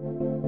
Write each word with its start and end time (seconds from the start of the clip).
Thank 0.00 0.20
you. 0.20 0.47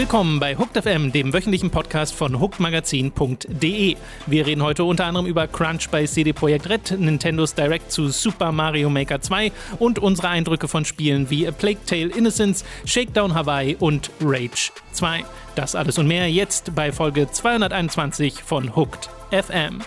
Willkommen 0.00 0.40
bei 0.40 0.56
Hooked 0.56 0.82
FM, 0.82 1.12
dem 1.12 1.34
wöchentlichen 1.34 1.68
Podcast 1.68 2.14
von 2.14 2.40
hookedmagazin.de. 2.40 3.96
Wir 4.24 4.46
reden 4.46 4.62
heute 4.62 4.84
unter 4.84 5.04
anderem 5.04 5.26
über 5.26 5.46
Crunch 5.46 5.90
bei 5.90 6.06
CD 6.06 6.32
Projekt 6.32 6.70
Red, 6.70 6.98
Nintendos 6.98 7.54
Direct 7.54 7.92
zu 7.92 8.08
Super 8.08 8.50
Mario 8.50 8.88
Maker 8.88 9.20
2 9.20 9.52
und 9.78 9.98
unsere 9.98 10.28
Eindrücke 10.28 10.68
von 10.68 10.86
Spielen 10.86 11.28
wie 11.28 11.46
A 11.46 11.50
Plague 11.50 11.84
Tale 11.84 12.06
Innocence, 12.06 12.64
Shakedown 12.86 13.34
Hawaii 13.34 13.76
und 13.78 14.10
Rage 14.22 14.72
2. 14.92 15.22
Das 15.54 15.74
alles 15.74 15.98
und 15.98 16.06
mehr 16.06 16.30
jetzt 16.30 16.74
bei 16.74 16.92
Folge 16.92 17.30
221 17.30 18.42
von 18.42 18.74
Hooked 18.74 19.10
FM. 19.30 19.82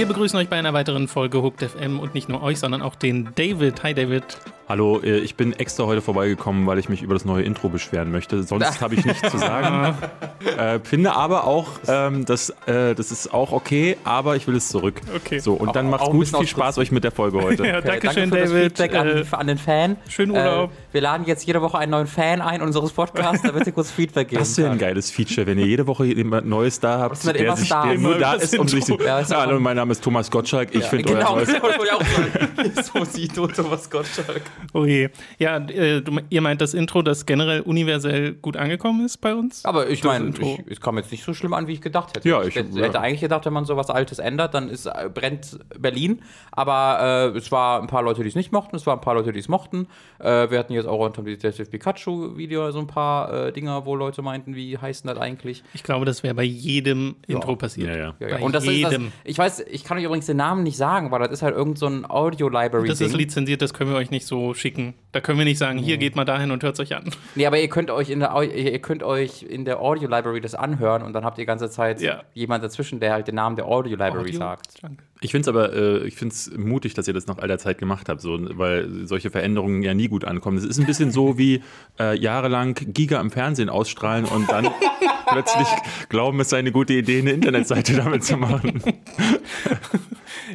Wir 0.00 0.06
begrüßen 0.06 0.38
euch 0.38 0.48
bei 0.48 0.56
einer 0.56 0.72
weiteren 0.72 1.08
Folge 1.08 1.42
Hooked 1.42 1.62
FM 1.62 2.00
und 2.00 2.14
nicht 2.14 2.26
nur 2.30 2.42
euch, 2.42 2.58
sondern 2.58 2.80
auch 2.80 2.94
den 2.94 3.28
David. 3.34 3.82
Hi 3.82 3.92
David. 3.92 4.24
Hallo, 4.66 4.98
äh, 5.02 5.18
ich 5.18 5.34
bin 5.34 5.52
extra 5.52 5.84
heute 5.84 6.00
vorbeigekommen, 6.00 6.66
weil 6.66 6.78
ich 6.78 6.88
mich 6.88 7.02
über 7.02 7.12
das 7.12 7.26
neue 7.26 7.42
Intro 7.42 7.68
beschweren 7.68 8.10
möchte. 8.10 8.42
Sonst 8.44 8.80
habe 8.80 8.94
ich 8.94 9.04
nichts 9.04 9.30
zu 9.30 9.36
sagen. 9.36 9.94
äh, 10.56 10.78
finde 10.78 11.12
aber 11.12 11.44
auch, 11.44 11.68
ähm, 11.86 12.24
dass, 12.24 12.48
äh, 12.64 12.94
das 12.94 13.10
ist 13.10 13.34
auch 13.34 13.52
okay, 13.52 13.98
aber 14.04 14.36
ich 14.36 14.46
will 14.46 14.56
es 14.56 14.68
zurück. 14.68 15.02
Okay. 15.14 15.38
So, 15.40 15.52
und 15.52 15.76
dann 15.76 15.90
macht's 15.90 16.08
gut. 16.08 16.28
Viel 16.28 16.46
Spaß 16.46 16.78
euch 16.78 16.92
mit 16.92 17.04
der 17.04 17.10
Folge 17.10 17.38
heute. 17.42 17.66
ja, 17.66 17.78
Okay, 17.80 17.88
danke 18.00 18.10
schön, 18.12 18.30
danke 18.30 18.46
für 18.46 18.54
David. 18.54 18.78
Das 18.78 18.86
Feedback 18.86 19.00
an, 19.00 19.08
Äh, 19.08 19.24
an 19.36 19.46
den 19.48 19.58
Fan. 19.58 19.96
schönen 20.08 20.32
Urlaub. 20.32 20.70
Wir 20.92 21.02
laden 21.02 21.24
jetzt 21.24 21.46
jede 21.46 21.62
Woche 21.62 21.78
einen 21.78 21.92
neuen 21.92 22.08
Fan 22.08 22.40
ein 22.40 22.62
unseres 22.62 22.90
Podcasts, 22.92 23.42
damit 23.42 23.64
ihr 23.64 23.72
kurz 23.72 23.92
Feedback 23.92 24.28
geben 24.28 24.40
Das 24.40 24.58
wäre 24.58 24.70
ein 24.70 24.78
geiles 24.78 25.08
Feature, 25.08 25.46
wenn 25.46 25.56
ihr 25.58 25.66
jede 25.66 25.86
Woche 25.86 26.04
jemand 26.06 26.48
Neues 26.48 26.80
da 26.80 26.98
habt, 26.98 27.24
der, 27.24 27.36
immer 27.36 27.56
sich, 27.56 27.66
Star. 27.66 27.86
der 27.86 27.98
nur 27.98 28.16
Immer 28.16 28.20
da 28.20 28.34
das 28.34 28.44
ist, 28.52 28.58
um 28.58 28.66
sich. 28.66 28.88
Ja, 28.88 29.20
ja 29.20 29.26
Hallo, 29.30 29.60
mein 29.60 29.76
Name 29.76 29.92
ist 29.92 30.02
Thomas 30.02 30.28
Gottschalk. 30.28 30.74
Ich 30.74 30.84
finde 30.86 31.04
genau, 31.04 31.34
euer 31.34 31.40
das 31.40 31.48
neues 31.48 31.62
wollte 31.62 31.84
ich 31.84 31.92
auch 31.92 32.02
sagen. 32.02 32.72
so 32.92 33.04
sieht 33.04 33.34
Thomas 33.36 33.88
Gottschalk. 33.88 34.42
Oh 34.72 34.84
je. 34.84 35.10
Ja, 35.38 35.58
äh, 35.58 36.00
du, 36.02 36.18
ihr 36.28 36.40
meint 36.40 36.60
das 36.60 36.74
Intro, 36.74 37.02
das 37.02 37.24
generell 37.24 37.60
universell 37.60 38.32
gut 38.32 38.56
angekommen 38.56 39.06
ist 39.06 39.18
bei 39.18 39.32
uns? 39.32 39.64
Aber 39.64 39.88
ich 39.88 40.02
meine, 40.02 40.32
es 40.68 40.80
kam 40.80 40.98
jetzt 40.98 41.12
nicht 41.12 41.22
so 41.24 41.34
schlimm 41.34 41.54
an, 41.54 41.68
wie 41.68 41.74
ich 41.74 41.80
gedacht 41.80 42.16
hätte. 42.16 42.28
Ja, 42.28 42.42
ich, 42.42 42.48
ich- 42.48 42.56
hätte, 42.56 42.76
ja. 42.76 42.86
hätte 42.86 43.00
eigentlich 43.00 43.20
gedacht, 43.20 43.46
wenn 43.46 43.52
man 43.52 43.64
sowas 43.64 43.90
Altes 43.90 44.18
ändert, 44.18 44.54
dann 44.54 44.68
ist, 44.68 44.86
äh, 44.86 45.08
brennt 45.12 45.56
Berlin. 45.78 46.20
Aber 46.50 47.32
äh, 47.32 47.38
es 47.38 47.52
war 47.52 47.80
ein 47.80 47.86
paar 47.86 48.02
Leute, 48.02 48.22
die 48.24 48.28
es 48.28 48.34
nicht 48.34 48.50
mochten, 48.50 48.74
es 48.74 48.86
waren 48.86 48.98
ein 48.98 49.02
paar 49.02 49.14
Leute, 49.14 49.32
die 49.32 49.38
es 49.38 49.48
mochten. 49.48 49.86
Äh, 50.18 50.50
wir 50.50 50.58
hatten 50.58 50.72
jetzt 50.80 50.88
auch 50.88 50.98
unter 51.04 51.22
dem 51.22 51.26
Detective 51.26 51.66
Pikachu-Video 51.70 52.70
so 52.72 52.78
ein 52.80 52.86
paar 52.86 53.32
äh, 53.48 53.52
Dinger, 53.52 53.84
wo 53.86 53.94
Leute 53.96 54.22
meinten, 54.22 54.54
wie 54.54 54.76
heißt 54.78 55.04
denn 55.04 55.10
das 55.14 55.18
eigentlich? 55.22 55.62
Ich 55.74 55.82
glaube, 55.82 56.04
das 56.04 56.22
wäre 56.22 56.34
bei 56.34 56.42
jedem 56.42 57.16
Intro 57.26 57.56
passiert. 57.56 57.88
Ja, 57.88 57.96
ja. 57.96 58.14
Ja, 58.20 58.28
ja. 58.28 58.36
Bei 58.38 58.42
Und 58.42 58.54
das 58.54 58.64
ist 58.64 58.70
jedem. 58.72 59.04
das, 59.04 59.12
ich 59.24 59.38
weiß, 59.38 59.60
ich 59.70 59.84
kann 59.84 59.98
euch 59.98 60.04
übrigens 60.04 60.26
den 60.26 60.36
Namen 60.38 60.62
nicht 60.62 60.76
sagen, 60.76 61.10
weil 61.10 61.20
das 61.20 61.30
ist 61.30 61.42
halt 61.42 61.54
irgend 61.54 61.78
so 61.78 61.86
ein 61.86 62.04
Audio-Library. 62.08 62.88
Das 62.88 63.00
ist 63.00 63.14
lizenziert, 63.16 63.62
das 63.62 63.74
können 63.74 63.90
wir 63.90 63.96
euch 63.96 64.10
nicht 64.10 64.26
so 64.26 64.54
schicken. 64.54 64.94
Da 65.12 65.20
können 65.20 65.38
wir 65.38 65.44
nicht 65.44 65.58
sagen, 65.58 65.78
hier 65.78 65.96
geht 65.98 66.16
mal 66.16 66.24
dahin 66.24 66.50
und 66.50 66.62
hört 66.62 66.74
es 66.74 66.80
euch 66.80 66.94
an. 66.96 67.10
Nee, 67.34 67.46
aber 67.46 67.60
ihr 67.60 67.68
könnt 67.68 67.90
euch 67.90 68.10
in 68.10 68.20
der 68.20 68.40
ihr 68.42 68.78
könnt 68.80 69.02
euch 69.02 69.42
in 69.42 69.64
der 69.64 69.80
Audio 69.80 70.08
Library 70.08 70.40
das 70.40 70.54
anhören 70.54 71.02
und 71.02 71.12
dann 71.12 71.24
habt 71.24 71.38
ihr 71.38 71.42
die 71.42 71.46
ganze 71.46 71.68
Zeit 71.70 72.00
Ja. 72.00 72.22
jemand 72.34 72.62
dazwischen, 72.64 73.00
der 73.00 73.12
halt 73.12 73.28
den 73.28 73.34
Namen 73.34 73.56
der 73.56 73.66
Audio 73.66 73.92
Library 73.96 74.28
Audio- 74.30 74.38
sagt. 74.38 74.82
Danke. 74.82 75.02
Ich 75.22 75.32
finde 75.32 75.42
es 75.42 75.48
aber, 75.48 75.72
äh, 75.74 76.06
ich 76.06 76.16
finde 76.16 76.34
es 76.34 76.50
mutig, 76.56 76.94
dass 76.94 77.06
ihr 77.06 77.14
das 77.14 77.26
nach 77.26 77.38
all 77.38 77.48
der 77.48 77.58
Zeit 77.58 77.78
gemacht 77.78 78.08
habt, 78.08 78.20
so, 78.20 78.38
weil 78.56 79.06
solche 79.06 79.30
Veränderungen 79.30 79.82
ja 79.82 79.92
nie 79.92 80.08
gut 80.08 80.24
ankommen. 80.24 80.56
Es 80.56 80.64
ist 80.64 80.78
ein 80.78 80.86
bisschen 80.86 81.10
so 81.10 81.36
wie 81.36 81.62
äh, 81.98 82.18
jahrelang 82.18 82.74
Giga 82.74 83.20
im 83.20 83.30
Fernsehen 83.30 83.68
ausstrahlen 83.68 84.24
und 84.24 84.50
dann 84.50 84.68
plötzlich 85.26 85.68
glauben, 86.08 86.40
es 86.40 86.48
sei 86.48 86.58
eine 86.58 86.72
gute 86.72 86.94
Idee, 86.94 87.20
eine 87.20 87.32
Internetseite 87.32 87.94
damit 87.94 88.24
zu 88.24 88.36
machen. 88.36 88.82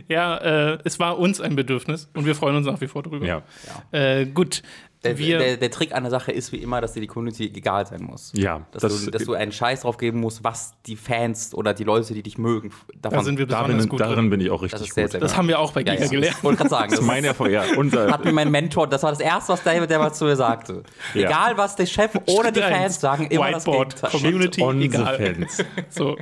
Ja, 0.07 0.37
äh, 0.37 0.77
es 0.83 0.99
war 0.99 1.17
uns 1.17 1.39
ein 1.41 1.55
Bedürfnis 1.55 2.09
und 2.13 2.25
wir 2.25 2.35
freuen 2.35 2.57
uns 2.57 2.67
nach 2.67 2.81
wie 2.81 2.87
vor 2.87 3.03
drüber. 3.03 3.25
Ja. 3.25 3.43
Äh, 3.91 4.25
gut. 4.25 4.61
Der, 5.05 5.17
wir, 5.17 5.37
der, 5.39 5.57
der 5.57 5.71
Trick 5.71 5.93
an 5.93 6.03
der 6.03 6.09
Sache 6.11 6.31
ist 6.31 6.51
wie 6.51 6.57
immer, 6.57 6.81
dass 6.81 6.93
dir 6.93 7.01
die 7.01 7.07
Community 7.07 7.45
egal 7.55 7.85
sein 7.87 8.03
muss. 8.03 8.31
Ja, 8.35 8.61
Dass, 8.71 8.81
das- 8.81 9.05
du, 9.05 9.11
dass 9.11 9.23
du 9.23 9.33
einen 9.33 9.51
Scheiß 9.51 9.81
drauf 9.81 9.97
geben 9.97 10.19
musst, 10.19 10.43
was 10.43 10.73
die 10.85 10.95
Fans 10.95 11.53
oder 11.53 11.73
die 11.73 11.83
Leute, 11.83 12.13
die 12.13 12.23
dich 12.23 12.37
mögen, 12.37 12.71
davon 13.01 13.19
da 13.19 13.23
sind 13.23 13.37
wir 13.39 13.45
besonders 13.45 13.71
Darin, 13.71 13.89
gut 13.89 13.99
darin 13.99 14.15
drin. 14.15 14.29
bin 14.31 14.41
ich 14.41 14.49
auch 14.51 14.61
Das 14.61 14.73
richtig 14.73 14.89
ist 14.89 14.95
sehr, 14.95 15.03
gut. 15.05 15.11
sehr 15.11 15.21
Das 15.21 15.37
haben 15.37 15.47
wir 15.47 15.59
auch 15.59 15.71
bei 15.71 15.81
ja, 15.81 15.93
Giga 15.93 16.05
ja. 16.05 16.09
gelernt. 16.11 16.35
Ich 16.37 16.43
wollte 16.43 16.57
gerade 16.57 16.69
sagen, 16.69 16.89
Das 16.91 16.99
ist 16.99 17.05
mein 17.05 17.23
Erfolg, 17.23 17.51
ja. 17.51 17.63
Unser, 17.77 18.11
hat 18.11 18.25
mir 18.25 18.33
mein 18.33 18.51
Mentor, 18.51 18.87
das 18.87 19.03
war 19.03 19.11
das 19.11 19.19
Erste, 19.21 19.53
was 19.53 19.63
David 19.63 19.89
der 19.89 19.99
mal 19.99 20.11
zu 20.13 20.25
mir 20.25 20.35
sagte. 20.35 20.83
Ja. 21.13 21.27
Egal, 21.29 21.57
was 21.57 21.75
der 21.75 21.85
Chef 21.85 22.11
oder 22.27 22.51
die. 22.51 22.59
Fans 22.61 22.99
sagen, 22.99 23.27
immer 23.27 23.51
das 23.51 23.65
Whiteboard, 23.65 23.95
Gegenteil. 23.95 24.11
Community, 24.21 24.61
unsere 24.61 25.01
egal. 25.03 25.17
Fans. 25.35 25.63
So, 25.89 26.17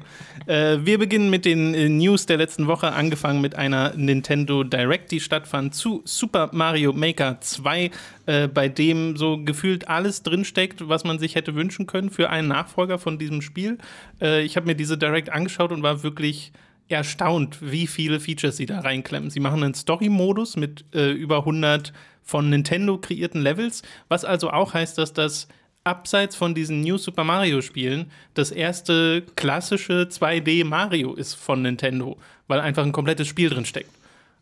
äh, 0.46 0.78
wir 0.84 0.98
beginnen 1.00 1.30
mit 1.30 1.46
den 1.46 1.74
äh, 1.74 1.88
News 1.90 2.26
der 2.26 2.38
letzten 2.38 2.68
Woche, 2.68 2.92
angefangen 2.92 3.40
mit 3.42 3.56
einer 3.56 3.94
Nintendo 3.96 4.64
Direct, 4.64 5.12
die 5.12 5.20
stattfand 5.20 5.74
zu 5.74 6.02
Super 6.06 6.50
Mario 6.52 6.92
Maker 6.94 7.38
2, 7.40 7.90
äh, 8.26 8.48
bei 8.48 8.70
dem 8.70 9.18
so 9.18 9.44
gefühlt 9.44 9.88
alles 9.88 10.24
drinsteckt, 10.24 10.88
was 10.88 11.04
man 11.04 11.20
sich 11.20 11.36
hätte 11.36 11.56
wünschen 11.56 11.88
können 11.88 12.10
für 12.10 12.30
einen 12.30 12.48
Nachfolger 12.48 13.00
von 13.00 13.18
diesem 13.20 13.42
Spiel. 13.42 13.78
Äh, 14.22 14.44
ich 14.44 14.56
habe 14.56 14.66
mir 14.66 14.76
diese 14.76 14.98
Direct 14.98 15.30
angeschaut 15.30 15.72
und 15.72 15.84
war 15.84 16.04
wirklich 16.04 16.52
erstaunt, 16.90 17.58
wie 17.62 17.88
viele 17.88 18.20
Features 18.20 18.58
sie 18.58 18.66
da 18.66 18.80
reinklemmen. 18.80 19.30
Sie 19.30 19.40
machen 19.40 19.64
einen 19.64 19.74
Story-Modus 19.74 20.58
mit 20.58 20.86
äh, 20.94 21.12
über 21.12 21.40
100 21.40 21.94
von 22.22 22.50
Nintendo 22.50 22.98
kreierten 22.98 23.42
Levels, 23.42 23.82
was 24.08 24.26
also 24.26 24.52
auch 24.52 24.74
heißt, 24.74 24.98
dass 24.98 25.14
das 25.14 25.48
abseits 25.84 26.36
von 26.36 26.56
diesen 26.56 26.82
New 26.82 26.98
Super 26.98 27.24
Mario 27.24 27.62
Spielen 27.62 28.10
das 28.34 28.52
erste 28.52 29.24
klassische 29.36 30.08
2D 30.10 30.64
Mario 30.64 31.14
ist 31.14 31.34
von 31.34 31.62
Nintendo, 31.62 32.18
weil 32.48 32.62
einfach 32.62 32.86
ein 32.86 32.94
komplettes 32.94 33.28
Spiel 33.28 33.50
drin 33.50 33.66
steckt. 33.66 33.90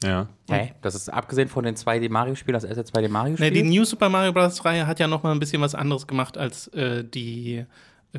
Ja. 0.04 0.28
Hä? 0.50 0.74
Das 0.82 0.96
ist 0.96 1.10
abgesehen 1.10 1.48
von 1.48 1.64
den 1.64 1.76
2D 1.76 2.10
Mario-Spielen, 2.10 2.54
das 2.54 2.64
erste 2.64 2.84
2D 2.84 3.04
Ne, 3.04 3.10
Mario-Spiel? 3.10 3.52
die 3.52 3.64
New 3.64 3.84
Super 3.86 4.10
Mario 4.10 4.34
Bros. 4.34 4.64
Reihe 4.66 4.88
hat 4.88 5.00
ja 5.00 5.08
noch 5.08 5.24
mal 5.24 5.32
ein 5.32 5.40
bisschen 5.40 5.62
was 5.62 5.76
anderes 5.76 6.08
gemacht 6.08 6.38
als 6.38 6.68
äh, 6.70 7.04
die 7.04 7.66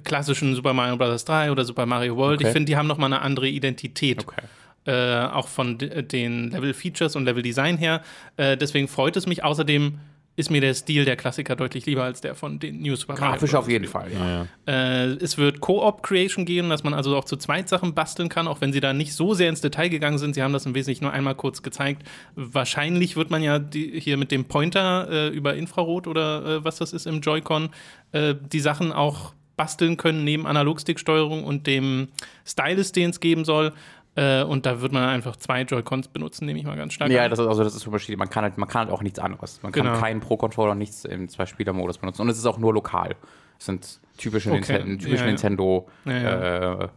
klassischen 0.05 0.55
Super 0.55 0.73
Mario 0.73 0.97
Bros. 0.97 1.25
3 1.25 1.51
oder 1.51 1.65
Super 1.65 1.87
Mario 1.87 2.17
World. 2.17 2.41
Okay. 2.41 2.49
Ich 2.49 2.53
finde, 2.53 2.67
die 2.67 2.77
haben 2.77 2.87
noch 2.87 2.99
mal 2.99 3.07
eine 3.07 3.21
andere 3.23 3.49
Identität. 3.49 4.23
Okay. 4.27 4.43
Äh, 4.85 5.27
auch 5.27 5.49
von 5.49 5.79
de- 5.79 6.03
den 6.03 6.51
Level-Features 6.51 7.15
und 7.17 7.25
Level-Design 7.25 7.77
her. 7.79 8.03
Äh, 8.37 8.57
deswegen 8.57 8.89
freut 8.89 9.17
es 9.17 9.27
mich. 9.27 9.45
Außerdem 9.45 9.99
ist 10.35 10.51
mir 10.51 10.61
der 10.61 10.75
Stil 10.75 11.05
der 11.05 11.17
Klassiker 11.17 11.57
deutlich 11.57 11.85
lieber 11.85 12.05
als 12.05 12.21
der 12.23 12.35
von 12.35 12.59
den 12.59 12.81
New 12.81 12.97
Super 12.97 13.15
Grafisch 13.15 13.55
auf 13.55 13.69
jeden 13.69 13.87
Fall, 13.87 14.11
ja. 14.13 14.47
Äh, 14.67 15.13
es 15.17 15.37
wird 15.37 15.61
Co-op-Creation 15.61 16.47
geben, 16.47 16.71
dass 16.71 16.85
man 16.85 16.95
also 16.95 17.17
auch 17.17 17.25
zu 17.25 17.37
zweit 17.37 17.69
Sachen 17.69 17.95
basteln 17.95 18.29
kann, 18.29 18.49
auch 18.49 18.61
wenn 18.61 18.73
sie 18.73 18.81
da 18.81 18.93
nicht 18.95 19.15
so 19.15 19.35
sehr 19.35 19.51
ins 19.51 19.61
Detail 19.61 19.89
gegangen 19.89 20.19
sind. 20.19 20.35
Sie 20.35 20.43
haben 20.43 20.53
das 20.53 20.65
im 20.65 20.75
Wesentlichen 20.75 21.05
nur 21.05 21.13
einmal 21.13 21.35
kurz 21.35 21.63
gezeigt. 21.63 22.03
Wahrscheinlich 22.35 23.17
wird 23.17 23.31
man 23.31 23.43
ja 23.43 23.59
die, 23.59 24.01
hier 24.01 24.17
mit 24.17 24.31
dem 24.31 24.47
Pointer 24.47 25.09
äh, 25.11 25.29
über 25.29 25.55
Infrarot 25.55 26.07
oder 26.07 26.47
äh, 26.47 26.65
was 26.65 26.77
das 26.77 26.93
ist 26.93 27.07
im 27.07 27.21
Joy-Con 27.21 27.69
äh, 28.13 28.35
die 28.53 28.61
Sachen 28.61 28.93
auch 28.93 29.35
basteln 29.57 29.97
können 29.97 30.25
neben 30.25 30.47
Analogstick-Steuerung 30.47 31.45
und 31.45 31.67
dem 31.67 32.09
Stylus, 32.47 32.93
den 32.93 33.11
es 33.11 33.21
geben 33.21 33.45
soll. 33.45 33.73
Äh, 34.15 34.43
und 34.43 34.67
da 34.67 34.81
wird 34.83 34.93
man 34.93 35.09
einfach 35.09 35.37
zwei 35.37 35.63
Joy-Cons 35.63 36.09
benutzen, 36.09 36.45
nehme 36.45 36.59
ich 36.59 36.67
mal 36.67 36.77
ganz 36.77 36.93
stark 36.93 37.11
Ja, 37.11 37.25
an. 37.25 37.31
das 37.31 37.39
ist, 37.39 37.47
also 37.47 37.65
das 37.65 37.75
ist 37.75 37.87
unterschiedlich. 37.87 38.19
Man 38.19 38.29
kann 38.29 38.45
halt, 38.45 38.59
man 38.59 38.69
kann 38.69 38.81
halt 38.83 38.91
auch 38.91 39.03
nichts 39.03 39.19
anderes. 39.19 39.61
Man 39.63 39.73
kann 39.73 39.85
Genau. 39.85 39.99
keinen 39.99 40.21
Pro-Controller 40.21 40.73
und 40.73 40.79
nichts 40.79 41.05
im 41.07 41.29
Zwei-Spieler-Modus 41.31 41.97
benutzen. 41.99 42.21
Und 42.23 42.29
es 42.29 42.37
ist 42.39 42.45
auch 42.47 42.59
nur 42.59 42.75
lokal. 42.75 43.17
Es 43.59 43.67
sind 43.67 44.01
typische, 44.19 44.51
Okay. 44.53 44.73
Ninten 44.79 44.99
typische 44.99 45.17
Ja, 45.17 45.21
ja. 45.25 45.27
Nintendo 45.29 45.89
Ja, 46.05 46.83
Äh, 46.85 46.89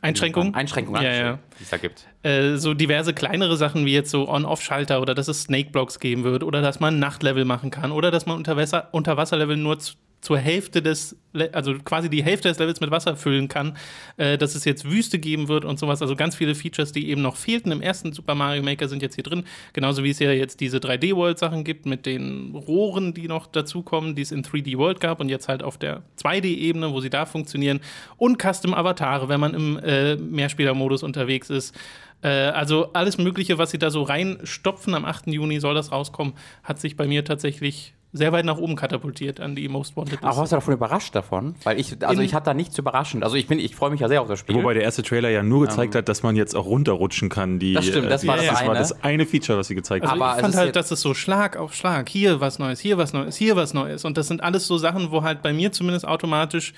Einschränkungen? 0.00 0.54
Einschränkungen, 0.54 1.00
Ja, 1.00 1.12
ja. 1.12 1.38
Die 1.60 1.62
es 1.62 1.70
da 1.70 1.76
gibt. 1.76 2.08
äh, 2.24 2.56
so 2.56 2.74
diverse 2.74 3.14
kleinere 3.14 3.56
Sachen 3.56 3.86
wie 3.86 3.92
jetzt 3.92 4.10
so 4.10 4.28
On-Off-Schalter 4.28 5.00
oder 5.00 5.14
dass 5.14 5.28
es 5.28 5.42
Snake-Blocks 5.42 6.00
geben 6.00 6.24
wird 6.24 6.42
oder 6.42 6.60
dass 6.60 6.80
man 6.80 6.98
Nachtlevel 6.98 7.44
machen 7.44 7.70
kann 7.70 7.92
oder 7.92 8.10
dass 8.10 8.26
man 8.26 8.36
Unterwasser 8.36 8.88
Unterwasserlevel 8.90 9.56
nur 9.56 9.78
zur 10.22 10.38
Hälfte 10.38 10.80
des, 10.82 11.16
also 11.52 11.74
quasi 11.84 12.08
die 12.08 12.22
Hälfte 12.22 12.48
des 12.48 12.60
Levels 12.60 12.80
mit 12.80 12.92
Wasser 12.92 13.16
füllen 13.16 13.48
kann, 13.48 13.76
äh, 14.16 14.38
dass 14.38 14.54
es 14.54 14.64
jetzt 14.64 14.88
Wüste 14.88 15.18
geben 15.18 15.48
wird 15.48 15.64
und 15.64 15.80
sowas. 15.80 16.00
Also 16.00 16.14
ganz 16.14 16.36
viele 16.36 16.54
Features, 16.54 16.92
die 16.92 17.10
eben 17.10 17.22
noch 17.22 17.34
fehlten 17.34 17.72
im 17.72 17.82
ersten 17.82 18.12
Super 18.12 18.36
Mario 18.36 18.62
Maker, 18.62 18.88
sind 18.88 19.02
jetzt 19.02 19.16
hier 19.16 19.24
drin. 19.24 19.44
Genauso 19.72 20.04
wie 20.04 20.10
es 20.10 20.20
ja 20.20 20.30
jetzt 20.30 20.60
diese 20.60 20.78
3D-World-Sachen 20.78 21.64
gibt 21.64 21.86
mit 21.86 22.06
den 22.06 22.54
Rohren, 22.54 23.14
die 23.14 23.26
noch 23.26 23.48
dazukommen, 23.48 24.14
die 24.14 24.22
es 24.22 24.30
in 24.30 24.44
3D 24.44 24.78
World 24.78 25.00
gab 25.00 25.18
und 25.18 25.28
jetzt 25.28 25.48
halt 25.48 25.64
auf 25.64 25.76
der 25.76 26.04
2D-Ebene, 26.22 26.92
wo 26.92 27.00
sie 27.00 27.10
da 27.10 27.26
funktionieren. 27.26 27.80
Und 28.16 28.40
Custom-Avatare, 28.40 29.28
wenn 29.28 29.40
man 29.40 29.54
im 29.54 29.78
äh, 29.80 30.14
Mehrspieler-Modus 30.14 31.02
unterwegs 31.02 31.50
ist. 31.50 31.76
Äh, 32.22 32.28
also 32.28 32.92
alles 32.92 33.18
Mögliche, 33.18 33.58
was 33.58 33.72
sie 33.72 33.78
da 33.78 33.90
so 33.90 34.02
reinstopfen. 34.02 34.94
Am 34.94 35.04
8. 35.04 35.26
Juni 35.26 35.58
soll 35.58 35.74
das 35.74 35.90
rauskommen, 35.90 36.34
hat 36.62 36.80
sich 36.80 36.96
bei 36.96 37.08
mir 37.08 37.24
tatsächlich 37.24 37.94
sehr 38.14 38.30
weit 38.32 38.44
nach 38.44 38.58
oben 38.58 38.76
katapultiert 38.76 39.40
an 39.40 39.56
die 39.56 39.66
Most 39.68 39.96
Wanted 39.96 40.18
Ach, 40.22 40.36
warst 40.36 40.52
du 40.52 40.56
davon 40.56 40.74
überrascht 40.74 41.14
davon? 41.14 41.54
Weil 41.64 41.80
ich, 41.80 41.96
also 42.06 42.20
In- 42.20 42.26
ich 42.26 42.34
hatte 42.34 42.44
da 42.46 42.54
nichts 42.54 42.76
überraschend. 42.76 43.24
Also 43.24 43.36
ich 43.36 43.46
bin, 43.46 43.58
ich 43.58 43.74
freue 43.74 43.90
mich 43.90 44.00
ja 44.00 44.08
sehr 44.08 44.20
auf 44.20 44.28
das 44.28 44.38
Spiel. 44.38 44.54
Wobei 44.54 44.74
der 44.74 44.82
erste 44.82 45.02
Trailer 45.02 45.30
ja 45.30 45.42
nur 45.42 45.66
gezeigt 45.66 45.94
hat, 45.94 46.08
dass 46.10 46.22
man 46.22 46.36
jetzt 46.36 46.54
auch 46.54 46.66
runterrutschen 46.66 47.30
kann. 47.30 47.58
Die, 47.58 47.72
Das 47.72 47.86
stimmt, 47.86 48.10
das 48.10 48.24
äh, 48.24 48.26
war 48.28 48.36
die, 48.36 48.46
das 48.46 48.50
das 48.58 48.64
war 48.66 48.70
eine. 48.70 48.78
das 48.78 49.02
eine 49.02 49.24
Feature, 49.26 49.58
was 49.58 49.68
sie 49.68 49.74
gezeigt 49.74 50.02
Also 50.04 50.12
haben. 50.12 50.22
Aber 50.22 50.36
ich 50.36 50.42
fand 50.42 50.54
halt, 50.56 50.76
dass 50.76 50.90
es 50.90 51.00
so 51.00 51.14
Schlag 51.14 51.56
auf 51.56 51.74
Schlag, 51.74 52.08
hier 52.10 52.40
was 52.40 52.58
Neues, 52.58 52.80
hier 52.80 52.98
was 52.98 53.14
Neues, 53.14 53.36
hier 53.36 53.56
was 53.56 53.72
Neues. 53.72 54.04
Und 54.04 54.18
das 54.18 54.28
sind 54.28 54.42
alles 54.42 54.66
so 54.66 54.76
Sachen, 54.76 55.10
wo 55.10 55.22
halt 55.22 55.40
bei 55.42 55.52
mir 55.54 55.72
zumindest 55.72 56.06
automatisch 56.06 56.74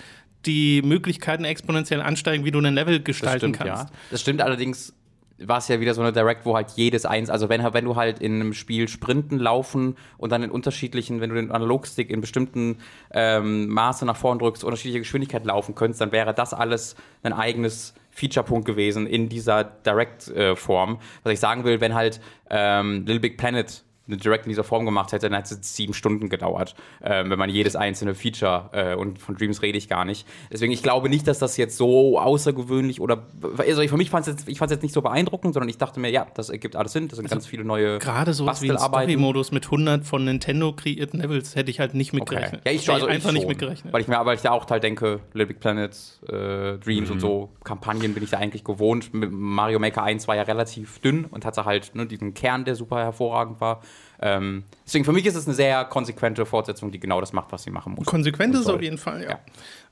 die 0.46 0.82
Möglichkeiten 0.82 1.44
exponentiell 1.44 2.00
ansteigen, 2.00 2.44
wie 2.44 2.50
du 2.52 2.60
ein 2.60 2.74
Level 2.74 2.98
das 2.98 3.04
gestalten 3.06 3.38
stimmt, 3.54 3.58
kannst. 3.58 3.84
ja. 3.84 3.98
Das 4.10 4.20
stimmt 4.20 4.40
allerdings 4.42 4.92
war 5.38 5.58
es 5.58 5.68
ja 5.68 5.80
wieder 5.80 5.94
so 5.94 6.00
eine 6.00 6.12
Direct, 6.12 6.46
wo 6.46 6.54
halt 6.54 6.70
jedes 6.76 7.06
eins, 7.06 7.28
also 7.28 7.48
wenn, 7.48 7.62
wenn 7.74 7.84
du 7.84 7.96
halt 7.96 8.20
in 8.20 8.34
einem 8.34 8.52
Spiel 8.52 8.88
sprinten, 8.88 9.38
laufen 9.38 9.96
und 10.16 10.30
dann 10.30 10.42
in 10.42 10.50
unterschiedlichen, 10.50 11.20
wenn 11.20 11.30
du 11.30 11.36
den 11.36 11.50
Analogstick 11.50 12.10
in 12.10 12.20
bestimmten 12.20 12.78
ähm, 13.10 13.68
Maße 13.68 14.06
nach 14.06 14.16
vorn 14.16 14.38
drückst, 14.38 14.64
unterschiedliche 14.64 15.00
Geschwindigkeit 15.00 15.44
laufen 15.44 15.74
könntest, 15.74 16.00
dann 16.00 16.12
wäre 16.12 16.34
das 16.34 16.54
alles 16.54 16.94
ein 17.22 17.32
eigenes 17.32 17.94
Feature-Punkt 18.10 18.64
gewesen 18.64 19.06
in 19.06 19.28
dieser 19.28 19.64
Direct-Form. 19.64 21.00
Was 21.24 21.32
ich 21.32 21.40
sagen 21.40 21.64
will, 21.64 21.80
wenn 21.80 21.94
halt 21.94 22.20
ähm, 22.48 23.00
Little 23.00 23.20
Big 23.20 23.36
Planet 23.36 23.82
eine 24.06 24.16
Direct 24.18 24.44
in 24.44 24.50
dieser 24.50 24.64
Form 24.64 24.84
gemacht 24.84 25.12
hätte, 25.12 25.28
dann 25.30 25.36
hätte 25.40 25.54
es 25.54 25.76
sieben 25.76 25.94
Stunden 25.94 26.28
gedauert, 26.28 26.74
ähm, 27.02 27.30
wenn 27.30 27.38
man 27.38 27.48
jedes 27.48 27.74
einzelne 27.76 28.14
Feature, 28.14 28.68
äh, 28.72 28.94
und 28.94 29.18
von 29.18 29.34
Dreams 29.36 29.62
rede 29.62 29.78
ich 29.78 29.88
gar 29.88 30.04
nicht. 30.04 30.26
Deswegen, 30.52 30.72
ich 30.72 30.82
glaube 30.82 31.08
nicht, 31.08 31.26
dass 31.26 31.38
das 31.38 31.56
jetzt 31.56 31.76
so 31.76 32.18
außergewöhnlich 32.18 33.00
oder, 33.00 33.26
also 33.58 33.86
für 33.86 33.96
mich 33.96 34.10
fand 34.10 34.26
es 34.26 34.34
jetzt, 34.34 34.48
ich 34.48 34.58
fand 34.58 34.70
es 34.70 34.76
jetzt 34.76 34.82
nicht 34.82 34.92
so 34.92 35.00
beeindruckend, 35.02 35.54
sondern 35.54 35.68
ich 35.68 35.78
dachte 35.78 36.00
mir, 36.00 36.10
ja, 36.10 36.26
das 36.34 36.50
ergibt 36.50 36.76
alles 36.76 36.92
Sinn, 36.92 37.08
das 37.08 37.16
sind 37.16 37.28
ganz 37.30 37.46
viele 37.46 37.64
neue 37.64 37.98
Gerade 37.98 38.34
sowas 38.34 38.60
wie 38.60 38.66
ein 38.66 38.74
Bastelarbeiten. 38.74 39.10
Story-Modus 39.12 39.52
mit 39.52 39.64
100 39.64 40.04
von 40.04 40.24
Nintendo 40.24 40.72
kreierten 40.72 41.20
Levels 41.20 41.56
hätte 41.56 41.70
ich 41.70 41.80
halt 41.80 41.94
nicht 41.94 42.10
Okay. 42.12 42.20
mitgerechnet. 42.20 42.62
Ja, 42.66 42.72
ich 42.72 42.90
also 42.90 43.06
einfach 43.06 43.28
ich 43.30 43.34
nicht 43.34 43.42
schon. 43.42 43.48
mitgerechnet. 43.48 43.92
Weil 43.92 44.02
ich 44.02 44.08
mir, 44.08 44.24
weil 44.26 44.36
ich 44.36 44.42
da 44.42 44.50
auch 44.50 44.68
halt 44.68 44.82
denke, 44.82 45.20
Little 45.32 45.46
Big 45.46 45.60
Planet, 45.60 45.92
äh, 46.28 46.78
Dreams 46.78 47.08
Mhm. 47.08 47.14
und 47.14 47.20
so, 47.20 47.48
Kampagnen 47.64 48.12
bin 48.14 48.22
ich 48.22 48.30
da 48.30 48.38
eigentlich 48.38 48.64
gewohnt. 48.64 49.10
Mario 49.12 49.78
Maker 49.78 50.02
1 50.02 50.28
war 50.28 50.36
ja 50.36 50.42
relativ 50.42 50.98
dünn 51.00 51.24
und 51.24 51.44
hatte 51.44 51.64
halt 51.64 51.94
ne, 51.94 52.06
diesen 52.06 52.34
Kern, 52.34 52.64
der 52.64 52.74
super 52.74 52.98
hervorragend 52.98 53.60
war. 53.60 53.80
Ähm, 54.20 54.62
deswegen 54.86 55.04
für 55.04 55.12
mich 55.12 55.26
ist 55.26 55.34
es 55.34 55.46
eine 55.46 55.54
sehr 55.54 55.84
konsequente 55.84 56.46
Fortsetzung, 56.46 56.90
die 56.90 57.00
genau 57.00 57.20
das 57.20 57.32
macht, 57.32 57.50
was 57.52 57.64
sie 57.64 57.70
machen 57.70 57.94
muss. 57.94 58.06
Konsequent 58.06 58.54
ist 58.54 58.60
es 58.60 58.66
auf 58.68 58.80
jeden 58.80 58.96
Fall, 58.98 59.22
ja. 59.22 59.30
Ja. 59.30 59.40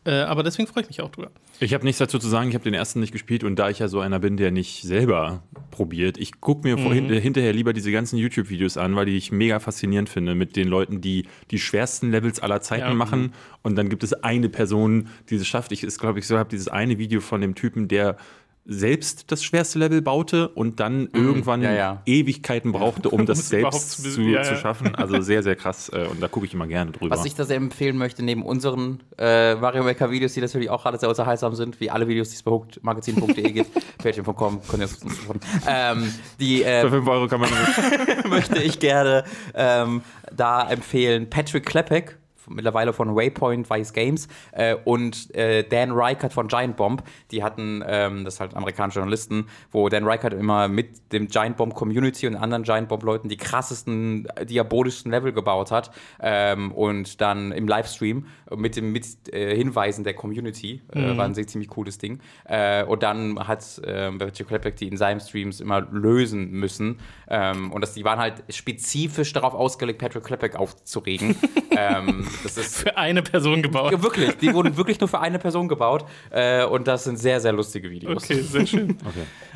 Äh, 0.04 0.22
aber 0.24 0.42
deswegen 0.42 0.66
freue 0.68 0.82
ich 0.82 0.88
mich 0.88 1.00
auch 1.00 1.10
drüber. 1.10 1.30
Ich 1.60 1.74
habe 1.74 1.84
nichts 1.84 1.98
dazu 1.98 2.18
zu 2.18 2.28
sagen, 2.28 2.48
ich 2.48 2.54
habe 2.54 2.64
den 2.64 2.74
ersten 2.74 2.98
nicht 3.00 3.12
gespielt 3.12 3.44
und 3.44 3.56
da 3.56 3.68
ich 3.68 3.78
ja 3.78 3.88
so 3.88 4.00
einer 4.00 4.18
bin, 4.18 4.36
der 4.36 4.50
nicht 4.50 4.82
selber 4.82 5.42
probiert, 5.70 6.18
ich 6.18 6.40
gucke 6.40 6.66
mir 6.66 6.76
vorhin, 6.78 7.08
hinterher 7.08 7.52
lieber 7.52 7.72
diese 7.72 7.92
ganzen 7.92 8.16
YouTube-Videos 8.16 8.76
an, 8.76 8.96
weil 8.96 9.06
die 9.06 9.16
ich 9.16 9.30
mega 9.32 9.60
faszinierend 9.60 10.08
finde 10.08 10.34
mit 10.34 10.56
den 10.56 10.66
Leuten, 10.66 11.00
die 11.00 11.26
die 11.50 11.58
schwersten 11.58 12.10
Levels 12.10 12.40
aller 12.40 12.60
Zeiten 12.60 12.88
Ja. 12.88 12.94
machen 12.94 13.32
und 13.62 13.76
dann 13.76 13.88
gibt 13.88 14.02
es 14.02 14.12
eine 14.12 14.48
Person, 14.48 15.08
die 15.30 15.36
es 15.36 15.46
schafft. 15.46 15.70
Ich 15.72 15.84
ist 15.84 15.98
glaube 16.00 16.18
ich 16.18 16.26
so 16.26 16.36
habe 16.38 16.48
dieses 16.48 16.68
eine 16.68 16.98
Video 16.98 17.20
von 17.20 17.40
dem 17.40 17.54
Typen, 17.54 17.86
der 17.86 18.16
selbst 18.64 19.32
das 19.32 19.42
schwerste 19.42 19.78
Level 19.78 20.02
baute 20.02 20.48
und 20.48 20.78
dann 20.78 21.08
irgendwann 21.12 21.62
ja, 21.62 21.72
ja. 21.72 22.02
Ewigkeiten 22.06 22.70
brauchte, 22.70 23.10
um 23.10 23.26
das 23.26 23.48
selbst 23.48 24.02
zu 24.14 24.22
ja, 24.22 24.42
zu 24.42 24.56
schaffen. 24.56 24.94
Also 24.94 25.20
sehr, 25.20 25.42
sehr 25.42 25.56
krass 25.56 25.90
äh, 25.92 26.06
und 26.06 26.22
da 26.22 26.28
gucke 26.28 26.46
ich 26.46 26.54
immer 26.54 26.68
gerne 26.68 26.92
drüber. 26.92 27.16
Was 27.16 27.24
ich 27.24 27.34
da 27.34 27.44
sehr 27.44 27.56
empfehlen 27.56 27.96
möchte, 27.96 28.24
neben 28.24 28.44
unseren 28.44 29.00
äh, 29.18 29.56
Mario 29.56 29.82
Maker 29.82 30.10
Videos, 30.10 30.34
die 30.34 30.40
natürlich 30.40 30.70
auch 30.70 30.86
alle 30.86 30.98
sehr 30.98 31.08
unterhaltsam 31.08 31.54
sind, 31.54 31.80
wie 31.80 31.90
alle 31.90 32.06
Videos, 32.06 32.28
die 32.28 32.36
es 32.36 32.42
bei 32.42 32.52
hookedmagazin.de 32.52 33.50
gibt, 33.50 33.70
patreon.com, 33.98 34.60
könnt 34.68 34.82
ihr 34.82 34.86
es 34.86 35.02
uns. 35.02 35.18
Ähm, 35.66 36.14
die 36.38 36.62
äh, 36.62 36.82
Für 36.82 36.90
5 36.90 37.08
Euro 37.08 37.26
kann 37.26 37.40
man 37.40 37.50
möchte 38.28 38.62
ich 38.62 38.78
gerne 38.78 39.24
ähm, 39.54 40.02
da 40.34 40.70
empfehlen 40.70 41.28
Patrick 41.28 41.66
Klepek, 41.66 42.16
mittlerweile 42.54 42.92
von 42.92 43.14
Waypoint 43.16 43.68
Vice 43.68 43.92
Games, 43.92 44.28
äh, 44.52 44.76
und 44.84 45.34
äh, 45.34 45.64
Dan 45.64 45.92
Reichert 45.92 46.32
von 46.32 46.48
Giant 46.48 46.76
Bomb. 46.76 47.02
Die 47.30 47.42
hatten, 47.42 47.82
ähm, 47.86 48.24
das 48.24 48.34
ist 48.34 48.40
halt 48.40 48.54
amerikanische 48.54 48.98
Journalisten, 48.98 49.46
wo 49.70 49.88
Dan 49.88 50.04
Reichert 50.04 50.34
immer 50.34 50.68
mit 50.68 51.12
dem 51.12 51.28
Giant 51.28 51.56
Bomb 51.56 51.74
Community 51.74 52.26
und 52.26 52.36
anderen 52.36 52.62
Giant 52.64 52.88
Bomb 52.88 53.02
Leuten 53.02 53.28
die 53.28 53.36
krassesten, 53.36 54.26
äh, 54.36 54.46
diabolischsten 54.46 55.10
Level 55.10 55.32
gebaut 55.32 55.70
hat. 55.70 55.90
Ähm, 56.20 56.72
und 56.72 57.20
dann 57.20 57.52
im 57.52 57.66
Livestream 57.66 58.26
mit 58.54 58.76
dem 58.76 58.92
mit 58.92 59.06
äh, 59.32 59.56
Hinweisen 59.56 60.04
der 60.04 60.14
Community, 60.14 60.82
äh, 60.92 61.16
war 61.16 61.24
ein 61.24 61.34
sehr 61.34 61.46
ziemlich 61.46 61.68
cooles 61.68 61.98
Ding. 61.98 62.20
Äh, 62.44 62.84
und 62.84 63.02
dann 63.02 63.38
hat 63.38 63.62
Patrick 63.82 64.48
Klepek 64.48 64.76
die 64.76 64.88
in 64.88 64.96
seinen 64.96 65.20
Streams 65.20 65.60
immer 65.60 65.80
lösen 65.80 66.50
müssen. 66.50 66.98
Ähm, 67.28 67.72
und 67.72 67.80
das, 67.80 67.94
die 67.94 68.04
waren 68.04 68.18
halt 68.18 68.42
spezifisch 68.48 69.32
darauf 69.32 69.54
ausgelegt, 69.54 69.98
Patrick 69.98 70.24
Klepek 70.24 70.56
aufzuregen. 70.56 71.36
ähm, 71.76 72.26
das 72.42 72.56
ist 72.56 72.76
Für 72.76 72.96
eine 72.96 73.22
Person 73.22 73.62
gebaut. 73.62 73.92
ja, 73.92 74.02
wirklich, 74.02 74.36
die 74.38 74.52
wurden 74.52 74.76
wirklich 74.76 75.00
nur 75.00 75.08
für 75.08 75.20
eine 75.20 75.38
Person 75.38 75.68
gebaut. 75.68 76.04
Äh, 76.30 76.64
und 76.64 76.86
das 76.88 77.04
sind 77.04 77.18
sehr, 77.18 77.40
sehr 77.40 77.52
lustige 77.52 77.90
Videos. 77.90 78.24
Okay, 78.24 78.40
sehr 78.42 78.66
schön. 78.66 78.98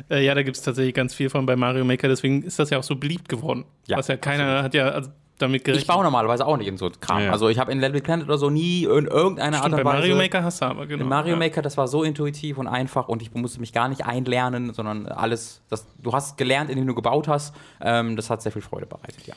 Äh, 0.09 0.23
ja, 0.23 0.33
da 0.33 0.43
gibt 0.43 0.55
es 0.55 0.63
tatsächlich 0.63 0.93
ganz 0.93 1.13
viel 1.13 1.29
von 1.29 1.45
bei 1.45 1.57
Mario 1.57 1.83
Maker, 1.83 2.07
deswegen 2.07 2.43
ist 2.43 2.59
das 2.59 2.69
ja 2.69 2.77
auch 2.77 2.83
so 2.83 2.95
beliebt 2.95 3.27
geworden. 3.27 3.65
Ja, 3.87 3.97
Was 3.97 4.07
ja 4.07 4.15
keiner 4.15 4.63
hat 4.63 4.73
ja 4.73 4.87
also 4.89 5.09
damit 5.37 5.63
gerechnet. 5.63 5.83
Ich 5.83 5.87
baue 5.87 6.03
normalerweise 6.03 6.45
auch 6.45 6.57
nicht 6.57 6.67
in 6.67 6.77
so 6.77 6.89
Kram. 6.99 7.19
Ja, 7.19 7.25
ja. 7.25 7.31
Also 7.31 7.49
ich 7.49 7.59
habe 7.59 7.71
in 7.71 7.79
Little 7.79 7.93
Big 7.93 8.03
Planet 8.03 8.25
oder 8.25 8.37
so 8.37 8.49
nie 8.49 8.83
in 8.83 9.05
irgendeiner 9.05 9.57
Art 9.57 9.65
Stimmt, 9.65 9.79
und 9.79 9.83
bei 9.83 9.89
Weise. 9.91 9.97
Mario 9.99 10.15
Maker 10.15 10.43
hast 10.43 10.61
du 10.61 10.65
aber, 10.65 10.87
genau. 10.87 11.03
In 11.03 11.09
Mario 11.09 11.33
ja. 11.33 11.39
Maker, 11.39 11.61
das 11.61 11.77
war 11.77 11.87
so 11.87 12.03
intuitiv 12.03 12.57
und 12.57 12.67
einfach 12.67 13.07
und 13.07 13.21
ich 13.21 13.33
musste 13.33 13.59
mich 13.59 13.73
gar 13.73 13.87
nicht 13.89 14.05
einlernen, 14.05 14.73
sondern 14.73 15.07
alles, 15.07 15.61
das, 15.69 15.87
du 16.01 16.13
hast 16.13 16.37
gelernt, 16.37 16.69
indem 16.69 16.87
du 16.87 16.95
gebaut 16.95 17.27
hast. 17.27 17.55
Ähm, 17.81 18.15
das 18.15 18.29
hat 18.29 18.41
sehr 18.41 18.51
viel 18.51 18.61
Freude 18.61 18.85
bereitet, 18.85 19.25
ja. 19.27 19.35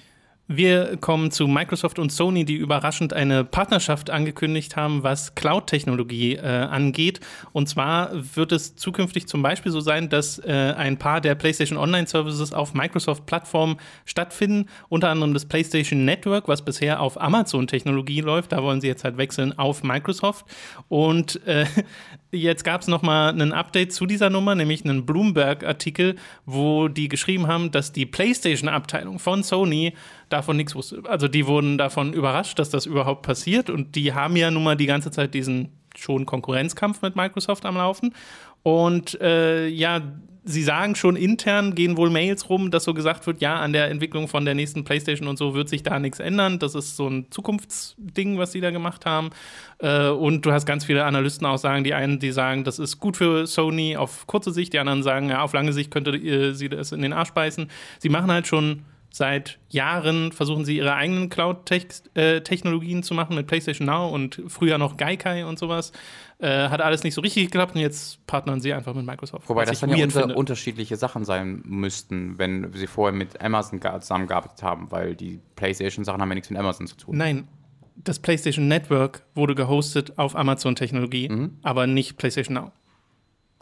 Wir 0.52 0.97
kommen 0.97 1.31
zu 1.31 1.47
Microsoft 1.47 2.00
und 2.00 2.11
Sony, 2.11 2.44
die 2.44 2.56
überraschend 2.56 3.12
eine 3.12 3.44
Partnerschaft 3.44 4.11
angekündigt 4.11 4.75
haben, 4.75 5.05
was 5.05 5.37
Cloud-Technologie 5.37 6.35
äh, 6.35 6.41
angeht. 6.41 7.20
Und 7.52 7.69
zwar 7.69 8.11
wird 8.35 8.50
es 8.50 8.75
zukünftig 8.75 9.29
zum 9.29 9.43
Beispiel 9.43 9.70
so 9.70 9.79
sein, 9.79 10.08
dass 10.08 10.41
äh, 10.41 10.75
ein 10.76 10.99
paar 10.99 11.20
der 11.20 11.37
PlayStation 11.37 11.79
Online-Services 11.79 12.52
auf 12.52 12.75
Microsoft-Plattformen 12.75 13.76
stattfinden. 14.05 14.69
Unter 14.88 15.11
anderem 15.11 15.35
das 15.35 15.47
PlayStation 15.47 16.05
Network, 16.05 16.49
was 16.49 16.64
bisher 16.64 17.00
auf 17.00 17.20
Amazon-Technologie 17.20 18.20
läuft. 18.20 18.50
Da 18.50 18.61
wollen 18.61 18.81
sie 18.81 18.88
jetzt 18.88 19.05
halt 19.05 19.19
wechseln 19.19 19.56
auf 19.56 19.85
Microsoft. 19.85 20.47
Und 20.88 21.47
äh, 21.47 21.64
jetzt 22.32 22.64
gab 22.64 22.81
es 22.81 22.88
nochmal 22.88 23.41
ein 23.41 23.52
Update 23.52 23.93
zu 23.93 24.05
dieser 24.05 24.31
Nummer, 24.31 24.56
nämlich 24.56 24.85
einen 24.85 25.06
Bloomberg-Artikel, 25.06 26.17
wo 26.44 26.88
die 26.88 27.08
geschrieben 27.08 27.47
haben, 27.47 27.70
dass 27.70 27.93
die 27.93 28.05
PlayStation-Abteilung 28.05 29.20
von 29.20 29.44
Sony 29.44 29.94
davon 30.30 30.56
nichts 30.56 30.74
wusste. 30.74 31.02
Also 31.06 31.28
die 31.28 31.46
wurden 31.46 31.76
davon 31.76 32.12
überrascht, 32.12 32.58
dass 32.58 32.70
das 32.70 32.86
überhaupt 32.86 33.22
passiert. 33.22 33.68
Und 33.68 33.94
die 33.96 34.14
haben 34.14 34.36
ja 34.36 34.50
nun 34.50 34.64
mal 34.64 34.76
die 34.76 34.86
ganze 34.86 35.10
Zeit 35.10 35.34
diesen 35.34 35.68
schon 35.96 36.24
Konkurrenzkampf 36.24 37.02
mit 37.02 37.16
Microsoft 37.16 37.66
am 37.66 37.76
Laufen. 37.76 38.14
Und 38.62 39.20
äh, 39.20 39.66
ja, 39.66 40.02
sie 40.44 40.62
sagen 40.62 40.94
schon 40.94 41.16
intern, 41.16 41.74
gehen 41.74 41.96
wohl 41.96 42.10
Mails 42.10 42.49
rum, 42.49 42.70
dass 42.70 42.84
so 42.84 42.94
gesagt 42.94 43.26
wird, 43.26 43.40
ja, 43.40 43.56
an 43.56 43.72
der 43.72 43.88
Entwicklung 43.88 44.28
von 44.28 44.44
der 44.44 44.54
nächsten 44.54 44.84
PlayStation 44.84 45.28
und 45.28 45.37
so 45.37 45.54
wird 45.54 45.68
sich 45.68 45.82
da 45.82 45.99
nichts 45.99 46.18
ändern. 46.18 46.58
Das 46.58 46.75
ist 46.75 46.96
so 46.96 47.08
ein 47.08 47.26
Zukunftsding, 47.30 48.38
was 48.38 48.52
sie 48.52 48.60
da 48.60 48.70
gemacht 48.70 49.06
haben. 49.06 49.30
Äh, 49.78 50.08
und 50.08 50.46
du 50.46 50.52
hast 50.52 50.66
ganz 50.66 50.84
viele 50.84 51.04
Analysten 51.04 51.46
auch 51.46 51.58
sagen, 51.58 51.84
die 51.84 51.94
einen, 51.94 52.18
die 52.18 52.32
sagen, 52.32 52.64
das 52.64 52.78
ist 52.78 52.99
gut 52.99 53.16
für 53.16 53.46
Sony 53.46 53.96
auf 53.96 54.26
kurze 54.26 54.52
Sicht, 54.52 54.72
die 54.72 54.78
anderen 54.78 55.02
sagen, 55.02 55.28
ja, 55.28 55.42
auf 55.42 55.52
lange 55.52 55.72
Sicht 55.72 55.90
könnte 55.90 56.12
äh, 56.12 56.52
sie 56.52 56.68
das 56.68 56.92
in 56.92 57.02
den 57.02 57.12
Arsch 57.12 57.32
beißen. 57.32 57.68
Sie 57.99 58.08
machen 58.08 58.30
halt 58.30 58.46
schon 58.46 58.82
seit 59.11 59.59
Jahren 59.69 60.33
versuchen 60.33 60.64
sie 60.64 60.76
ihre 60.76 60.95
eigenen 60.95 61.29
Cloud-Technologien 61.29 63.02
zu 63.02 63.14
machen 63.14 63.37
mit 63.37 63.47
PlayStation 63.47 63.87
Now 63.87 64.09
und 64.09 64.43
früher 64.49 64.79
noch 64.79 64.97
Gaikai 64.97 65.45
und 65.45 65.59
sowas. 65.59 65.93
Äh, 66.38 66.69
hat 66.69 66.81
alles 66.81 67.02
nicht 67.02 67.14
so 67.14 67.21
richtig 67.21 67.45
geklappt 67.47 67.75
und 67.75 67.81
jetzt 67.83 68.25
partnern 68.26 68.61
sie 68.61 68.73
einfach 68.73 68.95
mit 68.95 69.05
Microsoft. 69.05 69.49
Wobei 69.49 69.64
das 69.67 69.81
dann 69.81 69.90
ja 69.90 70.05
unter, 70.05 70.35
unterschiedliche 70.37 70.97
Sachen 70.97 71.25
sein 71.25 71.62
müssten, 71.67 72.38
wenn 72.38 72.73
sie 72.73 72.87
vorher 72.87 73.17
mit 73.17 73.40
Amazon 73.43 73.81
zusammengearbeitet 74.00 74.62
haben, 74.62 74.90
weil 74.90 75.14
die 75.14 75.40
PlayStation-Sachen 75.57 76.21
haben 76.21 76.31
ja 76.31 76.35
nichts 76.37 76.49
mit 76.50 76.59
Amazon 76.59 76.87
zu 76.87 76.97
tun. 76.97 77.17
Nein, 77.19 77.49
das 77.97 78.19
PlayStation 78.21 78.69
Network 78.69 79.23
wurde 79.35 79.55
gehostet 79.55 80.19
auf 80.19 80.35
Amazon-Technologie, 80.35 81.29
Mhm. 81.29 81.59
aber 81.62 81.87
nicht 81.87 82.17
PlayStation 82.17 82.55
Now. 82.55 82.73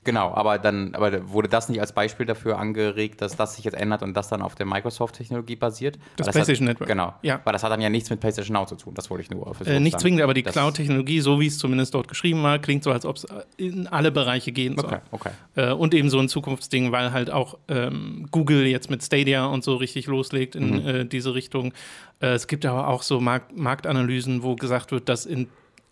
Genau, 0.04 0.32
aber 0.32 0.58
dann 0.58 0.94
aber 0.94 1.28
wurde 1.28 1.48
das 1.48 1.68
nicht 1.68 1.80
als 1.80 1.92
Beispiel 1.92 2.24
dafür 2.24 2.58
angeregt, 2.58 3.20
dass 3.20 3.36
das 3.36 3.56
sich 3.56 3.64
jetzt 3.64 3.74
ändert 3.74 4.02
und 4.02 4.14
das 4.16 4.28
dann 4.28 4.40
auf 4.42 4.54
der 4.54 4.64
Microsoft-Technologie 4.64 5.56
basiert? 5.56 5.98
Das 6.16 6.28
Weil 6.28 6.32
PlayStation 6.32 6.66
hat, 6.68 6.74
Network. 6.74 6.88
Genau. 6.88 7.14
Ja. 7.22 7.40
Weil 7.44 7.52
das 7.52 7.62
hat 7.62 7.72
dann 7.72 7.80
ja 7.80 7.90
nichts 7.90 8.08
mit 8.08 8.20
PlayStation 8.20 8.54
Now 8.54 8.64
zu 8.64 8.76
tun. 8.76 8.94
Das 8.94 9.10
wollte 9.10 9.22
ich 9.24 9.30
nur 9.30 9.44
versuchen. 9.54 9.76
Äh, 9.76 9.80
nicht 9.80 9.92
sagen. 9.92 10.02
zwingend, 10.02 10.22
aber 10.22 10.32
die 10.34 10.44
Das- 10.44 10.52
Cloud-Technologie, 10.54 11.20
so 11.20 11.40
wie 11.40 11.46
es 11.48 11.58
zumindest 11.58 11.94
dort 11.94 12.08
geschrieben 12.08 12.42
war, 12.42 12.58
klingt 12.58 12.84
so, 12.84 12.92
als 12.92 13.04
ob 13.04 13.16
es 13.16 13.26
in 13.56 13.86
alle 13.88 14.10
Bereiche 14.10 14.52
gehen 14.52 14.76
soll. 14.78 14.86
Okay, 14.86 15.00
okay. 15.10 15.30
Äh, 15.56 15.72
und 15.72 15.92
eben 15.92 16.08
so 16.10 16.18
ein 16.20 16.28
Zukunftsding, 16.28 16.90
weil 16.92 17.12
halt 17.12 17.30
auch 17.30 17.58
ähm, 17.68 18.28
Google 18.30 18.66
jetzt 18.66 18.88
mit 18.90 19.02
Stadia 19.02 19.46
und 19.46 19.62
so 19.64 19.74
richtig 19.76 20.06
loslegt 20.06 20.54
in 20.56 20.82
Mhm. 20.82 20.86
äh, 20.88 21.04
diese 21.04 21.34
Richtung. 21.34 21.74
Äh, 22.20 22.28
es 22.28 22.46
gibt 22.46 22.64
aber 22.64 22.88
auch 22.88 23.02
so 23.02 23.20
Mark 23.20 23.54
Marktanalysen, 23.54 24.42
wo 24.42 24.54
gesagt 24.54 24.90
wird, 24.92 25.08
dass 25.08 25.26
in, 25.26 25.48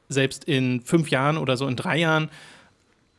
selbst 0.08 0.44
in 0.44 0.80
fünf 0.80 1.10
Jahren 1.10 1.36
oder 1.36 1.56
so 1.56 1.66
in 1.66 1.76
drei 1.76 1.98
Jahren 1.98 2.30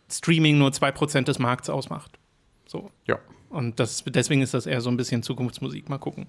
Streaming 0.10 0.58
nur 0.58 0.70
2% 0.70 1.24
des 1.24 1.40
Markts 1.40 1.70
ausmacht. 1.70 2.18
So. 2.66 2.92
Ja. 3.06 3.20
Und 3.50 3.80
das, 3.80 4.04
deswegen 4.06 4.42
ist 4.42 4.54
das 4.54 4.66
eher 4.66 4.82
so 4.82 4.90
ein 4.90 4.98
bisschen 4.98 5.24
Zukunftsmusik. 5.24 5.90
Mal 5.90 5.98
gucken. 6.00 6.28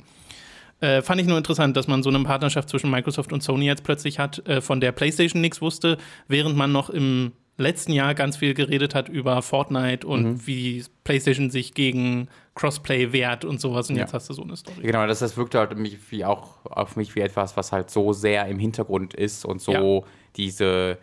Äh, 0.80 1.02
fand 1.02 1.20
ich 1.20 1.26
nur 1.26 1.37
interessant, 1.37 1.76
dass 1.76 1.88
man 1.88 2.02
so 2.04 2.08
eine 2.11 2.20
Partnerschaft 2.23 2.68
zwischen 2.68 2.90
Microsoft 2.90 3.32
und 3.32 3.42
Sony 3.42 3.66
jetzt 3.66 3.82
plötzlich 3.82 4.20
hat, 4.20 4.47
äh, 4.47 4.61
von 4.61 4.80
der 4.80 4.92
PlayStation 4.92 5.40
nichts 5.40 5.61
wusste, 5.61 5.99
während 6.28 6.56
man 6.56 6.70
noch 6.70 6.88
im 6.90 7.32
letzten 7.56 7.90
Jahr 7.90 8.14
ganz 8.14 8.37
viel 8.37 8.54
geredet 8.54 8.94
hat 8.94 9.08
über 9.08 9.42
Fortnite 9.42 10.06
und 10.06 10.23
Mhm. 10.25 10.47
wie 10.47 10.85
PlayStation 11.02 11.50
sich 11.50 11.75
gegen 11.75 12.28
Crossplay 12.54 13.12
wehrt 13.12 13.44
und 13.44 13.61
sowas. 13.61 13.90
Und 13.90 13.97
Ja. 13.97 14.02
jetzt 14.02 14.14
hast 14.14 14.28
du 14.30 14.35
so 14.35 14.44
eine 14.44 14.56
Story. 14.56 14.80
Genau, 14.82 15.04
das, 15.08 15.18
das 15.18 15.37
wirkt 15.37 15.56
halt 15.56 15.76
mich 15.76 15.99
wie 16.12 16.25
auch 16.25 16.64
auf 16.64 16.94
mich 16.94 17.16
wie 17.16 17.20
etwas, 17.20 17.56
was 17.56 17.73
halt 17.73 17.90
so 17.90 18.12
sehr 18.12 18.47
im 18.47 18.61
Hintergrund 18.61 19.14
ist 19.14 19.44
und 19.44 19.61
so 19.61 19.73
Ja. 20.06 20.12
diese 20.37 20.99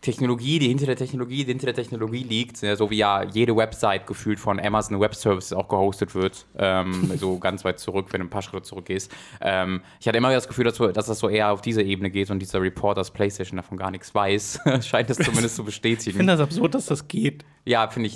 Technologie, 0.00 0.60
die 0.60 0.68
hinter 0.68 0.86
der 0.86 0.96
Technologie, 0.96 1.44
die 1.44 1.50
hinter 1.50 1.66
der 1.66 1.74
Technologie 1.74 2.22
liegt, 2.22 2.62
ja, 2.62 2.76
so 2.76 2.88
wie 2.88 2.98
ja 2.98 3.24
jede 3.24 3.56
Website 3.56 4.06
gefühlt 4.06 4.38
von 4.38 4.60
Amazon 4.60 5.00
Web 5.00 5.14
Services 5.14 5.52
auch 5.52 5.66
gehostet 5.68 6.14
wird, 6.14 6.46
ähm, 6.56 7.10
so 7.18 7.38
ganz 7.38 7.64
weit 7.64 7.80
zurück, 7.80 8.06
wenn 8.10 8.20
du 8.20 8.26
ein 8.28 8.30
paar 8.30 8.42
Schritte 8.42 8.62
zurückgehst. 8.62 9.12
Ähm, 9.40 9.82
ich 10.00 10.06
hatte 10.06 10.18
immer 10.18 10.32
das 10.32 10.46
Gefühl, 10.46 10.64
dass, 10.64 10.76
dass 10.76 11.06
das 11.06 11.18
so 11.18 11.28
eher 11.28 11.50
auf 11.50 11.62
diese 11.62 11.82
Ebene 11.82 12.10
geht 12.10 12.30
und 12.30 12.38
dieser 12.38 12.62
Report, 12.62 12.96
dass 12.96 13.10
PlayStation 13.10 13.56
davon 13.56 13.76
gar 13.76 13.90
nichts 13.90 14.14
weiß, 14.14 14.60
scheint 14.86 15.10
es 15.10 15.18
zumindest 15.18 15.56
zu 15.56 15.62
Ich 15.62 15.66
bestätigen. 15.66 16.16
finde 16.16 16.32
das 16.32 16.40
absurd, 16.40 16.74
dass 16.74 16.86
das 16.86 17.08
geht. 17.08 17.44
Ja, 17.64 17.86
finde 17.88 18.08
ich. 18.08 18.14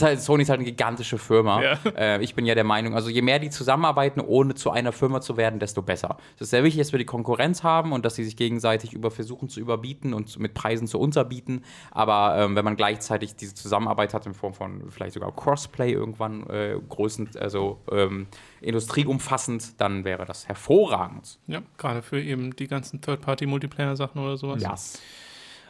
halt, 0.00 0.20
Sony 0.20 0.44
ist 0.44 0.48
halt 0.48 0.60
eine 0.60 0.68
gigantische 0.68 1.18
Firma. 1.18 1.60
Ja. 1.60 1.78
Äh, 1.96 2.22
ich 2.22 2.36
bin 2.36 2.46
ja 2.46 2.54
der 2.54 2.62
Meinung, 2.62 2.94
also 2.94 3.10
je 3.10 3.20
mehr 3.20 3.40
die 3.40 3.50
zusammenarbeiten, 3.50 4.20
ohne 4.20 4.54
zu 4.54 4.70
einer 4.70 4.92
Firma 4.92 5.20
zu 5.20 5.36
werden, 5.36 5.58
desto 5.58 5.82
besser. 5.82 6.18
Es 6.36 6.42
ist 6.42 6.50
sehr 6.50 6.62
wichtig, 6.62 6.82
dass 6.82 6.92
wir 6.92 7.00
die 7.00 7.04
Konkurrenz 7.04 7.64
haben 7.64 7.90
und 7.92 8.04
dass 8.04 8.14
sie 8.14 8.22
sich 8.22 8.36
gegenseitig 8.36 8.92
über 8.92 9.10
versuchen 9.10 9.48
zu 9.48 9.58
überbieten 9.58 10.14
und 10.14 10.38
mit 10.38 10.54
Preisen 10.54 10.86
zu 10.86 11.00
unterbieten. 11.22 11.62
Aber 11.90 12.36
ähm, 12.38 12.56
wenn 12.56 12.64
man 12.64 12.76
gleichzeitig 12.76 13.36
diese 13.36 13.54
Zusammenarbeit 13.54 14.14
hat 14.14 14.26
in 14.26 14.34
Form 14.34 14.54
von 14.54 14.90
vielleicht 14.90 15.14
sogar 15.14 15.34
Crossplay 15.34 15.92
irgendwann 15.92 16.48
äh, 16.48 16.76
größen, 16.88 17.30
also 17.38 17.78
ähm, 17.90 18.26
industrieumfassend, 18.60 19.80
dann 19.80 20.04
wäre 20.04 20.24
das 20.24 20.48
hervorragend. 20.48 21.38
Ja, 21.46 21.62
gerade 21.78 22.02
für 22.02 22.20
eben 22.20 22.54
die 22.56 22.66
ganzen 22.66 23.00
Third-Party-Multiplayer-Sachen 23.00 24.20
oder 24.20 24.36
sowas. 24.36 24.62
Ja. 24.62 24.74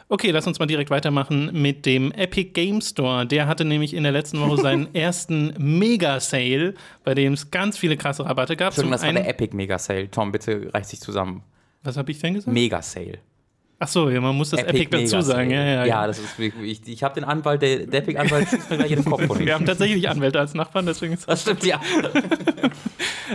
Okay, 0.09 0.31
lass 0.31 0.45
uns 0.45 0.59
mal 0.59 0.65
direkt 0.65 0.89
weitermachen 0.89 1.49
mit 1.53 1.85
dem 1.85 2.11
Epic 2.11 2.51
Game 2.51 2.81
Store. 2.81 3.25
Der 3.25 3.47
hatte 3.47 3.65
nämlich 3.65 3.93
in 3.93 4.03
der 4.03 4.11
letzten 4.11 4.39
Woche 4.41 4.61
seinen 4.61 4.93
ersten 4.95 5.53
Mega-Sale, 5.57 6.75
bei 7.03 7.15
dem 7.15 7.33
es 7.33 7.49
ganz 7.51 7.77
viele 7.77 7.97
krasse 7.97 8.25
Rabatte 8.25 8.55
gab. 8.57 8.69
Entschuldigung, 8.69 8.91
das 8.91 9.03
war 9.03 9.13
der 9.13 9.27
Epic 9.27 9.55
Mega 9.55 9.79
Sale. 9.79 10.11
Tom, 10.11 10.31
bitte 10.31 10.71
reiß 10.73 10.89
dich 10.89 10.99
zusammen. 10.99 11.41
was 11.83 11.97
habe 11.97 12.11
ich 12.11 12.19
denn 12.19 12.33
gesagt? 12.33 12.53
Mega 12.53 12.81
Sale. 12.81 13.19
Ach 13.83 13.87
so, 13.89 14.09
ja, 14.09 14.21
man 14.21 14.33
muss 14.33 14.51
das 14.51 14.61
Epic, 14.61 14.85
dazu 14.91 15.17
Mega 15.17 15.21
sagen. 15.21 15.51
Ja, 15.51 15.61
ja, 15.61 15.85
ja, 15.85 16.07
das 16.07 16.17
ist 16.17 16.39
wirklich. 16.39 16.83
Ich, 16.83 16.93
ich 16.93 17.03
habe 17.03 17.15
den 17.15 17.25
Anwalt, 17.25 17.61
der, 17.61 17.85
der 17.85 17.99
Epic-Anwalt 17.99 18.47
schießt 18.47 18.69
mir 18.69 18.77
gleich 18.77 18.91
in 18.91 19.03
den 19.03 19.11
Kopf 19.11 19.25
von 19.25 19.39
Wir 19.45 19.53
haben 19.53 19.65
tatsächlich 19.65 20.07
Anwälte 20.07 20.39
als 20.39 20.53
Nachbarn, 20.53 20.85
deswegen 20.85 21.13
ist 21.15 21.27
Das 21.27 21.41
stimmt, 21.41 21.65
ja. 21.65 21.81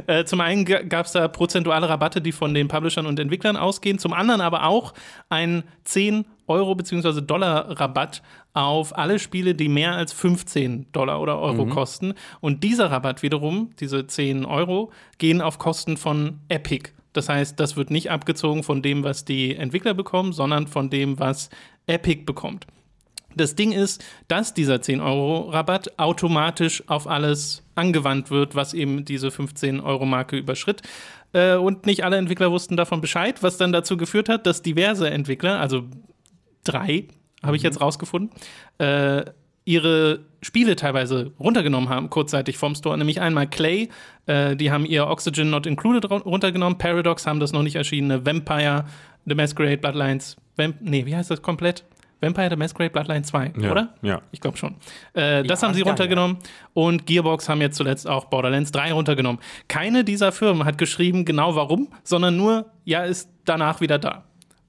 Äh, 0.06 0.24
zum 0.24 0.40
einen 0.40 0.64
gab 0.64 1.06
es 1.06 1.12
da 1.12 1.26
prozentuale 1.26 1.88
Rabatte, 1.88 2.20
die 2.20 2.30
von 2.30 2.54
den 2.54 2.68
Publishern 2.68 3.06
und 3.06 3.18
Entwicklern 3.18 3.56
ausgehen. 3.56 3.98
Zum 3.98 4.12
anderen 4.12 4.40
aber 4.40 4.64
auch 4.64 4.94
ein 5.28 5.64
10 5.84 6.24
Euro 6.46 6.76
bzw. 6.76 7.20
Dollar 7.20 7.80
Rabatt 7.80 8.22
auf 8.52 8.96
alle 8.96 9.18
Spiele, 9.18 9.54
die 9.54 9.68
mehr 9.68 9.94
als 9.94 10.12
15 10.12 10.92
Dollar 10.92 11.20
oder 11.20 11.40
Euro 11.40 11.66
kosten. 11.66 12.14
Und 12.40 12.62
dieser 12.62 12.92
Rabatt 12.92 13.22
wiederum, 13.22 13.70
diese 13.80 14.06
10 14.06 14.44
Euro, 14.44 14.92
gehen 15.18 15.40
auf 15.40 15.58
Kosten 15.58 15.96
von 15.96 16.38
Epic. 16.48 16.90
Das 17.12 17.28
heißt, 17.28 17.58
das 17.58 17.76
wird 17.76 17.90
nicht 17.90 18.10
abgezogen 18.10 18.62
von 18.62 18.82
dem, 18.82 19.04
was 19.04 19.24
die 19.24 19.56
Entwickler 19.56 19.94
bekommen, 19.94 20.32
sondern 20.32 20.66
von 20.66 20.90
dem, 20.90 21.18
was 21.18 21.50
Epic 21.86 22.24
bekommt. 22.24 22.66
Das 23.34 23.54
Ding 23.54 23.72
ist, 23.72 24.04
dass 24.26 24.54
dieser 24.54 24.76
10-Euro-Rabatt 24.76 25.98
automatisch 25.98 26.82
auf 26.88 27.06
alles 27.06 27.62
angewandt 27.74 28.30
wird, 28.30 28.54
was 28.54 28.74
eben 28.74 29.04
diese 29.04 29.28
15-Euro-Marke 29.28 30.36
überschritt. 30.36 30.82
Äh, 31.32 31.54
und 31.54 31.86
nicht 31.86 32.04
alle 32.04 32.16
Entwickler 32.16 32.50
wussten 32.50 32.76
davon 32.76 33.00
Bescheid, 33.00 33.42
was 33.42 33.56
dann 33.56 33.72
dazu 33.72 33.96
geführt 33.96 34.28
hat, 34.28 34.46
dass 34.46 34.62
diverse 34.62 35.10
Entwickler, 35.10 35.60
also 35.60 35.84
drei, 36.64 37.08
habe 37.42 37.56
ich 37.56 37.62
jetzt 37.62 37.80
rausgefunden, 37.80 38.30
äh, 38.78 39.24
ihre 39.64 40.20
Spiele 40.42 40.76
teilweise 40.76 41.32
runtergenommen 41.40 41.88
haben, 41.88 42.10
kurzzeitig 42.10 42.56
vom 42.58 42.74
Store. 42.74 42.96
Nämlich 42.96 43.20
einmal 43.20 43.48
Clay, 43.48 43.88
äh, 44.26 44.54
die 44.56 44.70
haben 44.70 44.84
ihr 44.84 45.06
Oxygen 45.08 45.50
Not 45.50 45.66
Included 45.66 46.04
ru- 46.10 46.22
runtergenommen. 46.22 46.78
Paradox 46.78 47.26
haben 47.26 47.40
das 47.40 47.52
noch 47.52 47.62
nicht 47.62 47.74
erschienene 47.76 48.24
Vampire, 48.24 48.84
The 49.26 49.34
Masquerade 49.34 49.78
Bloodlines. 49.78 50.36
Vamp 50.56 50.76
nee, 50.80 51.04
wie 51.06 51.14
heißt 51.16 51.30
das 51.30 51.42
komplett? 51.42 51.84
Vampire 52.20 52.50
The 52.50 52.56
Masquerade 52.56 52.90
Bloodline 52.90 53.22
2, 53.22 53.52
Ja, 53.60 53.70
oder? 53.70 53.94
ja. 54.02 54.22
Ich 54.32 54.40
glaube 54.40 54.56
schon. 54.56 54.74
Äh, 55.14 55.44
das 55.44 55.60
Ja, 55.60 55.68
haben 55.68 55.74
sie 55.74 55.80
ja, 55.82 55.86
runtergenommen. 55.86 56.38
Und 56.74 57.06
Gearbox 57.06 57.48
haben 57.48 57.60
jetzt 57.60 57.76
zuletzt 57.76 58.08
auch 58.08 58.24
Borderlands 58.24 58.72
3 58.72 58.92
runtergenommen. 58.92 59.40
Keine 59.68 60.02
dieser 60.02 60.32
Firmen 60.32 60.64
hat 60.64 60.78
geschrieben, 60.78 61.24
genau 61.24 61.54
warum, 61.54 61.88
sondern 62.02 62.36
nur, 62.36 62.66
ja, 62.84 63.04
ist 63.04 63.30
danach 63.44 63.80
wieder 63.80 63.98
da. 64.00 64.24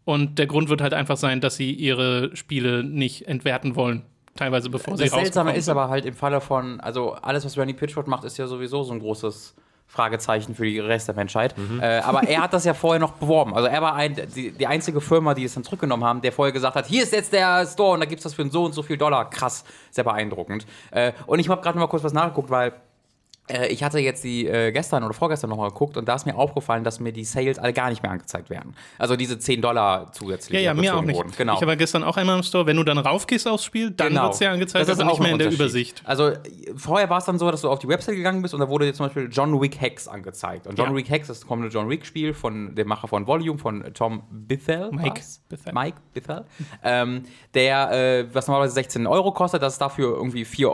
Und 0.05 0.37
der 0.39 0.45
Grund 0.47 0.69
wird 0.69 0.81
halt 0.81 0.93
einfach 0.93 1.17
sein, 1.17 1.41
dass 1.41 1.55
sie 1.55 1.71
ihre 1.71 2.35
Spiele 2.35 2.83
nicht 2.83 3.27
entwerten 3.27 3.75
wollen. 3.75 4.03
Teilweise 4.39 4.69
bevor 4.69 4.95
sie 4.95 5.03
Das 5.03 5.11
Seltsame 5.11 5.53
ist 5.53 5.67
aber 5.67 5.89
halt 5.89 6.05
im 6.05 6.13
Falle 6.13 6.39
von, 6.39 6.79
also 6.79 7.11
alles, 7.11 7.43
was 7.43 7.57
Randy 7.57 7.73
Pitchford 7.73 8.07
macht, 8.07 8.23
ist 8.23 8.37
ja 8.37 8.47
sowieso 8.47 8.83
so 8.83 8.93
ein 8.93 8.99
großes 8.99 9.53
Fragezeichen 9.85 10.55
für 10.55 10.63
die 10.63 10.79
Rest 10.79 11.09
der 11.09 11.15
Menschheit. 11.15 11.53
Äh, 11.81 11.99
aber 11.99 12.23
er 12.23 12.43
hat 12.43 12.53
das 12.53 12.63
ja 12.63 12.73
vorher 12.73 13.01
noch 13.01 13.11
beworben. 13.13 13.53
Also 13.53 13.67
er 13.67 13.81
war 13.81 13.95
ein, 13.95 14.15
die, 14.33 14.51
die 14.51 14.65
einzige 14.65 15.01
Firma, 15.01 15.33
die 15.33 15.43
es 15.43 15.55
dann 15.55 15.65
zurückgenommen 15.65 16.05
haben, 16.05 16.21
der 16.21 16.31
vorher 16.31 16.53
gesagt 16.53 16.75
hat, 16.75 16.85
hier 16.85 17.03
ist 17.03 17.11
jetzt 17.11 17.33
der 17.33 17.65
Store 17.65 17.95
und 17.95 17.99
da 17.99 18.05
gibt 18.05 18.19
es 18.19 18.23
das 18.23 18.33
für 18.33 18.47
so 18.49 18.63
und 18.63 18.71
so 18.71 18.81
viel 18.81 18.95
Dollar. 18.95 19.29
Krass, 19.29 19.65
sehr 19.91 20.05
beeindruckend. 20.05 20.65
Äh, 20.91 21.11
und 21.25 21.39
ich 21.39 21.49
habe 21.49 21.61
gerade 21.61 21.77
noch 21.77 21.87
mal 21.87 21.89
kurz 21.89 22.05
was 22.05 22.13
nachgeguckt, 22.13 22.49
weil 22.49 22.71
ich 23.69 23.83
hatte 23.83 23.99
jetzt 23.99 24.23
die 24.23 24.47
äh, 24.47 24.71
gestern 24.71 25.03
oder 25.03 25.13
vorgestern 25.13 25.49
nochmal 25.49 25.69
geguckt 25.69 25.97
und 25.97 26.07
da 26.07 26.15
ist 26.15 26.25
mir 26.25 26.35
aufgefallen, 26.35 26.83
dass 26.83 26.99
mir 26.99 27.11
die 27.11 27.23
Sales 27.25 27.57
alle 27.59 27.73
gar 27.73 27.89
nicht 27.89 28.03
mehr 28.03 28.11
angezeigt 28.11 28.49
werden. 28.49 28.75
Also 28.97 29.15
diese 29.15 29.39
10 29.39 29.61
Dollar 29.61 30.11
zusätzlich. 30.11 30.53
Ja, 30.59 30.59
ja, 30.59 30.73
mir 30.73 30.95
auch 30.95 31.01
nicht. 31.01 31.15
Wurden. 31.17 31.31
Genau. 31.37 31.55
Ich 31.55 31.61
habe 31.61 31.75
gestern 31.77 32.03
auch 32.03 32.17
einmal 32.17 32.37
im 32.37 32.43
Store, 32.43 32.65
wenn 32.65 32.77
du 32.77 32.83
dann 32.83 32.97
raufgehst 32.97 33.47
aufs 33.47 33.63
Spiel, 33.65 33.91
dann 33.91 34.09
Genau. 34.09 34.23
wird 34.23 34.33
es 34.35 34.39
ja 34.39 34.51
angezeigt, 34.51 34.87
Das 34.87 34.95
ist 34.97 35.01
aber 35.01 35.11
auch 35.11 35.19
nicht 35.19 35.23
mehr 35.23 35.31
in 35.33 35.39
der. 35.39 35.51
Übersicht. 35.51 36.01
Also 36.05 36.27
äh, 36.29 36.37
vorher 36.75 37.09
war 37.09 37.17
es 37.17 37.25
dann 37.25 37.39
so, 37.39 37.49
dass 37.49 37.61
du 37.61 37.69
auf 37.69 37.79
die 37.79 37.87
Website 37.87 38.15
gegangen 38.15 38.41
bist 38.41 38.53
und 38.53 38.59
da 38.59 38.69
wurde 38.69 38.85
dir 38.85 38.93
zum 38.93 39.07
Beispiel 39.07 39.29
John 39.31 39.59
Wick 39.61 39.81
Hex 39.81 40.07
angezeigt. 40.07 40.67
Und 40.67 40.77
John 40.77 40.89
Ja. 40.91 40.95
Wick 40.95 41.09
Hex 41.09 41.29
ist 41.29 41.41
das 41.41 41.47
kommende 41.47 41.69
John 41.73 41.89
Wick 41.89 42.05
Spiel 42.05 42.33
von 42.33 42.75
dem 42.75 42.87
Macher 42.87 43.07
von 43.07 43.25
Volume, 43.27 43.57
von 43.57 43.83
Tom 43.93 44.23
Bithell. 44.29 44.89
Mike 44.91 45.09
war's? 45.15 45.41
Bithell. 45.49 45.73
Mike 45.73 45.97
Bithell. 46.13 46.45
ähm, 46.83 47.23
der, 47.53 47.91
äh, 47.91 48.25
was 48.33 48.47
normalerweise 48.47 48.75
16 48.75 49.07
Euro 49.07 49.31
kostet, 49.31 49.61
dass 49.63 49.73
es 49.73 49.79
dafür 49.79 50.15
irgendwie 50.15 50.43
4,99 50.45 50.67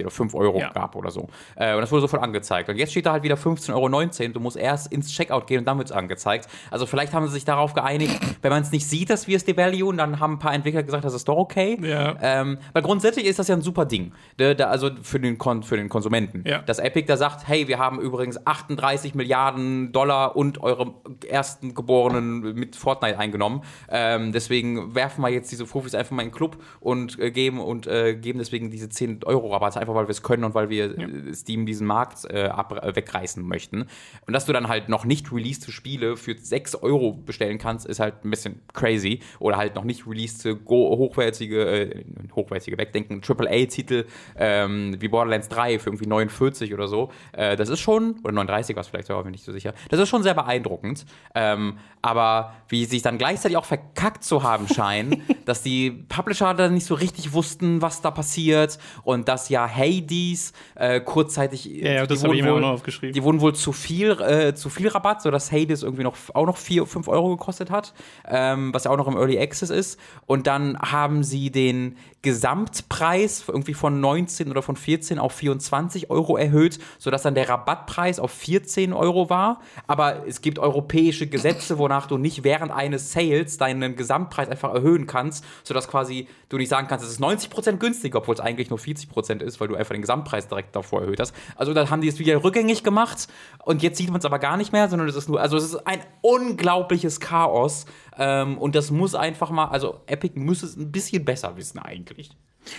Euro 0.00 0.06
oder 0.06 0.10
5 0.10 0.34
Euro 0.34 0.58
Ja. 0.60 0.70
gab 0.70 0.96
oder 0.96 1.10
so. 1.10 1.28
Äh, 1.56 1.74
und 1.74 1.80
das 1.80 1.90
wurde 1.94 2.02
sofort 2.02 2.22
angezeigt. 2.22 2.68
Und 2.68 2.76
jetzt 2.76 2.90
steht 2.90 3.06
da 3.06 3.12
halt 3.12 3.22
wieder 3.22 3.36
15,19 3.36 3.72
Euro. 3.74 4.32
Du 4.32 4.40
musst 4.40 4.56
erst 4.56 4.92
ins 4.92 5.10
Checkout 5.10 5.46
gehen 5.46 5.60
und 5.60 5.64
dann 5.64 5.78
wird 5.78 5.88
es 5.88 5.92
angezeigt. 5.92 6.48
Also 6.70 6.86
vielleicht 6.86 7.12
haben 7.12 7.26
sie 7.26 7.32
sich 7.32 7.44
darauf 7.44 7.72
geeinigt, 7.72 8.20
wenn 8.42 8.50
man 8.50 8.62
es 8.62 8.72
nicht 8.72 8.86
sieht, 8.86 9.10
dass 9.10 9.26
wir 9.26 9.36
es 9.36 9.44
devaluen, 9.44 9.96
dann 9.96 10.20
haben 10.20 10.34
ein 10.34 10.38
paar 10.38 10.54
Entwickler 10.54 10.82
gesagt, 10.82 11.04
das 11.04 11.14
ist 11.14 11.28
doch 11.28 11.36
okay. 11.36 11.78
Ja. 11.80 12.16
Ähm, 12.20 12.58
weil 12.72 12.82
grundsätzlich 12.82 13.26
ist 13.26 13.38
das 13.38 13.48
ja 13.48 13.54
ein 13.54 13.62
super 13.62 13.86
Ding. 13.86 14.12
Da, 14.36 14.54
da, 14.54 14.66
also 14.66 14.90
für 15.02 15.20
den, 15.20 15.38
Kon 15.38 15.62
für 15.62 15.76
den 15.76 15.88
Konsumenten. 15.88 16.44
Ja. 16.46 16.58
Dass 16.62 16.78
Epic 16.78 17.06
da 17.06 17.16
sagt, 17.16 17.46
hey, 17.46 17.68
wir 17.68 17.78
haben 17.78 18.00
übrigens 18.00 18.44
38 18.46 19.14
Milliarden 19.14 19.92
Dollar 19.92 20.36
und 20.36 20.60
eure 20.62 20.94
ersten 21.28 21.74
Geborenen 21.74 22.54
mit 22.54 22.76
Fortnite 22.76 23.18
eingenommen. 23.18 23.62
Ähm, 23.88 24.32
deswegen 24.32 24.94
werfen 24.94 25.22
wir 25.22 25.28
jetzt 25.28 25.52
diese 25.52 25.64
Profis 25.64 25.94
einfach 25.94 26.12
mal 26.12 26.22
in 26.22 26.28
den 26.28 26.34
Club 26.34 26.56
und 26.80 27.18
äh, 27.18 27.30
geben 27.30 27.60
und 27.60 27.86
äh, 27.86 28.14
geben 28.14 28.38
deswegen 28.38 28.70
diese 28.70 28.88
10 28.88 29.24
Euro 29.24 29.52
Rabatte, 29.52 29.80
einfach 29.80 29.94
weil 29.94 30.06
wir 30.06 30.10
es 30.10 30.22
können 30.22 30.44
und 30.44 30.54
weil 30.54 30.68
wir 30.68 30.98
äh, 30.98 31.34
Steam 31.34 31.66
diesen 31.66 31.83
Markt 31.84 32.24
äh, 32.30 32.44
ab, 32.44 32.72
äh, 32.72 32.94
wegreißen 32.96 33.46
möchten. 33.46 33.86
Und 34.26 34.32
dass 34.32 34.46
du 34.46 34.52
dann 34.52 34.68
halt 34.68 34.88
noch 34.88 35.04
nicht 35.04 35.32
released 35.32 35.70
Spiele 35.70 36.16
für 36.16 36.36
6 36.36 36.76
Euro 36.76 37.12
bestellen 37.12 37.58
kannst, 37.58 37.86
ist 37.86 38.00
halt 38.00 38.24
ein 38.24 38.30
bisschen 38.30 38.60
crazy. 38.72 39.20
Oder 39.38 39.56
halt 39.56 39.74
noch 39.74 39.84
nicht 39.84 40.06
released 40.06 40.44
go 40.64 40.96
hochwertige, 40.96 41.64
äh, 41.64 42.04
hochwertige 42.34 42.78
Wegdenken, 42.78 43.20
AAA-Titel 43.26 44.06
ähm, 44.36 44.96
wie 44.98 45.08
Borderlands 45.08 45.48
3 45.48 45.78
für 45.78 45.90
irgendwie 45.90 46.06
49 46.06 46.72
oder 46.74 46.88
so. 46.88 47.10
Äh, 47.32 47.56
das 47.56 47.68
ist 47.68 47.80
schon, 47.80 48.16
oder 48.22 48.32
39 48.32 48.76
war 48.76 48.80
es 48.82 48.88
vielleicht, 48.88 49.10
aber 49.10 49.22
bin 49.24 49.32
nicht 49.32 49.44
so 49.44 49.52
sicher. 49.52 49.74
Das 49.88 50.00
ist 50.00 50.08
schon 50.08 50.22
sehr 50.22 50.34
beeindruckend. 50.34 51.06
Ähm, 51.34 51.78
aber 52.02 52.54
wie 52.68 52.84
sie 52.84 52.90
sich 52.94 53.02
dann 53.02 53.18
gleichzeitig 53.18 53.56
auch 53.56 53.64
verkackt 53.64 54.24
zu 54.24 54.42
haben 54.42 54.68
scheinen, 54.68 55.22
dass 55.46 55.62
die 55.62 55.90
Publisher 55.90 56.54
dann 56.54 56.74
nicht 56.74 56.86
so 56.86 56.94
richtig 56.94 57.32
wussten, 57.32 57.82
was 57.82 58.02
da 58.02 58.10
passiert 58.10 58.78
und 59.04 59.28
dass 59.28 59.48
ja 59.48 59.68
Hades 59.68 60.52
äh, 60.74 61.00
kurzzeitig. 61.00 61.73
Ja, 61.82 61.92
ja, 61.92 62.06
das 62.06 62.22
habe 62.24 62.34
ich 62.36 62.42
mir 62.42 62.50
auch 62.50 62.54
wohl- 62.54 62.60
noch 62.60 62.68
aufgeschrieben. 62.72 63.12
Die 63.14 63.22
wurden 63.22 63.40
wohl 63.40 63.54
zu 63.54 63.72
viel, 63.72 64.12
äh, 64.20 64.54
zu 64.54 64.68
viel 64.70 64.88
Rabatt, 64.88 65.22
sodass 65.22 65.50
Hades 65.52 65.82
irgendwie 65.82 66.02
noch 66.04 66.16
auch 66.34 66.46
noch 66.46 66.56
4, 66.56 66.86
5 66.86 67.08
Euro 67.08 67.30
gekostet 67.36 67.70
hat, 67.70 67.94
ähm, 68.28 68.72
was 68.74 68.84
ja 68.84 68.90
auch 68.90 68.96
noch 68.96 69.08
im 69.08 69.16
Early 69.16 69.38
Access 69.38 69.70
ist. 69.70 69.98
Und 70.26 70.46
dann 70.46 70.78
haben 70.78 71.22
sie 71.24 71.50
den 71.50 71.96
Gesamtpreis 72.22 73.44
irgendwie 73.48 73.74
von 73.74 74.00
19 74.00 74.50
oder 74.50 74.62
von 74.62 74.76
14 74.76 75.18
auf 75.18 75.32
24 75.32 76.10
Euro 76.10 76.36
erhöht, 76.36 76.78
sodass 76.98 77.22
dann 77.22 77.34
der 77.34 77.48
Rabattpreis 77.48 78.20
auf 78.20 78.30
14 78.30 78.92
Euro 78.92 79.28
war. 79.30 79.60
Aber 79.86 80.26
es 80.26 80.40
gibt 80.40 80.58
europäische 80.58 81.26
Gesetze, 81.26 81.78
wonach 81.78 82.06
du 82.06 82.16
nicht 82.18 82.44
während 82.44 82.70
eines 82.70 83.12
Sales 83.12 83.56
deinen 83.58 83.96
Gesamtpreis 83.96 84.48
einfach 84.48 84.72
erhöhen 84.72 85.06
kannst, 85.06 85.44
sodass 85.64 85.88
quasi 85.88 86.28
du 86.48 86.58
nicht 86.58 86.68
sagen 86.68 86.86
kannst, 86.88 87.04
es 87.04 87.10
ist 87.12 87.20
90% 87.20 87.78
günstiger, 87.80 88.18
obwohl 88.18 88.34
es 88.34 88.40
eigentlich 88.40 88.70
nur 88.70 88.78
40% 88.78 89.42
ist, 89.42 89.60
weil 89.60 89.68
du 89.68 89.74
einfach 89.74 89.92
den 89.94 90.02
Gesamtpreis 90.02 90.46
direkt 90.48 90.76
davor 90.76 91.00
erhöht 91.00 91.18
hast. 91.20 91.34
Also 91.56 91.63
Also 91.64 91.72
da 91.72 91.88
haben 91.88 92.02
die 92.02 92.08
es 92.08 92.18
wieder 92.18 92.44
rückgängig 92.44 92.84
gemacht 92.84 93.26
und 93.64 93.82
jetzt 93.82 93.96
sieht 93.96 94.10
man 94.10 94.18
es 94.18 94.26
aber 94.26 94.38
gar 94.38 94.58
nicht 94.58 94.70
mehr, 94.70 94.86
sondern 94.90 95.08
es 95.08 95.16
ist 95.16 95.30
nur, 95.30 95.40
also 95.40 95.56
es 95.56 95.64
ist 95.64 95.86
ein 95.86 96.00
unglaubliches 96.20 97.20
Chaos 97.20 97.86
ähm, 98.18 98.58
und 98.58 98.74
das 98.74 98.90
muss 98.90 99.14
einfach 99.14 99.48
mal, 99.48 99.68
also 99.68 100.02
Epic 100.06 100.38
muss 100.38 100.62
es 100.62 100.76
ein 100.76 100.92
bisschen 100.92 101.24
besser 101.24 101.56
wissen 101.56 101.78
eigentlich. 101.78 102.36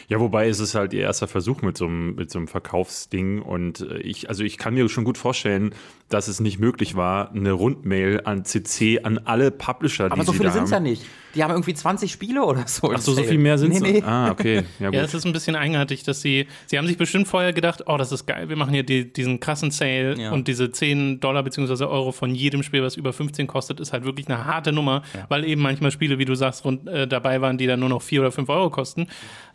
Ja, 0.08 0.20
wobei 0.20 0.48
es 0.48 0.60
ist 0.60 0.76
halt 0.76 0.94
ihr 0.94 1.02
erster 1.02 1.28
Versuch 1.28 1.62
mit 1.62 1.78
so 1.78 1.86
einem, 1.86 2.16
mit 2.16 2.32
so 2.32 2.40
einem 2.40 2.48
Verkaufsding 2.48 3.42
und 3.42 3.82
äh, 3.82 3.98
ich, 4.00 4.30
also 4.30 4.44
ich 4.44 4.58
kann 4.58 4.74
mir 4.74 4.88
schon 4.90 5.04
gut 5.04 5.18
vorstellen, 5.18 5.74
dass 6.10 6.28
es 6.28 6.40
nicht 6.40 6.60
möglich 6.60 6.96
war, 6.96 7.32
eine 7.32 7.52
Rundmail 7.52 8.22
an 8.26 8.46
CC 8.46 9.00
an 9.04 9.18
alle 9.26 9.50
Publisher, 9.50 10.06
die 10.08 10.12
Aber 10.12 10.24
so 10.24 10.32
sie 10.34 10.38
viele 10.38 10.52
sind 10.52 10.66
es 10.66 10.70
ja 10.70 10.76
haben. 10.78 10.84
nicht. 10.84 11.04
Die 11.34 11.44
haben 11.44 11.52
irgendwie 11.52 11.74
20 11.74 12.12
Spiele 12.12 12.46
oder 12.46 12.66
so. 12.68 12.92
Ach 12.94 13.00
so, 13.02 13.12
so 13.14 13.24
viel 13.24 13.40
mehr 13.40 13.58
sind 13.58 13.74
es? 13.74 13.82
nee, 13.82 13.94
nee. 13.94 14.04
Ah, 14.06 14.30
okay. 14.32 14.64
Ja, 14.80 14.88
gut. 14.88 14.96
Ja, 14.96 15.02
es 15.04 15.14
ist 15.14 15.26
ein 15.26 15.34
bisschen 15.34 15.56
eigenartig, 15.56 16.04
dass 16.04 16.22
sie, 16.22 16.48
sie 16.68 16.78
haben 16.78 16.86
sich 16.88 16.98
bestimmt 16.98 17.28
vorher 17.28 17.52
gedacht, 17.54 17.84
oh, 17.88 17.98
das 17.98 18.12
ist 18.12 18.26
geil, 18.28 18.48
wir 18.50 18.56
machen 18.56 18.74
hier 18.74 18.84
die, 18.84 19.12
diesen 19.12 19.40
krassen 19.40 19.72
Sale 19.72 20.16
Ja. 20.18 20.32
und 20.32 20.48
diese 20.48 20.72
10 20.72 21.20
Dollar 21.20 21.44
bzw. 21.44 21.86
Euro 21.86 22.12
von 22.12 22.34
jedem 22.36 22.62
Spiel, 22.64 22.84
was 22.84 22.96
über 22.96 23.12
15 23.12 23.48
kostet, 23.48 23.80
ist 23.80 23.92
halt 23.92 24.06
wirklich 24.06 24.28
eine 24.30 24.46
harte 24.46 24.72
Nummer, 24.72 25.02
weil 25.28 25.44
eben 25.44 25.62
manchmal 25.62 25.92
Spiele, 25.92 26.20
wie 26.20 26.26
du 26.26 26.36
sagst, 26.36 26.64
rund, 26.66 26.88
äh, 26.88 27.08
dabei 27.08 27.42
waren, 27.42 27.58
die 27.58 27.66
dann 27.68 27.80
nur 27.80 27.90
noch 27.90 28.02
4 28.04 28.22
oder 28.22 28.32
5 28.32 28.48
Euro 28.50 28.70
kosten. 28.70 29.08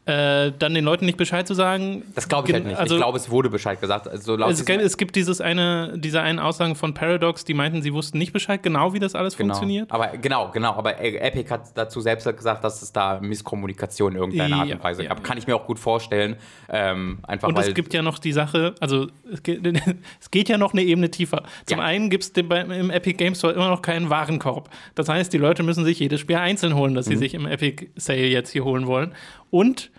Äh, 0.07 0.53
dann 0.59 0.73
den 0.73 0.85
Leuten 0.85 1.05
nicht 1.05 1.19
Bescheid 1.19 1.47
zu 1.47 1.53
sagen. 1.53 2.05
Das 2.15 2.27
glaube 2.27 2.49
ich 2.49 2.55
halt 2.55 2.65
nicht. 2.65 2.79
Also, 2.79 2.95
ich 2.95 3.01
glaube, 3.01 3.19
es 3.19 3.31
wurde 3.31 3.51
Bescheid 3.51 3.79
gesagt. 3.81 4.09
Also 4.09 4.35
laut 4.35 4.51
es, 4.51 4.65
gibt, 4.65 4.81
es 4.83 4.97
gibt 4.97 5.15
dieses 5.15 5.43
eine, 5.43 5.93
diese 5.99 6.23
einen 6.23 6.39
Aussagen 6.39 6.75
von 6.75 6.95
Paradox, 6.95 7.45
die 7.45 7.53
meinten, 7.53 7.83
sie 7.83 7.93
wussten 7.93 8.17
nicht 8.17 8.33
Bescheid, 8.33 8.63
genau 8.63 8.95
wie 8.95 8.99
das 8.99 9.15
alles 9.15 9.37
genau. 9.37 9.53
funktioniert. 9.53 9.93
Aber 9.93 10.09
genau, 10.17 10.51
genau. 10.53 10.73
Aber 10.73 10.99
Epic 10.99 11.51
hat 11.51 11.77
dazu 11.77 12.01
selbst 12.01 12.25
gesagt, 12.25 12.65
dass 12.65 12.81
es 12.81 12.93
da 12.93 13.21
Misskommunikation 13.21 14.13
in 14.13 14.19
irgendeiner 14.19 14.57
Art 14.57 14.69
Ja, 14.69 14.77
und 14.77 14.83
Weise 14.85 15.03
ja, 15.03 15.11
gab. 15.11 15.19
ja. 15.19 15.23
Kann 15.25 15.37
ich 15.37 15.47
mir 15.47 15.55
auch 15.55 15.67
gut 15.67 15.79
vorstellen. 15.79 16.37
Ähm, 16.71 17.19
einfach 17.27 17.49
Und 17.49 17.59
es 17.59 17.75
gibt 17.75 17.93
ja 17.93 18.01
noch 18.01 18.19
die 18.19 18.33
Sache, 18.33 18.75
also 18.81 19.09
es 19.31 19.43
geht, 19.43 19.61
es 20.21 20.31
geht 20.31 20.49
ja 20.49 20.57
noch 20.57 20.73
eine 20.73 20.83
Ebene 20.83 21.11
tiefer. 21.11 21.43
Zum 21.67 21.79
einen 21.79 22.09
gibt 22.09 22.25
es 22.25 22.31
im 22.31 22.91
Epic 22.91 23.19
Games 23.19 23.39
Store 23.39 23.53
immer 23.53 23.69
noch 23.69 23.83
keinen 23.83 24.09
Warenkorb. 24.09 24.71
Das 24.95 25.09
heißt, 25.11 25.31
die 25.33 25.39
Leute 25.39 25.63
müssen 25.63 25.85
sich 25.85 25.99
jedes 25.99 26.21
Spiel 26.21 26.37
einzeln 26.37 26.75
holen, 26.75 26.95
das 26.95 27.05
sie 27.07 27.17
Mhm. 27.17 27.19
sich 27.19 27.35
im 27.35 27.47
Epic 27.47 27.89
Sale 27.97 28.27
jetzt 28.27 28.51
hier 28.51 28.65
holen 28.65 28.87
wollen. 28.87 29.13
Und 29.51 29.91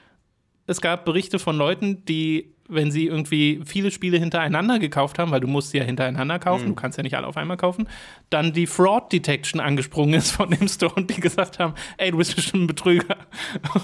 es 0.68 0.82
gab 0.82 1.06
Berichte 1.06 1.40
von 1.40 1.58
Leuten, 1.58 2.06
die, 2.06 2.54
wenn 2.70 2.92
sie 2.92 3.08
irgendwie 3.08 3.60
viele 3.66 3.92
Spiele 3.92 4.18
hintereinander 4.18 4.80
gekauft 4.80 5.20
haben, 5.20 5.32
weil 5.32 5.42
du 5.42 5.48
musst 5.48 5.72
sie 5.72 5.80
ja 5.80 5.84
hintereinander 5.84 6.40
kaufen, 6.40 6.64
Mhm. 6.66 6.70
du 6.70 6.76
kannst 6.76 6.98
ja 6.98 7.04
nicht 7.04 7.16
alle 7.18 7.28
auf 7.28 7.36
einmal 7.36 7.58
kaufen, 7.58 7.90
dann 8.30 8.54
die 8.54 8.68
Fraud 8.68 9.12
Detection 9.12 9.60
angesprungen 9.60 10.14
ist 10.14 10.32
von 10.32 10.50
dem 10.52 10.68
Store 10.70 10.94
und 10.94 11.10
die 11.10 11.20
gesagt 11.20 11.60
haben, 11.60 11.74
ey, 11.98 12.12
du 12.12 12.18
bist 12.18 12.36
bestimmt 12.36 12.64
ein 12.64 12.68
Betrüger. 12.68 13.18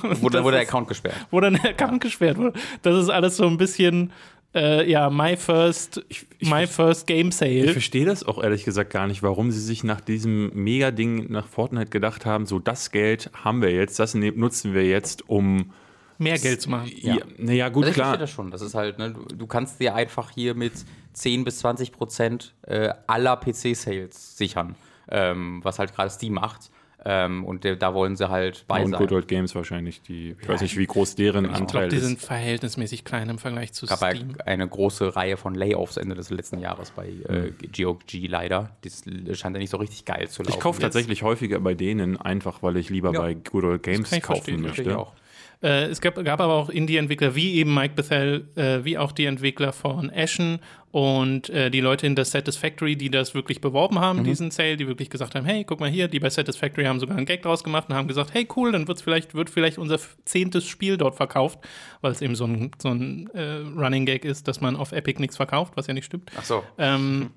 Und 0.03 0.21
wurde, 0.21 0.43
wurde 0.43 0.57
der 0.57 0.61
Account 0.67 0.87
gesperrt. 0.87 1.15
dann 1.31 1.55
der 1.55 1.71
Account 1.71 2.01
gesperrt 2.01 2.37
wurde. 2.37 2.57
Das 2.83 2.95
ist 3.01 3.09
alles 3.09 3.35
so 3.37 3.45
ein 3.47 3.57
bisschen, 3.57 4.13
äh, 4.57 4.89
ja, 4.89 5.09
my 5.09 5.37
first, 5.37 6.03
my 6.41 6.67
first 6.67 7.07
game 7.07 7.29
Ich 7.29 7.35
sale. 7.35 7.69
verstehe 7.71 8.05
das 8.05 8.23
auch 8.25 8.43
ehrlich 8.43 8.65
gesagt 8.65 8.89
gar 8.91 9.07
nicht, 9.07 9.23
warum 9.23 9.51
sie 9.51 9.61
sich 9.61 9.83
nach 9.83 10.01
diesem 10.01 10.51
Mega-Ding 10.53 11.31
nach 11.31 11.47
Fortnite 11.47 11.89
gedacht 11.89 12.25
haben, 12.25 12.45
so 12.45 12.59
das 12.59 12.91
Geld 12.91 13.29
haben 13.43 13.61
wir 13.61 13.71
jetzt, 13.71 13.99
das 13.99 14.13
ne- 14.15 14.31
nutzen 14.31 14.73
wir 14.73 14.85
jetzt, 14.85 15.29
um 15.29 15.71
Mehr 16.19 16.37
Geld 16.39 16.61
zu 16.61 16.69
machen. 16.71 16.91
ja, 16.95 17.17
naja, 17.37 17.69
gut, 17.69 17.83
Also 17.85 17.91
ich 17.91 17.95
verstehe 17.95 18.03
klar. 18.03 18.17
das 18.17 18.31
schon. 18.31 18.49
Das 18.51 18.61
ist 18.61 18.73
halt, 18.73 18.97
ne, 18.97 19.11
du, 19.13 19.35
du 19.35 19.45
kannst 19.47 19.79
dir 19.79 19.93
einfach 19.93 20.31
hier 20.31 20.55
mit 20.55 20.73
10 21.13 21.43
bis 21.43 21.59
20 21.59 21.91
Prozent 21.91 22.55
äh, 22.63 22.89
aller 23.05 23.37
PC-Sales 23.37 24.35
sichern, 24.37 24.75
ähm, 25.09 25.59
was 25.63 25.77
halt 25.79 25.93
gerade 25.95 26.09
Steam 26.09 26.33
macht. 26.33 26.71
Ähm, 27.09 27.45
und 27.45 27.63
der, 27.63 27.77
da 27.77 27.93
wollen 27.93 28.17
sie 28.17 28.27
halt 28.29 28.65
bei 28.67 28.83
Und 28.83 28.91
sein. 28.91 28.99
Good 28.99 29.13
Old 29.13 29.27
Games 29.29 29.55
wahrscheinlich, 29.55 30.01
die, 30.01 30.35
ich 30.41 30.49
weiß 30.49 30.59
nicht, 30.59 30.75
wie 30.75 30.85
groß 30.85 31.15
deren 31.15 31.45
Ich 31.45 31.51
Anteil 31.51 31.65
glaube, 31.83 31.87
die 31.89 31.95
ist. 31.95 32.03
sind 32.05 32.19
verhältnismäßig 32.19 33.05
klein 33.05 33.29
im 33.29 33.37
Vergleich 33.37 33.71
zu 33.71 33.85
gab 33.85 33.99
Steam. 33.99 34.31
ja 34.37 34.45
eine 34.45 34.67
große 34.67 35.15
Reihe 35.15 35.37
von 35.37 35.55
Layoffs 35.55 35.95
Ende 35.95 36.15
des 36.15 36.29
letzten 36.31 36.59
Jahres 36.59 36.91
bei 36.91 37.07
äh, 37.07 37.51
GOG 37.75 38.01
leider. 38.27 38.71
Das 38.83 39.03
scheint 39.39 39.55
ja 39.55 39.59
nicht 39.59 39.69
so 39.69 39.77
richtig 39.77 40.03
geil 40.03 40.27
zu 40.27 40.43
laufen. 40.43 40.53
Ich 40.53 40.59
kaufe 40.59 40.81
tatsächlich 40.81 41.23
häufiger 41.23 41.59
bei 41.61 41.75
denen, 41.75 42.17
einfach 42.19 42.61
weil 42.61 42.75
ich 42.75 42.89
lieber 42.89 43.13
Ja. 43.13 43.21
bei 43.21 43.35
Good 43.35 43.63
Old 43.63 43.83
Games 43.83 44.11
kaufen 44.21 44.61
möchte. 44.61 44.81
ich 44.81 44.89
auch. 44.89 45.13
Äh, 45.61 45.85
es 45.85 46.01
gab, 46.01 46.23
gab 46.23 46.39
aber 46.39 46.53
auch 46.53 46.69
Indie-Entwickler 46.69 47.35
wie 47.35 47.55
eben 47.55 47.73
Mike 47.73 47.95
Bethel, 47.95 48.47
äh, 48.55 48.83
wie 48.83 48.97
auch 48.97 49.11
die 49.11 49.25
Entwickler 49.25 49.73
von 49.73 50.11
Ashen 50.13 50.59
und 50.91 51.49
äh, 51.49 51.69
die 51.69 51.81
Leute 51.81 52.05
in 52.07 52.15
der 52.15 52.25
Satisfactory, 52.25 52.95
die 52.95 53.09
das 53.09 53.33
wirklich 53.33 53.59
beworben 53.61 53.99
haben, 53.99 54.23
diesen 54.23 54.51
Sale, 54.51 54.77
die 54.77 54.87
wirklich 54.87 55.09
gesagt 55.09 55.35
haben, 55.35 55.45
hey, 55.45 55.63
guck 55.63 55.79
mal 55.79 55.89
hier, 55.89 56.07
die 56.07 56.19
bei 56.19 56.29
Satisfactory 56.29 56.85
haben 56.85 56.99
sogar 56.99 57.17
einen 57.17 57.25
Gag 57.25 57.41
draus 57.41 57.63
gemacht 57.63 57.89
und 57.89 57.95
haben 57.95 58.07
gesagt, 58.07 58.33
hey, 58.33 58.47
cool, 58.55 58.71
dann 58.71 58.87
wird's 58.87 59.01
vielleicht, 59.01 59.35
wird 59.35 59.49
vielleicht 59.49 59.77
unser 59.77 59.99
zehntes 60.25 60.67
Spiel 60.67 60.97
dort 60.97 61.15
verkauft, 61.15 61.59
weil 62.01 62.11
es 62.11 62.21
eben 62.21 62.35
so 62.35 62.45
ein, 62.45 62.71
so 62.81 62.89
ein 62.89 63.29
äh, 63.33 63.63
Running 63.75 64.05
Gag 64.05 64.25
ist, 64.25 64.47
dass 64.47 64.61
man 64.61 64.75
auf 64.75 64.91
Epic 64.91 65.19
nichts 65.19 65.37
verkauft, 65.37 65.73
was 65.75 65.87
ja 65.87 65.93
nicht 65.93 66.05
stimmt. 66.05 66.31
Ach 66.37 66.43
so. 66.43 66.63
Ähm, 66.77 67.31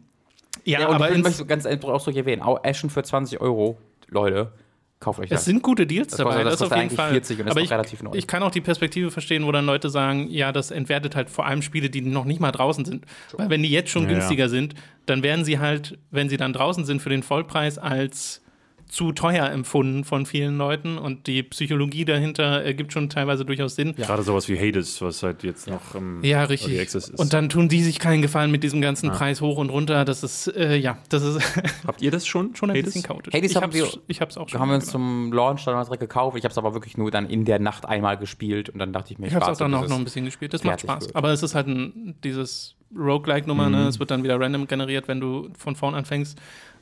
ja, 0.64 0.80
Ja, 0.80 0.88
und 0.88 0.96
aber 0.96 1.10
ich 1.10 1.22
möchte 1.22 1.46
ganz 1.46 1.64
so 1.64 2.10
erwähnen, 2.10 2.42
auch 2.42 2.62
Ashen 2.64 2.90
für 2.90 3.02
20 3.02 3.40
Euro, 3.40 3.78
Leute, 4.08 4.52
kauft 5.00 5.18
euch 5.18 5.28
das. 5.30 5.40
Es 5.40 5.44
sind 5.46 5.62
gute 5.62 5.86
Deals 5.86 6.14
dabei, 6.16 6.30
kostet- 6.42 6.46
das 6.46 6.58
das, 6.60 6.70
auf 6.72 6.76
jeden 6.78 6.90
Fall. 6.94 7.10
40 7.10 7.40
und 7.40 7.46
ist 7.46 7.50
Aber 7.50 7.60
noch 7.60 7.64
ich, 7.64 7.72
relativ 7.72 8.02
neu. 8.02 8.10
ich 8.14 8.26
kann 8.26 8.42
auch 8.42 8.50
die 8.50 8.60
Perspektive 8.60 9.10
verstehen, 9.10 9.44
wo 9.46 9.52
dann 9.52 9.66
Leute 9.66 9.88
sagen, 9.90 10.28
ja, 10.30 10.52
das 10.52 10.70
entwertet 10.70 11.16
halt 11.16 11.30
vor 11.30 11.46
allem 11.46 11.62
Spiele, 11.62 11.90
die 11.90 12.02
noch 12.02 12.24
nicht 12.26 12.38
mal 12.40 12.52
draußen 12.52 12.84
sind. 12.84 13.06
Weil 13.32 13.50
wenn 13.50 13.62
die 13.62 13.70
jetzt 13.70 13.90
schon 13.90 14.04
Ja, 14.04 14.10
ja. 14.10 14.14
günstiger 14.18 14.48
sind, 14.48 14.74
dann 15.06 15.22
werden 15.22 15.44
sie 15.44 15.58
halt, 15.58 15.98
wenn 16.10 16.28
sie 16.28 16.36
dann 16.36 16.52
draußen 16.52 16.84
sind, 16.84 17.00
für 17.02 17.08
den 17.10 17.22
Vollpreis 17.22 17.78
als 17.78 18.42
zu 18.90 19.12
teuer 19.12 19.48
empfunden 19.48 20.02
von 20.04 20.26
vielen 20.26 20.58
Leuten 20.58 20.98
und 20.98 21.28
die 21.28 21.42
Psychologie 21.44 22.04
dahinter 22.04 22.62
ergibt 22.64 22.92
schon 22.92 23.08
teilweise 23.08 23.44
durchaus 23.44 23.76
Sinn. 23.76 23.94
Gerade 23.94 24.22
sowas 24.24 24.48
wie 24.48 24.58
Hades, 24.58 25.00
was 25.00 25.22
halt 25.22 25.44
jetzt 25.44 25.68
noch 25.68 25.94
ähm, 25.94 26.18
Ja, 26.24 26.38
Early 26.40 26.54
richtig. 26.54 26.80
Access 26.80 27.08
ist. 27.08 27.18
Und 27.20 27.32
dann 27.32 27.48
tun 27.48 27.68
die 27.68 27.82
sich 27.82 28.00
keinen 28.00 28.20
Gefallen 28.20 28.50
mit 28.50 28.64
diesem 28.64 28.80
ganzen 28.80 29.10
Preis 29.10 29.40
hoch 29.40 29.58
und 29.58 29.70
runter. 29.70 30.04
Das 30.04 30.22
ist, 30.24 30.48
äh, 30.48 30.76
ja, 30.76 30.98
das 31.08 31.22
ist 31.22 31.40
Habt 31.86 32.02
ihr 32.02 32.10
das 32.10 32.26
schon? 32.26 32.56
schon 32.56 32.70
ein 32.70 32.76
Hades? 32.76 32.86
bisschen 32.94 33.02
chaotisch. 33.04 33.32
Hades 33.32 33.50
ich 33.52 33.56
haben 33.56 33.62
hab's, 33.64 33.74
wir- 33.76 33.88
ich 34.08 34.20
hab's 34.20 34.36
auch 34.36 34.48
schon. 34.48 34.58
haben 34.60 34.68
wir 34.70 34.74
uns 34.74 34.86
zum 34.86 35.32
Launch 35.32 35.64
dann 35.64 35.80
direkt 35.84 36.00
gekauft. 36.00 36.36
Ich 36.36 36.44
habe 36.44 36.50
es 36.50 36.58
aber 36.58 36.74
wirklich 36.74 36.96
nur 36.98 37.10
dann 37.12 37.28
in 37.30 37.44
der 37.44 37.60
Nacht 37.60 37.86
einmal 37.86 38.16
gespielt 38.18 38.70
und 38.70 38.80
dann 38.80 38.92
dachte 38.92 39.12
ich 39.12 39.18
mir, 39.20 39.28
Ich 39.28 39.34
habe 39.34 39.44
es 39.44 39.50
auch 39.52 39.56
dann 39.58 39.72
auch 39.74 39.86
noch 39.88 39.98
ein 39.98 40.04
bisschen 40.04 40.24
gespielt. 40.24 40.52
Das 40.52 40.64
macht 40.64 40.80
Spaß. 40.80 41.04
wird. 41.06 41.16
Aber 41.16 41.30
es 41.30 41.42
ist 41.44 41.54
halt 41.54 41.68
ein, 41.68 42.16
dieses 42.24 42.74
Roguelike-Nummer, 42.96 43.66
Mhm. 43.66 43.72
ne? 43.72 43.86
Es 43.88 44.00
wird 44.00 44.10
dann 44.10 44.24
wieder 44.24 44.40
random 44.40 44.66
generiert, 44.66 45.06
wenn 45.06 45.20
du 45.20 45.48
von 45.56 45.76
vorn 45.76 45.94
anfängst. 45.94 46.36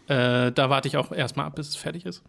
Äh, 0.08 0.52
da 0.52 0.70
warte 0.70 0.88
ich 0.88 0.96
auch 0.96 1.12
erstmal 1.12 1.46
ab, 1.46 1.54
bis 1.54 1.68
es 1.68 1.76
fertig 1.76 2.06
ist. 2.06 2.22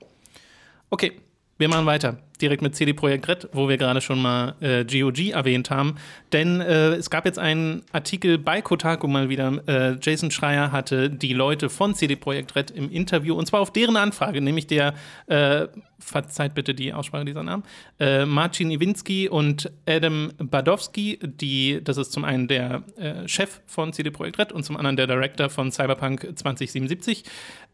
Okay, 0.89 1.22
wir 1.58 1.70
machen 1.70 1.86
weiter. 1.86 2.18
Direkt 2.41 2.62
mit 2.62 2.75
CD 2.75 2.93
Projekt 2.93 3.28
Red, 3.28 3.49
wo 3.52 3.67
wir 3.67 3.78
gerade 3.78 4.02
schon 4.02 4.21
mal 4.21 4.56
äh, 4.62 4.86
GOG 4.86 5.32
erwähnt 5.32 5.69
haben. 5.69 5.95
Denn 6.32 6.62
äh, 6.62 6.91
es 6.91 7.10
gab 7.10 7.25
jetzt 7.25 7.39
einen 7.39 7.84
Artikel 7.91 8.38
bei 8.38 8.62
Kotaku 8.62 9.08
mal 9.08 9.30
wieder. 9.30 9.62
Äh, 9.67 9.97
Jason 10.02 10.32
Schreier 10.32 10.71
hatte 10.71 11.10
die 11.10 11.34
Leute 11.34 11.69
von 11.69 11.95
CD 11.95 12.15
Projekt 12.15 12.56
Red 12.56 12.71
im 12.71 12.89
Interview 12.89 13.36
und 13.36 13.45
zwar 13.45 13.60
auf 13.62 13.71
deren 13.71 13.97
Anfrage, 13.97 14.41
nämlich 14.41 14.67
der, 14.67 14.93
äh, 15.28 15.67
verzeiht 15.99 16.56
bitte 16.56 16.73
die 16.73 16.93
Aussprache 16.93 17.25
dieser 17.25 17.43
Namen, 17.43 17.63
äh, 17.99 18.25
Marcin 18.25 18.71
Iwinski 18.71 19.28
und 19.30 19.71
Adam 19.86 20.32
Badowski, 20.38 21.19
die, 21.21 21.82
das 21.84 21.97
ist 21.97 22.12
zum 22.12 22.23
einen 22.23 22.47
der 22.47 22.84
äh, 22.97 23.28
Chef 23.28 23.62
von 23.65 23.93
CD 23.93 24.10
Projekt 24.10 24.39
Red 24.39 24.52
und 24.52 24.63
zum 24.63 24.78
anderen 24.78 24.97
der 24.97 25.08
Director 25.08 25.49
von 25.49 25.71
Cyberpunk 25.71 26.21
2077. 26.21 27.23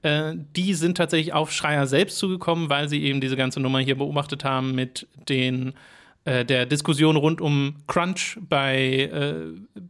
Äh, 0.02 0.34
die 0.56 0.74
sind 0.74 0.98
tatsächlich 0.98 1.34
auf 1.34 1.52
Schreier 1.52 1.88
selbst 1.88 2.18
zugekommen, 2.18 2.70
weil 2.70 2.90
sie 2.90 3.04
eben 3.04 3.22
diese 3.22 3.38
ganze 3.38 3.60
Nummer 3.60 3.80
hier 3.80 3.98
beobachtet 3.98 4.44
haben 4.44 4.55
mit 4.62 5.08
den 5.30 5.74
äh, 6.26 6.44
der 6.44 6.66
Diskussion 6.66 7.18
rund 7.18 7.40
um 7.40 7.76
Crunch 7.86 8.40
bei 8.50 9.12
äh, 9.14 9.36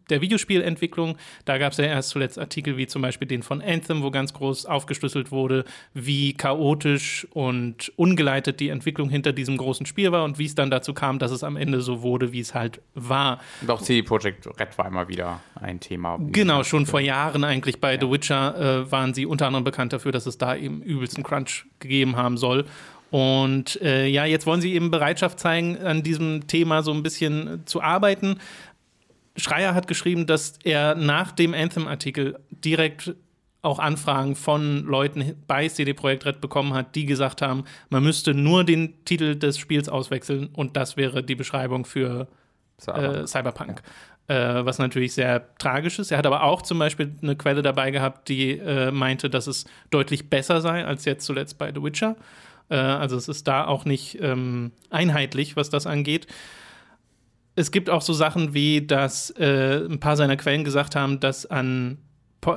der 0.09 0.19
Videospielentwicklung. 0.19 1.15
Da 1.45 1.57
gab 1.57 1.71
es 1.71 1.77
ja 1.77 1.85
erst 1.85 2.09
zuletzt 2.09 2.37
Artikel 2.37 2.75
wie 2.75 2.87
zum 2.87 3.01
Beispiel 3.01 3.25
den 3.25 3.41
von 3.41 3.61
Anthem, 3.61 4.03
wo 4.03 4.11
ganz 4.11 4.33
groß 4.33 4.65
aufgeschlüsselt 4.65 5.31
wurde, 5.31 5.63
wie 5.93 6.33
chaotisch 6.33 7.25
und 7.31 7.93
ungeleitet 7.95 8.59
die 8.59 8.67
Entwicklung 8.67 9.09
hinter 9.09 9.31
diesem 9.31 9.55
großen 9.55 9.85
Spiel 9.85 10.11
war 10.11 10.25
und 10.25 10.37
wie 10.37 10.45
es 10.45 10.55
dann 10.55 10.69
dazu 10.69 10.93
kam, 10.93 11.19
dass 11.19 11.31
es 11.31 11.41
am 11.41 11.55
Ende 11.55 11.79
so 11.79 12.01
wurde, 12.01 12.33
wie 12.33 12.41
es 12.41 12.53
halt 12.53 12.81
war. 12.95 13.39
Und 13.61 13.71
auch 13.71 13.81
CD 13.81 14.01
Projekt 14.01 14.45
Red 14.59 14.77
war 14.77 14.87
immer 14.87 15.07
wieder 15.07 15.39
ein 15.55 15.79
Thema. 15.79 16.19
Genau, 16.19 16.65
schon 16.65 16.85
vor 16.85 16.99
Jahren 16.99 17.45
eigentlich 17.45 17.79
bei 17.79 17.97
The 17.97 18.11
Witcher 18.11 18.81
äh, 18.83 18.91
waren 18.91 19.13
sie 19.13 19.25
unter 19.25 19.47
anderem 19.47 19.63
bekannt 19.63 19.93
dafür, 19.93 20.11
dass 20.11 20.25
es 20.25 20.37
da 20.37 20.53
eben 20.53 20.81
übelsten 20.81 21.23
Crunch 21.23 21.65
gegeben 21.79 22.17
haben 22.17 22.35
soll. 22.35 22.65
Und 23.15 23.81
äh, 23.81 24.07
ja, 24.07 24.25
jetzt 24.25 24.45
wollen 24.45 24.59
sie 24.59 24.73
eben 24.73 24.91
Bereitschaft 24.91 25.39
zeigen, 25.39 25.77
an 25.77 26.03
diesem 26.03 26.47
Thema 26.47 26.83
so 26.83 26.91
ein 26.91 27.01
bisschen 27.01 27.65
zu 27.65 27.81
arbeiten. 27.81 28.41
Schreier 29.37 29.73
hat 29.73 29.87
geschrieben, 29.87 30.25
dass 30.25 30.55
er 30.65 30.95
nach 30.95 31.31
dem 31.31 31.53
Anthem-Artikel 31.53 32.37
direkt 32.49 33.15
auch 33.61 33.79
Anfragen 33.79 34.35
von 34.35 34.83
Leuten 34.83 35.41
bei 35.47 35.69
CD 35.69 35.93
Projekt 35.93 36.25
Red 36.25 36.41
bekommen 36.41 36.73
hat, 36.73 36.93
die 36.95 37.05
gesagt 37.05 37.41
haben, 37.41 37.63
man 37.89 38.03
müsste 38.03 38.33
nur 38.33 38.65
den 38.65 39.05
Titel 39.05 39.37
des 39.37 39.59
Spiels 39.59 39.87
auswechseln 39.87 40.47
und 40.47 40.75
das 40.75 40.97
wäre 40.97 41.23
die 41.23 41.35
Beschreibung 41.35 41.85
für 41.85 42.27
äh, 42.85 43.25
Cyberpunk. 43.25 43.81
Äh, 44.27 44.65
was 44.65 44.77
natürlich 44.77 45.13
sehr 45.13 45.55
tragisch 45.57 45.99
ist. 45.99 46.11
Er 46.11 46.17
hat 46.17 46.25
aber 46.25 46.43
auch 46.43 46.63
zum 46.63 46.79
Beispiel 46.79 47.15
eine 47.21 47.37
Quelle 47.37 47.61
dabei 47.61 47.91
gehabt, 47.91 48.27
die 48.27 48.57
äh, 48.57 48.91
meinte, 48.91 49.29
dass 49.29 49.47
es 49.47 49.63
deutlich 49.89 50.29
besser 50.29 50.59
sei 50.59 50.83
als 50.85 51.05
jetzt 51.05 51.25
zuletzt 51.25 51.57
bei 51.57 51.71
The 51.73 51.81
Witcher. 51.81 52.17
Äh, 52.69 52.75
also 52.75 53.15
es 53.17 53.27
ist 53.27 53.47
da 53.47 53.65
auch 53.65 53.85
nicht 53.85 54.17
ähm, 54.21 54.71
einheitlich, 54.89 55.55
was 55.55 55.69
das 55.69 55.87
angeht. 55.87 56.27
es 57.55 57.71
gibt 57.71 57.89
auch 57.89 58.01
so 58.01 58.13
Sachen 58.13 58.53
wie, 58.53 58.85
dass 58.85 59.29
äh, 59.31 59.85
ein 59.85 59.99
paar 59.99 60.17
seiner 60.17 60.35
Quellen 60.35 60.63
gesagt 60.63 60.95
haben, 60.95 61.19
dass 61.19 61.45
an 61.45 61.97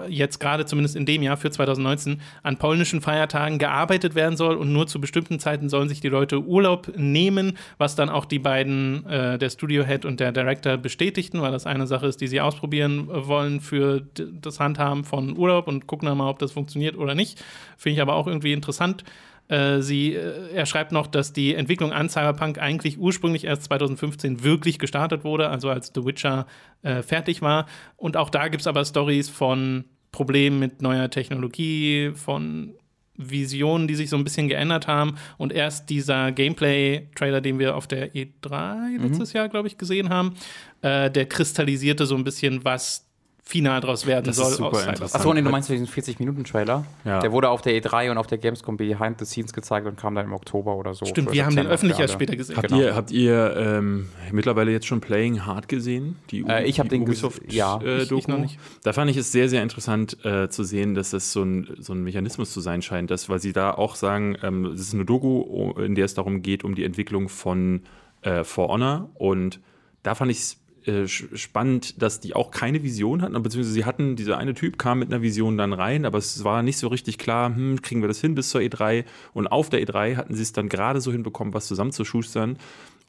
jetzt 0.09 0.38
gerade 0.38 0.66
zumindest 0.66 0.97
in 0.97 1.07
dem 1.07 1.23
Jahr 1.23 1.37
für 1.37 1.51
2019 1.51 2.21
an 2.42 2.59
polnischen 2.59 3.01
Feiertagen 3.01 3.59
gearbeitet 3.59 4.14
werden 4.14 4.37
soll 4.37 4.57
und 4.57 4.73
nur 4.73 4.87
zu 4.87 5.01
bestimmten 5.01 5.38
Zeiten 5.38 5.68
sollen 5.68 5.88
sich 5.88 6.01
die 6.01 6.09
Leute 6.09 6.42
Urlaub 6.42 6.92
nehmen, 6.97 7.57
was 7.79 7.94
dann 7.94 8.11
auch 8.11 8.25
die 8.25 8.38
beiden, 8.38 9.07
äh, 9.07 9.38
der 9.38 9.51
Studio 9.51 9.85
Head 9.85 10.05
und 10.05 10.21
der 10.21 10.33
Director 10.33 10.77
bestätigten, 10.77 11.40
weil 11.40 11.53
das 11.53 11.66
eine 11.66 11.87
Sache 11.87 12.07
ist, 12.07 12.21
die 12.21 12.29
sie 12.29 12.40
ausprobieren 12.40 13.09
wollen 13.09 13.61
für 13.61 14.03
das 14.14 14.61
Handhaben 14.61 15.05
von 15.05 15.37
Urlaub 15.37 15.68
und 15.68 15.87
gucken 15.87 16.07
dann 16.07 16.18
mal, 16.18 16.29
ob 16.29 16.38
das 16.38 16.53
funktioniert 16.53 16.97
oder 16.97 17.14
nicht. 17.14 17.42
Finde 17.77 17.94
ich 17.94 18.03
aber 18.03 18.14
auch 18.14 18.27
irgendwie 18.27 18.53
interessant. 18.53 19.05
Äh, 19.48 19.80
sie, 19.80 20.14
äh, 20.14 20.52
er 20.52 20.66
schreibt 20.66 20.92
noch, 20.92 21.06
dass 21.06 21.32
die 21.32 21.54
Entwicklung 21.54 21.92
an 21.92 22.08
Cyberpunk 22.08 22.58
eigentlich 22.58 22.98
ursprünglich 22.98 23.44
erst 23.44 23.64
2015 23.64 24.44
wirklich 24.44 24.78
gestartet 24.78 25.24
wurde, 25.24 25.48
also 25.48 25.70
als 25.70 25.90
The 25.94 26.04
Witcher 26.04 26.46
äh, 26.82 27.02
fertig 27.02 27.42
war. 27.42 27.66
Und 27.96 28.16
auch 28.16 28.30
da 28.30 28.48
gibt 28.48 28.61
es 28.61 28.66
aber 28.66 28.84
Stories 28.84 29.28
von 29.28 29.84
Problemen 30.12 30.58
mit 30.58 30.82
neuer 30.82 31.11
Technologie, 31.11 32.12
von 32.14 32.74
Visionen, 33.18 33.88
die 33.88 33.96
sich 33.96 34.11
so 34.11 34.16
ein 34.16 34.24
bisschen 34.24 34.48
geändert 34.48 34.87
haben. 34.87 35.16
Und 35.38 35.52
erst 35.52 35.90
dieser 35.90 36.30
Gameplay-Trailer, 36.32 37.40
den 37.40 37.58
wir 37.58 37.76
auf 37.76 37.87
der 37.87 38.14
E3 38.14 38.98
letztes 39.02 39.32
mhm. 39.32 39.38
Jahr, 39.38 39.48
glaube 39.48 39.68
ich, 39.68 39.76
gesehen 39.76 40.08
haben, 40.08 40.34
äh, 40.82 41.11
der 41.11 41.26
kristallisierte 41.26 42.06
so 42.06 42.14
ein 42.14 42.24
bisschen, 42.24 42.64
was 42.64 43.08
final 43.48 43.80
draus 43.80 44.06
werden 44.06 44.26
das 44.26 44.37
soll. 44.37 44.50
Ist 44.50 44.56
super 44.58 44.87
interessant. 44.87 45.14
Achso, 45.14 45.32
nee, 45.32 45.40
du 45.40 45.48
meinst 45.48 45.70
diesen 45.70 45.87
40-Minuten-Trailer? 45.87 46.84
Ja. 47.06 47.20
Der 47.20 47.32
wurde 47.32 47.48
auf 47.48 47.62
der 47.62 47.72
E3 47.82 48.11
und 48.11 48.18
auf 48.18 48.26
der 48.26 48.37
Gamescom 48.37 48.76
Behind 48.76 49.18
the 49.18 49.24
Scenes 49.24 49.54
gezeigt 49.54 49.87
und 49.87 49.96
kam 49.96 50.14
dann 50.14 50.26
im 50.26 50.34
Oktober 50.34 50.76
oder 50.76 50.92
so. 50.92 51.06
Stimmt, 51.06 51.32
wir 51.32 51.46
haben 51.46 51.56
den 51.56 51.66
öffentlich 51.66 51.98
erst 51.98 52.12
später 52.12 52.37
gesehen. 52.37 52.58
Habt 52.58 52.68
genau. 52.68 52.82
ihr, 52.82 52.94
habt 52.94 53.11
ihr 53.11 53.56
ähm, 53.56 54.11
mittlerweile 54.32 54.70
jetzt 54.70 54.87
schon 54.87 55.00
Playing 55.00 55.46
Hard 55.46 55.66
gesehen? 55.66 56.16
Die, 56.30 56.44
äh, 56.46 56.66
ich 56.66 56.78
habe 56.78 56.90
den 56.90 57.02
Ubisoft 57.02 57.50
ja, 57.50 57.80
äh, 57.80 58.02
ich, 58.02 58.12
ich 58.12 58.28
noch 58.28 58.38
nicht. 58.38 58.58
Da 58.82 58.92
fand 58.92 59.11
ich 59.11 59.16
es 59.16 59.32
sehr, 59.32 59.48
sehr 59.48 59.62
interessant 59.62 60.22
äh, 60.26 60.50
zu 60.50 60.62
sehen, 60.62 60.94
dass 60.94 61.11
das 61.11 61.32
so 61.32 61.42
ein, 61.42 61.74
so 61.78 61.94
ein 61.94 62.02
Mechanismus 62.02 62.52
zu 62.52 62.61
sein 62.61 62.82
scheint, 62.82 63.11
dass, 63.11 63.30
weil 63.30 63.38
sie 63.38 63.54
da 63.54 63.70
auch 63.70 63.94
sagen, 63.94 64.37
ähm, 64.42 64.66
es 64.66 64.80
ist 64.80 64.92
eine 64.92 65.06
Doku, 65.06 65.72
in 65.80 65.94
der 65.94 66.04
es 66.04 66.12
darum 66.12 66.42
geht, 66.42 66.64
um 66.64 66.74
die 66.74 66.84
Entwicklung 66.84 67.30
von 67.30 67.80
äh, 68.20 68.44
For 68.44 68.68
Honor 68.68 69.08
und 69.14 69.58
da 70.02 70.14
fand 70.14 70.30
ich 70.30 70.38
es 70.38 70.58
äh, 70.88 71.07
spannend, 71.07 72.03
dass 72.03 72.20
die 72.20 72.35
auch 72.35 72.51
keine 72.51 72.83
Vision 72.83 73.22
hatten, 73.22 73.35
beziehungsweise 73.42 73.72
sie 73.72 73.85
hatten, 73.85 74.16
dieser 74.16 74.38
eine 74.38 74.55
Typ 74.55 74.79
kam 74.79 74.98
mit 74.98 75.12
einer 75.12 75.22
Vision 75.22 75.57
dann 75.57 75.72
rein, 75.72 76.05
aber 76.05 76.18
es 76.18 76.42
war 76.44 76.62
nicht 76.62 76.79
so 76.79 76.88
richtig 76.88 77.18
klar, 77.18 77.55
hm, 77.55 77.83
kriegen 77.83 78.01
wir 78.01 78.09
das 78.09 78.20
hin 78.20 78.35
bis 78.35 78.51
zur 78.51 78.61
E3 78.61 79.05
und 79.35 79.46
auf 79.46 79.70
der 79.70 79.81
E3 79.81 80.16
hatten 80.16 80.35
sie 80.35 80.42
es 80.42 80.53
dann 80.53 80.68
gerade 80.68 81.01
so 81.01 81.12
hinbekommen, 81.12 81.55
was 81.55 81.66
zusammenzuschustern 81.66 82.59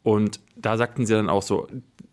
und 0.04 0.40
da 0.56 0.78
sagten 0.78 1.06
sie 1.06 1.14
dann 1.14 1.30
auch 1.30 1.42
so, 1.42 1.68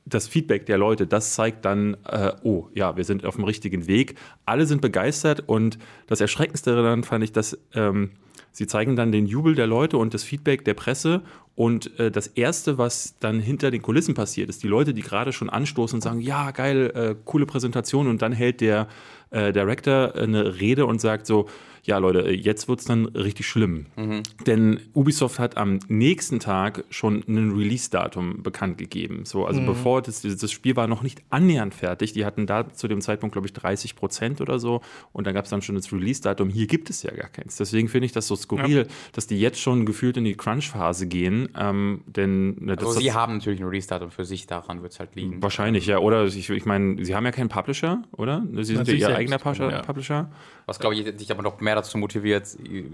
das 0.05 0.29
Feedback 0.29 0.66
der 0.66 0.79
Leute, 0.79 1.07
das 1.07 1.35
zeigt 1.35 1.64
dann, 1.64 1.96
äh, 2.05 2.33
oh 2.42 2.68
ja, 2.74 2.96
wir 2.96 3.05
sind 3.05 3.24
auf 3.24 3.35
dem 3.35 3.44
richtigen 3.44 3.88
Weg. 3.88 4.14
Alle 4.44 4.66
sind 4.66 4.81
begeistert 4.81 5.42
und 5.46 5.79
das 6.07 6.20
Erschreckendste 6.20 6.76
daran 6.76 7.02
fand 7.02 7.24
ich, 7.24 7.33
dass 7.33 7.59
ähm, 7.74 8.12
sie 8.56 8.66
zeigen 8.66 8.96
dann 8.96 9.12
den 9.12 9.26
Jubel 9.26 9.54
der 9.54 9.66
Leute 9.66 9.98
und 9.98 10.14
das 10.14 10.24
Feedback 10.24 10.64
der 10.64 10.72
Presse 10.72 11.20
und 11.56 11.98
äh, 11.98 12.10
das 12.10 12.26
Erste, 12.26 12.78
was 12.78 13.16
dann 13.20 13.38
hinter 13.38 13.70
den 13.70 13.82
Kulissen 13.82 14.14
passiert, 14.14 14.48
ist 14.48 14.62
die 14.62 14.68
Leute, 14.68 14.94
die 14.94 15.02
gerade 15.02 15.32
schon 15.32 15.50
anstoßen 15.50 15.96
und 15.96 16.02
sagen, 16.02 16.20
ja, 16.20 16.50
geil, 16.52 16.92
äh, 16.94 17.14
coole 17.24 17.44
Präsentation. 17.44 18.08
Und 18.08 18.22
dann 18.22 18.32
hält 18.32 18.60
der 18.62 18.88
äh, 19.30 19.52
Director 19.52 20.14
eine 20.14 20.58
Rede 20.60 20.86
und 20.86 21.00
sagt 21.00 21.26
so, 21.26 21.48
ja 21.87 21.99
Leute, 21.99 22.31
jetzt 22.31 22.68
wird 22.68 22.81
es 22.81 22.85
dann 22.85 23.07
richtig 23.07 23.46
schlimm. 23.46 23.87
Mhm. 23.96 24.22
Denn 24.46 24.81
Ubisoft 24.92 25.38
hat 25.38 25.57
am 25.57 25.79
nächsten 25.88 26.40
Tag 26.40 26.85
schon 26.90 27.22
ein 27.29 27.53
Release-Datum 27.53 28.42
bekannt 28.42 28.79
gegeben. 28.79 29.25
So, 29.25 29.46
also 29.46 29.61
mhm. 29.61 29.66
bevor 29.66 30.03
das, 30.03 30.22
das 30.22 30.51
Spiel 30.51 30.77
war 30.77 30.88
noch 30.88 31.03
nicht 31.03 31.22
annähernd 31.31 31.75
fertig. 31.75 32.12
Die 32.12 32.25
hatten 32.25 32.46
da 32.46 32.72
zu 32.72 32.88
dem 32.88 33.01
Zeitpunkt, 33.01 33.33
glaube 33.35 33.46
ich, 33.46 33.53
30 33.53 33.94
Prozent 33.94 34.40
oder 34.40 34.59
so. 34.59 34.81
Und 35.12 35.27
dann 35.27 35.35
gab 35.35 35.44
es 35.44 35.51
dann 35.51 35.62
schon 35.62 35.77
das 35.77 35.92
Release-Datum. 35.92 36.49
Hier 36.49 36.66
gibt 36.66 36.90
es 36.90 37.03
ja 37.03 37.12
gar 37.12 37.29
keins. 37.29 37.57
Deswegen 37.57 37.88
finde 37.88 38.07
ich 38.07 38.12
das 38.12 38.27
so 38.27 38.35
skurril, 38.35 38.79
ja. 38.79 38.85
dass 39.12 39.29
die 39.29 39.38
jetzt 39.38 39.61
schon 39.61 39.87
gefühlt 39.87 40.16
in 40.16 40.25
die 40.25 40.35
Crunch-Phase 40.35 41.07
gehen. 41.07 41.49
Ähm, 41.57 42.03
denn 42.07 42.57
ne, 42.64 42.77
also 42.77 42.92
sie 42.92 43.12
haben 43.12 43.35
natürlich 43.35 43.61
ein 43.61 43.66
Release-Datum 43.66 44.11
für 44.11 44.25
sich, 44.25 44.46
daran 44.46 44.83
wird 44.83 44.92
es 44.92 44.99
halt 44.99 45.14
liegen. 45.14 45.40
Wahrscheinlich, 45.40 45.87
ja. 45.87 45.99
Oder 45.99 46.25
ich, 46.25 46.51
ich 46.51 46.66
meine, 46.66 47.05
sie 47.05 47.14
haben 47.14 47.25
ja 47.25 47.33
keinen 47.33 47.49
Publisher, 47.49 48.03
oder? 48.16 48.42
Sie 48.53 48.75
sind 48.75 48.88
ja 48.88 48.94
ihr 48.94 49.16
eigener 49.16 49.38
Publisher. 49.38 50.31
Was, 50.66 50.81
glaube 50.81 50.96
ich, 50.96 51.16
dich 51.16 51.31
aber 51.31 51.42
noch 51.42 51.61
mehr 51.61 51.75
dazu 51.76 51.98
motiviert, 51.98 52.46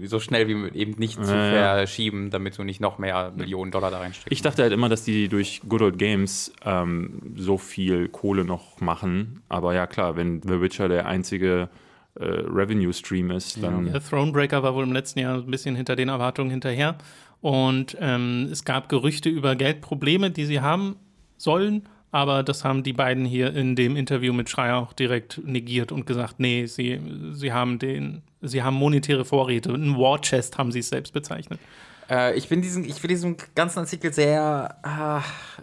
so 0.03 0.19
schnell 0.19 0.47
wie 0.47 0.77
eben 0.77 0.99
nicht 0.99 1.15
zu 1.15 1.23
verschieben, 1.23 2.29
damit 2.29 2.57
du 2.57 2.63
nicht 2.63 2.79
noch 2.79 2.99
mehr 2.99 3.31
Millionen 3.35 3.71
Dollar 3.71 3.89
da 3.89 3.99
reinsteckst. 3.99 4.31
Ich 4.31 4.41
dachte 4.41 4.61
halt 4.61 4.73
immer, 4.73 4.89
dass 4.89 5.03
die 5.03 5.27
durch 5.27 5.61
Good 5.67 5.81
Old 5.81 5.97
Games 5.97 6.53
ähm, 6.63 7.33
so 7.35 7.57
viel 7.57 8.09
Kohle 8.09 8.45
noch 8.45 8.79
machen. 8.79 9.41
Aber 9.49 9.73
ja, 9.73 9.87
klar, 9.87 10.15
wenn 10.15 10.41
The 10.43 10.61
Witcher 10.61 10.87
der 10.87 11.07
einzige 11.07 11.69
äh, 12.15 12.25
Revenue 12.25 12.93
Stream 12.93 13.31
ist, 13.31 13.63
dann. 13.63 13.87
Ja, 13.87 13.99
Thronebreaker 13.99 14.61
war 14.61 14.75
wohl 14.75 14.83
im 14.83 14.93
letzten 14.93 15.19
Jahr 15.19 15.35
ein 15.35 15.45
bisschen 15.47 15.75
hinter 15.75 15.95
den 15.95 16.09
Erwartungen 16.09 16.51
hinterher. 16.51 16.97
Und 17.41 17.97
ähm, 17.99 18.47
es 18.51 18.63
gab 18.63 18.87
Gerüchte 18.87 19.29
über 19.29 19.55
Geldprobleme, 19.55 20.31
die 20.31 20.45
sie 20.45 20.61
haben 20.61 20.95
sollen. 21.37 21.83
Aber 22.13 22.43
das 22.43 22.63
haben 22.63 22.83
die 22.83 22.93
beiden 22.93 23.25
hier 23.25 23.55
in 23.55 23.75
dem 23.75 23.95
Interview 23.95 24.33
mit 24.33 24.47
Schreier 24.47 24.77
auch 24.77 24.93
direkt 24.93 25.41
negiert 25.43 25.91
und 25.91 26.05
gesagt, 26.05 26.35
nee, 26.39 26.67
sie, 26.67 27.01
sie 27.31 27.51
haben 27.51 27.79
den, 27.79 28.21
sie 28.39 28.61
haben 28.61 28.75
monetäre 28.75 29.25
Vorräte. 29.25 29.73
Ein 29.73 29.97
War 29.97 30.21
Chest 30.21 30.59
haben 30.59 30.71
sie 30.71 30.79
es 30.79 30.89
selbst 30.89 31.11
bezeichnet. 31.11 31.59
Äh, 32.07 32.37
ich 32.37 32.47
bin 32.49 32.61
diesen, 32.61 32.85
ich 32.85 33.01
bin 33.01 33.09
diesem 33.09 33.35
ganzen 33.55 33.79
Artikel 33.79 34.13
sehr 34.13 34.77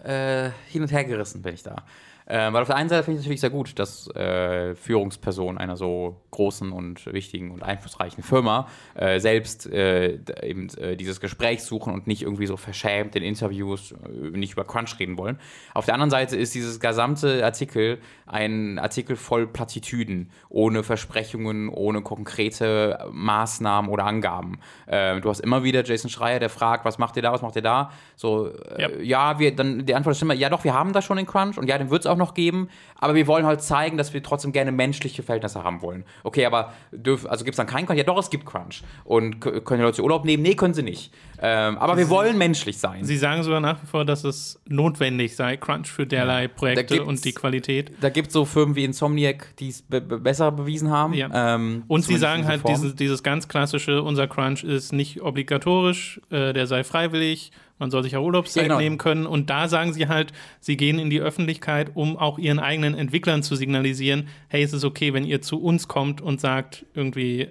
äh, 0.03 0.49
hin 0.69 0.81
und 0.81 0.91
her 0.91 1.05
gerissen, 1.05 1.41
bin 1.41 1.53
ich 1.53 1.63
da. 1.63 1.85
Äh, 2.25 2.53
weil 2.53 2.61
auf 2.61 2.67
der 2.67 2.75
einen 2.75 2.89
Seite 2.89 3.03
finde 3.03 3.15
ich 3.15 3.21
es 3.21 3.25
natürlich 3.25 3.41
sehr 3.41 3.49
gut, 3.49 3.77
dass 3.79 4.07
äh, 4.15 4.75
Führungspersonen 4.75 5.57
einer 5.57 5.75
so 5.75 6.21
großen 6.31 6.71
und 6.71 7.05
wichtigen 7.11 7.51
und 7.51 7.63
einflussreichen 7.63 8.23
Firma 8.23 8.67
äh, 8.95 9.19
selbst 9.19 9.67
äh, 9.67 10.19
eben 10.41 10.69
äh, 10.77 10.95
dieses 10.95 11.19
Gespräch 11.19 11.63
suchen 11.63 11.93
und 11.93 12.07
nicht 12.07 12.21
irgendwie 12.21 12.47
so 12.47 12.57
verschämt 12.57 13.15
in 13.15 13.23
Interviews 13.23 13.91
äh, 13.91 14.37
nicht 14.37 14.53
über 14.53 14.63
Crunch 14.63 14.97
reden 14.99 15.17
wollen. 15.17 15.39
Auf 15.73 15.85
der 15.85 15.93
anderen 15.95 16.09
Seite 16.09 16.37
ist 16.37 16.55
dieses 16.55 16.79
gesamte 16.79 17.43
Artikel 17.43 17.99
ein 18.25 18.79
Artikel 18.79 19.17
voll 19.17 19.45
Plattitüden, 19.45 20.31
ohne 20.47 20.83
Versprechungen, 20.83 21.67
ohne 21.67 22.01
konkrete 22.01 23.09
Maßnahmen 23.11 23.91
oder 23.91 24.05
Angaben. 24.05 24.59
du 24.87 25.29
hast 25.29 25.41
immer 25.41 25.63
wieder 25.63 25.83
Jason 25.83 26.09
Schreier, 26.09 26.39
der 26.39 26.49
fragt, 26.49 26.85
was 26.85 26.97
macht 26.97 27.17
ihr 27.17 27.23
da, 27.23 27.33
was 27.33 27.41
macht 27.41 27.57
ihr 27.57 27.61
da? 27.61 27.91
So, 28.15 28.51
yep. 28.77 29.01
ja, 29.03 29.37
wir, 29.39 29.53
dann 29.53 29.85
die 29.85 29.93
Antwort 29.93 30.15
ist 30.15 30.21
immer, 30.21 30.33
ja 30.33 30.49
doch, 30.49 30.63
wir 30.63 30.73
haben 30.73 30.93
da 30.93 31.01
schon 31.01 31.17
den 31.17 31.25
Crunch 31.25 31.57
und 31.57 31.67
ja, 31.67 31.77
den 31.77 31.89
wird 31.89 32.01
es 32.01 32.07
auch 32.07 32.17
noch 32.21 32.33
geben, 32.33 32.69
aber 32.95 33.15
wir 33.15 33.27
wollen 33.27 33.45
halt 33.45 33.61
zeigen, 33.61 33.97
dass 33.97 34.13
wir 34.13 34.23
trotzdem 34.23 34.51
gerne 34.51 34.71
menschliche 34.71 35.23
Verhältnisse 35.23 35.63
haben 35.63 35.81
wollen. 35.81 36.05
Okay, 36.23 36.45
aber 36.45 36.73
dürf, 36.91 37.25
also 37.25 37.43
gibt 37.43 37.53
es 37.53 37.57
dann 37.57 37.67
keinen 37.67 37.85
Crunch? 37.85 37.97
Ja, 37.97 38.03
doch, 38.03 38.17
es 38.17 38.29
gibt 38.29 38.45
Crunch. 38.45 38.83
Und 39.03 39.39
können 39.39 39.79
die 39.79 39.85
Leute 39.85 40.03
Urlaub 40.03 40.23
nehmen? 40.25 40.43
Nee, 40.43 40.55
können 40.55 40.73
sie 40.73 40.83
nicht. 40.83 41.13
Ähm, 41.41 41.77
aber 41.77 41.97
wir 41.97 42.09
wollen 42.09 42.37
menschlich 42.37 42.77
sein. 42.77 43.03
Sie 43.03 43.17
sagen 43.17 43.41
sogar 43.43 43.59
nach 43.59 43.81
wie 43.81 43.87
vor, 43.87 44.05
dass 44.05 44.23
es 44.23 44.59
notwendig 44.67 45.35
sei, 45.35 45.57
Crunch 45.57 45.87
für 45.87 46.05
derlei 46.05 46.47
Projekte 46.47 47.03
und 47.03 47.25
die 47.25 47.33
Qualität. 47.33 47.91
Da 47.99 48.09
gibt 48.09 48.27
es 48.27 48.33
so 48.33 48.45
Firmen 48.45 48.75
wie 48.75 48.83
Insomniac, 48.83 49.55
die 49.57 49.69
es 49.69 49.81
be 49.81 49.99
besser 50.01 50.51
bewiesen 50.51 50.91
haben. 50.91 51.13
Ja. 51.13 51.55
Ähm, 51.55 51.83
und 51.87 52.03
sie 52.03 52.17
sagen 52.17 52.45
halt 52.45 52.67
dieses, 52.67 52.95
dieses 52.95 53.23
ganz 53.23 53.47
klassische, 53.47 54.03
unser 54.03 54.27
Crunch 54.27 54.63
ist 54.63 54.93
nicht 54.93 55.21
obligatorisch, 55.21 56.21
äh, 56.29 56.53
der 56.53 56.67
sei 56.67 56.83
freiwillig 56.83 57.51
man 57.81 57.91
soll 57.91 58.03
sich 58.03 58.15
auch 58.15 58.23
Urlaubszeit 58.23 58.63
ja, 58.63 58.67
genau. 58.69 58.79
nehmen 58.79 58.97
können. 58.97 59.25
Und 59.25 59.49
da 59.49 59.67
sagen 59.67 59.91
sie 59.91 60.07
halt, 60.07 60.31
sie 60.61 60.77
gehen 60.77 60.99
in 60.99 61.09
die 61.09 61.19
Öffentlichkeit, 61.19 61.91
um 61.95 62.15
auch 62.15 62.37
ihren 62.37 62.59
eigenen 62.59 62.93
Entwicklern 62.93 63.43
zu 63.43 63.55
signalisieren, 63.55 64.29
hey, 64.47 64.63
es 64.63 64.71
ist 64.71 64.85
okay, 64.85 65.13
wenn 65.13 65.25
ihr 65.25 65.41
zu 65.41 65.59
uns 65.61 65.87
kommt 65.87 66.21
und 66.21 66.39
sagt, 66.39 66.85
irgendwie, 66.93 67.49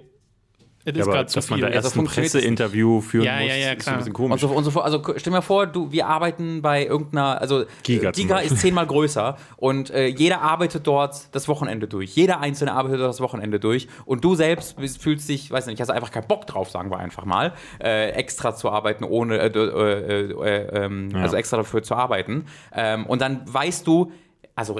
es 0.83 0.95
ja, 0.95 1.01
ist 1.01 1.09
gerade 1.09 1.25
zu 1.27 1.41
viel. 1.41 1.57
Man 1.57 1.61
da 1.61 1.67
erst 1.69 1.85
also 1.85 1.99
ein 1.99 2.05
Presseinterview 2.05 3.01
führen 3.01 3.25
ja, 3.25 3.39
muss, 3.39 3.49
ja, 3.49 3.55
ja, 3.55 3.75
klar. 3.75 3.75
ist 3.75 3.87
ein 3.87 3.97
bisschen 3.97 4.13
komisch. 4.13 4.43
Und 4.43 4.49
so, 4.49 4.55
und 4.55 4.63
so, 4.63 4.81
also 4.81 5.01
stell 5.17 5.31
mir 5.31 5.41
vor, 5.41 5.67
du, 5.67 5.91
wir 5.91 6.07
arbeiten 6.07 6.61
bei 6.61 6.85
irgendeiner, 6.85 7.39
also 7.39 7.65
Giga, 7.83 8.11
Giga 8.11 8.39
ist 8.39 8.57
zehnmal 8.57 8.87
größer 8.87 9.37
und 9.57 9.91
äh, 9.91 10.07
jeder 10.07 10.41
arbeitet 10.41 10.87
dort 10.87 11.35
das 11.35 11.47
Wochenende 11.47 11.87
durch. 11.87 12.15
Jeder 12.15 12.39
Einzelne 12.39 12.73
arbeitet 12.73 12.99
dort 12.99 13.09
das 13.09 13.21
Wochenende 13.21 13.59
durch 13.59 13.87
und 14.05 14.23
du 14.23 14.35
selbst 14.35 14.77
fühlst 14.99 15.29
dich, 15.29 15.51
weiß 15.51 15.67
nicht, 15.67 15.79
hast 15.81 15.89
einfach 15.89 16.11
keinen 16.11 16.27
Bock 16.27 16.47
drauf, 16.47 16.69
sagen 16.69 16.89
wir 16.89 16.97
einfach 16.97 17.25
mal, 17.25 17.53
äh, 17.79 18.09
extra 18.11 18.55
zu 18.55 18.69
arbeiten, 18.69 19.03
ohne, 19.03 19.37
äh, 19.37 19.47
äh, 19.47 20.31
äh 20.31 20.85
ähm, 20.85 21.09
also 21.13 21.35
extra 21.35 21.57
dafür 21.57 21.83
zu 21.83 21.95
arbeiten. 21.95 22.45
Ähm, 22.73 23.05
und 23.05 23.21
dann 23.21 23.41
weißt 23.45 23.85
du, 23.85 24.11
also 24.55 24.79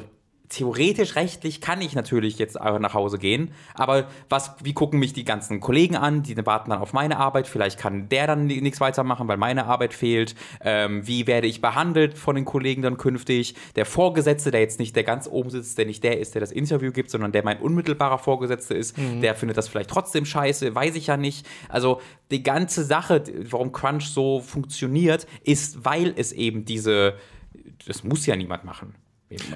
theoretisch 0.51 1.15
rechtlich 1.15 1.61
kann 1.61 1.81
ich 1.81 1.95
natürlich 1.95 2.37
jetzt 2.37 2.55
nach 2.55 2.93
Hause 2.93 3.17
gehen, 3.17 3.51
aber 3.73 4.07
was, 4.29 4.53
wie 4.61 4.73
gucken 4.73 4.99
mich 4.99 5.13
die 5.13 5.23
ganzen 5.23 5.61
Kollegen 5.61 5.95
an, 5.95 6.23
die 6.23 6.37
warten 6.45 6.71
dann 6.71 6.79
auf 6.79 6.91
meine 6.93 7.17
Arbeit, 7.17 7.47
vielleicht 7.47 7.79
kann 7.79 8.09
der 8.09 8.27
dann 8.27 8.47
nichts 8.47 8.81
weitermachen, 8.81 9.27
weil 9.27 9.37
meine 9.37 9.65
Arbeit 9.65 9.93
fehlt, 9.93 10.35
ähm, 10.61 11.07
wie 11.07 11.25
werde 11.25 11.47
ich 11.47 11.61
behandelt 11.61 12.17
von 12.17 12.35
den 12.35 12.45
Kollegen 12.45 12.81
dann 12.81 12.97
künftig, 12.97 13.55
der 13.75 13.85
Vorgesetzte, 13.85 14.51
der 14.51 14.59
jetzt 14.59 14.79
nicht 14.79 14.95
der 14.95 15.03
ganz 15.03 15.27
oben 15.27 15.49
sitzt, 15.49 15.77
der 15.77 15.85
nicht 15.85 16.03
der 16.03 16.19
ist, 16.19 16.35
der 16.35 16.41
das 16.41 16.51
Interview 16.51 16.91
gibt, 16.91 17.09
sondern 17.09 17.31
der 17.31 17.43
mein 17.43 17.59
unmittelbarer 17.59 18.17
Vorgesetzte 18.17 18.73
ist, 18.73 18.97
mhm. 18.97 19.21
der 19.21 19.35
findet 19.35 19.57
das 19.57 19.69
vielleicht 19.69 19.89
trotzdem 19.89 20.25
scheiße, 20.25 20.75
weiß 20.75 20.95
ich 20.95 21.07
ja 21.07 21.15
nicht, 21.15 21.47
also 21.69 22.01
die 22.29 22.43
ganze 22.43 22.83
Sache, 22.83 23.23
warum 23.49 23.71
Crunch 23.71 24.09
so 24.09 24.41
funktioniert, 24.41 25.27
ist, 25.43 25.85
weil 25.85 26.13
es 26.17 26.33
eben 26.33 26.65
diese 26.65 27.15
das 27.87 28.03
muss 28.03 28.25
ja 28.25 28.35
niemand 28.35 28.63
machen. 28.63 28.95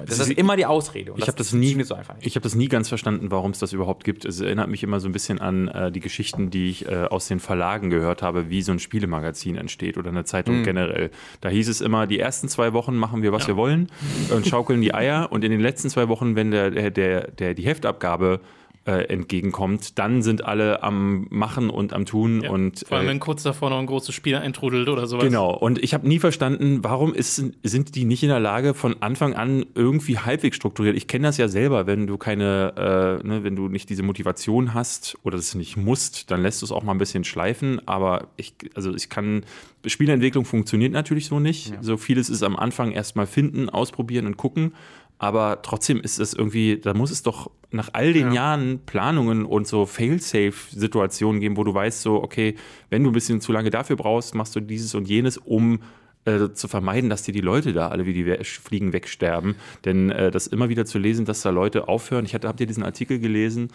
Das 0.06 0.18
ist 0.18 0.30
immer 0.30 0.56
die 0.56 0.66
Ausrede. 0.66 1.12
Ich 1.16 1.26
habe 1.26 1.36
das 1.38 1.52
nie, 1.52 1.82
so 1.82 1.96
ich 2.20 2.34
habe 2.36 2.42
das 2.42 2.54
nie 2.54 2.68
ganz 2.68 2.88
verstanden, 2.88 3.30
warum 3.30 3.50
es 3.50 3.58
das 3.58 3.72
überhaupt 3.72 4.04
gibt. 4.04 4.24
Es 4.24 4.40
erinnert 4.40 4.68
mich 4.68 4.82
immer 4.82 5.00
so 5.00 5.08
ein 5.08 5.12
bisschen 5.12 5.40
an 5.40 5.68
äh, 5.68 5.92
die 5.92 6.00
Geschichten, 6.00 6.50
die 6.50 6.70
ich 6.70 6.86
äh, 6.86 7.04
aus 7.04 7.28
den 7.28 7.40
Verlagen 7.40 7.90
gehört 7.90 8.22
habe, 8.22 8.50
wie 8.50 8.62
so 8.62 8.72
ein 8.72 8.78
Spielemagazin 8.78 9.56
entsteht 9.56 9.96
oder 9.98 10.10
eine 10.10 10.20
Mhm. 10.20 10.26
Zeitung 10.26 10.62
generell. 10.62 11.10
Da 11.40 11.48
hieß 11.48 11.68
es 11.68 11.80
immer, 11.80 12.06
die 12.06 12.18
ersten 12.18 12.48
zwei 12.48 12.72
Wochen 12.72 12.96
machen 12.96 13.22
wir, 13.22 13.32
was 13.32 13.46
wir 13.46 13.56
wollen 13.56 13.88
und 14.34 14.46
schaukeln 14.46 14.80
die 14.80 14.94
Eier 14.94 15.30
und 15.30 15.44
in 15.44 15.50
den 15.50 15.60
letzten 15.60 15.88
zwei 15.90 16.08
Wochen, 16.08 16.36
wenn 16.36 16.50
der, 16.50 16.70
der, 16.70 16.90
der, 16.90 17.30
der 17.30 17.54
die 17.54 17.64
Heftabgabe 17.64 18.40
äh, 18.86 19.08
entgegenkommt, 19.08 19.98
dann 19.98 20.22
sind 20.22 20.44
alle 20.44 20.82
am 20.82 21.26
Machen 21.30 21.70
und 21.70 21.92
am 21.92 22.06
Tun 22.06 22.42
Ja. 22.42 22.50
und 22.50 22.84
Vor 22.86 22.98
allem, 22.98 23.06
äh, 23.06 23.10
wenn 23.10 23.20
kurz 23.20 23.42
davor 23.42 23.70
noch 23.70 23.78
ein 23.78 23.86
großes 23.86 24.14
Spiel 24.14 24.36
eintrudelt 24.36 24.88
oder 24.88 25.06
sowas. 25.06 25.24
Genau, 25.24 25.52
und 25.52 25.82
ich 25.82 25.92
habe 25.92 26.06
nie 26.06 26.18
verstanden, 26.20 26.84
warum 26.84 27.12
ist, 27.12 27.42
sind 27.62 27.94
die 27.96 28.04
nicht 28.04 28.22
in 28.22 28.28
der 28.28 28.38
Lage, 28.40 28.74
von 28.74 29.02
Anfang 29.02 29.34
an 29.34 29.66
irgendwie 29.74 30.18
halbwegs 30.18 30.56
strukturiert. 30.56 30.96
Ich 30.96 31.08
kenne 31.08 31.26
das 31.26 31.36
ja 31.36 31.48
selber, 31.48 31.86
wenn 31.86 32.06
du 32.06 32.16
keine, 32.16 33.20
äh, 33.22 33.26
ne, 33.26 33.42
wenn 33.42 33.56
du 33.56 33.68
nicht 33.68 33.90
diese 33.90 34.04
Motivation 34.04 34.72
hast 34.72 35.18
oder 35.24 35.36
das 35.36 35.54
nicht 35.56 35.76
musst, 35.76 36.30
dann 36.30 36.42
lässt 36.42 36.62
du 36.62 36.66
es 36.66 36.72
auch 36.72 36.84
mal 36.84 36.92
ein 36.92 36.98
bisschen 36.98 37.24
schleifen. 37.24 37.80
Aber 37.86 38.28
ich, 38.36 38.54
also 38.74 38.94
ich 38.94 39.08
kann, 39.08 39.42
Spielentwicklung 39.84 40.44
funktioniert 40.44 40.92
natürlich 40.92 41.26
so 41.26 41.40
nicht. 41.40 41.72
So 41.80 41.96
vieles 41.96 42.28
ist 42.28 42.42
am 42.42 42.56
Anfang 42.56 42.92
erstmal 42.92 43.26
finden, 43.26 43.68
ausprobieren 43.68 44.26
und 44.26 44.36
gucken. 44.36 44.72
Aber 45.18 45.62
trotzdem 45.62 46.00
ist 46.00 46.20
es 46.20 46.34
irgendwie, 46.34 46.78
da 46.78 46.92
muss 46.92 47.10
es 47.10 47.22
doch 47.22 47.50
nach 47.70 47.90
all 47.94 48.12
den 48.12 48.32
Jahren 48.32 48.80
Planungen 48.84 49.44
und 49.44 49.66
so 49.66 49.86
Fail-Safe-Situationen 49.86 51.40
geben, 51.40 51.56
wo 51.56 51.64
du 51.64 51.72
weißt, 51.72 52.02
so, 52.02 52.22
okay, 52.22 52.54
wenn 52.90 53.02
du 53.02 53.10
ein 53.10 53.14
bisschen 53.14 53.40
zu 53.40 53.52
lange 53.52 53.70
dafür 53.70 53.96
brauchst, 53.96 54.34
machst 54.34 54.54
du 54.56 54.60
dieses 54.60 54.94
und 54.94 55.08
jenes, 55.08 55.38
um 55.38 55.80
äh, 56.26 56.50
zu 56.52 56.68
vermeiden, 56.68 57.08
dass 57.08 57.22
dir 57.22 57.32
die 57.32 57.40
Leute 57.40 57.72
da 57.72 57.88
alle 57.88 58.04
wie 58.04 58.12
die 58.12 58.26
We- 58.26 58.44
Fliegen 58.44 58.92
wegsterben. 58.92 59.54
Denn 59.84 60.10
äh, 60.10 60.30
das 60.30 60.46
immer 60.46 60.68
wieder 60.68 60.84
zu 60.84 60.98
lesen, 60.98 61.24
dass 61.24 61.40
da 61.42 61.50
Leute 61.50 61.88
aufhören. 61.88 62.24
Ich 62.24 62.34
hatte, 62.34 62.48
habt 62.48 62.60
ihr 62.60 62.66
diesen 62.66 62.82
Artikel 62.82 63.18
gelesen 63.18 63.68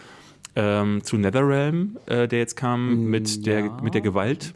ähm, 0.55 1.03
zu 1.03 1.17
Netherrealm, 1.17 1.97
äh, 2.05 2.27
der 2.27 2.39
jetzt 2.39 2.55
kam 2.55 3.05
mit, 3.05 3.45
der, 3.45 3.59
ja. 3.61 3.81
mit 3.81 3.93
der 3.93 4.01
Gewalt? 4.01 4.53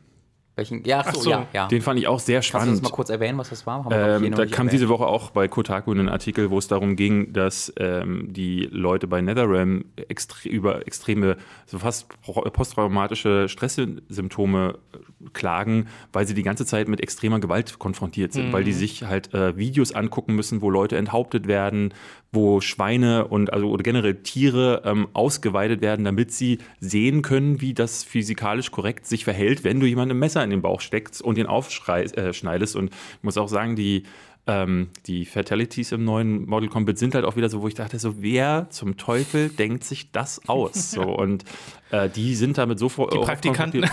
Welchen? 0.55 0.83
Ja, 0.85 1.03
ach 1.05 1.13
so, 1.13 1.19
Ach 1.19 1.23
so. 1.23 1.29
ja, 1.31 1.47
ja. 1.53 1.67
Den 1.67 1.81
fand 1.81 1.99
ich 1.99 2.07
auch 2.07 2.19
sehr 2.19 2.37
Kannst 2.37 2.47
du 2.47 2.57
spannend. 2.57 2.73
das 2.77 2.81
mal 2.81 2.89
kurz 2.95 3.09
erwähnen, 3.09 3.37
was 3.37 3.49
das 3.49 3.67
war? 3.67 3.79
Ähm, 3.91 4.31
da 4.31 4.45
kam 4.45 4.67
erwähnt. 4.67 4.71
diese 4.71 4.87
Woche 4.87 5.05
auch 5.05 5.31
bei 5.31 5.49
Kotaku 5.49 5.91
ein 5.91 6.07
Artikel, 6.07 6.49
wo 6.49 6.57
es 6.57 6.69
darum 6.69 6.95
ging, 6.95 7.33
dass 7.33 7.73
ähm, 7.77 8.27
die 8.31 8.69
Leute 8.71 9.07
bei 9.07 9.19
NetherRealm 9.21 9.85
extre 10.07 10.47
über 10.47 10.87
extreme, 10.87 11.35
so 11.65 11.79
fast 11.79 12.07
posttraumatische 12.23 13.49
Stresssymptome 13.49 14.75
äh, 14.93 15.29
klagen, 15.33 15.87
weil 16.13 16.25
sie 16.25 16.33
die 16.33 16.43
ganze 16.43 16.65
Zeit 16.65 16.87
mit 16.87 17.01
extremer 17.01 17.39
Gewalt 17.39 17.77
konfrontiert 17.79 18.31
sind, 18.33 18.53
weil 18.53 18.63
die 18.63 18.73
sich 18.73 19.03
halt 19.03 19.33
äh, 19.33 19.57
Videos 19.57 19.93
angucken 19.93 20.35
müssen, 20.35 20.61
wo 20.61 20.69
Leute 20.69 20.95
enthauptet 20.97 21.47
werden, 21.47 21.93
wo 22.35 22.61
Schweine 22.61 23.27
und 23.27 23.51
also 23.51 23.69
oder 23.69 23.83
generell 23.83 24.15
Tiere 24.15 24.83
ähm, 24.85 25.07
ausgeweidet 25.13 25.81
werden, 25.81 26.05
damit 26.05 26.31
sie 26.31 26.59
sehen 26.79 27.21
können, 27.21 27.61
wie 27.61 27.73
das 27.73 28.03
physikalisch 28.03 28.71
korrekt 28.71 29.07
sich 29.07 29.23
verhält, 29.23 29.63
wenn 29.63 29.79
du 29.79 29.85
jemandem 29.85 30.17
ein 30.17 30.19
Messer 30.19 30.43
in 30.43 30.49
den 30.49 30.61
Bauch 30.61 30.81
steckst 30.81 31.21
und 31.21 31.37
ihn 31.37 31.47
aufschneidest. 31.47 32.75
Äh, 32.75 32.77
und 32.77 32.91
ich 32.91 33.23
muss 33.23 33.37
auch 33.37 33.49
sagen, 33.49 33.75
die 33.75 34.03
ähm, 34.47 34.89
die 35.07 35.25
Fatalities 35.25 35.91
im 35.91 36.03
neuen 36.03 36.45
Model 36.47 36.69
Combat 36.69 36.97
sind 36.97 37.15
halt 37.15 37.25
auch 37.25 37.35
wieder 37.35 37.49
so, 37.49 37.61
wo 37.61 37.67
ich 37.67 37.73
dachte, 37.73 37.97
so 37.97 38.21
wer 38.21 38.67
zum 38.69 38.97
Teufel 38.97 39.49
denkt 39.49 39.83
sich 39.83 40.11
das 40.11 40.47
aus? 40.47 40.91
So 40.91 41.01
und 41.17 41.43
äh, 41.91 42.09
die 42.09 42.35
sind 42.35 42.57
damit 42.57 42.77
so 42.77 42.89
vor 42.89 43.09
Die 43.09 43.17
Praktikanten. 43.17 43.85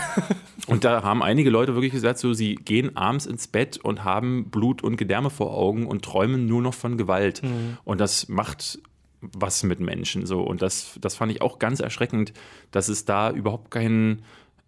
und 0.67 0.83
da 0.83 1.03
haben 1.03 1.23
einige 1.23 1.49
Leute 1.49 1.73
wirklich 1.73 1.93
gesagt, 1.93 2.19
so 2.19 2.33
sie 2.33 2.55
gehen 2.55 2.95
abends 2.95 3.25
ins 3.25 3.47
Bett 3.47 3.77
und 3.77 4.03
haben 4.03 4.49
Blut 4.51 4.83
und 4.83 4.97
Gedärme 4.97 5.29
vor 5.29 5.55
Augen 5.55 5.87
und 5.87 6.05
träumen 6.05 6.45
nur 6.45 6.61
noch 6.61 6.73
von 6.73 6.97
Gewalt. 6.97 7.41
Und 7.83 7.99
das 7.99 8.29
macht 8.29 8.79
was 9.21 9.63
mit 9.63 9.79
Menschen 9.79 10.25
so. 10.25 10.41
Und 10.41 10.61
das, 10.61 10.97
das 11.01 11.15
fand 11.15 11.31
ich 11.31 11.41
auch 11.41 11.57
ganz 11.59 11.79
erschreckend, 11.79 12.33
dass 12.71 12.89
es 12.89 13.05
da 13.05 13.31
überhaupt 13.31 13.71
keinen. 13.71 14.23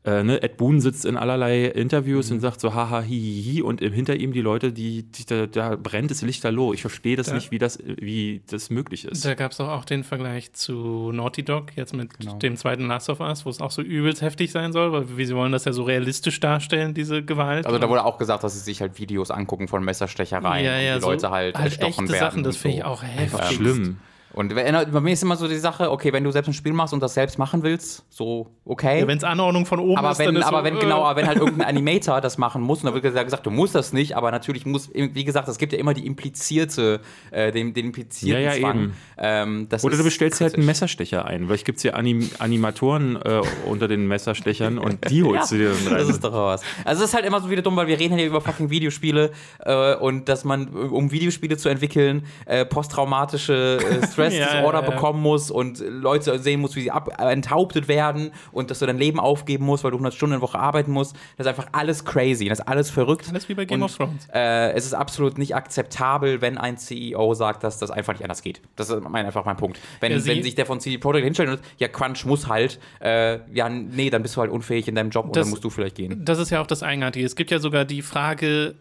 Äh, 0.05 0.23
ne? 0.23 0.41
Ed 0.43 0.57
Boon 0.57 0.79
sitzt 0.81 1.03
in 1.03 1.17
allerlei 1.17 1.65
Interviews 1.65 2.29
und 2.29 2.39
sagt 2.39 2.59
so 2.61 2.73
haha 2.75 3.01
hi, 3.01 3.07
hi, 3.09 3.43
hi 3.55 3.61
und 3.63 3.81
hinter 3.81 4.15
ihm 4.15 4.33
die 4.33 4.41
Leute, 4.41 4.71
die, 4.71 5.03
die 5.03 5.25
da, 5.25 5.47
da 5.47 5.75
brennt 5.75 6.11
das 6.11 6.21
Lichterloh. 6.21 6.73
Ich 6.73 6.81
verstehe 6.81 7.15
das 7.15 7.27
Da- 7.27 7.33
nicht, 7.33 7.49
wie 7.51 7.57
das, 7.57 7.79
wie 7.85 8.41
das 8.49 8.69
möglich 8.69 9.05
ist. 9.05 9.25
Da 9.25 9.33
gab 9.33 9.51
es 9.51 9.59
auch 9.59 9.83
den 9.83 10.03
Vergleich 10.03 10.53
zu 10.53 11.11
Naughty 11.11 11.43
Dog, 11.43 11.75
jetzt 11.75 11.95
mit 11.95 12.19
Genau. 12.19 12.37
dem 12.37 12.55
zweiten 12.55 12.85
Last 12.87 13.09
of 13.09 13.19
Us, 13.19 13.45
wo 13.45 13.49
es 13.49 13.59
auch 13.61 13.71
so 13.71 13.81
übelst 13.81 14.21
heftig 14.21 14.51
sein 14.51 14.71
soll, 14.73 14.91
weil 14.91 15.17
wie 15.17 15.25
sie 15.25 15.35
wollen 15.35 15.51
das 15.51 15.65
ja 15.65 15.73
so 15.73 15.81
realistisch 15.83 16.39
darstellen, 16.39 16.93
diese 16.93 17.23
Gewalt. 17.23 17.65
Also 17.65 17.79
da 17.79 17.89
wurde 17.89 18.05
auch 18.05 18.17
gesagt, 18.19 18.43
dass 18.43 18.53
sie 18.53 18.59
sich 18.59 18.81
halt 18.81 18.99
Videos 18.99 19.31
angucken 19.31 19.67
von 19.67 19.83
Messerstechereien 19.83 20.65
ja, 20.65 20.77
ja, 20.79 20.95
die 20.97 21.01
Leute 21.01 21.21
so, 21.21 21.29
halt, 21.31 21.55
halt 21.57 21.65
erstochen 21.65 22.05
echte 22.05 22.13
werden. 22.13 22.25
Sachen, 22.31 22.43
das 22.43 22.57
finde 22.57 22.77
ich 22.77 22.83
so. 22.83 22.89
auch 22.89 23.01
Einfach 23.03 23.39
heftig. 23.41 23.55
schlimm. 23.57 23.97
Und 24.35 24.53
wenn- 24.53 24.91
bei 24.91 24.99
mir 24.99 25.13
ist 25.13 25.23
immer 25.23 25.37
so 25.37 25.47
die 25.47 25.55
Sache, 25.55 25.89
okay, 25.89 26.11
wenn 26.11 26.23
du 26.23 26.31
selbst 26.31 26.49
ein 26.49 26.53
Spiel 26.53 26.73
machst 26.73 26.93
und 26.93 26.99
das 27.01 27.13
selbst 27.13 27.39
machen 27.39 27.63
willst, 27.63 28.03
so 28.09 28.47
okay. 28.65 28.99
Ja, 28.99 29.07
wenn 29.07 29.17
es 29.17 29.23
Anordnung 29.23 29.65
von 29.65 29.79
oben 29.79 29.97
aber 29.97 30.11
ist, 30.11 30.19
wenn, 30.19 30.25
dann 30.27 30.35
ist 30.37 30.43
aber 30.45 30.57
so, 30.59 30.63
wenn 30.65 30.75
äh, 30.75 30.79
genau, 30.79 31.03
aber 31.03 31.19
wenn 31.21 31.27
halt 31.27 31.37
irgendein 31.37 31.67
Animator 31.69 32.19
das 32.19 32.37
machen 32.37 32.61
muss, 32.61 32.83
und 32.83 32.87
da 32.87 32.93
wird 32.93 33.15
ja 33.15 33.23
gesagt, 33.23 33.45
du 33.45 33.49
musst 33.51 33.73
das 33.75 33.93
nicht, 33.93 34.17
aber 34.17 34.31
natürlich 34.31 34.65
muss, 34.65 34.89
wie 34.93 35.23
gesagt, 35.23 35.47
es 35.47 35.57
gibt 35.57 35.71
ja 35.71 35.79
immer 35.79 35.93
die 35.93 36.05
implizierte, 36.05 36.99
äh, 37.31 37.51
den, 37.51 37.73
den 37.73 37.85
implizierten 37.87 38.43
Ja, 38.43 38.53
ja, 38.53 38.59
Zwang. 38.59 38.77
eben. 38.77 38.93
Ähm, 39.17 39.67
das 39.69 39.83
Oder 39.85 39.93
ist 39.93 39.99
du 39.99 40.03
bestellst 40.03 40.39
dir 40.41 40.45
halt 40.45 40.55
einen 40.55 40.63
kritisch. 40.63 40.81
Messerstecher 40.81 41.25
ein. 41.25 41.45
Vielleicht 41.47 41.65
gibt 41.65 41.77
es 41.77 41.83
ja 41.83 41.93
Anim 41.93 42.29
Animatoren 42.39 43.15
äh, 43.15 43.41
unter 43.65 43.87
den 43.87 44.05
Messerstechern 44.07 44.77
und 44.77 45.09
die 45.09 45.23
holst 45.23 45.51
du 45.53 45.57
dir 45.57 45.69
dann 45.69 45.87
rein. 45.93 45.97
Das 45.99 46.09
ist 46.09 46.23
doch 46.23 46.33
was. 46.33 46.61
Also 46.83 47.03
es 47.03 47.09
ist 47.09 47.15
halt 47.15 47.25
immer 47.25 47.39
so 47.39 47.49
wieder 47.49 47.61
dumm, 47.61 47.77
weil 47.77 47.87
wir 47.87 47.97
reden 47.97 48.17
hier 48.17 48.27
über 48.27 48.41
fucking 48.41 48.69
Videospiele 48.69 49.31
äh, 49.63 49.95
und 49.95 50.27
dass 50.27 50.43
man, 50.43 50.67
um 50.67 51.11
Videospiele 51.11 51.55
zu 51.55 51.69
entwickeln, 51.69 52.25
äh, 52.45 52.65
posttraumatische 52.65 53.79
äh, 54.01 54.07
Stress-Disorder 54.31 54.79
Ja, 54.79 54.83
ja, 54.83 54.89
ja. 54.89 54.95
bekommen 54.95 55.21
muss 55.21 55.51
und 55.51 55.79
Leute 55.79 56.39
sehen 56.39 56.61
muss, 56.61 56.75
wie 56.75 56.81
sie 56.81 56.91
ab, 56.91 57.09
enthauptet 57.19 57.87
werden 57.87 58.31
und 58.51 58.71
dass 58.71 58.79
du 58.79 58.85
dein 58.85 58.97
Leben 58.97 59.19
aufgeben 59.19 59.65
musst, 59.65 59.83
weil 59.83 59.91
du 59.91 59.97
100 59.97 60.13
Stunden 60.13 60.33
in 60.35 60.39
der 60.39 60.47
Woche 60.47 60.59
arbeiten 60.59 60.91
musst. 60.91 61.15
Das 61.37 61.45
ist 61.45 61.49
einfach 61.49 61.67
alles 61.71 62.05
crazy, 62.05 62.47
das 62.49 62.59
ist 62.59 62.67
alles 62.67 62.89
verrückt. 62.89 63.27
Alles 63.29 63.47
wie 63.49 63.53
bei 63.53 63.65
Game 63.65 63.79
und, 63.81 63.85
of 63.85 63.97
Thrones. 63.97 64.27
Äh, 64.33 64.71
es 64.73 64.85
ist 64.85 64.93
absolut 64.93 65.37
nicht 65.37 65.55
akzeptabel, 65.55 66.41
wenn 66.41 66.57
ein 66.57 66.77
CEO 66.77 67.33
sagt, 67.33 67.63
dass 67.63 67.77
das 67.79 67.91
einfach 67.91 68.13
nicht 68.13 68.23
anders 68.23 68.41
geht. 68.41 68.61
Das 68.75 68.89
ist 68.89 69.01
mein, 69.07 69.25
einfach 69.25 69.45
mein 69.45 69.57
Punkt. 69.57 69.79
Wenn, 69.99 70.11
wenn 70.25 70.43
sich 70.43 70.55
der 70.55 70.65
von 70.65 70.79
CD 70.79 70.97
Projekt 70.97 71.25
hinstellt 71.25 71.49
und 71.49 71.59
ja, 71.77 71.87
Crunch 71.87 72.25
muss 72.25 72.47
halt, 72.47 72.79
äh, 73.01 73.39
ja, 73.53 73.69
nee, 73.69 74.09
dann 74.09 74.21
bist 74.21 74.35
du 74.35 74.41
halt 74.41 74.51
unfähig 74.51 74.87
in 74.87 74.95
deinem 74.95 75.09
Job 75.09 75.25
und 75.25 75.35
Das- 75.35 75.45
dann 75.45 75.49
musst 75.51 75.63
du 75.63 75.69
vielleicht 75.69 75.95
gehen. 75.95 76.23
Das 76.25 76.39
ist 76.39 76.49
ja 76.49 76.61
auch 76.61 76.67
das 76.67 76.83
Eigenartige. 76.83 77.25
Es 77.25 77.35
gibt 77.35 77.51
ja 77.51 77.59
sogar 77.59 77.85
die 77.85 78.01
Frage 78.01 78.75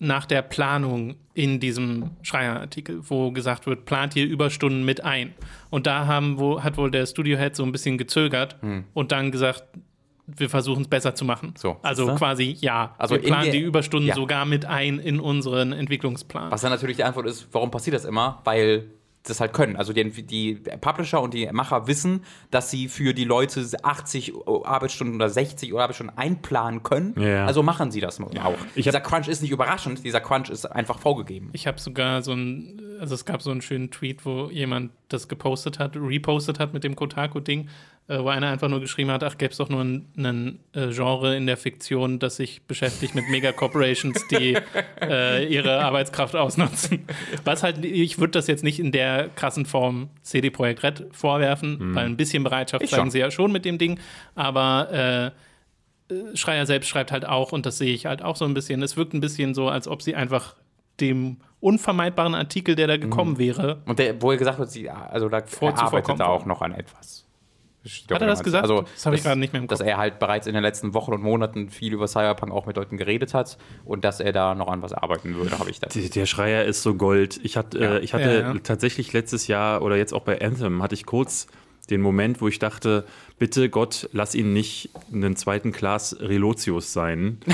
nach 0.00 0.24
der 0.26 0.42
Planung 0.42 1.14
in 1.34 1.60
diesem 1.60 2.10
Schreier-Artikel, 2.22 3.00
wo 3.08 3.30
gesagt 3.30 3.66
wird, 3.66 3.84
plant 3.84 4.16
ihr 4.16 4.26
Überstunden 4.26 4.84
mit 4.84 5.04
ein? 5.04 5.34
Und 5.68 5.86
da 5.86 6.06
haben, 6.06 6.38
wo, 6.38 6.62
hat 6.62 6.76
wohl 6.78 6.90
der 6.90 7.06
Studio-Head 7.06 7.54
so 7.54 7.62
ein 7.64 7.70
bisschen 7.70 7.98
gezögert 7.98 8.56
und 8.94 9.12
dann 9.12 9.30
gesagt, 9.30 9.62
wir 10.26 10.48
versuchen 10.48 10.82
es 10.82 10.88
besser 10.88 11.14
zu 11.14 11.24
machen. 11.24 11.48
Hm. 11.48 11.54
So, 11.56 11.76
also 11.82 12.14
quasi 12.14 12.56
ja. 12.60 12.94
Also 12.98 13.16
wir 13.16 13.22
planen 13.22 13.44
der- 13.44 13.52
die 13.52 13.60
Überstunden 13.60 14.08
ja. 14.08 14.14
sogar 14.14 14.44
mit 14.46 14.64
ein 14.64 14.98
in 14.98 15.20
unseren 15.20 15.72
Entwicklungsplan. 15.72 16.50
Was 16.50 16.60
dann 16.62 16.70
natürlich 16.70 16.96
die 16.96 17.04
Antwort 17.04 17.26
ist, 17.26 17.48
warum 17.52 17.70
passiert 17.70 17.96
das 17.96 18.04
immer? 18.04 18.40
Weil 18.44 18.86
das 19.24 19.40
halt 19.40 19.52
können. 19.52 19.76
Also 19.76 19.92
die, 19.92 20.10
die 20.10 20.54
Publisher 20.80 21.20
und 21.20 21.34
die 21.34 21.46
Macher 21.52 21.86
wissen, 21.86 22.24
dass 22.50 22.70
sie 22.70 22.88
für 22.88 23.12
die 23.12 23.24
Leute 23.24 23.66
80 23.82 24.32
Arbeitsstunden 24.46 25.16
oder 25.16 25.28
60 25.28 25.74
Arbeitsstunden 25.74 26.16
einplanen 26.16 26.82
können. 26.82 27.14
Ja. 27.20 27.46
Also 27.46 27.62
machen 27.62 27.90
sie 27.90 28.00
das 28.00 28.20
auch. 28.20 28.54
Ich 28.74 28.84
dieser 28.84 29.00
Crunch 29.00 29.28
ist 29.28 29.42
nicht 29.42 29.50
überraschend, 29.50 30.04
dieser 30.04 30.20
Crunch 30.20 30.48
ist 30.48 30.64
einfach 30.66 30.98
vorgegeben. 30.98 31.50
Ich 31.52 31.66
habe 31.66 31.78
sogar 31.78 32.22
so 32.22 32.32
ein, 32.32 32.80
also 32.98 33.14
es 33.14 33.24
gab 33.24 33.42
so 33.42 33.50
einen 33.50 33.62
schönen 33.62 33.90
Tweet, 33.90 34.24
wo 34.24 34.48
jemand 34.50 34.92
das 35.08 35.28
gepostet 35.28 35.78
hat, 35.78 35.96
repostet 35.96 36.58
hat 36.58 36.72
mit 36.72 36.84
dem 36.84 36.96
Kotaku-Ding, 36.96 37.68
wo 38.18 38.28
einer 38.28 38.48
einfach 38.48 38.68
nur 38.68 38.80
geschrieben 38.80 39.10
hat, 39.10 39.22
ach, 39.22 39.38
gäbe 39.38 39.52
es 39.52 39.58
doch 39.58 39.68
nur 39.68 39.82
ein, 39.82 40.06
ein 40.16 40.58
äh, 40.72 40.88
Genre 40.88 41.36
in 41.36 41.46
der 41.46 41.56
Fiktion, 41.56 42.18
das 42.18 42.36
sich 42.36 42.62
beschäftigt 42.62 43.14
mit 43.14 43.28
Megacorporations, 43.28 44.26
die 44.28 44.56
äh, 45.00 45.46
ihre 45.46 45.80
Arbeitskraft 45.84 46.34
ausnutzen. 46.34 47.06
Was 47.44 47.62
halt, 47.62 47.84
ich 47.84 48.18
würde 48.18 48.32
das 48.32 48.46
jetzt 48.46 48.64
nicht 48.64 48.80
in 48.80 48.90
der 48.92 49.28
krassen 49.36 49.66
Form 49.66 50.08
CD 50.22 50.50
Projekt 50.50 50.82
Red 50.82 51.04
vorwerfen, 51.12 51.94
weil 51.94 52.06
ein 52.06 52.16
bisschen 52.16 52.42
Bereitschaft 52.42 52.82
Ich 52.84 52.90
zeigen 52.90 53.02
schon. 53.04 53.10
sie 53.10 53.18
ja 53.20 53.30
schon 53.30 53.52
mit 53.52 53.64
dem 53.64 53.78
Ding, 53.78 54.00
aber 54.34 54.88
äh, 54.92 55.26
äh, 56.12 56.36
Schreier 56.36 56.66
selbst 56.66 56.88
schreibt 56.88 57.12
halt 57.12 57.24
auch, 57.26 57.52
und 57.52 57.66
das 57.66 57.78
sehe 57.78 57.92
ich 57.94 58.06
halt 58.06 58.22
auch 58.22 58.36
so 58.36 58.44
ein 58.44 58.54
bisschen, 58.54 58.82
es 58.82 58.96
wirkt 58.96 59.14
ein 59.14 59.20
bisschen 59.20 59.54
so, 59.54 59.68
als 59.68 59.86
ob 59.86 60.02
sie 60.02 60.14
einfach 60.14 60.56
dem 61.00 61.38
unvermeidbaren 61.60 62.34
Artikel, 62.34 62.74
der 62.74 62.86
da 62.86 62.96
Mhm. 62.96 63.00
gekommen 63.02 63.38
wäre, 63.38 63.82
Und 63.86 63.98
der, 63.98 64.20
wo 64.20 64.30
er 64.32 64.36
gesagt 64.38 64.58
hat, 64.58 64.70
sie, 64.70 64.88
also 64.90 65.28
da 65.28 65.38
er 65.38 65.78
arbeitet 65.78 66.08
worden. 66.08 66.22
auch 66.22 66.44
noch 66.46 66.62
an 66.62 66.72
etwas. 66.72 67.26
Hat 68.10 68.20
er 68.20 68.26
das 68.26 68.42
gesagt? 68.42 68.62
Also, 68.62 68.82
Das 68.82 69.06
habe 69.06 69.16
ich 69.16 69.22
gerade 69.22 69.40
nicht 69.40 69.52
mehr 69.54 69.62
im 69.62 69.68
Dass 69.68 69.78
Kopf. 69.78 69.88
er 69.88 69.96
halt 69.96 70.18
bereits 70.18 70.46
in 70.46 70.52
den 70.54 70.62
letzten 70.62 70.92
Wochen 70.92 71.12
und 71.14 71.22
Monaten 71.22 71.70
viel 71.70 71.94
über 71.94 72.06
Cyberpunk 72.08 72.52
auch 72.52 72.66
mit 72.66 72.76
Leuten 72.76 72.96
geredet 72.98 73.32
hat 73.32 73.56
und 73.86 74.04
dass 74.04 74.20
er 74.20 74.32
da 74.32 74.54
noch 74.54 74.68
an 74.68 74.82
was 74.82 74.92
arbeiten 74.92 75.34
würde, 75.34 75.58
habe 75.58 75.70
ich 75.70 75.80
da. 75.80 75.88
Die- 75.88 76.10
Der 76.10 76.26
Schreier 76.26 76.64
ist 76.64 76.82
so 76.82 76.94
Gold. 76.94 77.40
Ich, 77.42 77.56
hat, 77.56 77.74
Ja. 77.74 77.96
äh, 77.96 77.98
ich 78.00 78.12
hatte 78.12 78.24
Ja, 78.24 78.52
ja. 78.52 78.54
tatsächlich 78.62 79.12
letztes 79.14 79.46
Jahr 79.46 79.80
oder 79.82 79.96
jetzt 79.96 80.12
auch 80.12 80.22
bei 80.22 80.40
Anthem 80.40 80.82
hatte 80.82 80.94
ich 80.94 81.06
kurz 81.06 81.46
den 81.88 82.02
Moment, 82.02 82.40
wo 82.40 82.48
ich 82.48 82.58
dachte, 82.58 83.04
bitte 83.40 83.70
Gott, 83.70 84.08
lass 84.12 84.34
ihn 84.36 84.52
nicht 84.52 84.90
einen 85.12 85.34
zweiten 85.34 85.72
Class 85.72 86.14
Relotius 86.20 86.92
sein. 86.92 87.38
äh, 87.46 87.52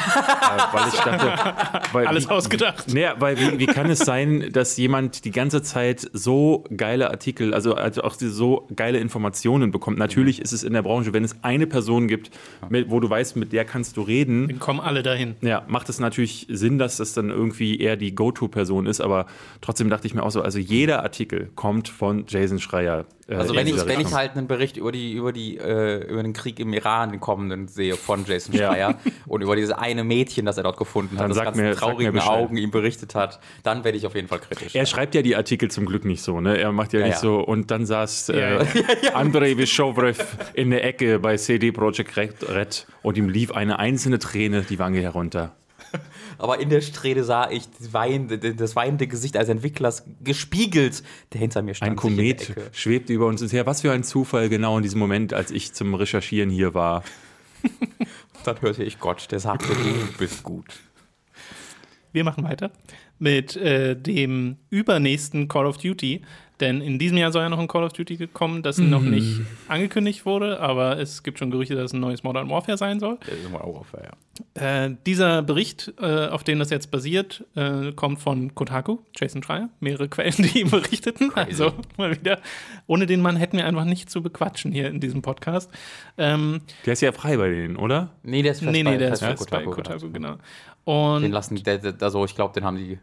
weil 0.73 0.89
ich 0.89 0.95
dachte, 1.01 1.93
weil, 1.93 2.07
Alles 2.09 2.27
wie, 2.27 2.31
ausgedacht. 2.33 2.93
Naja, 2.93 3.15
weil 3.21 3.39
wie, 3.39 3.59
wie 3.61 3.67
kann 3.67 3.89
es 3.89 4.01
sein, 4.01 4.51
dass 4.53 4.77
jemand 4.77 5.25
die 5.25 5.31
ganze 5.31 5.63
Zeit 5.63 6.11
so 6.13 6.65
geile 6.77 7.11
Artikel, 7.11 7.55
also, 7.55 7.75
also 7.75 8.03
auch 8.03 8.15
so 8.19 8.67
geile 8.75 8.99
Informationen 8.99 9.71
bekommt? 9.71 9.97
Natürlich 9.97 10.41
ist 10.43 10.53
es 10.53 10.65
in 10.65 10.73
der 10.73 10.83
Branche, 10.83 11.13
wenn 11.15 11.23
es 11.25 11.37
eine 11.43 11.69
Person 11.69 12.09
gibt, 12.09 12.31
mit, 12.69 12.91
wo 12.91 12.99
du 12.99 13.09
weißt, 13.09 13.37
mit 13.37 13.53
der 13.53 13.65
kannst 13.65 13.97
du 13.97 14.03
reden, 14.03 14.49
Dann 14.49 14.59
kommen 14.59 14.81
alle 14.81 15.05
dahin. 15.05 15.37
ja, 15.41 15.63
macht 15.69 15.89
es 15.89 16.01
natürlich 16.01 16.47
Sinn, 16.51 16.79
dass 16.79 16.97
das 16.97 17.15
dann 17.15 17.31
irgendwie 17.31 17.79
eher 17.79 17.97
die 17.97 18.13
Go-To-Person 18.13 18.87
ist, 18.87 19.01
aber 19.01 19.27
trotzdem 19.61 19.89
dachte 19.89 20.09
ich 20.09 20.15
mir 20.15 20.25
auch 20.25 20.31
so, 20.33 20.43
also 20.43 20.59
jeder 20.59 21.05
Artikel 21.05 21.49
kommt 21.55 21.89
von 21.89 22.25
Jason 22.27 22.59
Schreier. 22.59 23.05
äh, 23.29 23.37
Also 23.37 23.55
wenn 23.55 23.69
ich, 23.69 23.87
wenn 23.87 24.01
ich 24.01 24.13
halt 24.13 24.33
einen 24.33 24.49
Bericht 24.49 24.77
über 24.79 24.91
die, 24.91 25.13
über 25.13 25.33
die, 25.33 25.59
äh, 25.59 25.76
über 26.09 26.23
den 26.23 26.33
Krieg 26.33 26.59
im 26.61 26.73
Iran, 26.73 27.11
den 27.11 27.21
kommenden 27.21 27.69
sehe 27.69 27.95
von 27.97 28.25
Jason 28.27 28.55
Ja. 28.55 28.69
Schreier 28.73 28.95
und 29.27 29.43
über 29.43 29.57
dieses 29.57 29.73
eine 29.73 30.05
Mädchen, 30.05 30.47
das 30.47 30.57
er 30.57 30.63
dort 30.65 30.77
gefunden 30.77 31.17
hat, 31.17 31.23
Dann 31.25 31.29
das 31.31 31.39
ganz 31.43 31.57
mir- 31.57 31.75
traurigen. 31.75 32.19
Augen 32.19 32.57
ihm 32.57 32.71
berichtet 32.71 33.15
hat, 33.15 33.41
dann 33.63 33.85
werde 33.85 33.99
ich 33.99 34.07
auf 34.07 34.15
jeden 34.15 34.29
Fall 34.29 34.39
kritisch. 34.41 34.75
Er 34.75 34.87
schreibt 34.87 35.15
ja 35.15 35.23
die 35.23 35.37
Artikel 35.37 35.71
zum 35.71 35.87
Glück 35.87 36.05
nicht 36.05 36.23
so, 36.23 36.41
ne? 36.41 36.57
Er 36.59 36.73
macht 36.73 36.93
ja, 36.93 37.01
Ja, 37.01 37.07
nicht 37.07 37.15
ja. 37.17 37.21
so. 37.21 37.37
Und 37.41 37.71
dann 37.71 37.87
saß 37.87 38.31
äh, 38.31 38.57
Ja, 38.57 38.67
Andrei 39.15 39.57
Wischowrev 39.57 40.25
in 40.55 40.71
der 40.71 40.85
Ecke 40.85 41.19
bei 41.19 41.37
CD 41.37 41.73
Projekt 41.73 42.49
Red 42.49 42.87
und 43.03 43.17
ihm 43.19 43.29
lief 43.29 43.53
eine 43.53 43.79
einzelne 43.79 44.19
Träne 44.19 44.63
die 44.63 44.79
Wange 44.79 45.01
herunter. 45.01 45.55
Aber 46.39 46.61
in 46.61 46.69
der 46.69 46.81
Strähne 46.81 47.25
sah 47.25 47.51
ich 47.51 47.69
das 47.79 47.93
weinende, 47.93 48.55
das 48.55 48.77
weinende 48.77 49.07
Gesicht 49.07 49.37
eines 49.37 49.49
Entwicklers 49.49 50.05
gespiegelt, 50.23 51.03
der 51.33 51.41
hinter 51.41 51.63
mir 51.63 51.75
stand. 51.75 51.93
Ein 51.93 51.97
Komet 51.97 52.55
schwebte 52.73 53.13
über 53.13 53.27
uns 53.27 53.53
her. 53.53 53.67
Was 53.67 53.83
für 53.83 53.93
ein 53.93 54.05
Zufall, 54.05 54.49
genau 54.49 54.77
in 54.77 54.83
diesem 54.83 54.99
Moment, 54.99 55.33
als 55.33 55.51
ich 55.51 55.73
zum 55.73 55.95
Recherchieren 55.95 56.51
hier 56.51 56.75
war. 56.75 57.03
Dann 58.45 58.61
hörte 58.61 58.85
ich 58.85 58.99
Gott, 59.01 59.31
der 59.31 59.41
sagte, 59.41 59.69
du 59.69 60.19
bist 60.19 60.43
gut. 60.43 60.67
Wir 62.13 62.25
machen 62.25 62.45
weiter 62.45 62.71
mit 63.19 63.57
äh, 63.57 63.95
dem 63.95 64.57
übernächsten 64.71 65.49
Call 65.49 65.67
of 65.67 65.79
Duty. 65.79 66.23
Denn 66.61 66.81
in 66.81 66.99
diesem 66.99 67.19
Jahr 67.19 67.33
soll 67.33 67.43
ja 67.43 67.49
noch 67.49 67.59
ein 67.59 67.69
Call 67.69 67.85
of 67.85 67.93
Duty 67.93 68.17
gekommen, 68.17 68.63
das 68.63 68.79
noch 68.79 69.03
nicht 69.03 69.41
angekündigt 69.69 70.25
wurde, 70.25 70.59
aber 70.61 70.99
es 70.99 71.23
gibt 71.23 71.39
schon 71.39 71.51
Gerüchte, 71.51 71.75
dass 71.75 71.87
es 71.87 71.93
ein 71.93 72.01
neues 72.01 72.23
Modern 72.23 72.49
Warfare 72.49 72.79
sein 72.79 72.99
soll. 72.99 73.19
Der 73.27 73.35
ist 73.35 73.45
immer 73.45 73.63
auch 73.63 73.81
auf, 73.81 73.93
ja. 73.93 74.87
Äh, 74.87 74.97
dieser 75.07 75.43
Bericht, 75.43 75.93
äh, 76.01 76.29
auf 76.29 76.45
den 76.45 76.59
das 76.59 76.71
jetzt 76.71 76.91
basiert, 76.91 77.45
äh, 77.57 77.93
kommt 77.93 78.21
von 78.21 78.55
Kotaku, 78.55 78.99
Jason 79.15 79.43
Schreier, 79.43 79.69
mehrere 79.81 80.09
Quellen, 80.17 80.35
die 80.39 80.61
ihm 80.61 80.71
berichteten. 80.71 81.31
Also 81.35 81.73
mal 81.97 82.17
wieder, 82.17 82.41
ohne 82.87 83.07
den 83.07 83.21
Mann 83.21 83.37
hätten 83.37 83.59
wir 83.59 83.67
einfach 83.67 83.85
nicht 83.85 84.11
zu 84.11 84.23
bequatschen 84.23 84.73
hier 84.73 84.89
in 84.89 85.01
diesem 85.01 85.23
Podcast. 85.23 85.71
Ähm, 86.17 86.63
Der 86.87 86.95
ist 86.95 87.03
ja 87.03 87.13
frei 87.13 87.37
bei 87.37 87.51
denen, 87.51 87.77
oder? 87.77 88.11
Nee, 88.23 88.43
der 88.43 88.53
ist 88.53 88.61
fest 88.61 88.73
nee, 88.73 88.83
bei, 88.83 88.93
nee, 88.93 88.99
der 88.99 89.13
ist 89.13 89.21
fest 89.21 89.39
fest 89.39 89.51
bei 89.51 89.63
Kotaku, 89.63 89.83
Kotaku, 89.83 90.13
genau. 90.13 90.37
genau. 90.85 91.19
Den 91.19 91.25
Und 91.25 91.33
lassen, 91.33 91.63
der, 91.63 91.79
der, 91.79 91.95
also 92.01 92.25
ich 92.25 92.35
glaube, 92.35 92.55
den 92.55 92.65
haben 92.65 92.77
die 92.77 92.99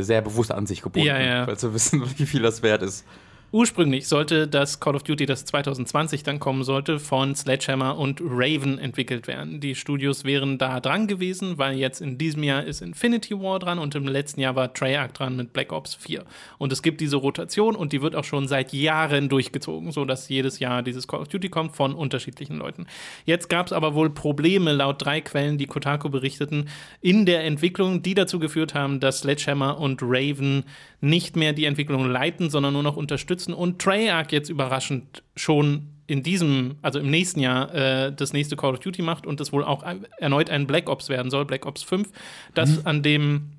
sehr 0.00 0.22
bewusst 0.22 0.52
an 0.52 0.66
sich 0.66 0.82
gebunden, 0.82 1.06
Ja, 1.08 1.18
ja. 1.20 1.46
weil 1.46 1.58
sie 1.58 1.72
wissen, 1.72 2.02
wie 2.18 2.26
viel 2.26 2.42
das 2.42 2.62
wert 2.62 2.82
ist. 2.82 3.04
Ursprünglich 3.52 4.08
sollte 4.08 4.48
das 4.48 4.80
Call 4.80 4.96
of 4.96 5.04
Duty, 5.04 5.24
das 5.24 5.44
2020 5.44 6.24
dann 6.24 6.40
kommen 6.40 6.64
sollte, 6.64 6.98
von 6.98 7.36
Sledgehammer 7.36 7.96
und 7.96 8.20
Raven 8.20 8.78
entwickelt 8.78 9.28
werden. 9.28 9.60
Die 9.60 9.76
Studios 9.76 10.24
wären 10.24 10.58
da 10.58 10.80
dran 10.80 11.06
gewesen, 11.06 11.56
weil 11.56 11.78
jetzt 11.78 12.00
in 12.00 12.18
diesem 12.18 12.42
Jahr 12.42 12.64
ist 12.64 12.82
Infinity 12.82 13.38
War 13.40 13.60
dran 13.60 13.78
und 13.78 13.94
im 13.94 14.08
letzten 14.08 14.40
Jahr 14.40 14.56
war 14.56 14.74
Treyarch 14.74 15.12
dran 15.12 15.36
mit 15.36 15.52
Black 15.52 15.72
Ops 15.72 15.94
4. 15.94 16.24
Und 16.58 16.72
es 16.72 16.82
gibt 16.82 17.00
diese 17.00 17.18
Rotation 17.18 17.76
und 17.76 17.92
die 17.92 18.02
wird 18.02 18.16
auch 18.16 18.24
schon 18.24 18.48
seit 18.48 18.72
Jahren 18.72 19.28
durchgezogen, 19.28 19.92
sodass 19.92 20.28
jedes 20.28 20.58
Jahr 20.58 20.82
dieses 20.82 21.06
Call 21.06 21.20
of 21.20 21.28
Duty 21.28 21.48
kommt 21.48 21.76
von 21.76 21.94
unterschiedlichen 21.94 22.56
Leuten. 22.56 22.86
Jetzt 23.26 23.48
gab 23.48 23.66
es 23.66 23.72
aber 23.72 23.94
wohl 23.94 24.10
Probleme, 24.10 24.72
laut 24.72 25.04
drei 25.04 25.20
Quellen, 25.20 25.56
die 25.56 25.66
Kotaku 25.66 26.08
berichteten, 26.08 26.68
in 27.00 27.26
der 27.26 27.44
Entwicklung, 27.44 28.02
die 28.02 28.14
dazu 28.14 28.40
geführt 28.40 28.74
haben, 28.74 28.98
dass 28.98 29.20
Sledgehammer 29.20 29.78
und 29.78 30.00
Raven 30.02 30.64
nicht 31.00 31.36
mehr 31.36 31.52
die 31.52 31.66
Entwicklung 31.66 32.10
leiten, 32.10 32.50
sondern 32.50 32.72
nur 32.72 32.82
noch 32.82 32.96
unterstützen 32.96 33.45
und 33.54 33.80
Treyarch 33.80 34.32
jetzt 34.32 34.48
überraschend 34.48 35.22
schon 35.34 35.88
in 36.06 36.22
diesem, 36.22 36.76
also 36.82 36.98
im 37.00 37.10
nächsten 37.10 37.40
Jahr, 37.40 37.74
äh, 37.74 38.12
das 38.12 38.32
nächste 38.32 38.56
Call 38.56 38.74
of 38.74 38.80
Duty 38.80 39.02
macht 39.02 39.26
und 39.26 39.40
das 39.40 39.52
wohl 39.52 39.64
auch 39.64 39.84
erneut 40.18 40.50
ein 40.50 40.66
Black 40.66 40.88
Ops 40.88 41.08
werden 41.08 41.30
soll, 41.30 41.44
Black 41.44 41.66
Ops 41.66 41.82
5, 41.82 42.08
das 42.54 42.86
an 42.86 43.02
dem 43.02 43.50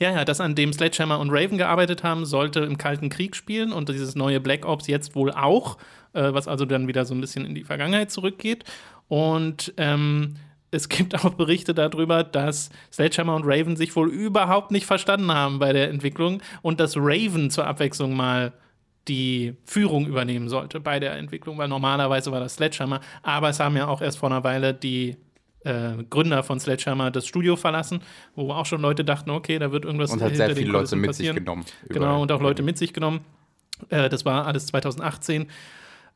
ja, 0.00 0.12
ja, 0.12 0.24
das 0.24 0.40
an 0.40 0.54
dem 0.54 0.72
Sledgehammer 0.72 1.18
und 1.18 1.30
Raven 1.30 1.58
gearbeitet 1.58 2.04
haben, 2.04 2.24
sollte 2.24 2.60
im 2.60 2.78
Kalten 2.78 3.08
Krieg 3.08 3.34
spielen 3.34 3.72
und 3.72 3.88
dieses 3.88 4.14
neue 4.14 4.40
Black 4.40 4.64
Ops 4.64 4.86
jetzt 4.86 5.14
wohl 5.14 5.32
auch, 5.32 5.76
äh, 6.12 6.32
was 6.32 6.46
also 6.46 6.64
dann 6.64 6.86
wieder 6.86 7.04
so 7.04 7.14
ein 7.14 7.20
bisschen 7.20 7.44
in 7.44 7.54
die 7.54 7.64
Vergangenheit 7.64 8.10
zurückgeht. 8.10 8.64
Und 9.08 9.74
ähm, 9.76 10.36
es 10.70 10.88
gibt 10.88 11.14
auch 11.16 11.30
Berichte 11.30 11.74
darüber, 11.74 12.22
dass 12.22 12.70
Sledgehammer 12.92 13.34
und 13.34 13.44
Raven 13.44 13.76
sich 13.76 13.94
wohl 13.96 14.10
überhaupt 14.10 14.70
nicht 14.70 14.86
verstanden 14.86 15.32
haben 15.32 15.58
bei 15.58 15.72
der 15.72 15.88
Entwicklung 15.90 16.42
und 16.62 16.78
dass 16.78 16.96
Raven 16.96 17.50
zur 17.50 17.66
Abwechslung 17.66 18.14
mal 18.14 18.52
die 19.08 19.54
Führung 19.64 20.06
übernehmen 20.06 20.48
sollte 20.48 20.80
bei 20.80 21.00
der 21.00 21.16
Entwicklung, 21.16 21.58
weil 21.58 21.68
normalerweise 21.68 22.30
war 22.30 22.40
das 22.40 22.54
Sledgehammer, 22.54 23.00
aber 23.22 23.48
es 23.48 23.60
haben 23.60 23.76
ja 23.76 23.88
auch 23.88 24.02
erst 24.02 24.18
vor 24.18 24.30
einer 24.30 24.44
Weile 24.44 24.74
die 24.74 25.16
äh, 25.64 26.04
Gründer 26.08 26.42
von 26.42 26.60
Sledgehammer 26.60 27.10
das 27.10 27.26
Studio 27.26 27.56
verlassen, 27.56 28.00
wo 28.34 28.52
auch 28.52 28.66
schon 28.66 28.80
Leute 28.80 29.04
dachten, 29.04 29.30
okay, 29.30 29.58
da 29.58 29.72
wird 29.72 29.84
irgendwas 29.84 30.12
Und 30.12 30.22
hat 30.22 30.36
sehr 30.36 30.54
viele 30.54 30.70
Leute 30.70 30.96
mit 30.96 31.14
sich 31.14 31.26
passieren. 31.26 31.44
genommen. 31.44 31.64
Genau, 31.88 32.22
und 32.22 32.30
auch 32.32 32.40
Leute 32.40 32.62
mit 32.62 32.78
sich 32.78 32.92
genommen. 32.92 33.20
Äh, 33.88 34.08
das 34.08 34.24
war 34.24 34.46
alles 34.46 34.66
2018. 34.66 35.46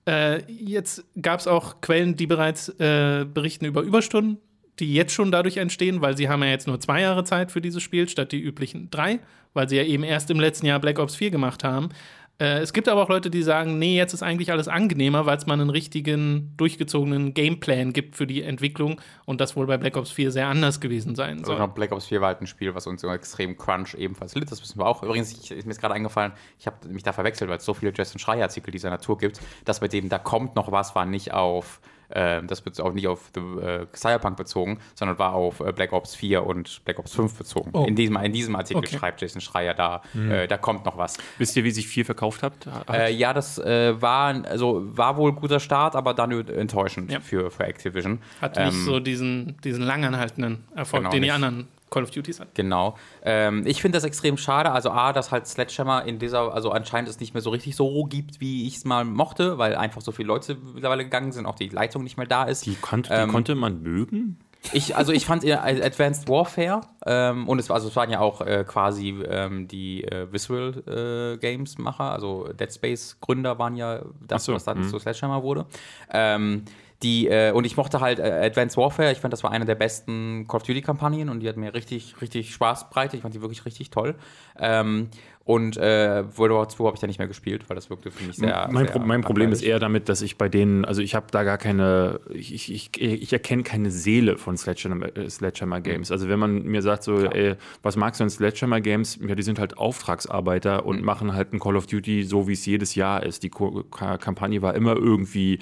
Äh, 0.07 0.43
jetzt 0.53 1.05
gab 1.21 1.41
es 1.41 1.47
auch 1.47 1.81
Quellen, 1.81 2.17
die 2.17 2.27
bereits 2.27 2.69
äh, 2.81 3.25
berichten 3.25 3.65
über 3.65 3.83
Überstunden, 3.83 4.39
die 4.79 4.95
jetzt 4.95 5.13
schon 5.13 5.31
dadurch 5.31 5.59
entstehen, 5.59 6.01
weil 6.01 6.17
sie 6.17 6.29
haben 6.29 6.43
ja 6.43 6.51
jetzt 6.51 6.67
nur 6.67 6.81
zwei 6.81 7.03
Jahre 7.03 7.25
Zeit 7.25 7.53
für 7.53 7.61
dieses 7.61 7.83
Spiel 7.83 8.09
statt 8.09 8.33
die 8.33 8.41
üblichen 8.41 8.91
drei, 8.91 9.21
weil 9.55 9.69
sie 9.69 9.77
ja 9.77 9.85
eben 9.85 10.03
erst 10.03 10.31
im 10.31 10.41
letzten 10.41 10.67
Jahr 10.67 10.81
Black 10.81 10.99
Ops 10.99 11.15
4 11.15 11.31
gemacht 11.31 11.63
haben. 11.63 11.91
Äh, 12.39 12.59
es 12.61 12.73
gibt 12.73 12.89
aber 12.89 13.03
auch 13.03 13.09
Leute, 13.09 13.31
die 13.31 13.43
sagen, 13.43 13.79
nee, 13.79 13.97
jetzt 13.97 14.15
ist 14.15 14.23
eigentlich 14.23 14.51
alles 14.51 14.67
angenehmer, 14.69 15.27
weil 15.27 15.37
es 15.37 15.47
mal 15.47 15.55
einen 15.55 15.71
richtigen, 15.71 16.55
durchgezogenen 16.57 17.35
Gameplan 17.35 17.93
gibt 17.93 18.17
für 18.17 18.27
die 18.27 18.43
Entwicklung 18.43 19.01
und 19.27 19.41
das 19.41 19.55
wohl 19.55 19.67
bei 19.67 19.77
Black 19.77 19.97
Ops 19.97 20.11
4 20.11 20.31
sehr 20.33 20.49
anders 20.49 20.81
gewesen 20.81 21.15
sein 21.15 21.39
Also 21.39 21.53
soll. 21.53 21.59
noch 21.59 21.75
Black 21.75 21.93
Ops 21.93 22.07
4 22.07 22.21
war 22.21 22.29
halt 22.29 22.41
ein 22.41 22.47
Spiel, 22.47 22.75
was 22.75 22.87
uns 22.87 23.05
extrem 23.05 23.57
Crunch 23.57 23.95
ebenfalls 23.95 24.35
litt. 24.35 24.51
Das 24.51 24.63
wissen 24.63 24.79
wir 24.79 24.87
auch. 24.87 25.03
Übrigens, 25.03 25.33
ich, 25.33 25.51
ist 25.51 25.67
mir 25.67 25.73
jetzt 25.73 25.81
gerade 25.81 25.95
eingefallen, 25.95 26.33
ich 26.59 26.67
habe 26.67 26.89
mich 26.89 27.03
da 27.03 27.13
verwechselt, 27.13 27.51
weil 27.51 27.59
es 27.59 27.65
so 27.65 27.75
viele 27.75 27.93
Justin 27.93 28.19
Schreier-Artikel 28.19 28.71
dieser 28.71 28.91
Natur 28.91 29.19
gibt, 29.19 29.41
dass 29.65 29.81
mit 29.81 29.93
dem 29.93 30.09
da 30.09 30.19
kommt 30.19 30.57
noch 30.57 30.73
was, 30.73 30.95
war 30.95 31.07
nicht 31.07 31.33
auf, 31.33 31.81
äh, 32.15 32.43
das 32.45 32.65
wird 32.65 32.81
auch 32.81 32.93
nicht 32.93 33.09
auf 33.09 33.31
The, 33.35 33.41
äh, 33.41 33.87
Cyberpunk 33.95 34.37
bezogen, 34.37 34.79
sondern 34.95 35.19
war 35.19 35.33
auf 35.35 35.61
äh, 35.61 35.73
Black 35.73 35.93
Ops 35.93 36.15
4 36.15 36.45
und 36.47 36.85
Black 36.85 36.99
Ops 36.99 37.15
5 37.15 37.35
bezogen. 37.39 37.71
Oh. 37.73 37.85
In, 37.85 37.97
diesem, 37.97 38.17
in 38.17 38.33
diesem 38.33 38.55
Artikel 38.57 38.79
Okay. 38.85 38.97
schreibt 38.99 39.21
Jason 39.21 39.41
Schreier 39.41 39.75
da, 39.75 40.03
äh, 40.15 40.47
da 40.49 40.57
kommt 40.59 40.85
noch 40.85 40.97
was. 40.99 41.17
Wisst 41.39 41.57
ihr, 41.57 41.65
wie 41.65 41.71
sich 41.71 41.87
viel 41.89 42.05
verkauft 42.05 42.43
habt? 42.43 42.67
hat? 42.67 42.89
Äh, 42.91 43.11
ja, 43.13 43.33
das 43.33 43.59
äh, 43.59 44.01
war, 44.01 44.35
also, 44.47 44.83
war 44.97 45.17
wohl 45.17 45.31
ein 45.33 45.37
guter 45.37 45.61
Start, 45.61 45.97
aber 45.97 46.15
dann 46.15 46.31
enttäuschend 46.49 47.11
Ja. 47.13 47.21
für, 47.21 47.51
für 47.51 47.65
Activision. 47.65 48.21
Hat 48.41 48.57
nicht 48.57 48.67
Ähm, 48.75 48.85
so 48.85 49.01
diesen, 49.01 49.57
diesen 49.63 49.83
langanhaltenden 49.83 50.65
Erfolg, 50.75 51.03
genau 51.03 51.11
den 51.11 51.23
die 51.23 51.27
nicht. 51.29 51.33
anderen 51.35 51.69
Call 51.93 52.03
of 52.03 52.11
Duties 52.11 52.41
hatten. 52.41 52.51
Genau. 52.55 52.97
Ähm, 53.23 53.65
ich 53.67 53.81
finde 53.81 53.97
das 53.97 54.05
extrem 54.05 54.37
schade. 54.37 54.73
Also 54.73 54.91
A, 54.91 55.13
dass 55.13 55.31
halt 55.31 55.47
Sledgehammer 55.47 56.05
in 56.05 56.19
dieser, 56.19 56.53
also 56.53 56.71
anscheinend 56.73 57.09
es 57.09 57.21
nicht 57.21 57.35
mehr 57.35 57.43
so 57.43 57.51
richtig 57.51 57.77
so 57.77 58.05
gibt, 58.07 58.41
wie 58.41 58.67
ich 58.67 58.77
es 58.79 58.85
mal 58.85 59.05
mochte, 59.05 59.59
weil 59.59 59.77
einfach 59.77 60.01
so 60.01 60.11
viele 60.11 60.29
Leute 60.29 60.57
mittlerweile 60.75 61.05
gegangen 61.05 61.33
sind, 61.33 61.47
auch 61.47 61.55
die 61.55 61.69
Leitung 61.69 62.03
nicht 62.03 62.17
mehr 62.17 62.27
da 62.27 62.45
ist. 62.45 62.67
die, 62.67 62.75
konnt, 62.75 63.09
die 63.09 63.13
ähm, 63.13 63.31
konnte 63.31 63.55
man 63.55 63.83
mögen? 63.83 64.39
Ich, 64.73 64.95
also 64.97 65.11
ich 65.13 65.27
fand 65.27 65.45
Advanced 65.45 66.29
Warfare 66.29 66.83
ähm, 67.05 67.49
und 67.49 67.59
es, 67.59 67.69
war- 67.69 67.75
also 67.75 67.89
es 67.89 67.97
waren 67.97 68.11
ja 68.11 68.21
auch 68.21 68.41
äh, 68.43 68.65
quasi 68.65 69.11
ähm, 69.29 69.67
die 69.67 70.05
äh, 70.05 70.33
Visual 70.33 71.35
äh, 71.35 71.39
Games 71.39 71.79
Macher, 71.79 72.13
also 72.13 72.49
Dead 72.53 72.73
Space 72.73 73.17
Gründer 73.21 73.59
waren 73.59 73.75
ja 73.75 74.03
das, 74.27 74.45
so, 74.45 74.55
was 74.55 74.63
dann 74.63 74.79
mhm. 74.79 74.89
zu 74.89 75.01
Sledgehammer 75.01 75.43
wurde. 75.43 75.67
Ähm, 76.13 76.65
die, 77.03 77.29
äh, 77.29 77.53
und 77.53 77.65
ich 77.65 77.77
mochte 77.77 78.01
halt 78.01 78.19
äh, 78.19 78.23
Advanced 78.23 78.77
Warfare, 78.77 79.13
ich 79.13 79.19
fand, 79.19 79.33
das 79.33 79.43
war 79.43 79.51
eine 79.51 79.65
der 79.65 79.75
besten 79.75 80.47
Call 80.49 80.59
of 80.59 80.63
Duty-Kampagnen 80.63 81.29
und 81.29 81.41
die 81.41 81.49
hat 81.49 81.57
mir 81.57 81.75
richtig, 81.75 82.15
richtig 82.21 82.53
Spaß 82.55 82.91
bereitet. 82.91 83.15
Ich 83.15 83.23
fand 83.23 83.35
die 83.35 83.41
wirklich 83.41 83.65
richtig 83.65 83.91
toll. 83.91 84.15
Ähm, 84.59 85.09
und 85.45 85.77
äh, 85.77 86.25
World 86.37 86.53
War 86.53 86.69
2 86.69 86.85
habe 86.85 86.95
ich 86.95 87.01
dann 87.01 87.09
nicht 87.09 87.19
mehr 87.19 87.27
gespielt, 87.27 87.65
weil 87.69 87.75
das 87.75 87.91
wirkte 87.91 88.13
für 88.13 88.25
mich 88.25 88.37
sehr. 88.37 88.69
mein, 88.71 88.87
sehr 88.87 88.93
Pro 88.93 89.01
mein 89.01 89.23
Problem 89.23 89.51
ist 89.51 89.63
eher 89.63 89.81
damit, 89.81 90.09
dass 90.09 90.23
ich 90.23 90.39
bei 90.39 90.49
denen, 90.49 90.85
also 90.85 91.03
ich 91.03 91.17
habe 91.17 91.27
da 91.33 91.43
gar 91.43 91.59
keine, 91.59 92.21
ich, 92.33 92.73
ich, 92.73 92.91
ich, 92.97 93.33
erkenne 93.33 93.65
keine 93.65 93.91
Seele 93.91 94.39
von 94.39 94.57
Sledgehammer, 94.57 95.17
äh, 95.17 95.29
Sledgehammer 95.29 95.81
Games. 95.81 96.13
Also 96.13 96.29
wenn 96.29 96.39
man 96.39 96.63
mir 96.63 96.81
sagt 96.81 97.03
so, 97.03 97.25
ey, 97.25 97.57
was 97.83 97.97
magst 97.97 98.21
du 98.21 98.25
an 98.25 98.31
Sledgehammer 98.31 98.81
Games? 98.81 99.19
Ja, 99.27 99.35
die 99.35 99.43
sind 99.43 99.59
halt 99.59 99.79
Auftragsarbeiter 99.79 100.87
und 100.87 101.03
machen 101.03 101.35
halt 101.35 101.53
ein 101.53 101.59
Call 101.59 101.75
of 101.75 101.87
Duty 101.87 102.23
so, 102.23 102.47
wie 102.47 102.53
es 102.53 102.65
jedes 102.65 102.95
Jahr 102.95 103.25
ist. 103.25 103.43
Die 103.43 103.51
Kampagne 103.51 104.63
war 104.63 104.75
immer 104.75 104.95
irgendwie 104.95 105.59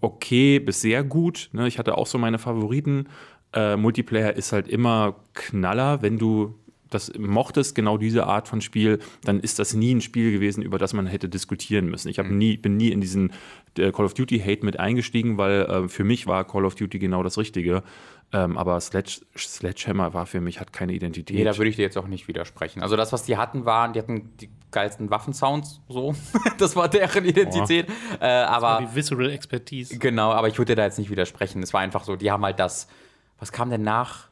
okay 0.00 0.58
bis 0.58 0.80
sehr 0.80 1.04
gut. 1.04 1.50
Ne? 1.52 1.66
Ich 1.68 1.78
hatte 1.78 1.96
auch 1.98 2.06
so 2.06 2.18
meine 2.18 2.38
Favoriten. 2.38 3.06
Äh, 3.52 3.76
Multiplayer 3.76 4.34
ist 4.34 4.52
halt 4.52 4.68
immer 4.68 5.16
Knaller, 5.34 6.02
wenn 6.02 6.18
du 6.18 6.54
das 6.90 7.12
mochtest, 7.18 7.74
genau 7.74 7.98
diese 7.98 8.26
Art 8.26 8.48
von 8.48 8.60
Spiel, 8.62 8.98
dann 9.22 9.40
ist 9.40 9.58
das 9.58 9.74
nie 9.74 9.94
ein 9.94 10.00
Spiel 10.00 10.32
gewesen, 10.32 10.62
über 10.62 10.78
das 10.78 10.94
man 10.94 11.06
hätte 11.06 11.28
diskutieren 11.28 11.90
müssen. 11.90 12.08
Ich 12.08 12.18
Mhm. 12.18 12.38
nie, 12.38 12.56
bin 12.56 12.76
nie 12.76 12.88
in 12.88 13.00
diesen 13.00 13.32
äh, 13.76 13.92
Call 13.92 14.06
of 14.06 14.14
Duty 14.14 14.38
Hate 14.40 14.64
mit 14.64 14.80
eingestiegen, 14.80 15.36
weil 15.36 15.62
äh, 15.62 15.88
für 15.88 16.04
mich 16.04 16.26
war 16.26 16.46
Call 16.46 16.64
of 16.64 16.74
Duty 16.76 16.98
genau 16.98 17.22
das 17.22 17.36
Richtige. 17.36 17.82
Ähm, 18.30 18.58
aber 18.58 18.78
Sledge, 18.80 19.22
Sledgehammer 19.36 20.12
war 20.12 20.26
für 20.26 20.40
mich, 20.40 20.60
hat 20.60 20.72
keine 20.72 20.92
Identität. 20.92 21.36
Nee, 21.36 21.44
da 21.44 21.56
würde 21.56 21.70
ich 21.70 21.76
dir 21.76 21.82
jetzt 21.82 21.96
auch 21.96 22.06
nicht 22.06 22.28
widersprechen. 22.28 22.82
Also 22.82 22.94
das, 22.94 23.12
was 23.12 23.22
die 23.22 23.38
hatten, 23.38 23.64
waren, 23.64 23.94
die 23.94 24.00
hatten 24.00 24.36
die 24.36 24.50
geilsten 24.70 25.10
Waffensounds, 25.10 25.80
so. 25.88 26.14
das 26.58 26.76
war 26.76 26.88
deren 26.88 27.24
Identität. 27.24 27.88
Äh, 28.20 28.26
aber 28.26 28.84
Die 28.84 28.94
Visceral 28.94 29.30
Expertise. 29.30 29.98
genau, 29.98 30.32
aber 30.32 30.48
ich 30.48 30.58
würde 30.58 30.72
dir 30.72 30.76
da 30.76 30.84
jetzt 30.84 30.98
nicht 30.98 31.10
widersprechen. 31.10 31.62
Es 31.62 31.72
war 31.72 31.80
einfach 31.80 32.04
so, 32.04 32.16
die 32.16 32.30
haben 32.30 32.44
halt 32.44 32.58
das. 32.58 32.88
Was 33.38 33.50
kam 33.50 33.70
denn 33.70 33.82
nach? 33.82 34.28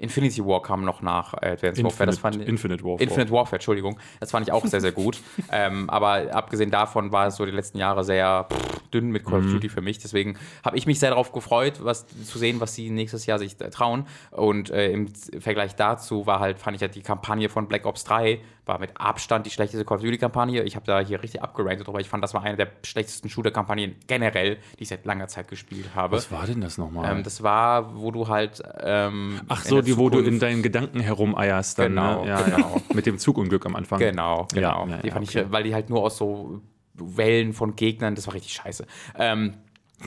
Infinity 0.00 0.44
War 0.44 0.62
kam 0.62 0.84
noch 0.84 1.02
nach 1.02 1.34
äh, 1.34 1.50
Advanced 1.50 1.84
Warfare. 1.84 2.06
Das 2.06 2.16
Infinite, 2.16 2.20
fand, 2.20 2.48
Infinite 2.48 2.84
Warfare. 2.84 3.02
Infinite 3.02 3.30
Warfare, 3.30 3.56
Entschuldigung. 3.56 3.98
Das 4.18 4.30
fand 4.30 4.48
ich 4.48 4.52
auch 4.52 4.64
sehr, 4.64 4.80
sehr 4.80 4.92
gut. 4.92 5.20
ähm, 5.52 5.90
aber 5.90 6.34
abgesehen 6.34 6.70
davon 6.70 7.12
war 7.12 7.26
es 7.26 7.36
so 7.36 7.44
die 7.44 7.52
letzten 7.52 7.76
Jahre 7.78 8.02
sehr 8.02 8.48
pff, 8.50 8.79
dünn 8.90 9.10
mit 9.10 9.24
Call 9.24 9.40
of 9.40 9.46
Duty 9.46 9.68
für 9.68 9.80
mich. 9.80 9.98
Deswegen 9.98 10.36
habe 10.64 10.76
ich 10.76 10.86
mich 10.86 10.98
sehr 10.98 11.10
darauf 11.10 11.32
gefreut, 11.32 11.84
was 11.84 12.06
zu 12.06 12.38
sehen, 12.38 12.60
was 12.60 12.74
sie 12.74 12.90
nächstes 12.90 13.26
Jahr 13.26 13.38
sich 13.38 13.56
trauen. 13.56 14.06
Und 14.30 14.70
äh, 14.70 14.90
im 14.90 15.08
Vergleich 15.38 15.76
dazu 15.76 16.26
war 16.26 16.40
halt, 16.40 16.58
fand 16.58 16.76
ich 16.76 16.82
halt 16.82 16.94
die 16.94 17.02
Kampagne 17.02 17.48
von 17.48 17.68
Black 17.68 17.86
Ops 17.86 18.04
3 18.04 18.40
war 18.70 18.78
mit 18.78 18.92
Abstand 18.94 19.46
die 19.46 19.50
schlechteste 19.50 19.84
Call 19.84 19.96
of 19.96 20.02
Duty-Kampagne. 20.04 20.62
Ich 20.62 20.76
habe 20.76 20.86
da 20.86 21.00
hier 21.00 21.22
richtig 21.22 21.42
abgerankt, 21.42 21.86
aber 21.88 22.00
ich 22.00 22.08
fand, 22.08 22.22
das 22.22 22.34
war 22.34 22.42
eine 22.42 22.56
der 22.56 22.68
schlechtesten 22.84 23.28
Shooter-Kampagnen 23.28 23.96
generell, 24.06 24.58
die 24.78 24.84
ich 24.84 24.88
seit 24.88 25.04
langer 25.04 25.26
Zeit 25.28 25.48
gespielt 25.48 25.90
habe. 25.94 26.16
Was 26.16 26.30
war 26.30 26.46
denn 26.46 26.60
das 26.60 26.78
nochmal? 26.78 27.10
Ähm, 27.10 27.22
das 27.24 27.42
war, 27.42 27.96
wo 28.00 28.10
du 28.12 28.28
halt. 28.28 28.62
Ähm, 28.80 29.40
Ach 29.48 29.64
so, 29.64 29.82
die, 29.82 29.96
wo 29.98 30.08
du 30.08 30.20
in 30.20 30.38
deinen 30.38 30.62
Gedanken 30.62 31.00
herumeierst. 31.00 31.78
Dann, 31.78 31.90
Genau, 31.90 32.22
ne? 32.22 32.28
ja, 32.28 32.42
genau. 32.42 32.80
Mit 32.94 33.06
dem 33.06 33.18
Zugunglück 33.18 33.66
am 33.66 33.74
Anfang. 33.74 33.98
Genau, 33.98 34.46
genau. 34.52 34.86
Ja, 34.86 34.96
ja, 34.96 35.02
die 35.02 35.10
fand 35.10 35.28
okay. 35.28 35.42
ich, 35.46 35.52
weil 35.52 35.64
die 35.64 35.74
halt 35.74 35.90
nur 35.90 36.02
aus 36.02 36.16
so 36.16 36.60
Wellen 36.94 37.52
von 37.52 37.76
Gegnern, 37.76 38.14
das 38.14 38.26
war 38.26 38.34
richtig 38.34 38.52
scheiße. 38.54 38.86
Ähm, 39.18 39.54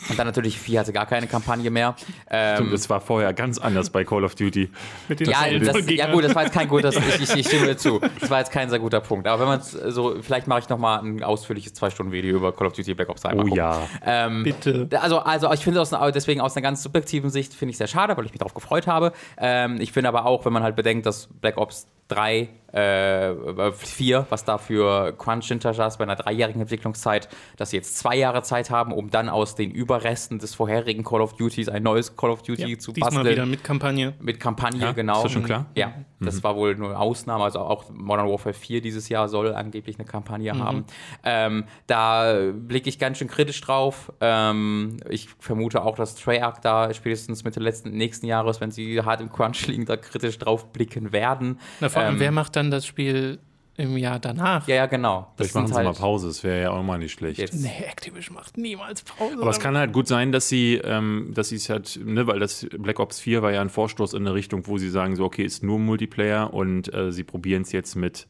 und 0.09 0.17
dann 0.17 0.25
natürlich 0.25 0.57
4 0.57 0.79
hatte 0.79 0.91
gar 0.91 1.05
keine 1.05 1.27
Kampagne 1.27 1.69
mehr. 1.69 1.95
Ähm, 2.27 2.71
Das 2.71 2.89
war 2.89 2.99
vorher 2.99 3.31
ganz 3.31 3.59
anders 3.59 3.91
bei 3.91 4.03
Call 4.03 4.23
of 4.23 4.33
Duty. 4.33 4.71
Mit 5.07 5.19
den 5.19 5.29
ja, 5.29 5.43
das, 5.59 5.85
ja 5.87 6.11
gut, 6.11 6.23
das 6.23 6.33
war 6.33 6.41
jetzt 6.45 6.53
kein 6.55 6.67
gutes, 6.67 6.95
ich, 6.95 7.21
ich, 7.21 7.35
ich 7.35 7.45
stimme 7.47 7.67
dir 7.67 7.77
zu. 7.77 8.01
Das 8.19 8.27
war 8.31 8.39
jetzt 8.39 8.51
kein 8.51 8.71
sehr 8.71 8.79
guter 8.79 9.01
Punkt. 9.01 9.27
Aber 9.27 9.41
wenn 9.41 9.47
man 9.49 9.59
es 9.59 9.69
so, 9.71 10.19
vielleicht 10.23 10.47
mache 10.47 10.61
ich 10.61 10.69
nochmal 10.69 10.97
ein 11.03 11.21
ausführliches 11.23 11.75
2-Stunden-Video 11.75 12.35
über 12.37 12.51
Call 12.53 12.65
of 12.65 12.73
Duty 12.73 12.95
Black 12.95 13.07
Ops 13.09 13.21
3. 13.21 13.35
Mal 13.35 13.43
Oh 13.51 13.55
ja. 13.55 13.87
Ähm, 14.03 14.41
Bitte. 14.41 14.89
Also, 14.99 15.19
also 15.19 15.53
ich 15.53 15.59
finde 15.63 15.79
aus, 15.79 15.93
einer- 15.93 16.11
deswegen 16.11 16.41
aus 16.41 16.55
einer 16.55 16.63
ganz 16.63 16.81
subjektiven 16.81 17.29
Sicht 17.29 17.53
finde 17.53 17.69
ich 17.73 17.77
sehr 17.77 17.85
schade, 17.87 18.17
weil 18.17 18.25
ich 18.25 18.31
mich 18.31 18.39
darauf 18.39 18.55
gefreut 18.55 18.87
habe. 18.87 19.11
Ähm, 19.37 19.79
ich 19.79 19.91
finde 19.91 20.09
aber 20.09 20.25
auch, 20.25 20.43
wenn 20.45 20.53
man 20.53 20.63
halt 20.63 20.75
bedenkt, 20.75 21.05
dass 21.05 21.27
Black 21.39 21.57
Ops 21.57 21.85
3, 22.09 22.49
äh, 22.73 23.71
4, 23.71 24.25
was 24.29 24.45
da 24.45 24.57
für 24.57 25.13
Crunch 25.17 25.45
hinter 25.47 25.73
saß 25.73 25.97
bei 25.97 26.03
einer 26.03 26.15
dreijährigen 26.15 26.61
Entwicklungszeit, 26.61 27.29
dass 27.57 27.69
sie 27.69 27.77
jetzt 27.77 27.97
zwei 27.97 28.15
Jahre 28.15 28.41
Zeit 28.43 28.69
haben, 28.69 28.91
um 28.91 29.09
dann 29.11 29.29
aus 29.29 29.55
den 29.55 29.71
Überresten 29.71 30.39
des 30.39 30.55
vorherigen 30.55 31.03
Call 31.03 31.21
of 31.21 31.33
Duties 31.35 31.69
ein 31.69 31.83
neues 31.83 32.15
Call 32.17 32.31
of 32.31 32.41
Duty 32.41 32.65
Ja, 32.71 32.77
zu 32.79 32.91
diesmal 32.91 33.11
basteln. 33.11 33.31
wieder 33.31 33.45
mit 33.45 33.63
Kampagne. 33.63 34.13
Mit 34.19 34.39
Kampagne, 34.39 34.81
Ja, 34.81 34.91
genau. 34.91 35.17
ist 35.17 35.23
das 35.25 35.31
schon 35.33 35.43
klar? 35.43 35.67
Ja, 35.75 35.93
das 36.23 36.43
war 36.43 36.55
wohl 36.55 36.75
nur 36.75 36.89
eine 36.89 36.99
Ausnahme. 36.99 37.43
Also 37.43 37.59
auch 37.59 37.89
Modern 37.91 38.27
Warfare 38.29 38.53
4 38.53 38.81
dieses 38.81 39.09
Jahr 39.09 39.29
soll 39.29 39.53
angeblich 39.53 39.97
eine 39.99 40.07
Kampagne 40.07 40.57
haben. 40.57 40.85
Ähm, 41.23 41.65
da 41.87 42.51
blicke 42.53 42.89
ich 42.89 42.99
ganz 42.99 43.17
schön 43.17 43.27
kritisch 43.27 43.61
drauf. 43.61 44.11
Ähm, 44.21 44.97
ich 45.09 45.29
vermute 45.39 45.83
auch, 45.83 45.95
dass 45.95 46.15
Treyarch 46.15 46.59
da 46.59 46.93
spätestens 46.93 47.43
Mitte 47.43 47.59
letzten, 47.59 47.91
nächsten 47.91 48.25
Jahres, 48.25 48.61
wenn 48.61 48.71
sie 48.71 49.01
hart 49.01 49.21
im 49.21 49.29
Crunch 49.29 49.67
liegen, 49.67 49.85
da 49.85 49.97
kritisch 49.97 50.37
drauf 50.39 50.71
blicken 50.73 51.11
werden. 51.11 51.59
Na, 51.79 51.89
vor 51.89 52.01
allem, 52.01 52.15
Ähm, 52.15 52.19
wer 52.19 52.31
macht 52.31 52.55
dann 52.55 52.71
das 52.71 52.85
Spiel 52.85 53.39
im 53.75 53.97
Jahr 53.97 54.19
danach? 54.19 54.67
Ja, 54.67 54.75
ja, 54.75 54.85
genau. 54.85 55.31
Vielleicht 55.35 55.55
machen 55.55 55.67
sie 55.67 55.73
mal 55.73 55.93
Pause, 55.93 56.27
das 56.27 56.43
wäre 56.43 56.61
ja 56.61 56.71
auch 56.71 56.83
mal 56.83 56.97
nicht 56.97 57.13
schlecht. 57.13 57.39
Jetzt. 57.39 57.55
Nee, 57.55 57.83
Activision 57.87 58.35
macht 58.35 58.57
niemals 58.57 59.01
Pause. 59.01 59.37
Aber 59.41 59.49
es 59.49 59.59
kann 59.59 59.75
halt 59.75 59.93
gut 59.93 60.07
sein, 60.07 60.31
dass 60.31 60.47
sie, 60.47 60.75
ähm, 60.83 61.31
dass 61.33 61.49
sie 61.49 61.55
es 61.55 61.69
halt, 61.69 61.99
ne, 62.03 62.27
weil 62.27 62.39
das 62.39 62.67
Black 62.77 62.99
Ops 62.99 63.19
4 63.19 63.41
war 63.41 63.51
ja 63.51 63.61
ein 63.61 63.69
Vorstoß 63.69 64.13
in 64.13 64.21
eine 64.21 64.35
Richtung, 64.35 64.67
wo 64.67 64.77
sie 64.77 64.89
sagen, 64.89 65.15
so, 65.15 65.25
okay, 65.25 65.43
ist 65.43 65.63
nur 65.63 65.79
Multiplayer 65.79 66.53
und 66.53 66.93
äh, 66.93 67.11
sie 67.11 67.23
probieren 67.23 67.63
es 67.63 67.71
jetzt 67.71 67.95
mit 67.95 68.27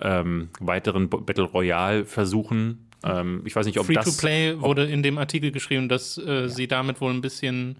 ähm, 0.00 0.48
weiteren 0.60 1.08
Battle 1.08 1.44
Royale-Versuchen. 1.44 2.88
Ähm, 3.04 3.42
ich 3.44 3.54
weiß 3.54 3.66
nicht, 3.66 3.78
ob 3.78 3.86
das. 3.86 4.04
Free-to-Play 4.04 4.60
wurde 4.60 4.86
in 4.86 5.02
dem 5.02 5.18
Artikel 5.18 5.50
geschrieben, 5.50 5.88
dass 5.88 6.18
äh, 6.18 6.48
sie 6.48 6.68
damit 6.68 7.00
wohl 7.00 7.12
ein 7.12 7.20
bisschen 7.20 7.76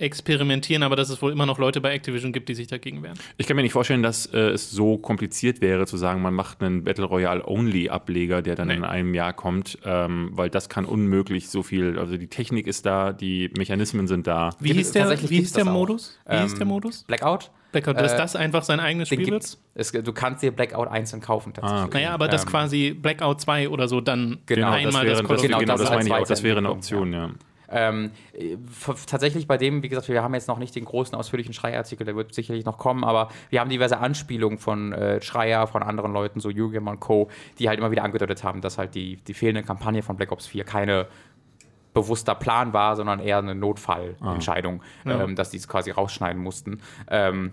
experimentieren, 0.00 0.82
aber 0.82 0.96
dass 0.96 1.10
es 1.10 1.20
wohl 1.22 1.32
immer 1.32 1.46
noch 1.46 1.58
Leute 1.58 1.80
bei 1.80 1.92
Activision 1.92 2.32
gibt, 2.32 2.48
die 2.48 2.54
sich 2.54 2.66
dagegen 2.66 3.02
wehren. 3.02 3.18
Ich 3.36 3.46
kann 3.46 3.56
mir 3.56 3.62
nicht 3.62 3.72
vorstellen, 3.72 4.02
dass 4.02 4.26
äh, 4.26 4.38
es 4.50 4.70
so 4.70 4.96
kompliziert 4.98 5.60
wäre, 5.60 5.86
zu 5.86 5.96
sagen, 5.96 6.22
man 6.22 6.34
macht 6.34 6.62
einen 6.62 6.84
Battle 6.84 7.04
Royale-Only-Ableger, 7.04 8.42
der 8.42 8.54
dann 8.56 8.68
Nee. 8.68 8.74
in 8.74 8.84
einem 8.84 9.14
Jahr 9.14 9.32
kommt, 9.32 9.78
ähm, 9.84 10.30
weil 10.32 10.50
das 10.50 10.68
kann 10.68 10.84
unmöglich 10.84 11.48
so 11.48 11.62
viel. 11.62 11.98
Also 11.98 12.16
die 12.16 12.28
Technik 12.28 12.66
ist 12.66 12.86
da, 12.86 13.12
die 13.12 13.50
Mechanismen 13.56 14.06
sind 14.06 14.26
da. 14.26 14.50
Wie 14.60 14.72
hieß 14.72 14.92
der, 14.92 15.10
wie 15.10 15.36
hieß 15.38 15.52
der 15.52 15.64
das. 15.64 15.72
Modus? 15.72 16.18
Wie 16.28 16.36
hieß 16.38 16.54
der 16.54 16.62
Ähm, 16.62 16.68
Modus? 16.68 17.04
Blackout? 17.04 17.50
Blackout, 17.72 17.96
dass 18.00 18.14
äh, 18.14 18.16
das 18.16 18.34
einfach 18.34 18.64
sein 18.64 18.80
eigenes 18.80 19.08
Spiel 19.08 19.26
wird? 19.30 19.56
Es, 19.74 19.92
du 19.92 20.12
kannst 20.12 20.42
dir 20.42 20.50
Blackout 20.50 20.88
einzeln 20.88 21.20
kaufen 21.20 21.52
tatsächlich. 21.52 21.80
Ah, 21.82 21.84
okay. 21.86 21.98
Naja, 21.98 22.10
aber 22.14 22.26
dass 22.26 22.42
Ähm, 22.42 22.48
quasi 22.50 22.90
Blackout 23.00 23.40
2 23.40 23.68
oder 23.68 23.86
so 23.86 24.00
dann 24.00 24.38
Genau, 24.46 24.70
das 24.72 24.86
einmal 24.86 25.04
wäre, 25.04 25.12
das 25.14 25.20
of 25.22 25.28
das, 25.28 25.36
Duty 25.36 25.46
genau, 25.48 25.58
genau, 25.60 25.72
das 25.74 25.80
das 25.82 25.90
meine 25.90 26.08
ich 26.08 26.12
auch. 26.14 26.26
Das 26.26 26.42
wäre 26.42 26.58
eine 26.58 26.70
Option, 26.70 27.12
ja. 27.12 27.30
Ähm, 27.70 28.10
äh, 28.32 28.56
tatsächlich 29.06 29.46
bei 29.46 29.56
dem, 29.56 29.82
wie 29.82 29.88
gesagt, 29.88 30.08
wir 30.08 30.22
haben 30.22 30.34
jetzt 30.34 30.48
noch 30.48 30.58
nicht 30.58 30.74
den 30.74 30.84
großen 30.84 31.14
ausführlichen 31.16 31.54
Schreiartikel, 31.54 32.04
der 32.04 32.16
wird 32.16 32.34
sicherlich 32.34 32.64
noch 32.64 32.78
kommen, 32.78 33.04
aber 33.04 33.28
wir 33.48 33.60
haben 33.60 33.70
diverse 33.70 33.98
Anspielungen 33.98 34.58
von 34.58 34.92
äh, 34.92 35.20
Schreier, 35.22 35.66
von 35.66 35.82
anderen 35.82 36.12
Leuten, 36.12 36.40
so 36.40 36.50
Yu-Gi-Oh! 36.50 36.90
und 36.90 37.00
Co., 37.00 37.28
die 37.58 37.68
halt 37.68 37.78
immer 37.78 37.90
wieder 37.90 38.02
angedeutet 38.04 38.42
haben, 38.44 38.60
dass 38.60 38.78
halt 38.78 38.94
die, 38.94 39.16
die 39.16 39.34
fehlende 39.34 39.62
Kampagne 39.62 40.02
von 40.02 40.16
Black 40.16 40.32
Ops 40.32 40.46
4 40.46 40.64
keine 40.64 41.06
bewusster 41.92 42.34
Plan 42.36 42.72
war, 42.72 42.94
sondern 42.96 43.18
eher 43.20 43.38
eine 43.38 43.54
Notfallentscheidung, 43.54 44.82
Ja. 45.04 45.24
ähm, 45.24 45.34
dass 45.34 45.50
die 45.50 45.56
es 45.56 45.66
quasi 45.68 45.90
rausschneiden 45.90 46.40
mussten. 46.40 46.80
Ähm, 47.08 47.52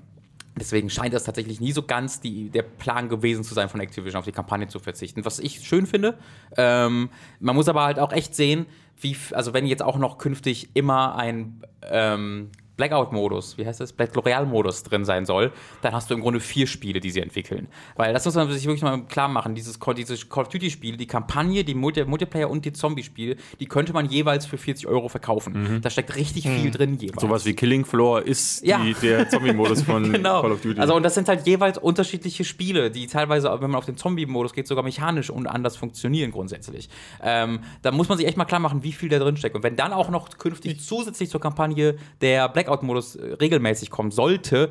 Deswegen 0.60 0.90
scheint 0.90 1.14
das 1.14 1.24
tatsächlich 1.24 1.60
nie 1.60 1.72
so 1.72 1.84
ganz 1.84 2.20
die, 2.20 2.50
der 2.50 2.64
Plan 2.64 3.10
gewesen 3.10 3.44
zu 3.44 3.54
sein, 3.54 3.70
von 3.70 3.80
Activision 3.80 4.20
auf 4.20 4.26
die 4.26 4.32
Kampagne 4.32 4.68
zu 4.68 4.80
verzichten. 4.80 5.26
Was 5.26 5.40
ich 5.40 5.62
schön 5.62 5.86
finde. 5.86 6.18
Ähm, 6.56 7.10
man 7.40 7.56
muss 7.56 7.68
aber 7.68 7.84
halt 7.84 8.00
auch 8.00 8.12
echt 8.12 8.36
sehen, 8.36 8.66
wie, 9.00 9.16
also 9.32 9.54
wenn 9.54 9.66
jetzt 9.66 9.84
auch 9.84 9.98
noch 9.98 10.18
künftig 10.18 10.70
immer 10.74 11.16
ein 11.16 11.62
ähm, 11.84 12.50
Blackout-Modus, 12.78 13.58
wie 13.58 13.66
heißt 13.66 13.80
das, 13.82 13.92
Battle 13.94 14.22
Royale-Modus 14.22 14.84
drin 14.84 15.04
sein 15.06 15.26
soll, 15.26 15.52
dann 15.82 15.94
hast 15.94 16.10
du 16.10 16.14
im 16.14 16.22
Grunde 16.22 16.40
vier 16.40 16.68
Spiele, 16.68 17.00
die 17.00 17.12
sie 17.12 17.20
entwickeln. 17.22 17.68
Weil 17.96 18.14
das 18.14 18.24
muss 18.26 18.36
man 18.36 18.50
sich 18.52 18.64
wirklich 18.66 18.84
mal 18.84 19.02
klar 19.06 19.28
machen, 19.28 19.56
dieses, 19.56 19.80
Call- 19.80 19.96
dieses 19.96 20.30
Call 20.30 20.44
of 20.44 20.50
Duty-Spiel, 20.50 20.96
die 20.98 21.08
Kampagne, 21.08 21.64
die 21.64 21.74
Multi 21.74 22.06
Multiplayer 22.06 22.50
und 22.50 22.64
die 22.66 22.74
Zombie-Spiele, 22.74 23.36
die 23.60 23.66
könnte 23.66 23.94
man 23.94 24.08
jeweils 24.10 24.46
für 24.46 24.58
40 24.58 24.88
Euro 24.88 25.10
verkaufen. 25.10 25.80
Da 25.82 25.90
steckt 25.90 26.16
richtig 26.16 26.48
viel 26.48 26.72
drin 26.72 26.98
jeweils. 26.98 27.22
Sowas 27.22 27.46
wie 27.46 27.54
Killing 27.54 27.84
Floor 27.86 28.22
ist 28.22 28.66
Ja. 28.66 28.80
die, 28.84 28.94
der 28.94 29.28
Zombie-Modus 29.30 29.82
von 29.82 30.12
genau. 30.12 30.42
Call 30.42 30.52
of 30.52 30.62
Duty. 30.62 30.80
Also 30.80 30.96
und 30.96 31.04
das 31.04 31.16
sind 31.16 31.28
halt 31.28 31.46
jeweils 31.48 31.78
unterschiedliche 31.78 32.44
Spiele, 32.44 32.92
die 32.92 33.08
teilweise, 33.08 33.50
wenn 33.60 33.72
man 33.72 33.76
auf 33.80 33.86
den 33.86 33.98
Zombie-Modus 33.98 34.54
geht, 34.54 34.68
sogar 34.68 34.84
mechanisch 34.84 35.30
und 35.30 35.48
anders 35.48 35.76
funktionieren 35.76 36.32
grundsätzlich. 36.32 36.90
Ähm, 37.24 37.60
da 37.82 37.92
muss 37.92 38.08
man 38.10 38.18
sich 38.18 38.28
echt 38.28 38.38
mal 38.38 38.46
klar 38.46 38.60
machen, 38.60 38.84
wie 38.84 38.92
viel 38.92 39.10
da 39.10 39.20
drin 39.20 39.36
steckt. 39.38 39.56
Und 39.56 39.64
wenn 39.64 39.76
dann 39.76 39.94
auch 39.94 40.10
noch 40.10 40.38
künftig 40.38 40.80
zusätzlich 40.80 41.30
zur 41.30 41.42
Kampagne 41.42 41.96
der 42.22 42.48
Blackout-Modus 42.68 43.16
äh, 43.16 43.34
regelmäßig 43.34 43.90
kommen 43.90 44.12
sollte, 44.12 44.70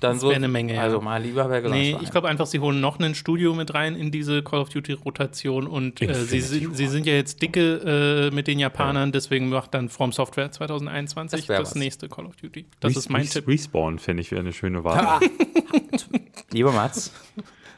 dann 0.00 0.20
so. 0.20 0.28
wär 0.28 0.36
eine 0.36 0.46
Menge, 0.46 0.74
ja. 0.74 0.82
Also 0.82 1.00
mal 1.00 1.20
lieber 1.20 1.50
wäre. 1.50 1.68
Nee, 1.70 1.96
ich 2.00 2.10
glaube 2.12 2.28
einfach, 2.28 2.46
sie 2.46 2.60
holen 2.60 2.80
noch 2.80 3.00
ein 3.00 3.14
Studio 3.16 3.52
mit 3.52 3.74
rein 3.74 3.96
in 3.96 4.12
diese 4.12 4.42
Call 4.42 4.60
of 4.60 4.68
Duty-Rotation 4.68 5.66
und 5.66 6.00
äh, 6.02 6.14
sie, 6.14 6.40
sind, 6.40 6.76
sie 6.76 6.86
sind 6.86 7.06
ja 7.06 7.14
jetzt 7.14 7.42
dicke 7.42 8.28
äh, 8.30 8.34
mit 8.34 8.46
den 8.46 8.60
Japanern, 8.60 9.10
deswegen 9.10 9.48
macht 9.48 9.74
dann 9.74 9.88
From 9.88 10.12
Software 10.12 10.52
2021 10.52 11.46
Das 11.46 11.58
das, 11.58 11.74
nächste 11.74 12.08
Call 12.08 12.26
of 12.26 12.36
Duty. 12.36 12.66
Das 12.78 12.94
ist 12.96 13.08
mein 13.08 13.28
Tipp. 13.28 13.48
Respawn, 13.48 13.98
finde 13.98 14.20
ich, 14.20 14.30
wäre 14.30 14.42
eine 14.42 14.52
schöne 14.52 14.84
Wahl. 14.84 15.04
Ah, 15.04 15.20
lieber 16.52 16.70
Mats. 16.70 17.12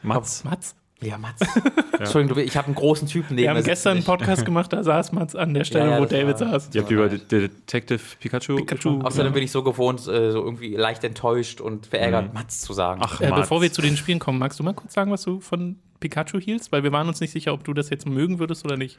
Mats. 0.03 0.43
Mats? 0.43 0.75
Lieber 1.01 1.17
Mats. 1.17 1.41
Entschuldigung, 1.99 2.35
du, 2.37 2.43
ich 2.43 2.57
habe 2.57 2.65
einen 2.67 2.75
großen 2.75 3.07
Typen 3.07 3.35
neben 3.35 3.43
Wir 3.43 3.49
haben 3.51 3.57
mir 3.57 3.63
gestern 3.63 3.97
einen. 3.97 4.03
Podcast 4.05 4.43
gemacht, 4.43 4.73
da 4.73 4.83
saß 4.83 5.11
Mats 5.13 5.33
an 5.35 5.53
der 5.53 5.63
Stelle, 5.63 5.85
Ja, 5.85 5.91
ja, 5.95 6.01
wo 6.01 6.05
David 6.05 6.39
war- 6.41 6.59
saß. 6.59 6.69
Ihr 6.73 6.81
habt 6.81 6.91
über 6.91 7.07
De- 7.07 7.19
Detective 7.47 8.01
Pikachu, 8.19 8.57
Pikachu. 8.57 9.01
Außerdem 9.01 9.31
bin 9.33 9.43
ich 9.43 9.51
so 9.51 9.63
gewohnt, 9.63 10.01
äh, 10.01 10.31
so 10.31 10.43
irgendwie 10.43 10.75
leicht 10.75 11.03
enttäuscht 11.05 11.61
und 11.61 11.85
verärgert, 11.87 12.33
Mats 12.33 12.61
zu 12.61 12.73
sagen. 12.73 12.99
Ach, 13.03 13.21
Äh, 13.21 13.29
Mats. 13.29 13.41
bevor 13.41 13.61
wir 13.61 13.71
zu 13.71 13.81
den 13.81 13.95
Spielen 13.95 14.19
kommen, 14.19 14.39
magst 14.39 14.59
du 14.59 14.63
mal 14.63 14.73
kurz 14.73 14.93
sagen, 14.93 15.09
was 15.11 15.21
du 15.23 15.39
von 15.39 15.77
Pikachu 15.99 16.39
hielst? 16.39 16.71
Weil 16.71 16.83
wir 16.83 16.91
waren 16.91 17.07
uns 17.07 17.19
nicht 17.19 17.31
sicher, 17.31 17.53
ob 17.53 17.63
du 17.63 17.73
das 17.73 17.89
jetzt 17.89 18.07
mögen 18.07 18.39
würdest 18.39 18.65
oder 18.65 18.77
nicht. 18.77 18.97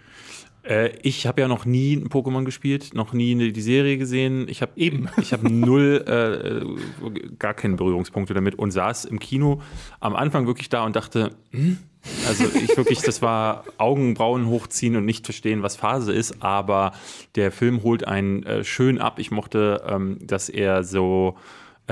Äh, 0.62 0.90
ich 1.02 1.26
habe 1.26 1.40
ja 1.40 1.48
noch 1.48 1.64
nie 1.64 1.94
ein 1.94 2.08
Pokémon 2.08 2.44
gespielt, 2.44 2.94
noch 2.94 3.12
nie 3.12 3.52
die 3.52 3.60
Serie 3.62 3.98
gesehen. 3.98 4.46
Ich 4.48 4.62
habe 4.62 4.72
Eben. 4.76 5.08
ich 5.20 5.32
habe 5.32 5.52
null, 5.52 6.04
äh, 6.06 7.34
gar 7.38 7.54
keine 7.54 7.76
Berührungspunkte 7.76 8.34
damit 8.34 8.56
und 8.56 8.70
saß 8.70 9.06
im 9.06 9.18
Kino 9.18 9.62
am 10.00 10.14
Anfang 10.14 10.46
wirklich 10.46 10.68
da 10.68 10.84
und 10.84 10.96
dachte, 10.96 11.30
hm? 11.50 11.78
also 12.26 12.44
ich 12.44 12.76
wirklich, 12.76 13.00
das 13.00 13.22
war 13.22 13.64
Augenbrauen 13.78 14.46
hochziehen 14.46 14.96
und 14.96 15.04
nicht 15.04 15.26
verstehen, 15.26 15.62
was 15.62 15.76
Phase 15.76 16.12
ist. 16.12 16.42
Aber 16.42 16.92
der 17.36 17.52
Film 17.52 17.82
holt 17.82 18.06
einen 18.06 18.42
äh, 18.44 18.64
schön 18.64 18.98
ab. 18.98 19.18
Ich 19.18 19.30
mochte, 19.30 19.82
ähm, 19.86 20.18
dass 20.22 20.48
er 20.48 20.84
so 20.84 21.36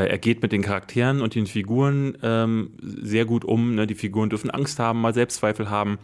er 0.07 0.19
geht 0.19 0.43
mit 0.43 0.53
den 0.53 0.63
Charakteren 0.63 1.21
und 1.21 1.35
den 1.35 1.47
Figuren 1.47 2.17
ähm, 2.23 2.71
sehr 2.81 3.25
gut 3.25 3.45
um. 3.45 3.75
Ne? 3.75 3.87
Die 3.87 3.95
Figuren 3.95 4.31
dürfen 4.31 4.51
Angst 4.51 4.79
haben, 4.79 5.01
mal 5.01 5.15
Selbstzweifel 5.15 5.71
haben. 5.71 5.99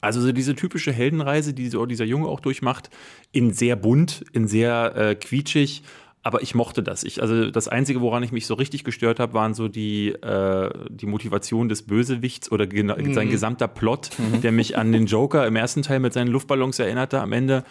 Also 0.00 0.20
so 0.20 0.32
diese 0.32 0.56
typische 0.56 0.92
Heldenreise, 0.92 1.54
die 1.54 1.68
so 1.68 1.86
dieser 1.86 2.04
Junge 2.04 2.26
auch 2.26 2.40
durchmacht, 2.40 2.90
in 3.30 3.52
sehr 3.52 3.76
bunt, 3.76 4.24
in 4.32 4.48
sehr 4.48 4.96
äh, 4.96 5.14
quietschig, 5.14 5.84
aber 6.26 6.42
ich 6.42 6.56
mochte 6.56 6.82
das. 6.82 7.04
Ich, 7.04 7.22
also 7.22 7.52
das 7.52 7.68
Einzige, 7.68 8.00
woran 8.00 8.24
ich 8.24 8.32
mich 8.32 8.48
so 8.48 8.54
richtig 8.54 8.82
gestört 8.82 9.20
habe, 9.20 9.32
waren 9.32 9.54
so 9.54 9.68
die, 9.68 10.08
äh, 10.08 10.70
die 10.88 11.06
Motivation 11.06 11.68
des 11.68 11.82
Bösewichts 11.82 12.50
oder 12.50 12.66
mhm. 12.66 13.14
sein 13.14 13.30
gesamter 13.30 13.68
Plot, 13.68 14.10
mhm. 14.18 14.40
der 14.40 14.50
mich 14.50 14.76
an 14.76 14.90
den 14.90 15.06
Joker 15.06 15.46
im 15.46 15.54
ersten 15.54 15.82
Teil 15.82 16.00
mit 16.00 16.12
seinen 16.12 16.26
Luftballons 16.26 16.80
erinnerte. 16.80 17.20
Am 17.20 17.32
Ende 17.32 17.62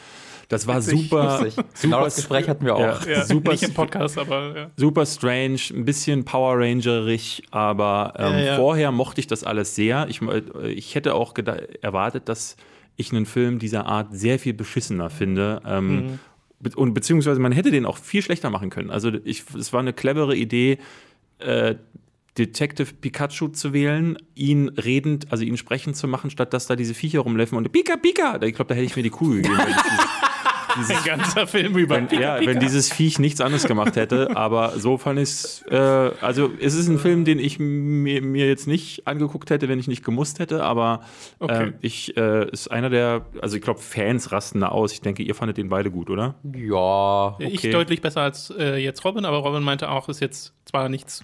das 0.47 0.67
war 0.67 0.77
Witzig, 0.77 1.09
super. 1.09 1.39
Lustig. 1.41 1.65
Genau 1.81 2.03
das 2.03 2.15
Gespräch 2.15 2.47
hatten 2.47 2.65
wir 2.65 2.75
auch. 2.75 3.05
Ja, 3.05 3.11
ja, 3.11 3.25
super, 3.25 3.51
nicht 3.51 3.63
im 3.63 3.73
Podcast, 3.73 4.17
aber 4.17 4.55
ja. 4.55 4.71
Super 4.77 5.05
strange, 5.05 5.59
ein 5.73 5.85
bisschen 5.85 6.25
Power 6.25 6.59
Rangerig, 6.59 7.43
aber 7.51 8.13
ähm, 8.17 8.45
ja, 8.45 8.55
vorher 8.55 8.91
mochte 8.91 9.19
ich 9.19 9.27
das 9.27 9.43
alles 9.43 9.75
sehr. 9.75 10.07
Ich, 10.09 10.21
äh, 10.21 10.69
ich 10.69 10.95
hätte 10.95 11.15
auch 11.15 11.33
erwartet, 11.81 12.29
dass 12.29 12.57
ich 12.95 13.11
einen 13.11 13.25
Film 13.25 13.59
dieser 13.59 13.85
Art 13.85 14.07
sehr 14.11 14.39
viel 14.39 14.53
beschissener 14.53 15.09
finde. 15.09 15.61
Ähm, 15.65 15.95
mhm. 15.95 16.19
be 16.59 16.71
und 16.75 16.93
beziehungsweise 16.93 17.39
man 17.39 17.51
hätte 17.51 17.71
den 17.71 17.85
auch 17.85 17.97
viel 17.97 18.21
schlechter 18.21 18.49
machen 18.49 18.69
können. 18.69 18.91
Also 18.91 19.11
ich, 19.23 19.43
es 19.57 19.73
war 19.73 19.79
eine 19.79 19.93
clevere 19.93 20.35
Idee, 20.35 20.77
äh, 21.39 21.75
Detective 22.37 22.93
Pikachu 22.93 23.47
zu 23.49 23.71
wählen, 23.71 24.17
ihn 24.35 24.69
redend, 24.69 25.31
also 25.31 25.43
ihn 25.43 25.57
sprechend 25.57 25.95
zu 25.95 26.07
machen, 26.07 26.29
statt 26.29 26.53
dass 26.53 26.67
da 26.67 26.75
diese 26.75 26.93
Viecher 26.93 27.21
rumlaufen 27.21 27.57
und 27.57 27.71
Pika 27.71 27.95
Pika. 27.95 28.41
Ich 28.41 28.55
glaube, 28.55 28.69
da 28.69 28.75
hätte 28.75 28.85
ich 28.85 28.95
mir 28.95 29.03
die 29.03 29.09
Kugel 29.09 29.41
gegeben. 29.41 29.57
Dieses, 30.77 30.97
Ein 30.97 31.03
ganzer 31.05 31.47
Film 31.47 31.77
über 31.77 31.95
wenn, 31.95 32.07
Pika, 32.07 32.21
ja, 32.21 32.35
Pika. 32.37 32.51
wenn 32.51 32.59
dieses 32.59 32.91
Viech 32.91 33.19
nichts 33.19 33.39
anderes 33.39 33.65
gemacht 33.65 33.95
hätte. 33.95 34.35
Aber 34.35 34.77
so 34.77 34.97
fand 34.97 35.19
ich 35.19 35.29
es. 35.29 35.61
Äh, 35.69 35.75
also, 36.21 36.51
es 36.59 36.73
ist 36.73 36.87
ein 36.89 36.99
Film, 36.99 37.23
den 37.23 37.39
ich 37.39 37.59
mir, 37.59 38.21
mir, 38.21 38.47
jetzt 38.47 38.67
nicht 38.67 39.07
angeguckt 39.07 39.49
hätte, 39.49 39.69
wenn 39.69 39.79
ich 39.79 39.87
nicht 39.87 40.03
gemusst 40.03 40.39
hätte. 40.39 40.63
Aber 40.63 41.01
okay. 41.39 41.67
äh, 41.67 41.73
ich 41.81 42.17
äh, 42.17 42.49
ist 42.49 42.69
einer 42.69 42.89
der. 42.89 43.25
Also, 43.41 43.55
ich 43.55 43.61
glaube, 43.61 43.79
Fans 43.79 44.31
rasten 44.31 44.59
da 44.59 44.69
aus. 44.69 44.91
Ich 44.91 45.01
denke, 45.01 45.23
ihr 45.23 45.35
fandet 45.35 45.57
den 45.57 45.69
beide 45.69 45.91
gut, 45.91 46.09
oder? 46.09 46.35
Ja. 46.43 47.35
Okay. 47.35 47.49
Ich 47.51 47.61
deutlich 47.69 48.01
besser 48.01 48.21
als 48.21 48.53
äh, 48.57 48.75
jetzt 48.75 49.05
Robin, 49.05 49.25
aber 49.25 49.37
Robin 49.37 49.63
meinte 49.63 49.89
auch, 49.89 50.09
ist 50.09 50.19
jetzt 50.19 50.53
zwar 50.65 50.89
nichts 50.89 51.23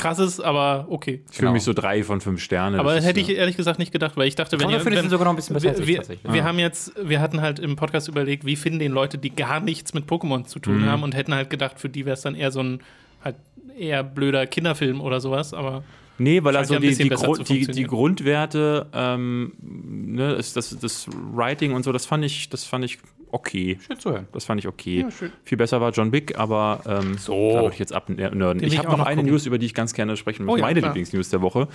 krasses, 0.00 0.40
aber 0.40 0.86
okay. 0.88 1.22
Ich 1.30 1.36
fühle 1.36 1.46
genau. 1.46 1.52
mich 1.52 1.64
so 1.64 1.72
drei 1.72 2.02
von 2.02 2.20
fünf 2.20 2.42
Sternen. 2.42 2.78
Aber 2.78 2.94
das 2.94 3.04
hätte 3.04 3.20
ich 3.20 3.30
ehrlich 3.30 3.56
gesagt 3.56 3.78
nicht 3.78 3.92
gedacht, 3.92 4.16
weil 4.16 4.26
ich 4.26 4.34
dachte, 4.34 4.60
wenn 4.60 4.70
ihr, 4.70 4.84
wenn, 4.84 5.10
sogar 5.10 5.24
noch 5.24 5.32
ein 5.32 5.36
bisschen 5.36 5.54
besser 5.54 5.78
wir, 5.78 5.86
wir, 5.86 6.04
wir 6.22 6.36
ja. 6.36 6.44
haben 6.44 6.58
jetzt, 6.58 6.92
wir 7.02 7.20
hatten 7.20 7.40
halt 7.40 7.58
im 7.58 7.76
Podcast 7.76 8.08
überlegt, 8.08 8.44
wie 8.44 8.56
finden 8.56 8.78
den 8.78 8.92
Leute, 8.92 9.18
die 9.18 9.30
gar 9.30 9.60
nichts 9.60 9.94
mit 9.94 10.06
Pokémon 10.06 10.44
zu 10.44 10.58
tun 10.58 10.82
mhm. 10.82 10.86
haben 10.86 11.02
und 11.02 11.14
hätten 11.14 11.34
halt 11.34 11.50
gedacht, 11.50 11.78
für 11.78 11.88
die 11.88 12.06
wäre 12.06 12.14
es 12.14 12.22
dann 12.22 12.34
eher 12.34 12.50
so 12.50 12.60
ein 12.60 12.80
halt 13.22 13.36
eher 13.78 14.02
blöder 14.02 14.46
Kinderfilm 14.46 15.00
oder 15.00 15.20
sowas, 15.20 15.54
aber 15.54 15.82
Nee, 16.18 16.44
weil 16.44 16.54
also 16.54 16.78
die, 16.78 16.94
die, 16.94 17.08
Grund, 17.08 17.48
die, 17.48 17.66
die, 17.66 17.84
Grundwerte, 17.84 18.88
ähm, 18.92 19.54
ne, 19.62 20.34
ist 20.34 20.54
das, 20.54 20.76
das 20.78 21.06
Writing 21.08 21.72
und 21.72 21.82
so, 21.82 21.92
das 21.92 22.04
fand 22.04 22.26
ich, 22.26 22.50
das 22.50 22.64
fand 22.64 22.84
ich 22.84 22.98
okay. 23.32 23.78
Schön 23.86 23.98
zu 23.98 24.10
hören. 24.10 24.26
Das 24.32 24.44
fand 24.44 24.60
ich 24.60 24.68
okay. 24.68 25.00
Ja, 25.00 25.08
Viel 25.44 25.58
besser 25.58 25.80
war 25.80 25.90
John 25.90 26.12
Wick, 26.12 26.38
aber 26.38 26.80
ähm, 26.86 27.18
so. 27.18 27.52
da 27.52 27.60
würde 27.62 27.72
ich 27.74 27.78
jetzt 27.78 27.92
abnörden. 27.92 28.62
Ich 28.62 28.78
habe 28.78 28.88
noch, 28.88 28.98
noch 28.98 29.06
eine 29.06 29.16
gucken. 29.16 29.32
News, 29.32 29.46
über 29.46 29.58
die 29.58 29.66
ich 29.66 29.74
ganz 29.74 29.94
gerne 29.94 30.16
sprechen 30.16 30.44
möchte. 30.44 30.54
Oh, 30.54 30.56
ja, 30.56 30.66
Meine 30.66 30.80
Lieblingsnews 30.80 31.30
der 31.30 31.42
Woche. 31.42 31.68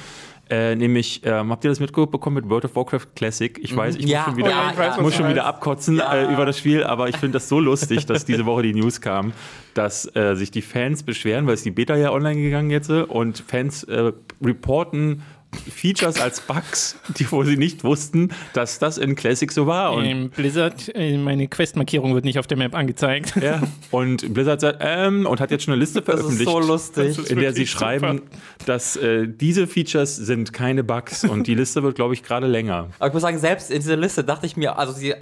Äh, 0.49 0.75
nämlich, 0.75 1.21
ähm, 1.23 1.51
habt 1.51 1.63
ihr 1.63 1.69
das 1.69 1.79
mitbekommen 1.79 2.35
mit 2.35 2.49
World 2.49 2.65
of 2.65 2.75
Warcraft 2.75 3.07
Classic? 3.15 3.57
Ich 3.61 3.73
mhm. 3.73 3.77
weiß, 3.77 3.95
ich 3.95 4.05
ja. 4.05 4.19
muss 4.19 4.25
schon 4.25 4.37
wieder, 4.37 4.73
oh, 4.77 4.81
ja, 4.81 5.01
muss 5.01 5.15
schon 5.15 5.29
wieder 5.29 5.45
abkotzen 5.45 5.99
äh, 5.99 6.31
über 6.31 6.45
das 6.45 6.59
Spiel, 6.59 6.83
aber 6.83 7.09
ich 7.09 7.17
finde 7.17 7.33
das 7.33 7.49
so 7.49 7.59
lustig, 7.59 8.05
dass 8.05 8.25
diese 8.25 8.45
Woche 8.45 8.63
die 8.63 8.73
News 8.73 9.01
kam, 9.01 9.33
dass 9.73 10.13
äh, 10.15 10.35
sich 10.35 10.51
die 10.51 10.61
Fans 10.61 11.03
beschweren, 11.03 11.47
weil 11.47 11.55
es 11.55 11.63
die 11.63 11.71
Beta 11.71 11.95
ja 11.95 12.11
online 12.11 12.41
gegangen 12.41 12.69
jetzt 12.69 12.89
und 12.89 13.43
Fans 13.47 13.83
äh, 13.83 14.11
reporten 14.43 15.23
Features 15.55 16.19
als 16.19 16.41
Bugs, 16.41 16.97
die 17.17 17.31
wo 17.31 17.43
sie 17.43 17.57
nicht 17.57 17.83
wussten, 17.83 18.29
dass 18.53 18.79
das 18.79 18.97
in 18.97 19.15
Classic 19.15 19.51
so 19.51 19.67
war. 19.67 19.93
Und 19.93 20.05
ähm, 20.05 20.29
Blizzard, 20.29 20.93
äh, 20.95 21.17
meine 21.17 21.47
Quest-Markierung 21.47 22.13
wird 22.13 22.25
nicht 22.25 22.39
auf 22.39 22.47
der 22.47 22.57
Map 22.57 22.75
angezeigt. 22.75 23.33
Ja, 23.41 23.61
und 23.91 24.33
Blizzard 24.33 24.61
sagt, 24.61 24.79
ähm, 24.81 25.25
und 25.25 25.39
hat 25.39 25.51
jetzt 25.51 25.65
schon 25.65 25.73
eine 25.73 25.79
Liste 25.79 26.01
veröffentlicht, 26.01 26.49
so 26.49 26.59
lustig. 26.59 27.29
in 27.29 27.39
der 27.39 27.53
sie 27.53 27.67
schreiben, 27.67 28.17
super. 28.17 28.65
dass 28.65 28.95
äh, 28.95 29.27
diese 29.27 29.67
Features 29.67 30.15
sind 30.15 30.53
keine 30.53 30.83
Bugs 30.83 31.23
und 31.23 31.47
die 31.47 31.55
Liste 31.55 31.83
wird, 31.83 31.95
glaube 31.95 32.13
ich, 32.13 32.23
gerade 32.23 32.47
länger. 32.47 32.89
Aber 32.99 33.07
ich 33.07 33.13
muss 33.13 33.21
sagen, 33.21 33.37
selbst 33.37 33.71
in 33.71 33.81
dieser 33.81 33.97
Liste 33.97 34.23
dachte 34.23 34.45
ich 34.45 34.57
mir, 34.57 34.77
also 34.77 34.93
sie 34.93 35.13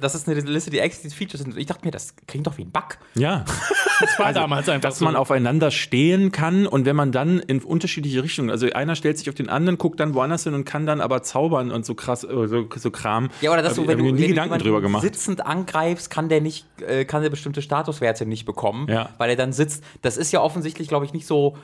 das 0.00 0.14
ist 0.14 0.28
eine 0.28 0.40
Liste, 0.40 0.70
die 0.70 0.78
explizit 0.78 1.16
Features 1.16 1.40
sind. 1.40 1.56
Ich 1.56 1.66
dachte 1.66 1.84
mir, 1.84 1.90
das 1.90 2.14
klingt 2.26 2.46
doch 2.46 2.56
wie 2.58 2.62
ein 2.62 2.70
Bug. 2.70 2.98
Ja. 3.14 3.44
Das 4.00 4.16
war 4.16 4.26
also, 4.26 4.38
damals 4.38 4.68
einfach 4.68 4.90
Dass 4.90 5.00
so. 5.00 5.04
man 5.04 5.16
aufeinander 5.16 5.72
stehen 5.72 6.30
kann 6.30 6.68
und 6.68 6.84
wenn 6.84 6.94
man 6.94 7.10
dann 7.10 7.40
in 7.40 7.60
unterschiedliche 7.60 8.22
Richtungen, 8.22 8.48
also 8.48 8.70
einer 8.70 8.94
stellt 8.94 9.18
sich 9.18 9.28
auf 9.28 9.34
den 9.34 9.48
anderen, 9.48 9.76
guckt 9.76 9.98
dann 9.98 10.14
woanders 10.14 10.44
hin 10.44 10.54
und 10.54 10.64
kann 10.64 10.86
dann 10.86 11.00
aber 11.00 11.24
zaubern 11.24 11.72
und 11.72 11.84
so 11.84 11.96
krass, 11.96 12.22
äh, 12.22 12.46
so, 12.46 12.68
so 12.76 12.90
Kram. 12.92 13.28
Ja, 13.40 13.52
oder 13.52 13.60
dass 13.60 13.74
du, 13.74 13.88
wenn 13.88 13.98
du, 13.98 14.04
nie 14.04 14.22
wenn 14.22 14.28
Gedanken 14.28 14.58
drüber 14.60 14.80
gemacht. 14.80 15.02
sitzend 15.02 15.44
angreifst, 15.44 16.10
kann 16.10 16.28
der 16.28 16.40
nicht, 16.40 16.64
äh, 16.80 17.04
kann 17.06 17.22
der 17.22 17.30
bestimmte 17.30 17.60
Statuswerte 17.60 18.24
nicht 18.24 18.44
bekommen, 18.44 18.86
ja. 18.88 19.10
weil 19.18 19.30
er 19.30 19.36
dann 19.36 19.52
sitzt. 19.52 19.82
Das 20.02 20.16
ist 20.16 20.30
ja 20.32 20.40
offensichtlich, 20.40 20.86
glaube 20.86 21.04
ich, 21.04 21.12
nicht 21.12 21.26
so 21.26 21.56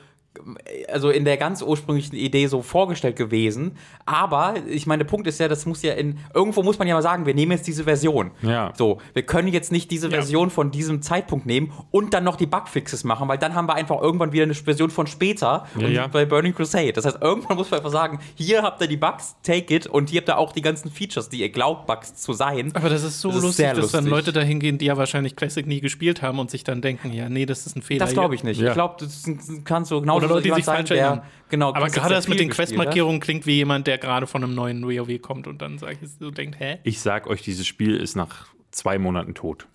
also 0.89 1.11
in 1.11 1.25
der 1.25 1.37
ganz 1.37 1.63
ursprünglichen 1.63 2.17
Idee 2.17 2.47
so 2.47 2.63
vorgestellt 2.63 3.17
gewesen. 3.17 3.77
Aber 4.05 4.55
ich 4.69 4.87
meine, 4.87 5.05
der 5.05 5.11
Punkt 5.11 5.27
ist 5.27 5.39
ja, 5.41 5.49
das 5.49 5.67
muss 5.67 5.83
ja 5.83 5.95
in 5.95 6.19
irgendwo 6.35 6.63
muss 6.63 6.79
man 6.79 6.89
ja 6.89 6.95
mal 6.95 7.03
sagen, 7.03 7.27
wir 7.27 7.35
nehmen 7.35 7.53
jetzt 7.53 7.67
diese 7.67 7.85
Version. 7.85 8.33
Ja. 8.43 8.73
So, 8.77 8.99
wir 9.13 9.23
können 9.23 9.49
jetzt 9.49 9.73
nicht 9.73 9.91
diese 9.91 10.11
Version 10.11 10.49
ja. 10.49 10.55
von 10.55 10.71
diesem 10.71 11.03
Zeitpunkt 11.03 11.47
nehmen 11.47 11.73
und 11.91 12.15
dann 12.15 12.25
noch 12.25 12.37
die 12.37 12.47
Bugfixes 12.47 13.05
machen, 13.05 13.29
weil 13.29 13.39
dann 13.39 13.55
haben 13.55 13.69
wir 13.69 13.75
einfach 13.75 14.01
irgendwann 14.01 14.33
wieder 14.33 14.45
eine 14.45 14.55
Version 14.55 14.91
von 14.91 15.07
später 15.07 15.67
ja, 15.79 15.89
ja. 15.89 16.07
bei 16.09 16.25
Burning 16.25 16.55
Crusade. 16.55 16.93
Das 16.93 17.05
heißt, 17.05 17.19
irgendwann 17.21 17.57
muss 17.57 17.71
man 17.71 17.79
einfach 17.79 17.93
sagen, 17.93 18.19
hier 18.35 18.63
habt 18.63 18.81
ihr 18.81 18.89
die 18.89 18.97
Bugs, 18.97 19.37
take 19.43 19.75
it 19.75 19.87
und 19.87 20.11
hier 20.11 20.21
habt 20.21 20.29
ihr 20.29 20.39
auch 20.39 20.53
die 20.53 20.63
ganzen 20.63 20.91
Features, 20.91 21.29
die 21.29 21.41
ihr 21.41 21.51
glaubt 21.51 21.87
Bugs 21.87 22.15
zu 22.17 22.33
sein. 22.33 22.73
Aber 22.75 22.89
das 22.89 23.05
ist 23.05 23.21
so 23.21 23.31
das 23.31 23.43
lustig, 23.43 23.67
ist 23.67 23.71
dass 23.71 23.79
lustig. 23.79 24.01
dann 24.01 24.07
Leute 24.11 24.33
dahin 24.33 24.59
gehen, 24.59 24.79
die 24.79 24.87
ja 24.87 24.97
wahrscheinlich 24.97 25.37
Classic 25.37 25.67
nie 25.67 25.81
gespielt 25.81 26.23
haben 26.23 26.39
und 26.39 26.51
sich 26.51 26.65
dann 26.65 26.83
denken, 26.83 27.13
ja, 27.13 27.29
nee, 27.29 27.47
das 27.47 27.67
ist 27.67 27.77
ein 27.77 27.83
Fehler. 27.83 28.05
Das 28.05 28.15
glaube 28.15 28.35
ich 28.35 28.43
nicht. 28.43 28.61
Ich 28.61 28.73
glaube, 28.73 28.97
das 28.99 29.25
kannst 29.65 29.91
du 29.91 30.01
genau 30.01 30.24
oder 30.25 30.35
Leute, 30.35 30.49
die 30.49 30.55
sich 30.55 30.65
falsch 30.65 30.91
erinnern. 30.91 31.23
Genau, 31.49 31.75
aber 31.75 31.89
gerade 31.89 32.15
das 32.15 32.29
mit 32.29 32.41
den 32.41 32.51
Questmarkierungen 32.51 33.21
klingt 33.21 33.47
wie 33.47 33.55
jemand, 33.55 33.87
der 33.87 33.99
gerade 33.99 34.27
von 34.27 34.43
einem 34.43 34.55
neuen 34.55 34.85
WoW 34.85 35.21
kommt 35.21 35.47
und 35.47 35.63
dann 35.63 35.79
sag 35.79 35.93
ich, 36.03 36.11
so 36.19 36.31
denkt, 36.31 36.59
hä? 36.59 36.79
Ich 36.83 37.01
sag 37.01 37.27
euch, 37.27 37.43
dieses 37.43 37.67
Spiel 37.67 37.97
ist 37.97 38.17
nach 38.17 38.49
zwei 38.71 38.99
Monaten 38.99 39.35
tot. 39.35 39.67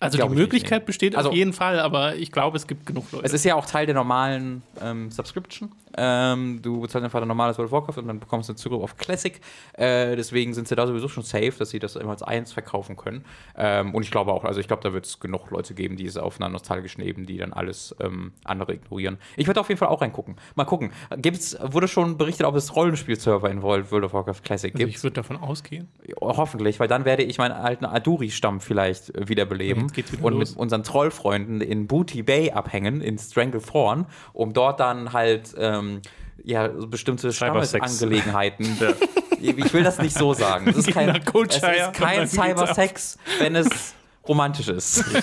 Also 0.00 0.16
die 0.16 0.34
Möglichkeit 0.34 0.70
nicht, 0.70 0.80
nee. 0.80 0.86
besteht 0.86 1.16
also, 1.16 1.28
auf 1.28 1.36
jeden 1.36 1.52
Fall, 1.52 1.78
aber 1.78 2.16
ich 2.16 2.32
glaube, 2.32 2.56
es 2.56 2.66
gibt 2.66 2.86
genug 2.86 3.12
Leute. 3.12 3.26
Es 3.26 3.34
ist 3.34 3.44
ja 3.44 3.54
auch 3.54 3.66
Teil 3.66 3.84
der 3.84 3.94
normalen 3.94 4.62
ähm, 4.82 5.10
Subscription. 5.10 5.72
Ähm, 5.96 6.60
du 6.62 6.80
bezahlst 6.80 7.04
einfach 7.04 7.20
ein 7.20 7.28
normales 7.28 7.58
World 7.58 7.72
of 7.72 7.72
Warcraft 7.72 7.98
und 8.02 8.08
dann 8.08 8.20
bekommst 8.20 8.48
du 8.48 8.54
Zugriff 8.54 8.82
auf 8.82 8.96
Classic. 8.96 9.40
Äh, 9.74 10.16
deswegen 10.16 10.54
sind 10.54 10.68
sie 10.68 10.76
da 10.76 10.86
sowieso 10.86 11.08
schon 11.08 11.22
safe, 11.22 11.52
dass 11.58 11.70
sie 11.70 11.78
das 11.78 11.96
immer 11.96 12.10
als 12.10 12.22
eins 12.22 12.52
verkaufen 12.52 12.96
können. 12.96 13.24
Ähm, 13.56 13.94
und 13.94 14.02
ich 14.02 14.10
glaube 14.10 14.32
auch, 14.32 14.44
also 14.44 14.60
ich 14.60 14.66
glaube, 14.66 14.82
da 14.82 14.92
wird 14.92 15.06
es 15.06 15.20
genug 15.20 15.50
Leute 15.50 15.74
geben, 15.74 15.96
die 15.96 16.06
es 16.06 16.16
auf 16.16 16.40
einer 16.40 16.48
nostalgischen 16.48 17.02
Ebene, 17.02 17.26
die 17.26 17.38
dann 17.38 17.52
alles 17.52 17.94
ähm, 18.00 18.32
andere 18.44 18.74
ignorieren. 18.74 19.18
Ich 19.36 19.46
werde 19.46 19.60
auf 19.60 19.68
jeden 19.68 19.78
Fall 19.78 19.88
auch 19.88 20.02
reingucken. 20.02 20.36
Mal 20.54 20.64
gucken. 20.64 20.92
Gibt's, 21.16 21.56
wurde 21.60 21.88
schon 21.88 22.16
berichtet, 22.18 22.46
ob 22.46 22.54
es 22.54 22.74
Rollenspielserver 22.74 23.50
in 23.50 23.62
World 23.62 23.92
of 23.92 24.12
Warcraft 24.12 24.42
Classic 24.42 24.72
gibt? 24.72 24.84
Also 24.84 24.96
ich 24.96 25.02
würde 25.02 25.14
davon 25.14 25.36
ausgehen. 25.36 25.88
Ja, 26.06 26.14
hoffentlich, 26.20 26.80
weil 26.80 26.88
dann 26.88 27.04
werde 27.04 27.22
ich 27.22 27.38
meinen 27.38 27.52
alten 27.52 27.84
Aduri-Stamm 27.84 28.60
vielleicht 28.60 29.12
wiederbeleben. 29.28 29.88
Ja, 29.94 30.04
und 30.22 30.34
los. 30.34 30.50
mit 30.50 30.58
unseren 30.58 30.82
Trollfreunden 30.82 31.60
in 31.60 31.86
Booty 31.86 32.22
Bay 32.22 32.50
abhängen, 32.50 33.00
in 33.00 33.18
Stranglethorn, 33.18 34.06
um 34.32 34.52
dort 34.52 34.80
dann 34.80 35.12
halt 35.12 35.54
ähm, 35.80 36.02
ja, 36.44 36.68
bestimmte 36.68 37.32
Stammesangelegenheiten. 37.32 38.76
ja. 38.80 38.92
Ich 39.40 39.72
will 39.72 39.82
das 39.82 39.98
nicht 39.98 40.16
so 40.16 40.34
sagen. 40.34 40.68
Es 40.68 40.76
ist 40.76 40.92
kein, 40.92 41.08
es 41.08 41.18
ist 41.18 41.94
kein 41.94 42.28
Cybersex, 42.28 43.18
wenn 43.38 43.56
es 43.56 43.94
romantisch 44.28 44.68
ist. 44.68 45.04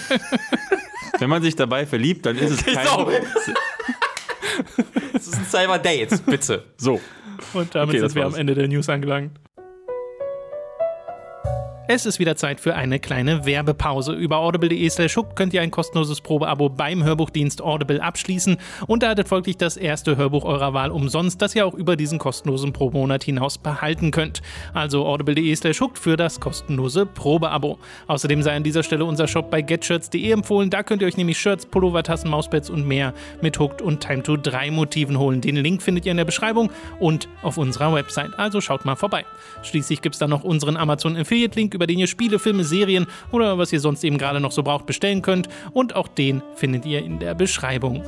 Wenn 1.20 1.30
man 1.30 1.42
sich 1.42 1.56
dabei 1.56 1.86
verliebt, 1.86 2.26
dann 2.26 2.38
ist 2.38 2.52
es 2.52 2.66
kein. 2.76 2.86
Es 5.14 5.28
ist 5.28 5.36
ein 5.36 5.46
Cyber-Date, 5.46 6.26
bitte. 6.26 6.64
So. 6.78 7.00
Und 7.54 7.74
damit 7.74 7.96
okay, 7.96 8.00
sind 8.00 8.16
wir 8.16 8.24
war's. 8.24 8.34
am 8.34 8.40
Ende 8.40 8.54
der 8.54 8.68
News 8.68 8.88
angelangt. 8.90 9.32
Es 11.90 12.06
ist 12.06 12.20
wieder 12.20 12.36
Zeit 12.36 12.60
für 12.60 12.76
eine 12.76 13.00
kleine 13.00 13.46
Werbepause. 13.46 14.12
Über 14.12 14.40
audible.de 14.40 14.90
slash 14.90 15.18
könnt 15.36 15.54
ihr 15.54 15.62
ein 15.62 15.72
kostenloses 15.72 16.20
Probeabo 16.20 16.68
beim 16.68 17.02
Hörbuchdienst 17.02 17.62
Audible 17.62 18.02
abschließen 18.02 18.58
und 18.88 19.04
erhaltet 19.04 19.30
folglich 19.30 19.56
das 19.56 19.78
erste 19.78 20.18
Hörbuch 20.18 20.44
eurer 20.44 20.74
Wahl 20.74 20.92
umsonst, 20.92 21.42
das 21.42 21.56
ihr 21.56 21.66
auch 21.66 21.74
über 21.74 21.96
diesen 21.96 22.20
kostenlosen 22.20 22.74
Probemonat 22.74 23.24
hinaus 23.24 23.58
behalten 23.58 24.12
könnt. 24.12 24.42
Also 24.74 25.06
audible.de 25.06 25.56
slash 25.56 25.82
für 25.94 26.18
das 26.18 26.42
kostenlose 26.42 27.06
Probeabo. 27.06 27.80
Außerdem 28.08 28.44
sei 28.44 28.58
an 28.58 28.64
dieser 28.64 28.84
Stelle 28.84 29.06
unser 29.06 29.30
Shop 29.30 29.50
bei 29.50 29.62
getshirts.de 29.62 30.30
empfohlen. 30.30 30.70
Da 30.70 30.84
könnt 30.84 31.02
ihr 31.02 31.08
euch 31.08 31.16
nämlich 31.16 31.38
Shirts, 31.38 31.66
Pullover, 31.66 32.04
Tassen, 32.04 32.30
Mauspads 32.30 32.70
und 32.70 32.86
mehr 32.86 33.14
mit 33.42 33.60
Hooked 33.60 33.82
und 33.82 34.02
Time 34.02 34.24
to 34.24 34.36
3 34.36 34.72
Motiven 34.72 35.18
holen. 35.18 35.40
Den 35.40 35.56
Link 35.56 35.82
findet 35.82 36.06
ihr 36.06 36.12
in 36.12 36.18
der 36.18 36.26
Beschreibung 36.26 36.70
und 37.00 37.30
auf 37.44 37.58
unserer 37.58 37.94
Website. 37.94 38.38
Also 38.38 38.60
schaut 38.60 38.84
mal 38.84 38.98
vorbei. 38.98 39.24
Schließlich 39.64 40.02
gibt 40.02 40.16
es 40.16 40.20
dann 40.20 40.32
noch 40.32 40.44
unseren 40.44 40.76
Amazon 40.76 41.16
Affiliate 41.16 41.58
Link 41.58 41.77
über 41.78 41.88
den 41.88 42.00
ihr 42.00 42.08
Spiele, 42.08 42.40
Filme, 42.40 42.64
Serien 42.64 43.06
oder 43.32 43.58
was 43.58 43.72
ihr 43.72 43.80
sonst 43.80 44.04
eben 44.04 44.18
gerade 44.18 44.42
noch 44.42 44.52
so 44.52 44.64
braucht 44.64 44.86
bestellen 44.86 45.22
könnt. 45.22 45.48
Und 45.72 45.96
auch 45.96 46.08
den 46.08 46.42
findet 46.56 46.86
ihr 46.86 47.04
in 47.04 47.20
der 47.20 47.36
Beschreibung. 47.36 48.04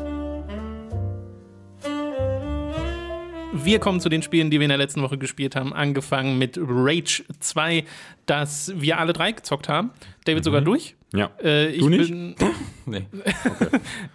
Wir 3.51 3.79
kommen 3.79 3.99
zu 3.99 4.09
den 4.09 4.21
Spielen, 4.21 4.49
die 4.49 4.59
wir 4.59 4.65
in 4.65 4.69
der 4.69 4.77
letzten 4.77 5.01
Woche 5.01 5.17
gespielt 5.17 5.55
haben. 5.55 5.73
Angefangen 5.73 6.37
mit 6.37 6.57
Rage 6.59 7.23
2, 7.39 7.83
das 8.25 8.73
wir 8.75 8.99
alle 8.99 9.13
drei 9.13 9.31
gezockt 9.31 9.69
haben. 9.69 9.91
David 10.25 10.41
mhm. 10.41 10.45
sogar 10.45 10.61
durch. 10.61 10.95
Ja. 11.13 11.31
Äh, 11.43 11.69
ich 11.69 11.79
Du 11.79 11.89
nicht? 11.89 12.09
Bin, 12.09 12.35
Nee. 12.85 13.05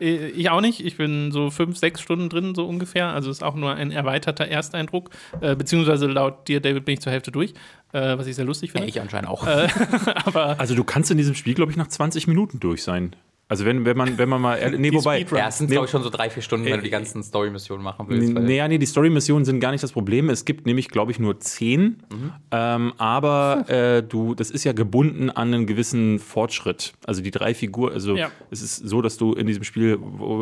äh, 0.01 0.28
ich 0.28 0.51
auch 0.51 0.61
nicht. 0.61 0.84
Ich 0.84 0.97
bin 0.97 1.32
so 1.32 1.51
fünf, 1.51 1.76
sechs 1.76 2.01
Stunden 2.01 2.28
drin, 2.28 2.55
so 2.55 2.66
ungefähr. 2.66 3.09
Also 3.09 3.30
ist 3.30 3.42
auch 3.42 3.55
nur 3.55 3.74
ein 3.74 3.90
erweiterter 3.90 4.47
Ersteindruck. 4.47 5.11
Äh, 5.40 5.57
beziehungsweise 5.57 6.07
laut 6.07 6.47
dir, 6.49 6.61
David, 6.61 6.84
bin 6.84 6.95
ich 6.95 7.01
zur 7.01 7.12
Hälfte 7.12 7.32
durch. 7.32 7.53
Äh, 7.92 8.18
was 8.18 8.26
ich 8.26 8.36
sehr 8.36 8.45
lustig 8.45 8.72
finde. 8.72 8.88
Ich 8.88 9.01
anscheinend 9.01 9.28
auch. 9.28 9.47
Aber 10.24 10.59
Also 10.61 10.74
du 10.74 10.84
kannst 10.84 11.11
in 11.11 11.18
diesem 11.18 11.34
Spiel, 11.34 11.55
glaube 11.55 11.70
ich, 11.72 11.76
nach 11.76 11.88
20 11.88 12.26
Minuten 12.26 12.61
durch 12.61 12.82
sein. 12.82 13.14
Also 13.47 13.66
wenn, 13.66 13.84
wenn 13.84 13.97
man, 13.97 14.16
wenn 14.16 14.28
man 14.28 14.40
mal, 14.40 14.70
nee, 14.78 14.90
Die 14.90 14.97
wobei, 14.97 15.18
Speedrun. 15.20 15.38
ja, 15.38 15.49
es 15.49 15.59
sind, 15.59 15.68
Nee. 15.68 15.74
glaube 15.74 15.84
ich, 15.84 15.90
schon 15.90 16.03
so 16.03 16.09
drei, 16.09 16.30
vier 16.30 16.42
Stunden, 16.42 16.64
wenn 16.66 16.76
du 16.78 16.82
die 16.82 16.90
ganzen 16.90 17.22
Story-Missionen 17.22 17.82
machen 17.84 18.07
willst. 18.09 18.32
Nee, 18.32 18.57
ja, 18.57 18.66
nee, 18.66 18.78
die 18.78 18.86
Story-Missionen 18.86 19.45
sind 19.45 19.61
gar 19.61 19.70
nicht 19.70 19.84
das 19.84 19.92
Problem. 19.92 20.30
Es 20.30 20.47
gibt 20.47 20.64
nämlich, 20.66 20.88
glaube 20.88 21.12
ich, 21.12 21.18
nur 21.18 21.38
zehn. 21.40 22.03
Ähm, 22.51 22.95
aber 22.97 23.64
äh, 23.68 24.03
du, 24.03 24.34
das 24.34 24.51
ist 24.51 24.64
ja 24.64 24.72
gebunden 24.72 25.28
an 25.30 25.53
einen 25.53 25.66
gewissen 25.66 26.18
Fortschritt. 26.18 26.95
Also 27.07 27.20
die 27.22 27.30
drei 27.30 27.53
Figuren, 27.55 27.92
also 27.92 28.16
Ja. 28.16 28.30
es 28.51 28.62
ist 28.62 28.76
so, 28.76 29.03
dass 29.03 29.18
du 29.18 29.34
in 29.34 29.47
diesem 29.47 29.62
Spiel, 29.62 29.99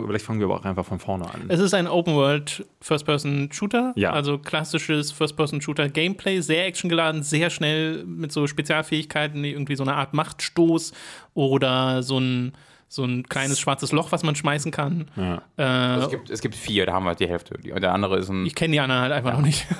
vielleicht 0.06 0.24
fangen 0.24 0.38
wir 0.38 0.46
aber 0.46 0.56
auch 0.60 0.64
einfach 0.64 0.86
von 0.86 1.00
vorne 1.00 1.24
an. 1.24 1.42
Es 1.48 1.58
ist 1.58 1.74
ein 1.74 1.88
Open-World 1.88 2.64
First-Person-Shooter, 2.80 3.92
Ja. 3.96 4.12
also 4.12 4.38
klassisches 4.38 5.10
First-Person-Shooter-Gameplay, 5.12 6.40
sehr 6.40 6.66
actiongeladen, 6.66 7.22
sehr 7.22 7.50
schnell 7.50 8.04
mit 8.04 8.32
so 8.32 8.46
Spezialfähigkeiten, 8.46 9.42
wie 9.42 9.50
irgendwie 9.50 9.76
so 9.76 9.82
eine 9.82 9.94
Art 9.94 10.14
Machtstoß 10.14 10.92
oder 11.34 12.02
so 12.02 12.18
ein, 12.18 12.52
so 12.92 13.04
ein 13.04 13.22
kleines 13.26 13.58
schwarzes 13.58 13.90
Loch, 13.92 14.12
was 14.12 14.22
man 14.22 14.34
schmeißen 14.36 14.70
kann. 14.70 15.06
Ja. 15.16 15.42
Also 15.56 16.02
Äh, 16.02 16.04
es, 16.04 16.10
gibt, 16.10 16.30
es 16.30 16.40
gibt 16.42 16.54
vier, 16.54 16.84
da 16.84 16.92
haben 16.92 17.04
wir 17.04 17.08
halt 17.10 17.20
die 17.20 17.28
Hälfte. 17.28 17.58
Die- 17.58 17.70
Der 17.70 17.94
andere 17.94 18.18
ist 18.18 18.28
ein. 18.28 18.44
ich 18.44 18.54
kenne 18.54 18.72
die 18.72 18.80
anderen 18.80 19.00
halt 19.00 19.12
einfach 19.12 19.32
noch 19.32 19.42
nicht. 19.42 19.66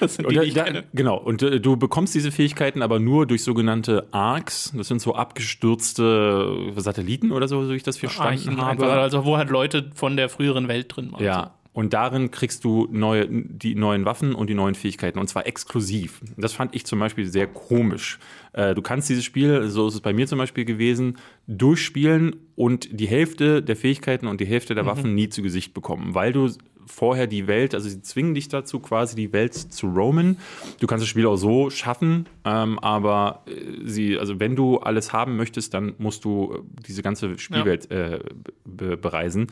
Das 0.00 0.14
sind 0.16 0.26
Und 0.26 0.32
die, 0.32 0.36
da, 0.36 0.42
die 0.42 0.48
ich 0.48 0.54
da, 0.54 0.64
kenne. 0.64 0.84
genau, 0.92 1.16
und 1.16 1.42
äh, 1.42 1.60
du 1.60 1.76
bekommst 1.76 2.14
diese 2.14 2.30
Fähigkeiten 2.30 2.82
aber 2.82 3.00
nur 3.00 3.26
durch 3.26 3.42
sogenannte 3.42 4.06
Arcs. 4.12 4.72
Das 4.76 4.86
sind 4.86 5.00
so 5.00 5.14
abgestürzte 5.14 6.72
Satelliten 6.76 7.32
oder 7.32 7.48
so, 7.48 7.64
so 7.64 7.72
ich 7.72 7.82
das 7.82 7.96
verstanden 7.96 8.48
Archen 8.48 8.60
habe. 8.60 8.70
einfach, 8.84 8.88
also 8.98 9.24
wo 9.24 9.36
halt 9.36 9.50
Leute 9.50 9.90
von 9.94 10.16
der 10.16 10.28
früheren 10.28 10.68
Welt 10.68 10.94
drin 10.94 11.12
waren. 11.12 11.22
Ja. 11.24 11.54
Und 11.72 11.92
darin 11.94 12.30
kriegst 12.32 12.64
du 12.64 12.88
neue, 12.90 13.26
die 13.28 13.74
neuen 13.76 14.04
Waffen 14.04 14.34
und 14.34 14.48
die 14.50 14.54
neuen 14.54 14.74
Fähigkeiten. 14.74 15.18
Und 15.18 15.28
zwar 15.28 15.46
exklusiv. 15.46 16.20
Das 16.36 16.52
fand 16.52 16.74
ich 16.74 16.84
zum 16.86 16.98
Beispiel 16.98 17.24
sehr 17.26 17.46
komisch. 17.46 18.18
Äh, 18.52 18.74
du 18.74 18.82
kannst 18.82 19.08
dieses 19.08 19.24
Spiel, 19.24 19.68
so 19.68 19.88
ist 19.88 19.94
es 19.94 20.00
bei 20.00 20.12
mir 20.12 20.26
zum 20.26 20.38
Beispiel 20.38 20.64
gewesen, 20.64 21.18
durchspielen 21.46 22.36
und 22.56 22.88
die 23.00 23.06
Hälfte 23.06 23.62
der 23.62 23.76
Fähigkeiten 23.76 24.26
und 24.26 24.40
die 24.40 24.46
Hälfte 24.46 24.74
der 24.74 24.86
Waffen 24.86 25.14
nie 25.14 25.28
zu 25.28 25.42
Gesicht 25.42 25.74
bekommen, 25.74 26.14
weil 26.14 26.32
du 26.32 26.50
vorher 26.88 27.26
die 27.26 27.46
Welt, 27.46 27.74
also 27.74 27.88
sie 27.88 28.02
zwingen 28.02 28.34
dich 28.34 28.48
dazu, 28.48 28.80
quasi 28.80 29.14
die 29.14 29.32
Welt 29.32 29.54
zu 29.54 29.88
roamen. 29.88 30.38
Du 30.80 30.86
kannst 30.86 31.02
das 31.02 31.08
Spiel 31.08 31.26
auch 31.26 31.36
so 31.36 31.70
schaffen, 31.70 32.26
ähm, 32.44 32.78
aber 32.78 33.42
äh, 33.46 33.52
sie, 33.84 34.18
also 34.18 34.40
wenn 34.40 34.56
du 34.56 34.78
alles 34.78 35.12
haben 35.12 35.36
möchtest, 35.36 35.74
dann 35.74 35.94
musst 35.98 36.24
du 36.24 36.54
äh, 36.54 36.82
diese 36.86 37.02
ganze 37.02 37.38
Spielwelt 37.38 37.90
äh, 37.90 38.20
be 38.64 38.96
bereisen. 38.96 39.48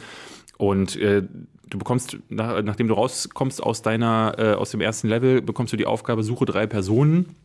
Und 0.59 0.97
äh, 0.97 1.23
du 1.69 1.79
bekommst, 1.79 2.19
nach, 2.29 2.63
nachdem 2.63 2.89
du 2.89 2.95
rauskommst 2.95 3.63
aus 3.63 3.83
deiner, 3.83 4.35
äh, 4.39 4.53
aus 4.55 4.71
dem 4.71 4.81
ersten 4.81 5.09
Level, 5.09 5.43
bekommst 5.43 5.73
du 5.73 5.77
die 5.77 5.87
Aufgabe, 5.87 6.23
suche 6.23 6.47
drei 6.47 6.67
Personen. 6.67 7.37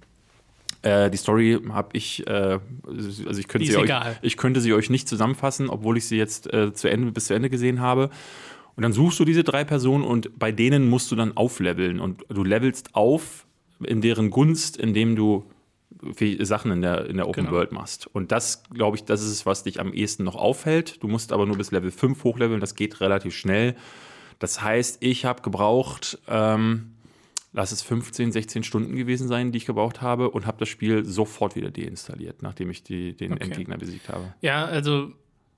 Äh, 0.82 1.11
die 1.11 1.17
Story 1.17 1.59
habe 1.69 1.89
ich, 1.93 2.25
äh, 2.27 2.59
also 2.88 3.39
ich 3.39 3.47
könnte 3.47 3.67
sie 3.67 3.77
euch, 3.77 3.91
ich 4.21 4.38
könnte 4.38 4.61
sie 4.61 4.73
euch 4.73 4.89
nicht 4.89 5.07
zusammenfassen, 5.07 5.69
obwohl 5.69 5.97
ich 5.97 6.07
sie 6.07 6.17
jetzt 6.17 6.51
äh, 6.53 6.73
zu 6.73 6.89
Ende, 6.89 7.11
bis 7.11 7.25
zu 7.25 7.34
Ende 7.34 7.49
gesehen 7.49 7.82
habe. 7.82 8.09
Und 8.75 8.84
dann 8.84 8.93
suchst 8.93 9.19
du 9.19 9.25
diese 9.25 9.43
drei 9.43 9.63
Personen 9.63 10.03
und 10.03 10.39
bei 10.39 10.51
denen 10.51 10.89
musst 10.89 11.11
du 11.11 11.15
dann 11.15 11.38
aufleveln. 11.38 11.99
Und 11.99 12.23
du 12.29 12.43
levelst 12.43 12.95
auf 12.95 13.45
in 13.84 14.01
deren 14.01 14.32
Gunst, 14.32 14.77
indem 14.77 15.15
du 15.15 15.45
Sachen 16.39 16.71
in 16.71 16.82
der, 16.82 17.05
in 17.05 17.17
der 17.17 17.27
Open 17.27 17.45
Genau. 17.45 17.57
World 17.57 17.71
machst. 17.73 18.07
Und 18.07 18.32
das, 18.32 18.63
glaube 18.73 18.97
ich, 18.97 19.03
das 19.03 19.21
ist 19.21 19.29
es, 19.29 19.45
was 19.45 19.63
dich 19.63 19.79
am 19.79 19.93
ehesten 19.93 20.23
noch 20.23 20.36
aufhält. 20.36 21.03
Du 21.03 21.07
musst 21.07 21.32
aber 21.32 21.45
nur 21.45 21.57
bis 21.57 21.71
Level 21.71 21.91
5 21.91 22.23
hochleveln, 22.23 22.59
das 22.59 22.75
geht 22.75 23.01
relativ 23.01 23.36
schnell. 23.36 23.75
Das 24.39 24.63
heißt, 24.63 24.97
ich 25.01 25.25
habe 25.25 25.43
gebraucht, 25.43 26.17
ähm, 26.27 26.93
lass 27.53 27.71
es 27.71 27.81
15, 27.81 28.31
16 28.31 28.63
Stunden 28.63 28.95
gewesen 28.95 29.27
sein, 29.27 29.51
die 29.51 29.57
ich 29.57 29.65
gebraucht 29.65 30.01
habe 30.01 30.29
und 30.31 30.45
habe 30.45 30.57
das 30.59 30.69
Spiel 30.69 31.05
sofort 31.05 31.55
wieder 31.55 31.71
deinstalliert, 31.71 32.41
nachdem 32.41 32.69
ich 32.69 32.83
die, 32.83 33.15
den 33.15 33.33
Okay. 33.33 33.43
Endgegner 33.45 33.77
besiegt 33.77 34.09
habe. 34.09 34.33
Ja, 34.41 34.65
also 34.65 35.11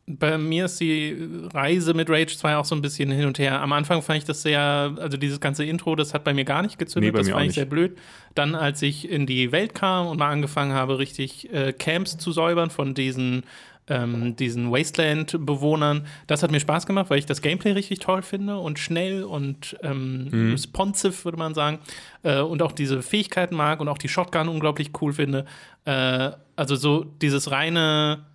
bei 0.06 0.38
mir 0.38 0.66
ist 0.66 0.82
die 0.82 1.16
Reise 1.54 1.94
mit 1.94 2.10
Rage 2.10 2.36
2 2.38 2.58
auch 2.58 2.66
so 2.66 2.76
ein 2.76 2.82
bisschen 2.82 3.10
hin 3.10 3.26
und 3.26 3.40
her. 3.40 3.62
Am 3.62 3.72
Anfang 3.72 4.02
fand 4.02 4.18
ich 4.18 4.26
das 4.26 4.42
sehr, 4.42 4.60
also 5.00 5.16
dieses 5.16 5.40
ganze 5.40 5.64
Intro, 5.64 5.96
das 5.96 6.14
hat 6.14 6.26
bei 6.26 6.34
mir 6.34 6.44
gar 6.44 6.62
nicht 6.62 6.78
gezündet, 6.78 7.14
Nee, 7.14 7.18
das 7.18 7.28
mir 7.28 7.34
fand 7.34 7.40
auch 7.40 7.44
ich 7.44 7.48
nicht. 7.50 7.56
sehr 7.56 7.66
blöd. 7.66 7.98
Dann, 8.36 8.54
als 8.54 8.82
ich 8.82 9.10
in 9.10 9.26
die 9.26 9.54
Welt 9.54 9.74
kam 9.74 10.08
und 10.08 10.18
mal 10.20 10.30
angefangen 10.30 10.74
habe, 10.74 11.00
richtig 11.00 11.54
äh, 11.54 11.72
Camps 11.72 12.18
zu 12.18 12.34
säubern 12.34 12.70
von 12.70 12.96
diesen 12.96 13.44
ähm, 13.88 14.36
diesen 14.38 14.72
Wasteland-Bewohnern. 14.72 16.06
Das 16.28 16.42
hat 16.42 16.52
mir 16.52 16.60
Spaß 16.60 16.86
gemacht, 16.86 17.10
weil 17.10 17.20
ich 17.20 17.26
das 17.26 17.42
Gameplay 17.42 17.72
richtig 17.74 18.00
toll 18.00 18.22
finde 18.22 18.58
und 18.58 18.80
schnell 18.80 19.24
und 19.24 19.78
ähm, 19.84 20.30
Mhm. 20.32 20.52
responsive, 20.52 21.26
würde 21.26 21.38
man 21.38 21.54
sagen. 21.54 21.80
Äh, 22.24 22.40
und 22.40 22.62
auch 22.62 22.72
diese 22.72 23.02
Fähigkeiten 23.02 23.56
mag 23.56 23.80
und 23.82 23.88
auch 23.90 23.98
die 23.98 24.08
Shotgun 24.10 24.48
unglaublich 24.48 24.92
cool 25.02 25.12
finde. 25.14 25.46
Äh, 25.86 26.32
also 26.56 26.76
so 26.76 27.04
dieses 27.04 27.52
reine 27.52 28.26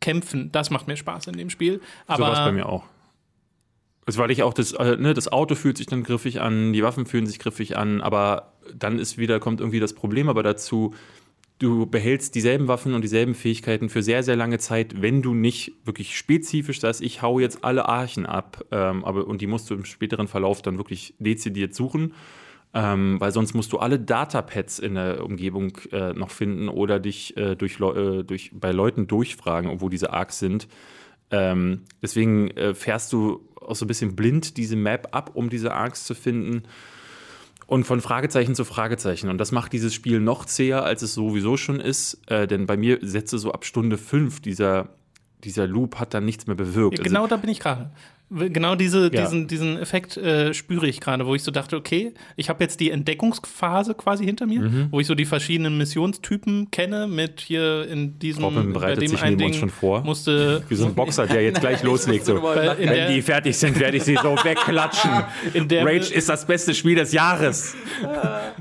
Kämpfen, 0.00 0.52
das 0.52 0.70
macht 0.70 0.86
mir 0.86 0.96
Spaß 0.96 1.26
in 1.26 1.36
dem 1.36 1.50
Spiel. 1.50 1.80
so 2.06 2.14
Aber 2.14 2.24
war 2.24 2.32
es 2.32 2.38
bei 2.38 2.52
mir 2.52 2.66
auch. 2.68 2.84
Also, 4.06 4.20
weil 4.20 4.30
ich 4.30 4.42
auch 4.44 4.54
das, 4.54 4.72
äh, 4.72 4.96
ne, 4.96 5.14
das 5.14 5.26
Auto 5.32 5.56
fühlt 5.56 5.76
sich 5.76 5.86
dann 5.86 6.04
griffig 6.04 6.40
an, 6.40 6.72
die 6.72 6.82
Waffen 6.84 7.06
fühlen 7.06 7.26
sich 7.26 7.40
griffig 7.40 7.76
an, 7.76 8.00
aber 8.00 8.52
dann 8.72 9.00
ist 9.00 9.18
wieder, 9.18 9.40
kommt 9.40 9.58
irgendwie 9.60 9.80
das 9.80 9.94
Problem 9.94 10.28
aber 10.28 10.44
dazu, 10.44 10.94
du 11.58 11.86
behältst 11.86 12.34
dieselben 12.34 12.68
Waffen 12.68 12.94
und 12.94 13.02
dieselben 13.02 13.34
Fähigkeiten 13.34 13.88
für 13.88 14.02
sehr, 14.02 14.22
sehr 14.22 14.36
lange 14.36 14.58
Zeit, 14.58 15.00
wenn 15.00 15.22
du 15.22 15.34
nicht 15.34 15.72
wirklich 15.84 16.16
spezifisch 16.16 16.80
sagst, 16.80 17.00
ich 17.00 17.22
hau 17.22 17.38
jetzt 17.38 17.64
alle 17.64 17.88
Archen 17.88 18.26
ab, 18.26 18.64
ähm, 18.70 19.04
aber, 19.04 19.26
und 19.26 19.40
die 19.40 19.46
musst 19.46 19.70
du 19.70 19.74
im 19.74 19.84
späteren 19.84 20.28
Verlauf 20.28 20.62
dann 20.62 20.76
wirklich 20.76 21.14
dezidiert 21.18 21.74
suchen. 21.74 22.14
Ähm, 22.74 23.18
weil 23.20 23.32
sonst 23.32 23.54
musst 23.54 23.72
du 23.72 23.78
alle 23.78 23.98
Datapads 23.98 24.80
in 24.80 24.96
der 24.96 25.24
Umgebung 25.24 25.78
äh, 25.92 26.12
noch 26.12 26.30
finden 26.30 26.68
oder 26.68 27.00
dich 27.00 27.34
äh, 27.38 27.54
durch, 27.54 27.80
äh, 27.80 28.22
durch, 28.22 28.50
bei 28.52 28.70
Leuten 28.70 29.06
durchfragen, 29.06 29.80
wo 29.80 29.88
diese 29.88 30.12
Arcs 30.12 30.38
sind. 30.40 30.68
Ähm, 31.30 31.84
deswegen 32.02 32.50
äh, 32.50 32.74
fährst 32.74 33.14
du 33.14 33.48
auch 33.56 33.76
so 33.76 33.86
ein 33.86 33.88
bisschen 33.88 34.14
blind 34.14 34.58
diese 34.58 34.76
Map 34.76 35.08
ab, 35.12 35.30
um 35.34 35.48
diese 35.48 35.72
Arcs 35.72 36.04
zu 36.04 36.14
finden. 36.14 36.64
Und 37.66 37.84
von 37.84 38.00
Fragezeichen 38.00 38.54
zu 38.54 38.64
Fragezeichen. 38.64 39.28
Und 39.28 39.38
das 39.38 39.50
macht 39.50 39.72
dieses 39.72 39.92
Spiel 39.92 40.20
noch 40.20 40.44
zäher, 40.44 40.84
als 40.84 41.02
es 41.02 41.14
sowieso 41.14 41.56
schon 41.56 41.80
ist. 41.80 42.20
Äh, 42.28 42.46
denn 42.46 42.66
bei 42.66 42.76
mir 42.76 42.98
setzte 43.02 43.38
so 43.38 43.50
ab 43.52 43.64
Stunde 43.64 43.98
5 43.98 44.40
dieser, 44.40 44.88
dieser 45.42 45.66
Loop 45.66 45.96
hat 45.98 46.14
dann 46.14 46.24
nichts 46.24 46.46
mehr 46.46 46.54
bewirkt. 46.56 46.98
Ja, 46.98 47.02
Also- 47.04 47.12
genau 47.14 47.26
da 47.26 47.36
bin 47.36 47.50
ich 47.50 47.58
gerade. 47.60 47.90
Genau 48.28 48.74
diese, 48.74 49.04
Ja. 49.14 49.22
diesen, 49.22 49.46
diesen 49.46 49.78
Effekt 49.78 50.16
äh, 50.16 50.52
spüre 50.52 50.88
ich 50.88 51.00
gerade, 51.00 51.26
wo 51.26 51.36
ich 51.36 51.44
so 51.44 51.52
dachte, 51.52 51.76
okay, 51.76 52.12
ich 52.34 52.48
habe 52.48 52.64
jetzt 52.64 52.80
die 52.80 52.90
Entdeckungsphase 52.90 53.94
quasi 53.94 54.24
hinter 54.24 54.46
mir, 54.46 54.62
Mhm. 54.62 54.88
wo 54.90 54.98
ich 54.98 55.06
so 55.06 55.14
die 55.14 55.24
verschiedenen 55.26 55.78
Missionstypen 55.78 56.72
kenne, 56.72 57.06
mit 57.06 57.40
hier 57.40 57.86
in 57.88 58.18
diesem 58.18 58.42
Robin 58.42 58.72
bereitet 58.72 59.08
sich 59.08 59.22
neben 59.22 59.42
uns 59.44 59.56
schon 59.56 59.70
vor. 59.70 60.00
musste 60.02 60.64
Wie 60.68 60.74
so 60.74 60.86
ein 60.86 60.94
Boxer, 60.96 61.26
der 61.28 61.42
jetzt 61.44 61.60
gleich 61.60 61.82
loslegt. 61.84 62.24
So. 62.26 62.42
Wenn 62.42 62.88
der- 62.88 63.08
die 63.10 63.22
fertig 63.22 63.56
sind, 63.56 63.78
werde 63.78 63.96
ich 63.98 64.02
sie 64.02 64.16
so 64.20 64.34
wegklatschen. 64.42 65.10
In 65.54 65.68
der- 65.68 65.86
Rage 65.86 66.12
ist 66.12 66.28
das 66.28 66.44
beste 66.46 66.74
Spiel 66.74 66.96
des 66.96 67.12
Jahres. 67.12 67.76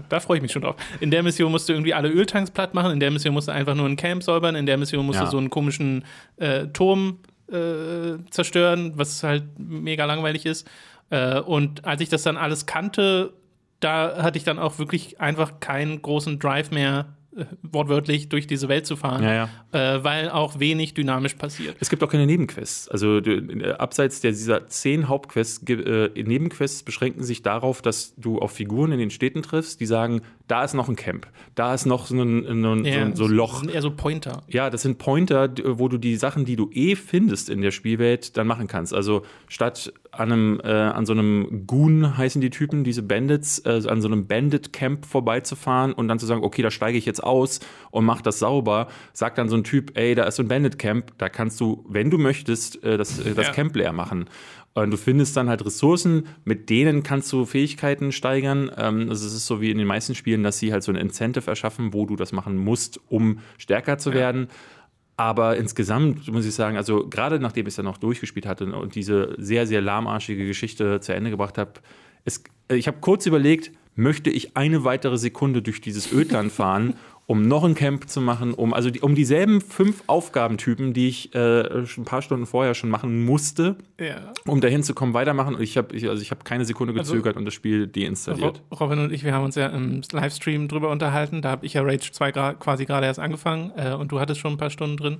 Da 0.09 0.19
freue 0.19 0.37
ich 0.37 0.41
mich 0.43 0.51
schon 0.51 0.61
drauf. 0.61 0.75
In 0.99 1.09
der 1.09 1.23
Mission 1.23 1.51
musst 1.51 1.67
du 1.69 1.73
irgendwie 1.73 1.93
alle 1.95 2.09
Öltanks 2.09 2.51
platt 2.51 2.75
machen, 2.75 2.91
in 2.91 2.99
der 2.99 3.09
Mission 3.09 3.33
musst 3.33 3.47
du 3.47 3.51
einfach 3.51 3.73
nur 3.73 3.87
ein 3.87 3.95
Camp 3.95 4.21
säubern, 4.21 4.55
in 4.55 4.67
der 4.67 4.77
Mission 4.77 5.05
musst 5.05 5.17
Ja. 5.19 5.25
du 5.25 5.31
so 5.31 5.37
einen 5.39 5.49
komischen 5.49 6.03
äh, 6.37 6.67
Turm 6.67 7.17
äh, 7.51 8.17
zerstören, 8.29 8.93
was 8.95 9.23
halt 9.23 9.43
mega 9.57 10.05
langweilig 10.05 10.45
ist. 10.45 10.67
Äh, 11.09 11.39
und 11.39 11.85
als 11.85 12.01
ich 12.01 12.09
das 12.09 12.23
dann 12.23 12.37
alles 12.37 12.65
kannte, 12.65 13.33
da 13.79 14.23
hatte 14.23 14.37
ich 14.37 14.43
dann 14.43 14.59
auch 14.59 14.79
wirklich 14.79 15.19
einfach 15.19 15.59
keinen 15.59 16.01
großen 16.01 16.39
Drive 16.39 16.71
mehr, 16.71 17.14
wortwörtlich 17.63 18.29
durch 18.29 18.47
diese 18.47 18.69
Welt 18.69 18.85
zu 18.85 18.95
fahren, 18.95 19.23
Ja, 19.23 19.49
Äh, 19.71 20.03
weil 20.03 20.29
auch 20.29 20.59
wenig 20.59 20.93
dynamisch 20.93 21.35
passiert. 21.35 21.75
Es 21.79 21.89
gibt 21.89 22.03
auch 22.03 22.09
keine 22.09 22.25
Nebenquests. 22.25 22.87
Also 22.87 23.19
du, 23.19 23.31
äh, 23.31 23.71
abseits 23.73 24.21
der, 24.21 24.31
dieser 24.31 24.67
zehn 24.67 25.07
Hauptquests, 25.07 25.67
äh, 25.69 26.09
Nebenquests 26.23 26.83
beschränken 26.83 27.23
sich 27.23 27.41
darauf, 27.43 27.81
dass 27.81 28.15
du 28.15 28.39
auf 28.39 28.51
Figuren 28.51 28.91
in 28.91 28.99
den 28.99 29.09
Städten 29.11 29.41
triffst, 29.43 29.79
die 29.81 29.85
sagen, 29.85 30.21
da 30.47 30.63
ist 30.63 30.73
noch 30.75 30.87
ein 30.87 30.95
Camp, 30.95 31.27
da 31.55 31.73
ist 31.73 31.85
noch 31.85 32.05
so 32.05 32.15
ein, 32.15 32.45
ein, 32.45 32.61
so 32.63 32.71
ein 32.71 33.15
so 33.15 33.27
Loch. 33.27 33.53
Das 33.53 33.59
sind 33.61 33.73
eher 33.73 33.81
so 33.81 33.91
Pointer. 33.91 34.43
Ja, 34.47 34.69
das 34.69 34.83
sind 34.83 34.97
Pointer, 34.97 35.49
wo 35.63 35.89
du 35.89 35.97
die 35.97 36.15
Sachen, 36.15 36.45
die 36.45 36.55
du 36.55 36.69
eh 36.71 36.95
findest 36.95 37.49
in 37.49 37.61
der 37.61 37.71
Spielwelt, 37.71 38.37
dann 38.37 38.47
machen 38.47 38.67
kannst. 38.67 38.93
Also 38.93 39.23
statt 39.47 39.91
an 40.19 40.31
einem, 40.31 40.61
äh, 40.63 40.71
an 40.71 41.05
so 41.05 41.13
einem 41.13 41.65
Goon 41.67 42.17
heißen 42.17 42.41
die 42.41 42.49
Typen, 42.49 42.83
diese 42.83 43.03
Bandits, 43.03 43.59
äh, 43.59 43.81
an 43.87 44.01
so 44.01 44.07
einem 44.07 44.27
Bandit-Camp 44.27 45.05
vorbeizufahren 45.05 45.93
und 45.93 46.07
dann 46.07 46.19
zu 46.19 46.25
sagen, 46.25 46.43
okay, 46.43 46.61
da 46.61 46.71
steige 46.71 46.97
ich 46.97 47.05
jetzt 47.05 47.23
aus 47.23 47.59
und 47.91 48.05
mach 48.05 48.21
das 48.21 48.39
sauber, 48.39 48.87
sagt 49.13 49.37
dann 49.37 49.49
so 49.49 49.55
ein 49.55 49.63
Typ, 49.63 49.97
ey, 49.97 50.15
da 50.15 50.23
ist 50.23 50.35
so 50.35 50.43
ein 50.43 50.47
Bandit-Camp, 50.47 51.13
da 51.17 51.29
kannst 51.29 51.59
du, 51.59 51.85
wenn 51.87 52.09
du 52.09 52.17
möchtest, 52.17 52.83
äh, 52.83 52.97
das, 52.97 53.19
äh, 53.19 53.33
das 53.33 53.47
Ja. 53.47 53.53
Camp 53.53 53.75
leer 53.75 53.93
machen. 53.93 54.25
Und 54.73 54.91
du 54.91 54.97
findest 54.97 55.37
dann 55.37 55.47
halt 55.47 55.65
Ressourcen, 55.65 56.27
mit 56.43 56.69
denen 56.69 57.01
kannst 57.01 57.31
du 57.31 57.45
Fähigkeiten 57.45 58.11
steigern. 58.11 58.69
Ähm, 58.77 59.07
also 59.09 59.25
es 59.25 59.33
ist 59.33 59.47
so 59.47 59.61
wie 59.61 59.71
in 59.71 59.77
den 59.77 59.87
meisten 59.87 60.15
Spielen, 60.15 60.43
dass 60.43 60.59
sie 60.59 60.73
halt 60.73 60.83
so 60.83 60.91
ein 60.91 60.97
Incentive 60.97 61.49
erschaffen, 61.49 61.93
wo 61.93 62.05
du 62.05 62.17
das 62.17 62.33
machen 62.33 62.57
musst, 62.57 62.99
um 63.07 63.39
stärker 63.57 63.97
zu 63.97 64.13
werden. 64.13 64.47
Aber 65.17 65.55
insgesamt 65.55 66.27
muss 66.27 66.45
ich 66.45 66.53
sagen, 66.53 66.75
also 66.75 67.07
gerade 67.07 67.39
nachdem 67.39 67.65
ich 67.65 67.71
es 67.71 67.75
dann 67.77 67.85
noch 67.85 67.97
durchgespielt 67.97 68.45
hatte 68.45 68.65
und 68.75 68.95
diese 68.95 69.33
sehr, 69.37 69.65
sehr 69.65 69.81
lahmarschige 69.81 70.45
Geschichte 70.45 70.99
zu 70.99 71.13
Ende 71.13 71.29
gebracht 71.29 71.57
habe, 71.57 71.73
es, 72.25 72.43
ich 72.69 72.87
habe 72.87 72.97
kurz 72.99 73.25
überlegt, 73.25 73.71
möchte 73.95 74.29
ich 74.29 74.57
eine 74.57 74.83
weitere 74.83 75.17
Sekunde 75.17 75.61
durch 75.61 75.79
dieses 75.79 76.11
Ödland 76.11 76.51
fahren, 76.51 76.95
um 77.27 77.41
noch 77.41 77.63
ein 77.63 77.73
Camp 77.73 78.07
zu 78.07 78.21
machen, 78.21 78.53
um 78.53 78.73
also 78.73 78.91
die, 78.91 79.01
um 79.01 79.15
dieselben 79.15 79.59
fünf 79.61 80.03
Aufgabentypen, 80.05 80.93
die 80.93 81.07
ich 81.07 81.33
äh, 81.33 81.85
schon 81.87 82.03
ein 82.03 82.05
paar 82.05 82.21
Stunden 82.21 82.45
vorher 82.45 82.75
schon 82.75 82.89
machen 82.91 83.25
musste, 83.25 83.75
Ja. 83.99 84.31
um 84.45 84.61
dahin 84.61 84.83
zu 84.83 84.93
kommen, 84.93 85.13
weitermachen. 85.15 85.55
Und 85.55 85.61
ich 85.61 85.75
habe 85.77 85.95
ich, 85.95 86.07
also 86.07 86.21
ich 86.21 86.29
habe 86.31 86.43
keine 86.43 86.65
Sekunde 86.65 86.93
Also- 86.97 87.13
gezögert 87.13 87.35
und 87.35 87.45
das 87.45 87.53
Spiel 87.55 87.87
deinstalliert. 87.87 88.61
Ro- 88.71 88.77
Robin 88.77 88.99
und 88.99 89.11
ich, 89.11 89.23
wir 89.23 89.33
haben 89.33 89.43
uns 89.45 89.55
ja 89.55 89.67
im 89.67 90.01
Livestream 90.11 90.67
drüber 90.67 90.89
unterhalten. 90.91 91.41
Da 91.41 91.49
habe 91.49 91.65
ich 91.65 91.73
ja 91.73 91.81
Rage 91.81 92.11
2 92.11 92.31
gra 92.31 92.53
quasi 92.53 92.85
gerade 92.85 93.07
erst 93.07 93.19
angefangen 93.19 93.71
äh, 93.75 93.93
und 93.93 94.11
du 94.11 94.19
hattest 94.19 94.39
schon 94.39 94.53
ein 94.53 94.57
paar 94.57 94.69
Stunden 94.69 94.97
drin 94.97 95.17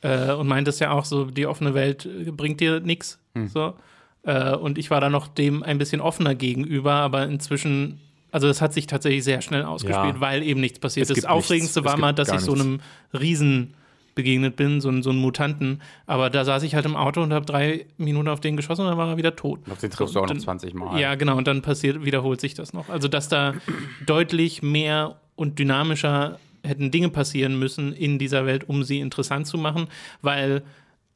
äh, 0.00 0.32
und 0.32 0.46
meintest 0.48 0.80
ja 0.80 0.90
auch 0.92 1.04
so, 1.04 1.26
die 1.26 1.46
offene 1.46 1.74
Welt 1.74 2.06
äh, 2.06 2.30
bringt 2.30 2.60
dir 2.60 2.80
nichts. 2.80 3.18
So. 3.52 3.74
Äh, 4.22 4.54
und 4.56 4.78
ich 4.78 4.90
war 4.90 5.02
da 5.02 5.10
noch 5.10 5.28
dem 5.28 5.62
ein 5.62 5.76
bisschen 5.76 6.00
offener 6.00 6.34
gegenüber, 6.34 6.92
aber 6.94 7.26
inzwischen, 7.26 8.00
also 8.36 8.48
das 8.48 8.60
hat 8.60 8.74
sich 8.74 8.86
tatsächlich 8.86 9.24
sehr 9.24 9.40
schnell 9.40 9.62
ausgespielt, 9.64 10.14
Ja. 10.16 10.20
weil 10.20 10.42
eben 10.42 10.60
nichts 10.60 10.78
passiert 10.78 11.08
ist. 11.08 11.16
Das 11.16 11.24
Aufregendste 11.24 11.80
nichts. 11.80 11.90
War 11.92 11.98
mal, 11.98 12.12
dass 12.12 12.30
ich 12.30 12.40
so 12.40 12.52
einem 12.52 12.80
Riesen 13.18 13.72
begegnet 14.14 14.56
bin, 14.56 14.80
so, 14.82 14.90
so 15.02 15.08
einen 15.10 15.18
Mutanten. 15.18 15.80
Aber 16.06 16.28
da 16.28 16.44
saß 16.44 16.62
ich 16.62 16.74
halt 16.74 16.84
im 16.84 16.96
Auto 16.96 17.22
und 17.22 17.32
habe 17.32 17.46
drei 17.46 17.86
Minuten 17.96 18.28
auf 18.28 18.40
den 18.40 18.56
geschossen 18.56 18.82
und 18.82 18.88
dann 18.88 18.98
war 18.98 19.08
er 19.08 19.16
wieder 19.16 19.36
tot. 19.36 19.60
Auf 19.70 19.78
den 19.78 19.90
triffst 19.90 20.14
du 20.14 20.18
auch 20.20 20.24
noch 20.24 20.28
Dann- 20.28 20.40
20 20.40 20.74
Mal. 20.74 21.00
Ja, 21.00 21.14
genau, 21.14 21.36
und 21.36 21.46
dann 21.46 21.62
passiert, 21.62 22.04
wiederholt 22.04 22.40
sich 22.42 22.52
das 22.54 22.72
noch. 22.74 22.88
Also, 22.90 23.08
dass 23.08 23.28
da 23.28 23.54
deutlich 24.04 24.62
mehr 24.62 25.16
und 25.34 25.58
dynamischer 25.58 26.38
hätten 26.62 26.90
Dinge 26.90 27.08
passieren 27.10 27.58
müssen 27.58 27.92
in 27.92 28.18
dieser 28.18 28.44
Welt, 28.44 28.68
um 28.68 28.82
sie 28.84 29.00
interessant 29.00 29.46
zu 29.46 29.56
machen, 29.58 29.86
weil 30.22 30.62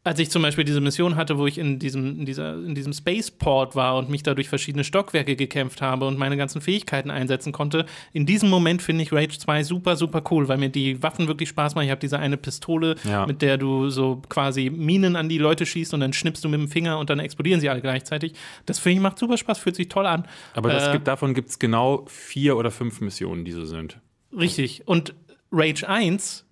als 0.02 0.18
ich 0.18 0.30
zum 0.30 0.40
Beispiel 0.40 0.64
diese 0.64 0.80
Mission 0.80 1.16
hatte, 1.16 1.36
wo 1.36 1.46
ich 1.46 1.58
in 1.58 1.78
diesem, 1.78 2.20
in 2.20 2.24
dieser, 2.24 2.54
in 2.54 2.74
diesem 2.74 2.94
Spaceport 2.94 3.76
war 3.76 3.96
und 3.98 4.08
mich 4.08 4.22
da 4.22 4.32
durch 4.34 4.48
verschiedene 4.48 4.82
Stockwerke 4.82 5.36
gekämpft 5.36 5.82
habe 5.82 6.06
und 6.06 6.16
meine 6.18 6.38
ganzen 6.38 6.62
Fähigkeiten 6.62 7.10
einsetzen 7.10 7.52
konnte, 7.52 7.84
in 8.14 8.24
diesem 8.24 8.48
Moment 8.48 8.80
finde 8.80 9.02
ich 9.02 9.12
Rage 9.12 9.38
2 9.38 9.62
super, 9.62 9.96
super 9.96 10.22
cool, 10.30 10.48
weil 10.48 10.56
mir 10.56 10.70
die 10.70 11.02
Waffen 11.02 11.28
wirklich 11.28 11.50
Spaß 11.50 11.74
machen. 11.74 11.84
Ich 11.84 11.90
habe 11.90 12.00
diese 12.00 12.18
eine 12.18 12.38
Pistole, 12.38 12.96
Ja. 13.04 13.26
mit 13.26 13.42
der 13.42 13.58
du 13.58 13.90
so 13.90 14.22
quasi 14.30 14.70
Minen 14.70 15.16
an 15.16 15.28
die 15.28 15.36
Leute 15.36 15.66
schießt 15.66 15.92
und 15.92 16.00
dann 16.00 16.14
schnippst 16.14 16.42
du 16.44 16.48
mit 16.48 16.58
dem 16.60 16.68
Finger 16.68 16.98
und 16.98 17.10
dann 17.10 17.18
explodieren 17.18 17.60
sie 17.60 17.68
alle 17.68 17.82
gleichzeitig. 17.82 18.32
Das 18.64 18.78
finde 18.78 18.94
ich 18.96 19.02
macht 19.02 19.18
super 19.18 19.36
Spaß, 19.36 19.58
fühlt 19.58 19.76
sich 19.76 19.88
toll 19.88 20.06
an. 20.06 20.26
Aber 20.54 20.72
Äh, 20.72 20.92
gibt, 20.92 21.08
davon 21.08 21.34
gibt 21.34 21.50
es 21.50 21.58
genau 21.58 22.06
vier 22.08 22.56
oder 22.56 22.70
fünf 22.70 23.02
Missionen, 23.02 23.44
die 23.44 23.52
so 23.52 23.66
sind. 23.66 23.98
Richtig. 24.34 24.82
Und 24.88 25.12
Rage 25.52 25.86
1, 25.86 26.46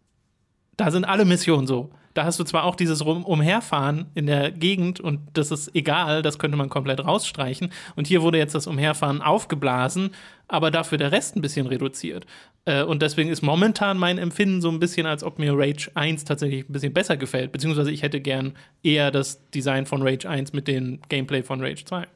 da 0.76 0.90
sind 0.90 1.06
alle 1.06 1.24
Missionen 1.24 1.66
so. 1.66 1.90
Da 2.14 2.24
hast 2.24 2.40
du 2.40 2.44
zwar 2.44 2.64
auch 2.64 2.74
dieses 2.74 3.04
Rum 3.04 3.24
Umherfahren 3.24 4.06
in 4.14 4.26
der 4.26 4.50
Gegend 4.50 4.98
und 5.00 5.20
das 5.34 5.50
ist 5.50 5.74
egal, 5.74 6.22
das 6.22 6.38
könnte 6.38 6.56
man 6.56 6.68
komplett 6.68 7.04
rausstreichen. 7.04 7.70
Und 7.96 8.06
hier 8.06 8.22
wurde 8.22 8.38
jetzt 8.38 8.54
das 8.54 8.66
Umherfahren 8.66 9.22
aufgeblasen, 9.22 10.10
aber 10.48 10.70
dafür 10.70 10.98
der 10.98 11.12
Rest 11.12 11.36
ein 11.36 11.42
bisschen 11.42 11.66
reduziert. 11.66 12.26
Äh, 12.64 12.82
Und 12.82 13.02
deswegen 13.02 13.30
ist 13.30 13.42
momentan 13.42 13.98
mein 13.98 14.18
Empfinden 14.18 14.60
so 14.60 14.68
ein 14.70 14.80
bisschen, 14.80 15.06
als 15.06 15.22
ob 15.22 15.38
mir 15.38 15.52
Rage 15.56 15.90
1 15.94 16.24
tatsächlich 16.24 16.68
ein 16.68 16.72
bisschen 16.72 16.92
besser 16.92 17.16
gefällt. 17.16 17.52
Beziehungsweise 17.52 17.90
ich 17.90 18.02
hätte 18.02 18.20
gern 18.20 18.54
eher 18.82 19.10
das 19.10 19.48
Design 19.50 19.86
von 19.86 20.02
Rage 20.02 20.28
1 20.28 20.52
mit 20.52 20.66
dem 20.68 21.00
Gameplay 21.08 21.42
von 21.42 21.60
Rage 21.62 21.84
2. 21.84 22.06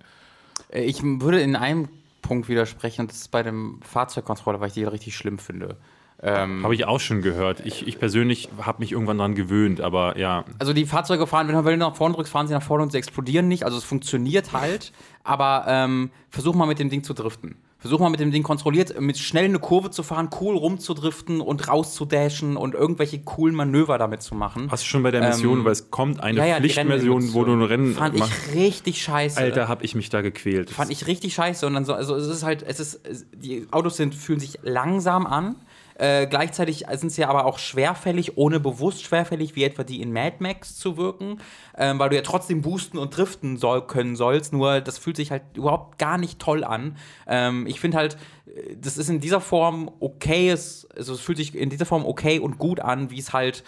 Äh, 0.73 0.83
Ich 0.85 1.03
würde 1.03 1.41
in 1.41 1.55
einem 1.57 1.89
Punkt 2.23 2.49
widersprechen, 2.49 3.07
das 3.09 3.17
ist 3.17 3.31
bei 3.31 3.43
dem 3.43 3.81
Fahrzeugcontroller, 3.83 4.61
weil 4.61 4.69
ich 4.69 4.75
die 4.75 4.85
richtig 4.85 5.17
schlimm 5.17 5.39
finde. 5.39 5.77
Ähm, 6.25 6.63
Habe 6.63 6.75
ich 6.75 6.85
auch 6.85 7.01
schon 7.01 7.21
gehört. 7.21 7.67
Ich, 7.67 7.87
ich 7.87 7.99
persönlich 7.99 8.49
habe 8.61 8.79
mich 8.81 8.93
irgendwann 8.93 9.19
dran 9.19 9.35
gewöhnt, 9.35 9.81
aber 9.81 10.17
ja. 10.17 10.45
also 10.61 10.73
die 10.73 10.87
Fahrzeuge 10.87 11.27
fahren, 11.27 11.49
wenn 11.49 11.65
du 11.65 11.77
nach 11.77 11.97
vorne 11.97 12.15
drückst, 12.15 12.33
fahren 12.33 12.47
sie 12.47 12.55
nach 12.55 12.63
vorne 12.63 12.85
und 12.85 12.93
sie 12.93 12.99
explodieren 12.99 13.49
nicht. 13.49 13.65
Also 13.65 13.77
es 13.77 13.85
funktioniert 13.85 14.53
halt, 14.53 14.93
aber 15.25 15.65
ähm, 15.67 16.11
versuch 16.31 16.55
mal 16.55 16.67
mit 16.67 16.79
dem 16.79 16.91
Ding 16.91 17.03
zu 17.03 17.13
driften. 17.13 17.57
Versuch 17.79 17.99
mal 17.99 18.11
mit 18.11 18.21
dem 18.21 18.31
Ding 18.31 18.45
kontrolliert, 18.45 19.01
mit 19.01 19.19
schnell 19.19 19.47
eine 19.47 19.59
Kurve 19.59 19.91
zu 19.91 20.05
fahren, 20.05 20.31
cool 20.41 20.57
rumzudriften 20.57 21.41
und 21.41 21.67
rauszudashen 21.67 22.57
und 22.57 22.75
irgendwelche 22.75 23.19
coolen 23.19 23.57
Manöver 23.57 23.99
damit 23.99 24.23
zu 24.23 24.37
machen. 24.37 24.69
Hast 24.71 24.85
du 24.85 24.87
schon 24.87 25.03
bei 25.03 25.11
der 25.11 25.27
Mission, 25.27 25.59
Ähm, 25.59 25.65
weil 25.65 25.73
es 25.73 25.91
kommt 25.91 26.23
eine 26.23 26.39
Ja, 26.39 26.47
ja, 26.47 26.61
die 26.61 26.69
Pflichtversion, 26.69 27.35
wo 27.35 27.43
du 27.43 27.55
ein 27.55 27.63
Rennen 27.63 27.95
Fand 27.95 28.17
machst. 28.17 28.33
ich 28.51 28.55
richtig 28.55 29.03
scheiße. 29.03 29.41
Alter, 29.41 29.67
habe 29.67 29.85
ich 29.85 29.97
mich 29.97 30.09
da 30.11 30.21
gequält. 30.21 30.71
Fand 30.71 30.93
ich 30.93 31.09
richtig 31.09 31.35
scheiße. 31.35 31.67
Und 31.67 31.75
dann 31.75 31.85
so, 31.85 31.93
also 31.93 32.15
es 32.15 32.29
ist 32.29 32.45
halt, 32.45 32.63
es 32.63 32.79
ist, 32.79 33.01
die 33.35 33.67
Autos 33.73 33.97
sind, 33.97 34.15
fühlen 34.15 34.39
sich 34.39 34.61
langsam 34.63 35.27
an. 35.27 35.57
Äh, 35.97 36.27
gleichzeitig 36.27 36.85
sind 36.93 37.13
sie 37.13 37.25
aber 37.25 37.47
auch 37.47 37.59
schwerfällig, 37.59 38.37
ohne 38.37 38.61
bewusst 38.61 39.03
schwerfällig, 39.03 39.57
wie 39.57 39.65
etwa 39.65 39.85
die 39.85 40.01
in 40.01 40.13
Mad 40.13 40.37
Max 40.41 40.77
zu 40.77 40.97
wirken, 40.97 41.41
ähm, 41.77 41.99
weil 41.99 42.11
du 42.11 42.17
ja 42.17 42.23
trotzdem 42.23 42.63
boosten 42.63 42.99
und 42.99 43.17
driften 43.17 43.57
soll, 43.57 43.87
können 43.87 44.17
sollst, 44.17 44.53
nur 44.53 44.81
das 44.81 44.99
fühlt 44.99 45.17
sich 45.17 45.31
halt 45.31 45.43
überhaupt 45.55 45.99
gar 45.99 46.19
nicht 46.19 46.39
toll 46.39 46.65
an. 46.65 46.97
Ähm, 47.27 47.67
ich 47.67 47.81
finde 47.81 47.99
halt, 47.99 48.17
äh, 48.47 48.77
das 48.77 48.99
ist 48.99 49.09
in 49.09 49.21
dieser 49.21 49.41
Form 49.41 49.91
okay, 50.01 50.51
es, 50.51 50.89
also 50.97 51.15
es 51.15 51.21
fühlt 51.21 51.39
sich 51.39 51.55
in 51.55 51.71
dieser 51.71 51.87
Form 51.87 52.05
okay 52.05 52.39
und 52.39 52.59
gut 52.59 52.81
an, 52.81 53.11
wie 53.11 53.19
es 53.19 53.33
halt 53.33 53.65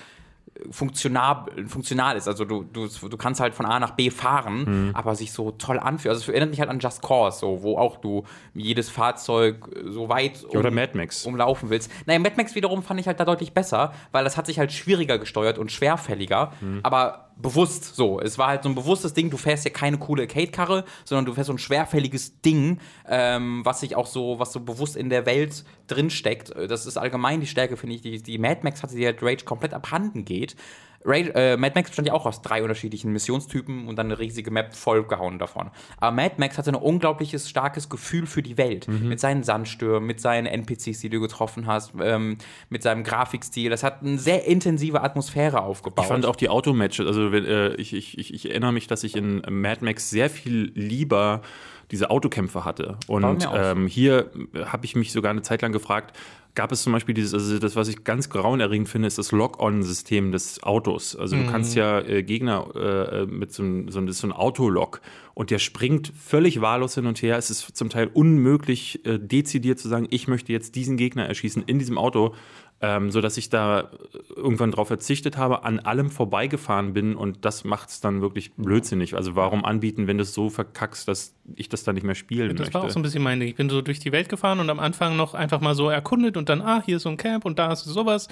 funktional, 0.70 1.46
funktional 1.66 2.16
ist. 2.16 2.28
Also 2.28 2.44
du, 2.44 2.62
du, 2.62 2.86
du 2.88 3.16
kannst 3.16 3.40
halt 3.40 3.54
von 3.54 3.66
A 3.66 3.78
nach 3.80 3.92
B 3.92 4.10
fahren, 4.10 4.90
aber 4.94 5.14
sich 5.14 5.32
so 5.32 5.50
toll 5.52 5.78
anfühlt. 5.78 6.10
Also 6.10 6.22
es 6.22 6.28
erinnert 6.28 6.50
mich 6.50 6.60
halt 6.60 6.70
an 6.70 6.78
Just 6.78 7.02
Cause, 7.02 7.38
so, 7.40 7.62
wo 7.62 7.76
auch 7.78 7.96
du 7.96 8.24
jedes 8.54 8.88
Fahrzeug 8.88 9.68
so 9.84 10.08
weit 10.08 10.42
Ja, 10.52 10.58
oder 10.60 10.68
um- 10.68 10.74
Mad 10.74 10.96
Max. 10.96 11.24
umlaufen 11.26 11.70
willst. 11.70 11.90
Naja, 12.06 12.18
Mad 12.18 12.34
Max 12.36 12.54
wiederum 12.54 12.82
fand 12.82 13.00
ich 13.00 13.06
halt 13.06 13.20
da 13.20 13.24
deutlich 13.24 13.52
besser, 13.52 13.92
weil 14.12 14.24
das 14.24 14.36
hat 14.36 14.46
sich 14.46 14.58
halt 14.58 14.72
schwieriger 14.72 15.18
gesteuert 15.18 15.58
und 15.58 15.72
schwerfälliger, 15.72 16.52
aber 16.82 17.30
bewusst 17.36 17.96
so. 17.96 18.20
Es 18.20 18.38
war 18.38 18.48
halt 18.48 18.62
so 18.62 18.68
ein 18.68 18.74
bewusstes 18.74 19.12
Ding, 19.12 19.30
du 19.30 19.36
fährst 19.36 19.64
ja 19.64 19.70
keine 19.70 19.98
coole 19.98 20.22
Arcade-Karre, 20.22 20.84
sondern 21.04 21.26
du 21.26 21.34
fährst 21.34 21.48
so 21.48 21.52
ein 21.52 21.58
schwerfälliges 21.58 22.40
Ding, 22.40 22.78
ähm, 23.08 23.62
was 23.64 23.80
sich 23.80 23.96
auch 23.96 24.06
so, 24.06 24.38
was 24.38 24.52
so 24.52 24.60
bewusst 24.60 24.96
in 24.96 25.10
der 25.10 25.26
Welt 25.26 25.64
drinsteckt. 25.86 26.52
Das 26.68 26.86
ist 26.86 26.96
allgemein 26.96 27.40
die 27.40 27.46
Stärke, 27.46 27.76
finde 27.76 27.96
ich, 27.96 28.02
die, 28.02 28.22
die 28.22 28.38
Mad 28.38 28.60
Max 28.62 28.82
hatte, 28.82 28.94
die 28.94 29.04
halt 29.04 29.22
Rage 29.22 29.44
komplett 29.44 29.74
abhanden 29.74 30.24
geht. 30.24 30.56
Rage, 31.04 31.34
äh, 31.34 31.56
Mad 31.56 31.72
Max 31.74 31.90
bestand 31.90 32.08
ja 32.08 32.14
auch 32.14 32.26
aus 32.26 32.42
drei 32.42 32.62
unterschiedlichen 32.62 33.12
Missionstypen 33.12 33.88
und 33.88 33.96
dann 33.96 34.06
eine 34.06 34.18
riesige 34.18 34.50
Map 34.50 34.74
vollgehauen 34.74 35.38
davon. 35.38 35.70
Aber 35.98 36.14
Mad 36.14 36.36
Max 36.38 36.56
hatte 36.56 36.70
ein 36.70 36.76
unglaubliches, 36.76 37.48
starkes 37.48 37.88
Gefühl 37.88 38.26
für 38.26 38.42
die 38.42 38.56
Welt. 38.56 38.88
Mit 38.88 39.20
seinen 39.20 39.42
Sandstürmen, 39.42 40.06
mit 40.06 40.20
seinen 40.20 40.46
NPCs, 40.46 41.00
die 41.00 41.10
du 41.10 41.20
getroffen 41.20 41.66
hast, 41.66 41.92
ähm, 42.00 42.38
mit 42.70 42.82
seinem 42.82 43.04
Grafikstil. 43.04 43.70
Das 43.70 43.82
hat 43.82 44.02
eine 44.02 44.18
sehr 44.18 44.46
intensive 44.46 45.02
Atmosphäre 45.02 45.62
aufgebaut. 45.62 46.04
Ich 46.04 46.08
fand 46.08 46.26
auch 46.26 46.36
die 46.36 46.48
Automatches, 46.48 47.06
also 47.06 47.30
äh, 47.32 47.74
ich, 47.74 47.92
ich, 47.92 48.18
ich, 48.18 48.32
ich 48.32 48.50
erinnere 48.50 48.72
mich, 48.72 48.86
dass 48.86 49.04
ich 49.04 49.16
in 49.16 49.42
Mad 49.48 49.84
Max 49.84 50.10
sehr 50.10 50.30
viel 50.30 50.72
lieber 50.74 51.42
diese 51.90 52.10
Autokämpfe 52.10 52.64
hatte. 52.64 52.96
Und 53.06 53.48
ähm, 53.54 53.86
hier 53.86 54.30
habe 54.64 54.84
ich 54.86 54.96
mich 54.96 55.12
sogar 55.12 55.30
eine 55.30 55.42
Zeit 55.42 55.62
lang 55.62 55.72
gefragt, 55.72 56.16
gab 56.54 56.70
es 56.70 56.82
zum 56.82 56.92
Beispiel 56.92 57.14
dieses, 57.14 57.34
also 57.34 57.58
das, 57.58 57.74
was 57.74 57.88
ich 57.88 58.04
ganz 58.04 58.30
grauenerregend 58.30 58.88
finde, 58.88 59.08
ist 59.08 59.18
das 59.18 59.32
Lock-on-System 59.32 60.30
des 60.30 60.62
Autos. 60.62 61.16
Also 61.16 61.36
du 61.36 61.46
kannst 61.50 61.74
ja 61.74 62.00
äh, 62.00 62.22
Gegner 62.22 62.68
äh, 62.76 63.26
mit 63.26 63.52
so 63.52 63.62
einem 63.62 63.88
so, 63.88 64.06
so 64.06 64.26
ein 64.26 64.32
Autolock 64.32 65.00
und 65.34 65.50
der 65.50 65.58
springt 65.58 66.12
völlig 66.16 66.60
wahllos 66.60 66.94
hin 66.94 67.06
und 67.06 67.20
her. 67.22 67.36
Es 67.36 67.50
ist 67.50 67.76
zum 67.76 67.88
Teil 67.88 68.08
unmöglich, 68.12 69.04
äh, 69.04 69.18
dezidiert 69.18 69.80
zu 69.80 69.88
sagen, 69.88 70.06
ich 70.10 70.28
möchte 70.28 70.52
jetzt 70.52 70.76
diesen 70.76 70.96
Gegner 70.96 71.26
erschießen 71.26 71.64
in 71.66 71.80
diesem 71.80 71.98
Auto 71.98 72.34
ähm, 72.80 73.10
so 73.10 73.20
dass 73.20 73.36
ich 73.36 73.48
da 73.48 73.90
irgendwann 74.36 74.70
drauf 74.70 74.88
verzichtet 74.88 75.36
habe, 75.36 75.64
an 75.64 75.78
allem 75.78 76.10
vorbeigefahren 76.10 76.92
bin 76.92 77.14
und 77.16 77.44
das 77.44 77.64
macht 77.64 77.88
es 77.88 78.00
dann 78.00 78.20
wirklich 78.20 78.52
blödsinnig. 78.54 79.14
Also 79.14 79.36
warum 79.36 79.64
anbieten, 79.64 80.06
wenn 80.06 80.18
du 80.18 80.22
es 80.22 80.34
so 80.34 80.50
verkackst, 80.50 81.08
dass 81.08 81.34
ich 81.56 81.68
das 81.68 81.84
dann 81.84 81.94
nicht 81.94 82.04
mehr 82.04 82.14
spielen 82.14 82.50
Das 82.50 82.58
möchte? 82.66 82.74
war 82.74 82.84
auch 82.84 82.90
so 82.90 82.98
ein 82.98 83.02
bisschen 83.02 83.22
mein 83.22 83.40
Ding. 83.40 83.48
Ich 83.48 83.54
bin 83.56 83.70
so 83.70 83.80
durch 83.80 84.00
die 84.00 84.12
Welt 84.12 84.28
gefahren 84.28 84.60
und 84.60 84.68
am 84.70 84.80
Anfang 84.80 85.16
noch 85.16 85.34
einfach 85.34 85.60
mal 85.60 85.74
so 85.74 85.88
erkundet 85.88 86.36
und 86.36 86.48
dann, 86.48 86.60
ah, 86.60 86.82
hier 86.84 86.96
ist 86.96 87.02
so 87.04 87.08
ein 87.08 87.16
Camp 87.16 87.44
und 87.44 87.58
da 87.58 87.72
ist 87.72 87.84
sowas. 87.84 88.28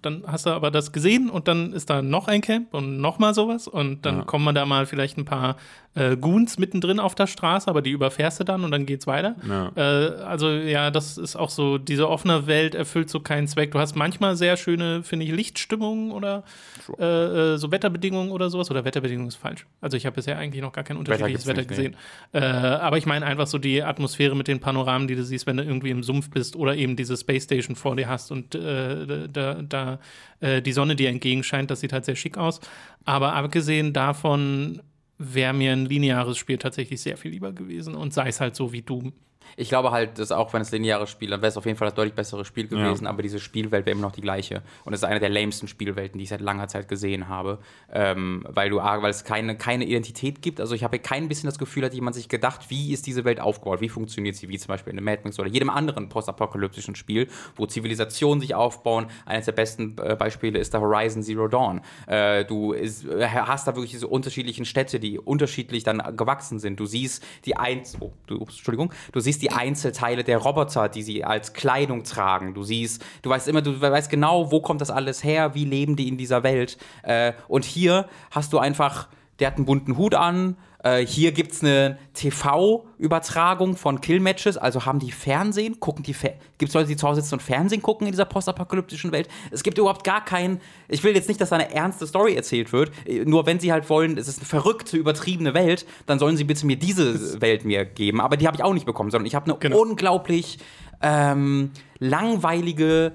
Dann 0.00 0.22
hast 0.26 0.46
du 0.46 0.50
aber 0.50 0.70
das 0.70 0.92
gesehen 0.92 1.28
und 1.28 1.48
dann 1.48 1.72
ist 1.72 1.90
da 1.90 2.02
noch 2.02 2.28
ein 2.28 2.40
Camp 2.40 2.72
und 2.72 2.98
noch 3.00 3.18
mal 3.18 3.34
sowas 3.34 3.66
und 3.68 4.06
dann 4.06 4.18
Ja. 4.18 4.24
kommen 4.24 4.44
man 4.44 4.54
da 4.54 4.64
mal 4.64 4.86
vielleicht 4.86 5.18
ein 5.18 5.24
paar 5.24 5.56
äh, 5.94 6.16
Goons 6.16 6.58
mittendrin 6.58 6.98
auf 6.98 7.14
der 7.14 7.26
Straße, 7.26 7.68
aber 7.68 7.82
die 7.82 7.90
überfährst 7.90 8.40
du 8.40 8.44
dann 8.44 8.64
und 8.64 8.70
dann 8.70 8.86
geht's 8.86 9.06
weiter. 9.06 9.34
Ja. 9.46 9.72
Äh, 9.76 10.22
also 10.22 10.48
ja, 10.48 10.90
das 10.90 11.18
ist 11.18 11.36
auch 11.36 11.50
so, 11.50 11.76
diese 11.76 12.08
offene 12.08 12.46
Welt 12.46 12.74
erfüllt 12.74 13.10
so 13.10 13.20
keinen 13.20 13.46
Zweck. 13.48 13.72
Du 13.72 13.78
hast 13.78 13.94
manchmal 13.94 14.34
sehr 14.36 14.56
schöne, 14.56 15.02
finde 15.02 15.26
ich, 15.26 15.32
Lichtstimmungen 15.32 16.12
oder 16.12 16.44
äh, 16.98 17.04
äh, 17.04 17.56
so 17.58 17.70
Wetterbedingungen 17.70 18.30
oder 18.30 18.48
sowas. 18.48 18.70
Oder 18.70 18.84
Wetterbedingungen 18.86 19.28
ist 19.28 19.36
falsch. 19.36 19.66
Also 19.82 19.98
ich 19.98 20.06
habe 20.06 20.14
bisher 20.14 20.38
eigentlich 20.38 20.62
noch 20.62 20.72
gar 20.72 20.84
kein 20.84 20.96
unterschiedliches 20.96 21.46
Wetter 21.46 21.58
nicht, 21.58 21.68
gesehen. 21.68 21.96
Äh, 22.32 22.40
aber 22.40 22.96
ich 22.96 23.04
meine 23.04 23.26
einfach 23.26 23.46
so 23.46 23.58
die 23.58 23.82
Atmosphäre 23.82 24.34
mit 24.34 24.48
den 24.48 24.60
Panoramen, 24.60 25.08
die 25.08 25.16
du 25.16 25.24
siehst, 25.24 25.46
wenn 25.46 25.58
du 25.58 25.64
irgendwie 25.64 25.90
im 25.90 26.02
Sumpf 26.02 26.30
bist 26.30 26.56
oder 26.56 26.74
eben 26.74 26.96
diese 26.96 27.16
Space 27.18 27.44
Station 27.44 27.76
vor 27.76 27.96
dir 27.96 28.08
hast 28.08 28.30
und 28.32 28.54
äh, 28.54 29.28
da, 29.30 29.54
da 29.72 29.98
äh, 30.40 30.62
die 30.62 30.72
Sonne 30.72 30.96
dir 30.96 31.08
entgegenscheint, 31.08 31.70
das 31.70 31.80
sieht 31.80 31.92
halt 31.92 32.04
sehr 32.04 32.16
schick 32.16 32.38
aus. 32.38 32.60
Aber 33.04 33.34
abgesehen 33.34 33.92
davon 33.92 34.82
wäre 35.18 35.52
mir 35.52 35.72
ein 35.72 35.86
lineares 35.86 36.38
Spiel 36.38 36.58
tatsächlich 36.58 37.00
sehr 37.00 37.16
viel 37.16 37.30
lieber 37.30 37.52
gewesen 37.52 37.94
und 37.94 38.12
sei 38.12 38.28
es 38.28 38.40
halt 38.40 38.56
so 38.56 38.72
wie 38.72 38.82
Doom. 38.82 39.12
Ich 39.56 39.68
glaube 39.68 39.90
halt, 39.90 40.18
dass 40.18 40.32
auch 40.32 40.52
wenn 40.52 40.62
es 40.62 40.70
lineares 40.70 41.10
Spiel, 41.10 41.30
dann 41.30 41.40
wäre 41.42 41.48
es 41.50 41.56
auf 41.56 41.66
jeden 41.66 41.78
Fall 41.78 41.88
das 41.88 41.94
deutlich 41.94 42.14
bessere 42.14 42.44
Spiel 42.44 42.68
gewesen, 42.68 43.04
Ja. 43.04 43.10
aber 43.10 43.22
diese 43.22 43.38
Spielwelt 43.38 43.86
wäre 43.86 43.92
immer 43.92 44.06
noch 44.06 44.12
die 44.12 44.20
gleiche. 44.20 44.62
Und 44.84 44.92
es 44.92 45.00
ist 45.00 45.04
eine 45.04 45.20
der 45.20 45.28
lamesten 45.30 45.68
Spielwelten, 45.68 46.18
die 46.18 46.24
ich 46.24 46.30
seit 46.30 46.40
langer 46.40 46.68
Zeit 46.68 46.88
gesehen 46.88 47.28
habe. 47.28 47.58
Ähm, 47.92 48.46
weil 48.48 48.70
du 48.70 48.76
weil 48.78 49.10
es 49.10 49.24
keine, 49.24 49.56
keine 49.56 49.84
Identität 49.84 50.42
gibt. 50.42 50.60
Also 50.60 50.74
ich 50.74 50.84
habe 50.84 50.98
kein 50.98 51.28
bisschen 51.28 51.46
das 51.48 51.58
Gefühl, 51.58 51.84
hat 51.84 51.94
jemand 51.94 52.14
sich 52.16 52.28
gedacht, 52.28 52.70
wie 52.70 52.92
ist 52.92 53.06
diese 53.06 53.24
Welt 53.24 53.40
aufgebaut, 53.40 53.80
wie 53.80 53.88
funktioniert 53.88 54.36
sie, 54.36 54.48
wie 54.48 54.58
zum 54.58 54.68
Beispiel 54.68 54.92
in 54.92 54.98
einem 54.98 55.04
Mad 55.06 55.22
Max 55.24 55.38
oder 55.38 55.48
jedem 55.48 55.70
anderen 55.70 56.08
postapokalyptischen 56.08 56.94
Spiel, 56.94 57.28
wo 57.56 57.66
Zivilisationen 57.66 58.40
sich 58.40 58.54
aufbauen. 58.54 59.06
Eines 59.26 59.46
der 59.46 59.52
besten 59.52 59.96
äh, 59.98 60.16
Beispiele 60.16 60.58
ist 60.58 60.72
der 60.74 60.80
Horizon 60.80 61.22
Zero 61.22 61.48
Dawn. 61.48 61.80
Äh, 62.06 62.44
du 62.44 62.72
ist, 62.72 63.04
äh, 63.06 63.26
hast 63.28 63.66
da 63.66 63.74
wirklich 63.74 63.92
diese 63.92 64.08
unterschiedlichen 64.08 64.64
Städte, 64.64 65.00
die 65.00 65.18
unterschiedlich 65.18 65.84
dann 65.84 66.16
gewachsen 66.16 66.58
sind. 66.58 66.78
Du 66.78 66.86
siehst 66.86 67.24
die 67.44 67.56
Einz 67.56 67.96
oh, 68.00 68.12
du, 68.26 68.38
Entschuldigung, 68.38 68.92
du 69.12 69.20
siehst 69.20 69.31
die 69.40 69.52
Einzelteile 69.52 70.24
der 70.24 70.38
Roboter, 70.38 70.88
die 70.88 71.02
sie 71.02 71.24
als 71.24 71.52
Kleidung 71.52 72.04
tragen. 72.04 72.54
Du 72.54 72.62
siehst, 72.62 73.02
du 73.22 73.30
weißt 73.30 73.48
immer, 73.48 73.62
du 73.62 73.80
weißt 73.80 74.10
genau, 74.10 74.50
wo 74.50 74.60
kommt 74.60 74.80
das 74.80 74.90
alles 74.90 75.24
her, 75.24 75.54
wie 75.54 75.64
leben 75.64 75.96
die 75.96 76.08
in 76.08 76.18
dieser 76.18 76.42
Welt. 76.42 76.76
Äh, 77.02 77.32
und 77.48 77.64
hier 77.64 78.08
hast 78.30 78.52
du 78.52 78.58
einfach, 78.58 79.08
der 79.38 79.48
hat 79.48 79.56
einen 79.56 79.66
bunten 79.66 79.96
Hut 79.96 80.14
an. 80.14 80.56
Äh, 80.82 81.06
hier 81.06 81.32
gibt 81.32 81.52
es 81.52 81.62
eine 81.62 81.98
TV-Übertragung 82.14 83.76
von 83.76 84.00
Killmatches, 84.00 84.56
also 84.56 84.84
haben 84.84 84.98
die 84.98 85.12
Fernsehen, 85.12 85.78
gucken 85.80 86.02
die, 86.02 86.14
Fer 86.14 86.34
gibt 86.58 86.70
es 86.70 86.74
Leute, 86.74 86.88
die 86.88 86.96
zu 86.96 87.06
Hause 87.06 87.20
sitzen 87.20 87.34
und 87.34 87.42
Fernsehen 87.42 87.82
gucken 87.82 88.06
in 88.06 88.12
dieser 88.12 88.24
postapokalyptischen 88.24 89.12
Welt? 89.12 89.28
Es 89.50 89.62
gibt 89.62 89.78
überhaupt 89.78 90.04
gar 90.04 90.24
keinen, 90.24 90.60
ich 90.88 91.04
will 91.04 91.14
jetzt 91.14 91.28
nicht, 91.28 91.40
dass 91.40 91.50
da 91.50 91.56
eine 91.56 91.72
ernste 91.72 92.06
Story 92.06 92.34
erzählt 92.34 92.72
wird, 92.72 92.90
äh, 93.06 93.24
nur 93.24 93.46
wenn 93.46 93.60
sie 93.60 93.72
halt 93.72 93.88
wollen, 93.90 94.18
es 94.18 94.28
ist 94.28 94.38
eine 94.38 94.46
verrückte, 94.46 94.96
übertriebene 94.96 95.54
Welt, 95.54 95.86
dann 96.06 96.18
sollen 96.18 96.36
sie 96.36 96.44
bitte 96.44 96.66
mir 96.66 96.76
diese 96.76 97.40
Welt 97.40 97.64
mir 97.64 97.84
geben, 97.84 98.20
aber 98.20 98.36
die 98.36 98.46
habe 98.46 98.56
ich 98.56 98.64
auch 98.64 98.74
nicht 98.74 98.86
bekommen, 98.86 99.10
sondern 99.10 99.26
ich 99.26 99.34
habe 99.34 99.46
eine 99.46 99.58
Genau. 99.58 99.78
unglaublich 99.80 100.58
ähm, 101.00 101.70
langweilige, 101.98 103.12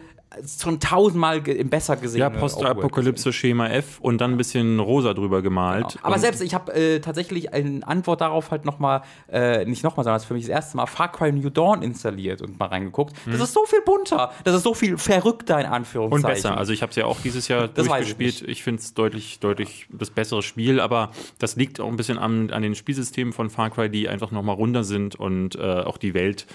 schon 0.61 0.79
tausendmal 0.79 1.41
besser 1.41 1.95
gesehen. 1.95 2.19
Ja, 2.19 2.29
Postapokalypse 2.29 3.31
Schema 3.31 3.67
F 3.69 3.99
und 4.01 4.19
dann 4.19 4.31
ein 4.31 4.37
bisschen 4.37 4.79
rosa 4.79 5.13
drüber 5.13 5.41
gemalt. 5.41 5.93
Genau. 5.93 6.05
Aber 6.05 6.19
selbst, 6.19 6.41
ich 6.41 6.53
habe 6.53 6.73
äh, 6.73 6.99
tatsächlich 6.99 7.53
eine 7.53 7.85
Antwort 7.87 8.21
darauf 8.21 8.51
halt 8.51 8.65
nochmal, 8.65 9.03
äh, 9.31 9.65
nicht 9.65 9.83
nochmal, 9.83 10.03
sondern 10.03 10.21
für 10.21 10.33
mich 10.33 10.43
das 10.43 10.49
erste 10.49 10.77
Mal 10.77 10.85
Far 10.85 11.11
Cry 11.11 11.31
New 11.31 11.49
Dawn 11.49 11.81
installiert 11.81 12.41
und 12.41 12.59
mal 12.59 12.67
reingeguckt. 12.67 13.15
Das 13.25 13.39
ist 13.39 13.53
so 13.53 13.65
viel 13.65 13.81
bunter, 13.81 14.31
das 14.43 14.55
ist 14.55 14.63
so 14.63 14.73
viel 14.73 14.97
verrückter 14.97 15.59
in 15.59 15.67
Hm. 15.67 15.71
Und 15.71 15.75
Anführungszeichen. 15.77 16.35
besser. 16.35 16.57
Also 16.57 16.73
ich 16.73 16.81
habe 16.81 16.89
es 16.89 16.95
ja 16.95 17.05
auch 17.05 17.19
dieses 17.21 17.47
Jahr 17.47 17.69
weiß 17.75 17.77
ich 17.77 17.87
durchgespielt. 17.87 18.41
Ich, 18.47 18.63
finde 18.63 18.81
es 18.81 18.93
deutlich, 18.93 19.39
deutlich 19.39 19.87
das 19.91 20.09
bessere 20.09 20.41
Spiel, 20.41 20.79
aber 20.79 21.11
das 21.39 21.55
liegt 21.55 21.79
auch 21.79 21.87
ein 21.87 21.97
bisschen 21.97 22.17
an, 22.17 22.51
an 22.51 22.61
den 22.61 22.75
Spielsystemen 22.75 23.33
von 23.33 23.49
Far 23.49 23.69
Cry, 23.69 23.89
die 23.89 24.09
einfach 24.09 24.31
nochmal 24.31 24.55
runder 24.55 24.83
sind 24.83 25.15
und 25.15 25.55
äh, 25.55 25.61
auch 25.61 25.97
die 25.97 26.13
Welt, 26.13 26.47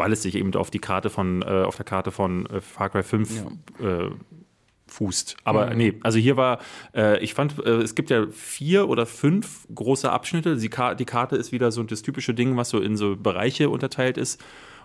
weil 0.00 0.12
es 0.12 0.22
sich 0.22 0.34
eben 0.34 0.54
auf 0.54 0.70
die 0.70 0.78
Karte 0.78 1.10
von, 1.10 1.42
äh, 1.42 1.62
auf 1.62 1.76
der 1.76 1.84
Karte 1.84 2.10
von 2.10 2.46
äh, 2.46 2.62
Far 2.62 2.88
Cry 2.88 3.02
5 3.02 3.44
äh, 3.80 4.08
fußt. 4.88 5.36
Aber 5.44 5.74
nee, 5.74 5.98
also 6.02 6.18
hier 6.18 6.38
war, 6.38 6.60
äh, 6.94 7.22
ich 7.22 7.34
fand, 7.34 7.58
äh, 7.64 7.82
es 7.82 7.94
gibt 7.94 8.08
ja 8.10 8.26
vier 8.32 8.88
oder 8.88 9.04
fünf 9.04 9.68
große 9.74 10.10
Abschnitte. 10.10 10.56
Die, 10.56 10.70
Ka 10.70 10.94
die 10.94 11.04
Karte 11.04 11.36
ist 11.36 11.52
wieder 11.52 11.70
so 11.70 11.82
das 11.82 12.00
typische 12.00 12.32
Ding, 12.32 12.56
was 12.56 12.70
so 12.70 12.80
in 12.80 12.96
so 12.96 13.14
Bereiche 13.14 13.68
unterteilt 13.68 14.16
ist. 14.16 14.42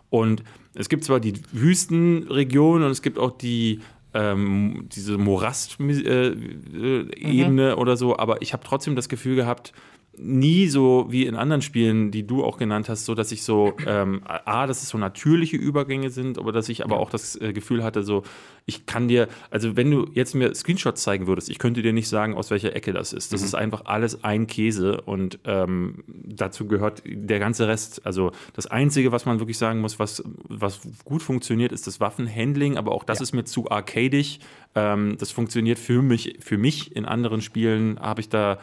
Und 0.09 0.43
es 0.74 0.89
gibt 0.89 1.05
zwar 1.05 1.22
die 1.22 1.36
Wüstenregion 1.51 2.84
und 2.84 2.91
es 2.91 3.01
gibt 3.01 3.18
auch 3.18 3.32
die 3.32 3.80
ähm, 4.13 4.89
diese 4.91 5.18
Morast-Ebene 5.18 7.72
äh, 7.72 7.74
oder 7.74 7.97
so, 7.97 8.18
aber 8.18 8.41
ich 8.41 8.53
habe 8.53 8.63
trotzdem 8.66 8.95
das 8.95 9.09
Gefühl 9.09 9.36
gehabt, 9.36 9.74
nie 10.18 10.68
so 10.68 11.07
wie 11.09 11.26
in 11.26 11.36
anderen 11.36 11.61
Spielen, 11.61 12.11
die 12.11 12.26
du 12.26 12.43
auch 12.43 12.57
genannt 12.57 12.89
hast, 12.89 13.05
so 13.05 13.16
dass 13.16 13.32
ich 13.32 13.43
so, 13.43 13.74
ähm, 13.86 14.22
A, 14.26 14.68
dass 14.68 14.84
es 14.84 14.89
so 14.89 14.97
natürliche 14.97 15.57
Übergänge 15.57 16.09
sind, 16.09 16.38
aber 16.38 16.51
dass 16.51 16.70
ich 16.70 16.84
aber 16.84 16.99
auch 16.99 17.09
das 17.09 17.39
äh, 17.39 17.53
Gefühl 17.53 17.84
hatte, 17.84 18.03
so, 18.03 18.24
ich 18.66 18.86
kann 18.86 19.07
dir, 19.07 19.28
also 19.51 19.76
wenn 19.76 19.91
du 19.91 20.07
jetzt 20.13 20.34
mir 20.34 20.53
Screenshots 20.55 21.03
zeigen 21.03 21.28
würdest, 21.28 21.49
ich 21.49 21.59
könnte 21.59 21.82
dir 21.82 21.93
nicht 21.93 22.07
sagen, 22.07 22.34
aus 22.34 22.49
welcher 22.49 22.76
Ecke 22.76 22.93
das 22.93 23.13
ist. 23.13 23.34
Das 23.34 23.41
ist 23.41 23.53
einfach 23.53 23.86
alles 23.86 24.24
ein 24.24 24.47
Käse 24.47 25.01
und 25.01 25.39
ähm, 25.43 26.03
dazu 26.07 26.68
gehört 26.68 27.03
der 27.05 27.39
ganze 27.39 27.68
Rest. 27.68 28.05
Also 28.05 28.32
das 28.53 28.68
Einzige, 28.68 29.11
was 29.11 29.26
man 29.26 29.39
wirklich 29.39 29.57
sagen 29.57 29.82
muss, 29.82 29.99
was, 29.99 30.24
was 30.47 30.82
gut 31.03 31.22
funktioniert, 31.22 31.72
ist 31.72 31.86
das 31.86 31.99
Waffenhandling, 31.99 32.78
aber 32.78 32.91
auch 32.91 33.03
das 33.03 33.22
ist 33.22 33.34
mir 33.34 33.43
zu 33.43 33.70
arcadig. 33.70 34.39
Ähm, 34.74 35.16
das 35.20 35.32
funktioniert 35.32 35.78
für 35.78 36.01
mich, 36.01 36.38
für 36.39 36.57
mich 36.57 36.95
in 36.95 37.05
anderen 37.05 37.41
Spielen 37.41 37.99
habe 37.99 38.22
ich 38.22 38.30
da 38.30 38.57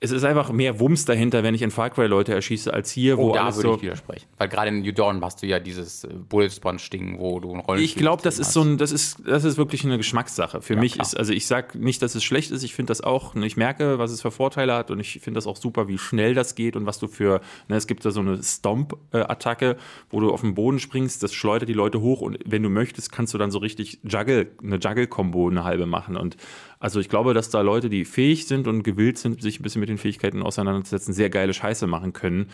es 0.00 0.12
ist 0.12 0.22
einfach 0.24 0.52
mehr 0.52 0.78
Wumms 0.78 1.04
dahinter, 1.06 1.42
wenn 1.42 1.54
ich 1.54 1.62
in 1.62 1.70
Far 1.72 1.90
Cry 1.90 2.06
Leute 2.06 2.32
erschieße, 2.32 2.72
als 2.72 2.90
hier, 2.90 3.18
wo 3.18 3.30
Oh, 3.30 3.34
da 3.34 3.44
alles 3.44 3.56
würde 3.56 3.68
so. 3.70 3.74
ich 3.76 3.82
widersprechen. 3.82 4.26
Weil 4.38 4.48
gerade 4.48 4.68
in 4.68 4.82
New 4.82 4.92
Dawn 4.92 5.20
hast 5.24 5.42
du 5.42 5.46
ja 5.46 5.58
dieses 5.58 6.04
äh, 6.04 6.08
Bullet 6.28 6.50
Sponge-Ding, 6.50 7.18
wo 7.18 7.40
du 7.40 7.52
ein 7.52 7.60
Rollenspiel 7.60 7.84
Ich 7.84 7.96
glaube, 7.96 8.22
das 8.22 8.38
ist 8.38 8.52
so 8.52 8.62
ein, 8.62 8.78
das 8.78 8.92
ist, 8.92 9.16
das 9.26 9.42
ist 9.44 9.56
wirklich 9.56 9.84
eine 9.84 9.96
Geschmackssache. 9.96 10.62
Für 10.62 10.74
Ja, 10.74 10.80
mich 10.80 10.92
klar. 10.94 11.04
ist, 11.06 11.16
also 11.16 11.32
ich 11.32 11.46
sage 11.46 11.76
nicht, 11.78 12.00
dass 12.00 12.14
es 12.14 12.22
schlecht 12.22 12.50
ist. 12.52 12.62
Ich 12.62 12.74
finde 12.74 12.90
das 12.90 13.00
auch, 13.00 13.34
ne, 13.34 13.44
ich 13.46 13.56
merke, 13.56 13.98
was 13.98 14.12
es 14.12 14.22
für 14.22 14.30
Vorteile 14.30 14.74
hat 14.74 14.90
und 14.92 15.00
ich 15.00 15.18
finde 15.20 15.38
das 15.38 15.46
auch 15.48 15.56
super, 15.56 15.88
wie 15.88 15.98
schnell 15.98 16.32
das 16.34 16.54
geht 16.54 16.76
und 16.76 16.86
was 16.86 16.98
du 17.00 17.08
für, 17.08 17.40
ne, 17.68 17.76
es 17.76 17.86
gibt 17.88 18.04
da 18.04 18.10
so 18.12 18.20
eine 18.20 18.40
Stomp-Attacke, 18.42 19.76
wo 20.10 20.20
du 20.20 20.30
auf 20.30 20.40
den 20.42 20.54
Boden 20.54 20.78
springst, 20.78 21.22
das 21.22 21.32
schleudert 21.34 21.68
die 21.68 21.72
Leute 21.74 22.00
hoch 22.00 22.20
und 22.20 22.38
wenn 22.46 22.62
du 22.62 22.68
möchtest, 22.68 23.12
kannst 23.12 23.34
du 23.34 23.38
dann 23.38 23.50
so 23.50 23.58
richtig 23.58 24.00
Juggle, 24.04 24.48
eine 24.62 24.76
Juggle-Kombo 24.76 25.48
eine 25.48 25.64
halbe 25.64 25.86
machen 25.86 26.16
und 26.16 26.36
also 26.80 27.00
ich 27.00 27.08
glaube, 27.08 27.34
dass 27.34 27.50
da 27.50 27.60
Leute, 27.62 27.88
die 27.90 28.04
fähig 28.04 28.46
sind 28.46 28.68
und 28.68 28.84
gewillt 28.84 29.18
sind, 29.18 29.42
sich 29.42 29.58
ein 29.58 29.64
bisschen 29.64 29.80
mit 29.80 29.87
den 29.88 29.98
Fähigkeiten 29.98 30.42
auseinanderzusetzen, 30.42 31.14
sehr 31.14 31.30
geile 31.30 31.52
Scheiße 31.52 31.86
machen 31.86 32.12
können. 32.12 32.48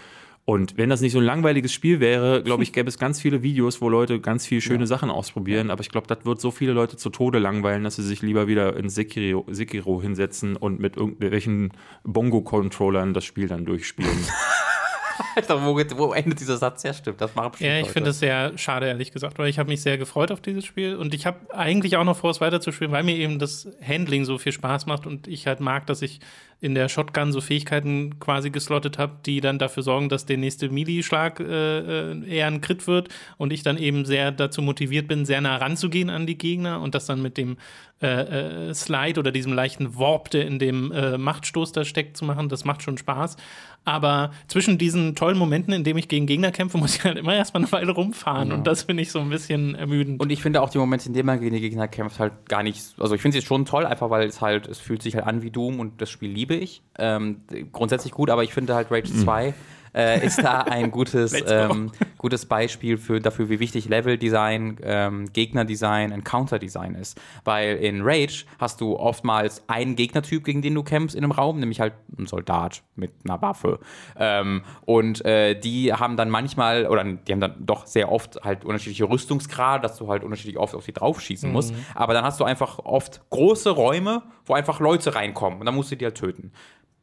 Und 0.47 0.77
wenn 0.77 0.91
das 0.91 1.01
nicht 1.01 1.13
so 1.13 1.21
ein 1.21 1.25
langweiliges 1.25 1.73
Spiel 1.73 2.01
wäre, 2.01 2.43
glaube 2.43 2.63
ich, 2.63 2.75
gäbe 2.75 2.89
es 2.89 2.99
ganz 2.99 3.19
viele 3.19 3.43
Videos, 3.43 3.81
wo 3.81 3.89
Leute 3.89 4.21
ganz 4.21 4.47
viele 4.47 4.61
schöne 4.61 4.87
Sachen 4.87 5.11
ausprobieren. 5.11 5.71
Aber 5.71 5.81
ich 5.81 5.89
glaube, 5.89 6.07
das 6.07 6.27
wird 6.27 6.39
so 6.39 6.51
viele 6.51 6.73
Leute 6.73 6.99
zu 6.99 7.09
Tode 7.09 7.39
langweilen, 7.39 7.83
dass 7.83 7.97
sie 7.97 8.03
sich 8.03 8.21
lieber 8.21 8.47
wieder 8.47 8.77
in 8.77 8.91
Sekiro, 8.91 9.47
Sekiro 9.49 10.03
hinsetzen 10.03 10.57
und 10.57 10.81
mit 10.81 10.99
irgendwelchen 10.99 11.73
Bongo-Controllern 12.05 13.15
das 13.15 13.25
Spiel 13.25 13.49
dann 13.49 13.65
durchspielen. 13.65 14.11
Alter, 15.37 15.65
wo, 15.65 15.77
wo 15.77 16.13
endet 16.13 16.41
dieser 16.41 16.57
Satz? 16.57 16.83
Ja, 16.83 16.93
stimmt. 16.93 17.21
Das 17.21 17.35
machen 17.35 17.53
bestimmt 17.53 17.71
Ja, 17.71 17.81
ich 17.81 17.89
finde 17.89 18.11
es 18.11 18.19
sehr 18.19 18.57
schade, 18.59 18.87
ehrlich 18.87 19.13
gesagt, 19.13 19.39
weil 19.39 19.49
ich 19.49 19.59
habe 19.59 19.69
mich 19.69 19.83
sehr 19.83 19.99
gefreut 19.99 20.31
auf 20.31 20.41
dieses 20.41 20.65
Spiel 20.65 20.97
und 20.97 21.15
ich 21.15 21.27
habe 21.27 21.39
eigentlich 21.55 21.97
auch 21.97 22.05
noch 22.05 22.17
vor, 22.17 22.31
es 22.31 22.41
weiterzuspielen, 22.41 22.93
weil 22.93 23.05
mir 23.05 23.17
eben 23.17 23.39
das 23.39 23.69
Handling 23.87 24.25
so 24.25 24.39
viel 24.39 24.53
Spaß 24.53 24.87
macht 24.87 25.07
und 25.07 25.29
ich 25.29 25.47
halt 25.47 25.61
mag, 25.61 25.87
dass 25.87 26.03
ich 26.03 26.21
in 26.65 26.75
der 26.75 26.89
Shotgun 26.89 27.31
so 27.31 27.43
Fähigkeiten 27.43 28.19
quasi 28.19 28.49
geslottet 28.49 28.97
habe, 28.97 29.17
die 29.27 29.43
dann 29.43 29.59
dafür 29.59 29.83
sorgen, 29.83 30.09
dass 30.09 30.25
der 30.25 30.39
nächste 30.39 30.71
Melee-Schlag 30.71 31.39
äh, 31.41 32.13
äh, 32.13 32.27
eher 32.27 32.47
ein 32.47 32.63
Crit 32.63 32.87
wird 32.87 33.11
und 33.37 33.53
ich 33.53 33.63
dann 33.63 33.77
eben 33.77 34.07
sehr 34.07 34.33
dazu 34.33 34.63
motiviert 34.63 35.07
bin, 35.07 35.27
sehr 35.27 35.43
nah 35.43 35.57
ranzugehen 35.57 36.09
an 36.09 36.27
die 36.27 36.39
Gegner 36.39 36.81
und 36.81 36.95
das 36.95 37.05
dann 37.05 37.21
mit 37.21 37.37
dem 37.37 37.59
äh, 38.03 38.69
äh, 38.71 38.75
Slide 38.75 39.21
oder 39.21 39.31
diesem 39.31 39.53
leichten 39.53 39.99
Warp, 39.99 40.31
der 40.31 40.47
in 40.47 40.59
dem 40.59 40.91
äh, 40.91 41.17
Machtstoß 41.17 41.73
da 41.73 41.85
steckt, 41.85 42.17
zu 42.17 42.25
machen. 42.25 42.49
Das 42.49 42.65
macht 42.65 42.83
schon 42.83 42.99
Spaß. 42.99 43.37
Aber 43.85 44.33
zwischen 44.49 44.79
diesen 44.79 45.15
tollen 45.15 45.39
Momenten, 45.39 45.73
in 45.73 45.85
denen 45.85 45.99
ich 45.99 46.09
gegen 46.09 46.27
Gegner 46.27 46.51
kämpfe, 46.51 46.77
muss 46.79 46.97
ich 46.97 47.05
halt 47.05 47.19
immer 47.19 47.35
erstmal 47.35 47.63
eine 47.63 47.73
Weile 47.73 47.93
rumfahren. 47.93 48.53
Und 48.53 48.67
das 48.67 48.85
finde 48.85 49.03
ich 49.03 49.13
so 49.13 49.21
ein 49.21 49.31
bisschen 49.31 49.75
ermüdend. 49.75 50.21
Und 50.21 50.31
ich 50.31 50.43
finde 50.43 50.61
auch 50.63 50.71
die 50.71 50.79
Momente, 50.79 51.07
in 51.07 51.15
denen 51.15 51.27
man 51.27 51.41
gegen 51.41 51.55
die 51.55 51.61
Gegner 51.61 51.89
kämpft, 51.89 52.19
halt 52.19 52.49
gar 52.49 52.63
nicht. 52.63 52.95
Also 52.99 53.15
ich 53.15 53.23
finde 53.23 53.39
es 53.39 53.45
jetzt 53.45 53.49
schon 53.49 53.65
toll, 53.65 53.87
einfach 53.87 54.11
weil 54.11 54.27
es 54.27 54.41
halt, 54.41 54.67
es 54.67 54.79
fühlt 54.81 55.03
sich 55.03 55.15
halt 55.15 55.27
an 55.27 55.43
wie 55.43 55.51
Doom 55.51 55.81
und 55.81 56.01
das 56.01 56.11
Spiel 56.11 56.31
liebe 56.31 56.54
ich. 56.57 56.83
Ähm, 56.99 57.43
grundsätzlich 57.73 58.13
gut, 58.13 58.31
aber 58.31 58.45
ich 58.45 58.53
finde 58.53 58.75
halt 58.75 58.91
Rage 58.91 59.13
2 59.13 59.55
äh, 59.95 60.27
ist 60.27 60.43
da 60.43 60.63
ein 60.63 60.91
gutes, 60.91 61.35
ähm, 61.49 61.91
gutes 62.25 62.47
Beispiel 62.47 62.97
für, 62.97 63.21
dafür, 63.21 63.51
wie 63.51 63.61
wichtig 63.61 63.87
Leveldesign, 63.87 64.79
ähm, 64.83 65.31
Gegnerdesign, 65.35 66.11
Encounter-Design 66.11 66.95
ist. 66.95 67.21
Weil 67.45 67.77
in 67.77 68.01
Rage 68.01 68.47
hast 68.59 68.81
du 68.81 68.97
oftmals 68.97 69.63
einen 69.69 69.95
Gegnertyp, 69.95 70.43
gegen 70.43 70.63
den 70.63 70.75
du 70.75 70.83
kämpfst 70.83 71.15
in 71.15 71.23
einem 71.23 71.33
Raum, 71.33 71.61
nämlich 71.61 71.81
halt 71.81 71.93
ein 72.19 72.25
Soldat 72.25 72.83
mit 72.97 73.13
einer 73.27 73.43
Waffe. 73.43 73.79
Ähm, 74.19 74.63
und 74.87 75.23
äh, 75.27 75.55
die 75.55 75.93
haben 75.93 76.17
dann 76.17 76.31
manchmal, 76.31 76.87
oder 76.87 77.05
die 77.05 77.31
haben 77.31 77.41
dann 77.41 77.57
doch 77.59 77.85
sehr 77.85 78.11
oft 78.11 78.43
halt 78.43 78.65
unterschiedliche 78.65 79.07
Rüstungsgrade, 79.07 79.83
dass 79.83 79.99
du 79.99 80.09
halt 80.09 80.25
unterschiedlich 80.25 80.57
oft 80.57 80.75
auf 80.75 80.85
sie 80.85 80.95
draufschießen 80.95 81.53
musst. 81.53 81.75
Aber 81.95 82.15
dann 82.15 82.25
hast 82.25 82.41
du 82.41 82.45
einfach 82.45 82.79
oft 82.79 83.21
große 83.29 83.69
Räume, 83.69 84.23
wo 84.47 84.55
einfach 84.55 84.81
Leute 84.81 85.15
reinkommen 85.15 85.61
und 85.61 85.67
dann 85.67 85.75
musst 85.75 85.93
du 85.93 85.97
die 85.97 86.07
halt 86.07 86.15
töten. 86.15 86.53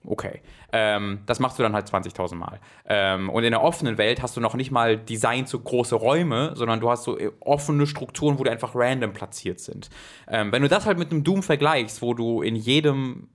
Okay. 0.03 0.41
Ähm, 0.73 1.19
das 1.25 1.39
machst 1.39 1.59
du 1.59 1.63
dann 1.63 1.73
halt 1.73 1.87
20.000 1.87 2.35
Mal. 2.35 2.59
Ähm, 2.85 3.29
und 3.29 3.43
in 3.43 3.51
der 3.51 3.61
offenen 3.61 3.97
Welt 3.97 4.21
hast 4.21 4.35
du 4.35 4.41
noch 4.41 4.55
nicht 4.55 4.71
mal 4.71 4.97
Design 5.11 5.45
zu 5.45 5.59
große 5.59 5.95
Räume, 5.95 6.53
sondern 6.55 6.79
du 6.79 6.89
hast 6.89 7.03
so 7.03 7.17
äh, 7.17 7.31
offene 7.41 7.85
Strukturen, 7.85 8.39
wo 8.39 8.43
die 8.43 8.49
einfach 8.49 8.71
random 8.73 9.11
platziert 9.11 9.59
sind. 9.59 9.89
Ähm, 10.27 10.51
wenn 10.51 10.61
du 10.61 10.69
das 10.69 10.85
halt 10.85 10.97
mit 10.97 11.11
einem 11.11 11.23
Doom 11.23 11.43
vergleichst, 11.43 12.01
wo 12.01 12.13
du 12.13 12.41
in 12.41 12.55
jedem 12.55 13.27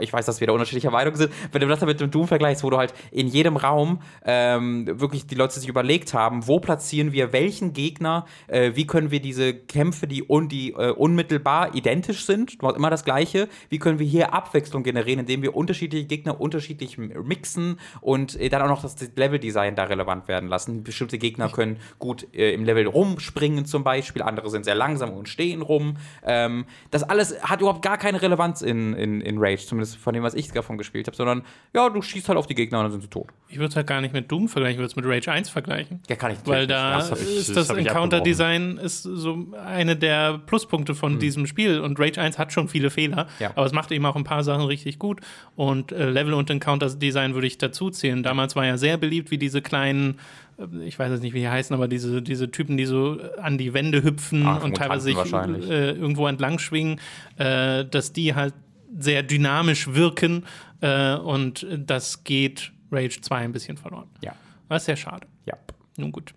ich 0.00 0.12
weiß, 0.12 0.26
dass 0.26 0.40
wir 0.40 0.46
da 0.46 0.52
unterschiedlicher 0.52 0.90
Meinung 0.90 1.16
sind, 1.16 1.32
wenn 1.52 1.60
du 1.60 1.66
das 1.66 1.80
mit 1.80 2.00
dem 2.00 2.10
Doom 2.10 2.28
vergleichst, 2.28 2.62
wo 2.62 2.70
du 2.70 2.76
halt 2.76 2.94
in 3.10 3.26
jedem 3.26 3.56
Raum 3.56 4.00
ähm, 4.24 4.86
wirklich 5.00 5.26
die 5.26 5.34
Leute 5.34 5.58
sich 5.58 5.68
überlegt 5.68 6.14
haben, 6.14 6.46
wo 6.46 6.60
platzieren 6.60 7.12
wir 7.12 7.32
welchen 7.32 7.72
Gegner, 7.72 8.26
äh, 8.46 8.72
wie 8.74 8.86
können 8.86 9.10
wir 9.10 9.20
diese 9.20 9.54
Kämpfe, 9.54 10.06
die, 10.06 10.24
un, 10.28 10.48
die 10.48 10.72
äh, 10.72 10.90
unmittelbar 10.90 11.74
identisch 11.74 12.24
sind, 12.24 12.60
du 12.60 12.66
machst 12.66 12.76
immer 12.76 12.90
das 12.90 13.04
Gleiche, 13.04 13.48
wie 13.68 13.78
können 13.78 13.98
wir 13.98 14.06
hier 14.06 14.32
Abwechslung 14.34 14.82
generieren, 14.82 15.20
indem 15.20 15.42
wir 15.42 15.56
unterschiedliche 15.56 16.06
Gegner 16.06 16.40
unterschiedlich 16.40 16.98
mixen 16.98 17.78
und 18.00 18.38
äh, 18.38 18.48
dann 18.48 18.62
auch 18.62 18.68
noch 18.68 18.82
das 18.82 18.96
Leveldesign 19.16 19.74
da 19.74 19.84
relevant 19.84 20.28
werden 20.28 20.48
lassen. 20.48 20.84
Bestimmte 20.84 21.18
Gegner 21.18 21.48
können 21.48 21.78
gut 21.98 22.26
äh, 22.34 22.52
im 22.52 22.64
Level 22.64 22.86
rumspringen 22.86 23.64
zum 23.64 23.84
Beispiel, 23.84 24.22
andere 24.22 24.50
sind 24.50 24.64
sehr 24.64 24.74
langsam 24.74 25.10
und 25.10 25.28
stehen 25.28 25.62
rum. 25.62 25.96
Ähm, 26.24 26.64
das 26.90 27.02
alles 27.02 27.42
hat 27.42 27.60
überhaupt 27.60 27.82
gar 27.82 27.98
keine 27.98 28.20
Relevanz 28.22 28.62
in, 28.62 28.94
in, 28.94 29.20
in 29.20 29.38
Rage, 29.38 29.66
zumindest 29.66 29.79
zumindest 29.80 29.96
von 29.96 30.14
dem, 30.14 30.22
was 30.22 30.34
ich 30.34 30.50
davon 30.52 30.78
gespielt 30.78 31.06
habe, 31.06 31.16
sondern 31.16 31.42
ja, 31.74 31.88
du 31.88 32.02
schießt 32.02 32.28
halt 32.28 32.38
auf 32.38 32.46
die 32.46 32.54
Gegner 32.54 32.78
und 32.78 32.84
dann 32.84 32.92
sind 32.92 33.02
sie 33.02 33.08
tot. 33.08 33.28
Ich 33.48 33.56
würde 33.56 33.68
es 33.68 33.76
halt 33.76 33.86
gar 33.86 34.00
nicht 34.00 34.12
mit 34.12 34.30
Doom 34.30 34.48
vergleichen, 34.48 34.74
ich 34.74 34.78
würde 34.78 34.90
es 34.90 34.96
mit 34.96 35.04
Rage 35.06 35.30
1 35.32 35.48
vergleichen. 35.50 36.00
Ja, 36.08 36.16
kann 36.16 36.32
ich 36.32 36.38
Weil 36.44 36.66
da 36.66 36.98
Das 36.98 37.20
ich- 37.20 37.36
ist 37.38 37.56
das 37.56 37.68
das 37.68 37.76
Encounter-Design 37.76 38.78
ist 38.78 39.02
so 39.02 39.46
eine 39.64 39.96
der 39.96 40.38
Pluspunkte 40.38 40.94
von 40.94 41.18
diesem 41.18 41.46
Spiel 41.46 41.80
und 41.80 41.98
Rage 41.98 42.20
1 42.20 42.38
hat 42.38 42.52
schon 42.52 42.68
viele 42.68 42.90
Fehler, 42.90 43.26
Ja. 43.38 43.50
aber 43.54 43.66
es 43.66 43.72
macht 43.72 43.90
eben 43.92 44.04
auch 44.06 44.16
ein 44.16 44.24
paar 44.24 44.44
Sachen 44.44 44.64
richtig 44.64 44.98
gut 44.98 45.20
und 45.56 45.92
äh, 45.92 46.10
Level- 46.10 46.34
und 46.34 46.50
Encounter-Design 46.50 47.34
würde 47.34 47.46
ich 47.46 47.58
dazu 47.58 47.90
zählen. 47.90 48.22
Damals 48.22 48.56
war 48.56 48.66
ja 48.66 48.76
sehr 48.76 48.96
beliebt, 48.96 49.30
wie 49.30 49.38
diese 49.38 49.62
kleinen 49.62 50.18
äh, 50.58 50.84
ich 50.86 50.98
weiß 50.98 51.10
jetzt 51.10 51.22
nicht, 51.22 51.32
wie 51.34 51.40
die 51.40 51.48
heißen, 51.48 51.74
aber 51.74 51.88
diese, 51.88 52.22
diese 52.22 52.50
Typen, 52.50 52.76
die 52.76 52.84
so 52.86 53.18
an 53.40 53.56
die 53.58 53.72
Wände 53.74 54.02
hüpfen 54.02 54.46
Ah, 54.46 54.56
und 54.58 54.76
teilweise 54.76 55.04
sich 55.04 55.16
äh, 55.16 55.90
irgendwo 55.92 56.26
entlang 56.26 56.58
schwingen, 56.58 57.00
äh, 57.38 57.84
dass 57.84 58.12
die 58.12 58.34
halt 58.34 58.54
sehr 58.98 59.22
dynamisch 59.22 59.92
wirken 59.94 60.44
äh, 60.80 61.14
und 61.14 61.66
das 61.70 62.24
geht 62.24 62.72
Rage 62.90 63.20
2 63.20 63.36
ein 63.36 63.52
bisschen 63.52 63.76
verloren. 63.76 64.08
Ja. 64.22 64.34
Was 64.68 64.84
sehr 64.84 64.96
schade. 64.96 65.26
Ja. 65.46 65.54
Nun 65.96 66.12
gut. 66.12 66.34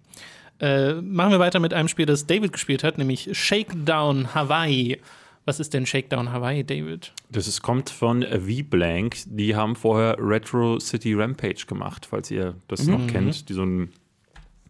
Äh, 0.59 0.93
machen 1.01 1.31
wir 1.31 1.39
weiter 1.39 1.59
mit 1.59 1.73
einem 1.73 1.87
Spiel, 1.87 2.05
das 2.05 2.27
David 2.27 2.53
gespielt 2.53 2.83
hat, 2.83 2.97
nämlich 2.97 3.29
Shakedown 3.37 4.33
Hawaii. 4.33 4.99
Was 5.45 5.59
ist 5.59 5.73
denn 5.73 5.85
Shakedown 5.85 6.31
Hawaii, 6.31 6.63
David? 6.63 7.11
Das 7.29 7.47
ist, 7.47 7.61
kommt 7.61 7.89
von 7.89 8.23
V-Blank. 8.23 9.17
Die 9.25 9.55
haben 9.55 9.75
vorher 9.75 10.15
Retro 10.17 10.79
City 10.79 11.13
Rampage 11.13 11.65
gemacht, 11.67 12.05
falls 12.05 12.31
ihr 12.31 12.55
das 12.69 12.87
noch 12.87 13.05
kennt. 13.07 13.49
Die 13.49 13.53
so 13.53 13.63
ein, 13.63 13.89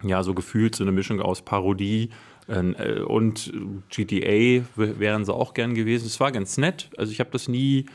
ja, 0.03 0.23
so 0.23 0.33
gefühlt 0.33 0.75
so 0.75 0.83
eine 0.83 0.91
Mischung 0.91 1.21
aus 1.21 1.43
Parodie 1.43 2.09
und 2.47 3.53
GTA 3.89 4.63
wären 4.75 5.25
sie 5.25 5.33
auch 5.33 5.53
gern 5.53 5.73
gewesen. 5.75 6.07
Es 6.07 6.19
war 6.19 6.31
ganz 6.31 6.57
nett. 6.57 6.89
Also 6.97 7.11
ich 7.11 7.19
habe 7.19 7.29
das 7.31 7.47
nie, 7.47 7.85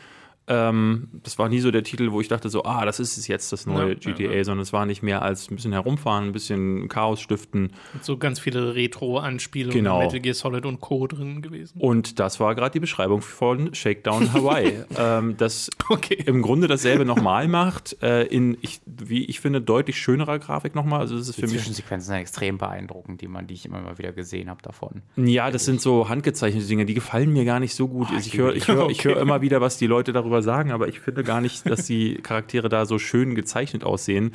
ähm, 0.49 1.09
das 1.22 1.38
war 1.38 1.49
nie 1.49 1.61
so 1.61 1.70
der 1.70 1.82
Titel, 1.82 2.11
wo 2.12 2.20
ich 2.20 2.28
dachte 2.28 2.49
so, 2.49 2.64
ah, 2.64 2.84
das 2.84 3.01
ist 3.01 3.16
es 3.18 3.28
jetzt, 3.28 3.53
das 3.53 3.66
neue 3.66 3.94
Ja, 3.94 3.99
ja, 4.01 4.12
GTA, 4.12 4.44
sondern 4.44 4.62
es 4.62 4.72
war 4.72 4.86
nicht 4.86 5.03
mehr 5.03 5.22
als 5.22 5.51
ein 5.51 5.57
bisschen 5.57 5.72
herumfahren, 5.72 6.24
ein 6.26 6.32
bisschen 6.32 6.88
Chaos 6.88 7.20
stiften. 7.20 7.72
Mit 7.94 8.05
so 8.05 8.16
ganz 8.16 8.40
viele 8.40 8.74
Retro-Anspielungen, 8.74 9.74
Genau. 9.76 9.99
Metal 10.01 10.20
Gear 10.20 10.34
Solid 10.34 10.66
und 10.66 10.80
Co. 10.80 11.07
drin 11.07 11.42
gewesen. 11.42 11.78
Und 11.80 12.18
das 12.18 12.40
war 12.40 12.55
gerade 12.55 12.72
die 12.72 12.80
Beschreibung 12.80 13.20
von 13.22 13.74
Shakedown 13.74 14.32
Hawaii. 14.32 14.84
ähm, 14.99 15.36
das 15.36 15.70
Okay. 15.88 16.22
im 16.26 16.42
Grunde 16.42 16.66
dasselbe 16.68 17.05
nochmal 17.05 17.49
macht, 17.49 17.96
äh, 18.03 18.24
in, 18.24 18.57
ich, 18.61 18.80
wie 18.86 19.24
ich 19.24 19.40
finde, 19.40 19.61
deutlich 19.61 19.96
schönerer 19.99 20.38
Grafik 20.38 20.74
nochmal. 20.74 21.01
Also 21.01 21.16
das 21.16 21.28
ist 21.28 21.36
Die 21.36 21.40
für 21.42 21.46
mich. 21.46 21.57
Zwischensequenzen 21.57 22.09
sind 22.09 22.16
extrem 22.20 22.59
beeindruckend, 22.59 23.20
die 23.20 23.28
man, 23.28 23.46
die 23.46 23.55
ich 23.55 23.64
immer 23.64 23.80
mal 23.80 23.99
wieder 23.99 24.12
gesehen 24.12 24.51
habe 24.51 24.61
davon. 24.62 25.03
Ja, 25.16 25.51
das 25.51 25.64
sind 25.64 25.80
so 25.80 26.09
handgezeichnete 26.09 26.66
Dinge, 26.66 26.84
die 26.86 26.94
gefallen 26.94 27.32
mir 27.32 27.44
gar 27.44 27.61
nicht 27.61 27.74
so 27.74 27.88
gut. 27.88 28.09
Also 28.11 28.26
ich 28.26 28.36
höre 28.36 28.53
die. 28.53 28.59
ich 28.59 28.68
hör, 28.68 28.88
ich 28.90 28.99
Okay. 29.01 29.14
hör 29.14 29.20
immer 29.22 29.40
wieder, 29.40 29.61
was 29.61 29.78
die 29.78 29.86
Leute 29.86 30.12
darüber 30.12 30.38
sagen, 30.43 30.72
aber 30.72 30.89
ich 30.89 31.01
finde 31.01 31.24
gar 31.24 31.41
nicht, 31.41 31.68
dass 31.68 31.86
die 31.86 32.14
Charaktere 32.22 32.68
da 32.68 32.86
so 32.86 32.99
schön 32.99 33.34
gezeichnet 33.34 33.84
aussehen. 33.84 34.32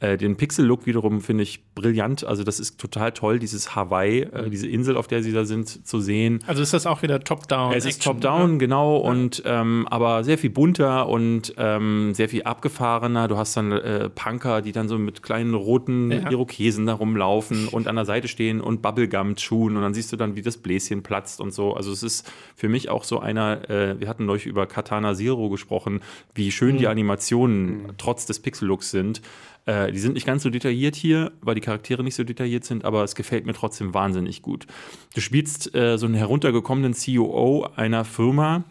Äh, 0.00 0.18
den 0.18 0.36
Pixel-Look 0.36 0.84
wiederum 0.84 1.22
finde 1.22 1.42
ich 1.42 1.64
brillant. 1.74 2.22
Also 2.24 2.44
das 2.44 2.60
ist 2.60 2.78
total 2.78 3.12
toll, 3.12 3.38
dieses 3.38 3.74
Hawaii, 3.74 4.20
äh, 4.22 4.50
diese 4.50 4.66
Insel, 4.66 4.96
auf 4.96 5.06
der 5.06 5.22
sie 5.22 5.32
da 5.32 5.44
sind, 5.46 5.86
zu 5.86 6.00
sehen. 6.00 6.44
Also 6.46 6.62
ist 6.62 6.74
das 6.74 6.86
auch 6.86 7.00
wieder 7.02 7.20
Top-Down? 7.20 7.72
Es 7.72 7.86
ist 7.86 8.02
top-down, 8.02 8.52
ne? 8.52 8.58
genau, 8.58 8.96
und 8.98 9.42
ähm, 9.46 9.86
aber 9.90 10.22
sehr 10.22 10.36
viel 10.36 10.50
bunter 10.50 11.08
und 11.08 11.54
ähm, 11.56 12.12
sehr 12.14 12.28
viel 12.28 12.42
abgefahrener. 12.42 13.26
Du 13.28 13.38
hast 13.38 13.56
dann 13.56 13.72
äh, 13.72 14.10
Punker, 14.10 14.60
die 14.60 14.72
dann 14.72 14.88
so 14.88 14.98
mit 14.98 15.22
kleinen 15.22 15.54
roten 15.54 16.10
Ja. 16.10 16.30
Irokesen 16.30 16.84
da 16.86 16.92
rumlaufen 16.94 17.68
und 17.68 17.88
an 17.88 17.96
der 17.96 18.04
Seite 18.04 18.28
stehen 18.28 18.60
und 18.60 18.82
Bubblegum-Schuhen 18.82 19.76
und 19.76 19.82
dann 19.82 19.94
siehst 19.94 20.12
du 20.12 20.16
dann, 20.16 20.36
wie 20.36 20.42
das 20.42 20.58
Bläschen 20.58 21.02
platzt 21.02 21.40
und 21.40 21.52
so. 21.54 21.72
Also 21.74 21.90
es 21.92 22.02
ist 22.02 22.30
für 22.54 22.68
mich 22.68 22.90
auch 22.90 23.04
so 23.04 23.18
einer, 23.20 23.70
äh, 23.70 23.98
wir 23.98 24.08
hatten 24.08 24.26
neulich 24.26 24.46
über 24.46 24.66
Katana 24.66 25.14
Zero 25.14 25.48
gesprochen, 25.48 26.00
wie 26.34 26.50
schön 26.52 26.74
Mhm. 26.74 26.78
die 26.78 26.86
Animationen 26.88 27.92
trotz 27.98 28.26
des 28.26 28.40
Pixel-Looks 28.40 28.90
sind. 28.90 29.22
Äh, 29.66 29.92
die 29.92 29.98
sind 29.98 30.14
nicht 30.14 30.26
ganz 30.26 30.42
so 30.42 30.50
detailliert 30.50 30.94
hier, 30.94 31.32
weil 31.42 31.56
die 31.56 31.60
Charaktere 31.60 32.02
nicht 32.02 32.14
so 32.14 32.24
detailliert 32.24 32.64
sind, 32.64 32.84
aber 32.84 33.04
es 33.04 33.14
gefällt 33.14 33.46
mir 33.46 33.52
trotzdem 33.52 33.92
wahnsinnig 33.92 34.40
gut. 34.40 34.66
Du 35.14 35.20
spielst 35.20 35.74
äh, 35.74 35.98
so 35.98 36.06
einen 36.06 36.14
heruntergekommenen 36.14 36.94
CEO 36.94 37.68
einer 37.74 38.04
Firma, 38.04 38.64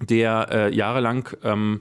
der 0.00 0.48
äh, 0.50 0.74
jahrelang 0.74 1.28
ähm, 1.42 1.80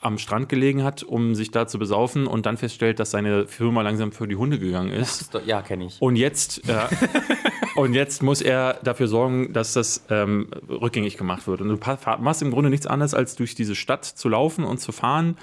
am 0.00 0.18
Strand 0.18 0.48
gelegen 0.48 0.84
hat, 0.84 1.02
um 1.02 1.34
sich 1.34 1.50
da 1.50 1.66
zu 1.66 1.78
besaufen 1.78 2.26
und 2.26 2.46
dann 2.46 2.56
feststellt, 2.56 3.00
dass 3.00 3.10
seine 3.10 3.46
Firma 3.46 3.82
langsam 3.82 4.12
für 4.12 4.28
die 4.28 4.36
Hunde 4.36 4.58
gegangen 4.58 4.92
ist. 4.92 5.38
Ja, 5.44 5.62
kenne 5.62 5.86
ich. 5.86 6.00
Und 6.00 6.16
jetzt, 6.16 6.68
äh, 6.68 6.86
und 7.76 7.92
jetzt 7.92 8.22
muss 8.22 8.40
er 8.40 8.74
dafür 8.84 9.08
sorgen, 9.08 9.52
dass 9.52 9.72
das 9.72 10.04
ähm, 10.08 10.48
rückgängig 10.68 11.16
gemacht 11.16 11.46
wird. 11.46 11.60
Und 11.60 11.68
du 11.68 11.78
machst 12.20 12.40
im 12.40 12.50
Grunde 12.50 12.70
nichts 12.70 12.86
anderes, 12.86 13.14
als 13.14 13.36
durch 13.36 13.54
diese 13.54 13.74
Stadt 13.74 14.04
zu 14.04 14.28
laufen 14.28 14.64
und 14.64 14.78
zu 14.78 14.92
fahren. 14.92 15.36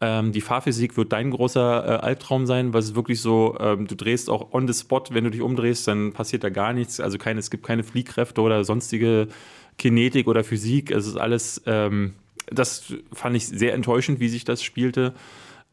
Ähm, 0.00 0.30
die 0.30 0.40
Fahrphysik 0.40 0.96
wird 0.96 1.12
dein 1.12 1.30
großer 1.32 1.84
äh, 1.84 2.06
Albtraum 2.06 2.46
sein, 2.46 2.72
weil 2.72 2.80
es 2.80 2.90
ist 2.90 2.94
wirklich 2.94 3.20
so, 3.20 3.56
ähm, 3.58 3.86
du 3.88 3.96
drehst 3.96 4.30
auch 4.30 4.52
on 4.52 4.68
the 4.68 4.74
spot, 4.74 5.04
wenn 5.10 5.24
du 5.24 5.30
dich 5.30 5.40
umdrehst, 5.40 5.88
dann 5.88 6.12
passiert 6.12 6.44
da 6.44 6.50
gar 6.50 6.72
nichts. 6.72 7.00
Also 7.00 7.18
keine, 7.18 7.40
es 7.40 7.50
gibt 7.50 7.66
keine 7.66 7.82
Fliehkräfte 7.82 8.40
oder 8.40 8.62
sonstige 8.64 9.26
Kinetik 9.76 10.28
oder 10.28 10.44
Physik. 10.44 10.92
Es 10.92 11.06
ist 11.06 11.16
alles, 11.16 11.62
ähm, 11.66 12.14
das 12.50 12.94
fand 13.12 13.36
ich 13.36 13.48
sehr 13.48 13.74
enttäuschend, 13.74 14.20
wie 14.20 14.28
sich 14.28 14.44
das 14.44 14.62
spielte. 14.62 15.14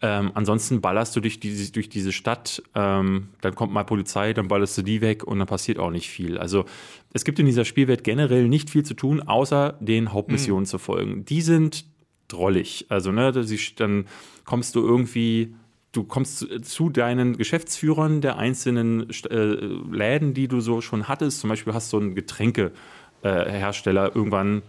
Ähm, 0.02 0.32
ansonsten 0.34 0.82
ballerst 0.82 1.16
du 1.16 1.22
durch, 1.22 1.40
diese- 1.40 1.72
durch 1.72 1.88
diese 1.88 2.12
Stadt, 2.12 2.62
ähm, 2.76 3.30
dann 3.42 3.56
kommt 3.56 3.72
mal 3.72 3.84
Polizei, 3.86 4.34
dann 4.34 4.48
ballerst 4.48 4.78
du 4.78 4.82
die 4.82 5.02
weg 5.02 5.24
und 5.24 5.40
dann 5.40 5.48
passiert 5.48 5.80
auch 5.80 5.90
nicht 5.92 6.10
viel. 6.10 6.38
Also 6.38 6.66
es 7.14 7.24
gibt 7.24 7.40
in 7.40 7.46
dieser 7.46 7.64
Spielwelt 7.64 8.04
generell 8.04 8.48
nicht 8.50 8.70
viel 8.70 8.84
zu 8.84 8.94
tun, 8.96 9.22
außer 9.22 9.78
den 9.80 10.12
Hauptmissionen 10.12 10.66
zu 10.66 10.80
folgen. 10.80 11.26
Die 11.26 11.42
sind 11.42 11.86
drollig. 12.28 12.86
Also 12.90 13.12
ne, 13.12 13.32
dann 13.78 14.06
kommst 14.46 14.76
du 14.76 14.82
irgendwie 14.82 15.54
du 15.92 16.04
kommst 16.04 16.46
zu, 16.66 16.90
deinen 16.90 17.38
Geschäftsführern 17.38 18.20
der 18.20 18.38
einzelnen 18.38 19.10
äh, 19.30 19.36
Läden, 19.92 20.34
die 20.34 20.48
du 20.50 20.60
so 20.60 20.82
schon 20.82 21.08
hattest. 21.08 21.40
Zum 21.40 21.50
Beispiel 21.50 21.74
hast 21.74 21.94
du 21.94 21.98
einen 21.98 22.16
Getränkehersteller 22.16 23.48
äh, 23.48 23.52
Hersteller 23.52 24.14
irgendwann, 24.14 24.62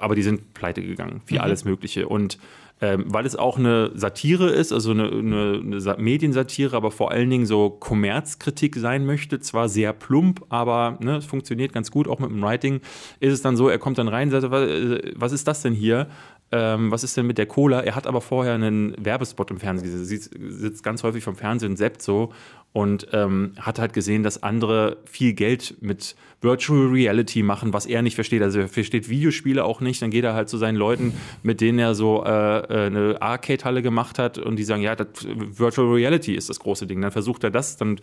aber 0.00 0.14
die 0.14 0.22
sind 0.22 0.54
pleite 0.54 0.82
gegangen, 0.82 1.20
wie 1.26 1.40
alles 1.40 1.64
Mögliche. 1.64 2.06
Und 2.08 2.38
ähm, 2.80 3.04
weil 3.06 3.26
es 3.26 3.36
auch 3.36 3.58
eine 3.58 3.92
Satire 3.94 4.50
ist, 4.50 4.72
also 4.72 4.90
eine, 4.90 5.08
eine, 5.08 5.60
eine 5.64 5.80
Sa- 5.80 5.96
Mediensatire, 5.98 6.76
aber 6.76 6.90
vor 6.90 7.12
allen 7.12 7.30
Dingen 7.30 7.46
so 7.46 7.70
Kommerzkritik 7.70 8.76
sein 8.76 9.06
möchte, 9.06 9.38
zwar 9.40 9.68
sehr 9.68 9.92
plump, 9.92 10.44
aber 10.48 10.98
ne, 11.00 11.16
es 11.16 11.24
funktioniert 11.24 11.72
ganz 11.72 11.90
gut, 11.92 12.08
auch 12.08 12.18
mit 12.18 12.30
dem 12.30 12.42
Writing, 12.42 12.80
ist 13.20 13.32
es 13.32 13.42
dann 13.42 13.56
so, 13.56 13.68
er 13.68 13.78
kommt 13.78 13.98
dann 13.98 14.08
rein 14.08 14.32
und 14.32 14.40
sagt, 14.40 14.50
was, 14.52 14.68
äh, 14.68 15.12
was 15.14 15.32
ist 15.32 15.46
das 15.46 15.62
denn 15.62 15.74
hier? 15.74 16.08
Ähm, 16.52 16.90
was 16.90 17.02
ist 17.02 17.16
denn 17.16 17.26
mit 17.26 17.38
der 17.38 17.46
Cola? 17.46 17.80
Er 17.80 17.96
hat 17.96 18.06
aber 18.06 18.20
vorher 18.20 18.54
einen 18.54 18.94
Werbespot 19.02 19.50
im 19.50 19.58
Fernsehen 19.58 19.90
gesehen. 19.90 20.20
Sitzt, 20.50 20.82
ganz 20.82 21.02
häufig 21.02 21.24
vom 21.24 21.34
Fernsehen, 21.34 21.76
seppt 21.76 22.02
so 22.02 22.32
und 22.72 23.08
ähm, 23.12 23.52
hat 23.58 23.78
halt 23.78 23.92
gesehen, 23.92 24.22
dass 24.22 24.42
andere 24.42 24.98
viel 25.04 25.32
Geld 25.32 25.76
mit 25.80 26.14
Virtual 26.40 26.88
Reality 26.88 27.42
machen, 27.42 27.72
was 27.72 27.86
er 27.86 28.02
nicht 28.02 28.14
versteht. 28.14 28.42
Also 28.42 28.60
er 28.60 28.68
versteht 28.68 29.08
Videospiele 29.08 29.64
auch 29.64 29.80
nicht. 29.80 30.02
Dann 30.02 30.10
geht 30.10 30.24
er 30.24 30.34
halt 30.34 30.48
zu 30.48 30.58
seinen 30.58 30.76
Leuten, 30.76 31.14
mit 31.42 31.60
denen 31.60 31.78
er 31.78 31.94
so 31.94 32.24
äh, 32.24 32.28
äh, 32.28 32.86
eine 32.86 33.16
Arcade-Halle 33.20 33.82
gemacht 33.82 34.18
hat 34.18 34.38
und 34.38 34.56
die 34.56 34.64
sagen, 34.64 34.82
ja, 34.82 34.94
das, 34.94 35.08
Virtual 35.24 35.88
Reality 35.88 36.34
ist 36.34 36.50
das 36.50 36.60
große 36.60 36.86
Ding. 36.86 37.00
Dann 37.00 37.12
versucht 37.12 37.44
er 37.44 37.50
das, 37.50 37.76
dann 37.76 37.98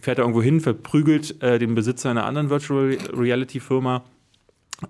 fährt 0.00 0.18
er 0.18 0.24
irgendwo 0.24 0.42
hin, 0.42 0.60
verprügelt 0.60 1.42
äh, 1.42 1.58
den 1.58 1.74
Besitzer 1.74 2.10
einer 2.10 2.24
anderen 2.24 2.50
Virtual 2.50 2.96
Reality-Firma 3.12 4.04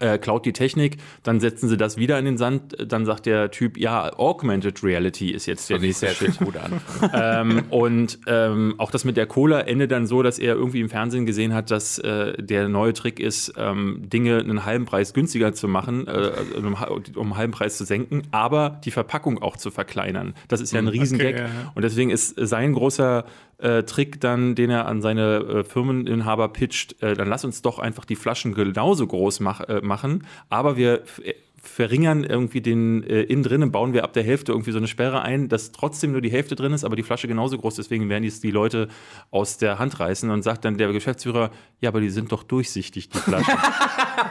äh, 0.01 0.19
klaut 0.19 0.45
die 0.45 0.53
Technik, 0.53 0.97
dann 1.23 1.39
setzen 1.39 1.69
sie 1.69 1.77
das 1.77 1.97
wieder 1.97 2.19
in 2.19 2.25
den 2.25 2.39
Sand, 2.39 2.77
dann 2.91 3.07
sagt 3.07 3.27
der 3.27 3.51
Typ, 3.51 3.79
ja, 3.79 4.13
Augmented 4.19 4.83
Reality 4.83 5.31
ist 5.31 5.47
jetzt 5.47 5.71
der 5.71 5.79
nächste 5.79 6.09
sehr 6.09 6.33
gut 6.33 6.57
an. 6.57 6.81
ähm, 7.13 7.65
und 7.71 8.19
ähm, 8.27 8.75
auch 8.79 8.91
das 8.91 9.05
mit 9.05 9.17
der 9.17 9.27
Cola 9.27 9.61
endet 9.61 9.93
dann 9.93 10.07
so, 10.07 10.23
dass 10.23 10.39
er 10.39 10.55
irgendwie 10.55 10.81
im 10.81 10.89
Fernsehen 10.89 11.25
gesehen 11.25 11.55
hat, 11.55 11.71
dass 11.71 11.99
äh, 11.99 12.43
der 12.43 12.69
neue 12.69 12.95
Trick 12.95 13.21
ist, 13.21 13.53
ähm, 13.57 14.03
Dinge 14.07 14.39
einen 14.39 14.65
halben 14.65 14.87
Preis 14.87 15.15
günstiger 15.15 15.53
zu 15.53 15.69
machen, 15.69 16.07
äh, 16.09 16.33
um, 16.57 16.75
um 17.15 17.27
einen 17.27 17.37
halben 17.37 17.53
Preis 17.53 17.77
zu 17.77 17.85
senken, 17.85 18.23
aber 18.33 18.81
die 18.85 18.91
Verpackung 18.91 19.41
auch 19.41 19.57
zu 19.57 19.71
verkleinern. 19.71 20.35
Das 20.49 20.61
ist 20.61 20.73
ja 20.73 20.81
ein 20.81 20.89
Riesengag. 20.89 21.35
Okay, 21.35 21.39
ja, 21.43 21.47
ja. 21.47 21.73
Und 21.75 21.83
deswegen 21.83 22.11
ist 22.11 22.35
sein 22.37 22.73
großer 22.73 23.25
äh, 23.59 23.85
Trick 23.85 24.21
dann, 24.21 24.55
den 24.55 24.71
er 24.71 24.87
an 24.87 25.01
seine 25.01 25.37
äh, 25.37 25.65
Firmeninhaber 25.65 26.49
pitcht, 26.49 27.03
äh, 27.03 27.15
dann 27.15 27.29
lass 27.29 27.45
uns 27.45 27.63
doch 27.63 27.79
einfach 27.79 28.05
die 28.05 28.17
Flaschen 28.17 28.55
genauso 28.55 29.07
groß 29.07 29.41
mach, 29.41 29.61
äh, 29.77 29.81
machen, 29.83 30.27
aber 30.49 30.77
wir 30.77 31.03
äh, 31.23 31.35
verringern 31.67 32.25
irgendwie 32.25 32.61
den 32.61 33.03
äh, 33.03 33.23
innen 33.23 33.43
drinnen, 33.43 33.73
bauen 33.73 33.93
wir 33.93 34.05
ab 34.05 34.13
der 34.13 34.23
Hälfte 34.23 34.53
irgendwie 34.53 34.71
so 34.71 34.79
eine 34.79 34.87
Sperre 34.87 35.23
ein, 35.23 35.49
dass 35.49 35.73
trotzdem 35.73 36.13
nur 36.13 36.21
die 36.21 36.31
Hälfte 36.31 36.55
drin 36.55 36.73
ist, 36.73 36.85
aber 36.85 36.97
die 36.97 37.03
Flasche 37.03 37.29
genauso 37.29 37.59
groß, 37.59 37.75
deswegen 37.75 38.09
werden 38.09 38.23
die, 38.23 38.31
die 38.31 38.51
Leute 38.51 38.89
aus 39.31 39.59
der 39.59 39.79
Hand 39.79 39.99
reißen 39.99 40.31
und 40.31 40.43
sagt 40.43 40.65
dann 40.65 40.79
der 40.79 40.93
Geschäftsführer, 40.93 41.51
ja, 41.81 41.91
aber 41.91 42.01
die 42.01 42.11
sind 42.11 42.33
doch 42.33 42.43
durchsichtig, 42.43 43.09
die 43.09 43.19
Flaschen. 43.19 43.55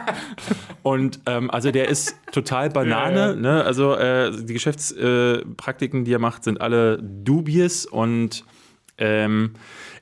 und 0.84 1.20
ähm, 1.26 1.52
also 1.52 1.72
der 1.72 1.90
ist 1.90 2.16
total 2.32 2.70
Banane, 2.70 3.20
Ja, 3.20 3.28
ja. 3.28 3.36
Ne? 3.36 3.64
also 3.64 3.94
äh, 3.96 4.32
die 4.32 4.54
Geschäftspraktiken, 4.54 6.06
die 6.06 6.14
er 6.14 6.20
macht, 6.20 6.44
sind 6.44 6.62
alle 6.62 7.02
dubious 7.02 7.86
und 7.86 8.46
ähm, 8.98 9.52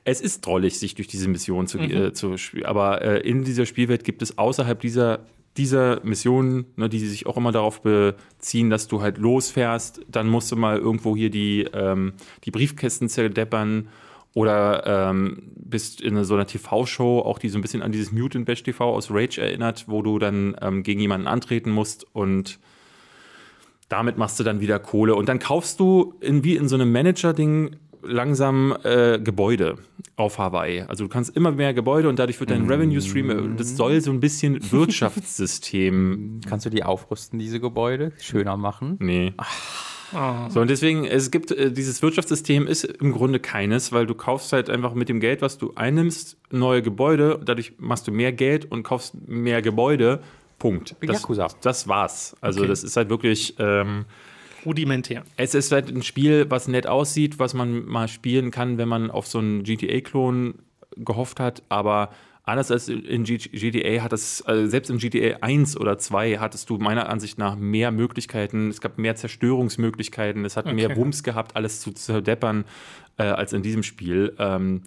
es 0.04 0.20
ist 0.20 0.46
drollig, 0.46 0.78
sich 0.78 0.94
durch 0.94 1.08
diese 1.08 1.28
Mission 1.28 1.66
zu, 1.66 1.78
äh, 1.78 2.12
zu 2.12 2.36
spielen. 2.36 2.66
Aber 2.66 3.02
äh, 3.02 3.20
in 3.20 3.42
dieser 3.42 3.66
Spielwelt 3.66 4.04
gibt 4.04 4.22
es 4.22 4.36
außerhalb 4.36 4.80
dieser, 4.80 5.20
dieser 5.56 6.04
Missionen, 6.04 6.66
ne, 6.76 6.88
die 6.88 6.98
sich 6.98 7.26
auch 7.26 7.36
immer 7.36 7.52
darauf 7.52 7.80
beziehen, 7.80 8.70
dass 8.70 8.86
du 8.86 9.00
halt 9.00 9.18
losfährst, 9.18 10.02
dann 10.08 10.28
musst 10.28 10.52
du 10.52 10.56
mal 10.56 10.78
irgendwo 10.78 11.16
hier 11.16 11.30
die, 11.30 11.66
ähm, 11.72 12.12
die 12.44 12.50
Briefkästen 12.50 13.08
zerdeppern 13.08 13.88
oder 14.34 15.10
ähm, 15.10 15.52
bist 15.56 16.00
in 16.00 16.22
so 16.24 16.34
einer 16.34 16.46
TV-Show, 16.46 17.20
auch 17.20 17.38
die 17.38 17.48
so 17.48 17.58
ein 17.58 17.62
bisschen 17.62 17.82
an 17.82 17.92
dieses 17.92 18.12
Mutant 18.12 18.44
Bash 18.46 18.62
TV 18.62 18.92
aus 18.92 19.10
Rage 19.10 19.40
erinnert, 19.40 19.84
wo 19.86 20.02
du 20.02 20.18
dann 20.18 20.56
ähm, 20.60 20.82
gegen 20.82 21.00
jemanden 21.00 21.28
antreten 21.28 21.70
musst 21.70 22.04
und 22.14 22.58
damit 23.88 24.18
machst 24.18 24.40
du 24.40 24.44
dann 24.44 24.60
wieder 24.60 24.78
Kohle. 24.78 25.14
Und 25.14 25.28
dann 25.28 25.38
kaufst 25.38 25.78
du 25.78 26.14
in, 26.20 26.42
wie 26.42 26.56
in 26.56 26.68
so 26.68 26.74
einem 26.74 26.90
Manager-Ding 26.90 27.76
langsam 28.06 28.76
äh, 28.84 29.18
Gebäude 29.18 29.76
auf 30.16 30.38
Hawaii. 30.38 30.82
Also 30.82 31.04
du 31.04 31.08
kannst 31.10 31.36
immer 31.36 31.50
mehr 31.52 31.74
Gebäude 31.74 32.08
und 32.08 32.18
dadurch 32.18 32.38
wird 32.40 32.50
dein 32.50 32.66
Revenue 32.66 33.00
Stream, 33.00 33.30
äh, 33.30 33.56
das 33.56 33.76
soll 33.76 34.00
so 34.00 34.10
ein 34.10 34.20
bisschen 34.20 34.60
Wirtschaftssystem. 34.72 36.40
Kannst 36.48 36.66
du 36.66 36.70
die 36.70 36.82
aufrüsten, 36.84 37.38
diese 37.38 37.60
Gebäude? 37.60 38.12
Schöner 38.20 38.56
machen? 38.56 38.96
Nee. 39.00 39.32
Oh. 40.14 40.48
So, 40.48 40.60
und 40.60 40.70
deswegen, 40.70 41.04
es 41.04 41.30
gibt, 41.30 41.50
äh, 41.50 41.72
dieses 41.72 42.00
Wirtschaftssystem 42.02 42.66
ist 42.66 42.84
im 42.84 43.12
Grunde 43.12 43.40
keines, 43.40 43.92
weil 43.92 44.06
du 44.06 44.14
kaufst 44.14 44.52
halt 44.52 44.70
einfach 44.70 44.94
mit 44.94 45.08
dem 45.08 45.18
Geld, 45.18 45.42
was 45.42 45.58
du 45.58 45.72
einnimmst, 45.74 46.36
neue 46.50 46.82
Gebäude, 46.82 47.40
dadurch 47.44 47.72
machst 47.78 48.06
du 48.06 48.12
mehr 48.12 48.32
Geld 48.32 48.70
und 48.70 48.82
kaufst 48.84 49.14
mehr 49.26 49.60
Gebäude. 49.62 50.20
Punkt. 50.60 50.94
Das, 51.00 51.26
das 51.60 51.88
war's. 51.88 52.36
Also 52.40 52.60
Okay. 52.60 52.68
das 52.68 52.84
ist 52.84 52.96
halt 52.96 53.08
wirklich. 53.08 53.56
Ähm, 53.58 54.04
Rudimentär. 54.64 55.24
es 55.36 55.54
ist 55.54 55.72
halt 55.72 55.88
ein 55.88 56.02
Spiel, 56.02 56.46
was 56.50 56.68
nett 56.68 56.86
aussieht, 56.86 57.38
was 57.38 57.54
man 57.54 57.84
mal 57.84 58.08
spielen 58.08 58.50
kann, 58.50 58.78
wenn 58.78 58.88
man 58.88 59.10
auf 59.10 59.26
so 59.26 59.38
einen 59.38 59.62
GTA-Klon 59.62 60.54
gehofft 60.96 61.40
hat, 61.40 61.62
aber 61.68 62.10
anders 62.44 62.70
als 62.70 62.88
in 62.88 63.24
GTA 63.24 64.02
hat 64.02 64.12
es, 64.12 64.42
also 64.42 64.66
selbst 64.66 64.90
in 64.90 64.98
GTA 64.98 65.38
1 65.40 65.78
oder 65.78 65.98
2 65.98 66.38
hattest 66.38 66.68
du 66.70 66.76
meiner 66.78 67.08
Ansicht 67.08 67.38
nach 67.38 67.56
mehr 67.56 67.90
Möglichkeiten, 67.90 68.68
es 68.68 68.80
gab 68.80 68.98
mehr 68.98 69.16
Zerstörungsmöglichkeiten, 69.16 70.44
es 70.44 70.56
hat 70.56 70.66
mehr 70.66 70.90
Okay. 70.90 70.96
Wumms 70.96 71.22
gehabt, 71.22 71.56
alles 71.56 71.80
zu 71.80 71.92
zerdeppern, 71.92 72.64
äh, 73.16 73.24
als 73.24 73.52
in 73.52 73.62
diesem 73.62 73.82
Spiel. 73.82 74.34
Ähm, 74.38 74.82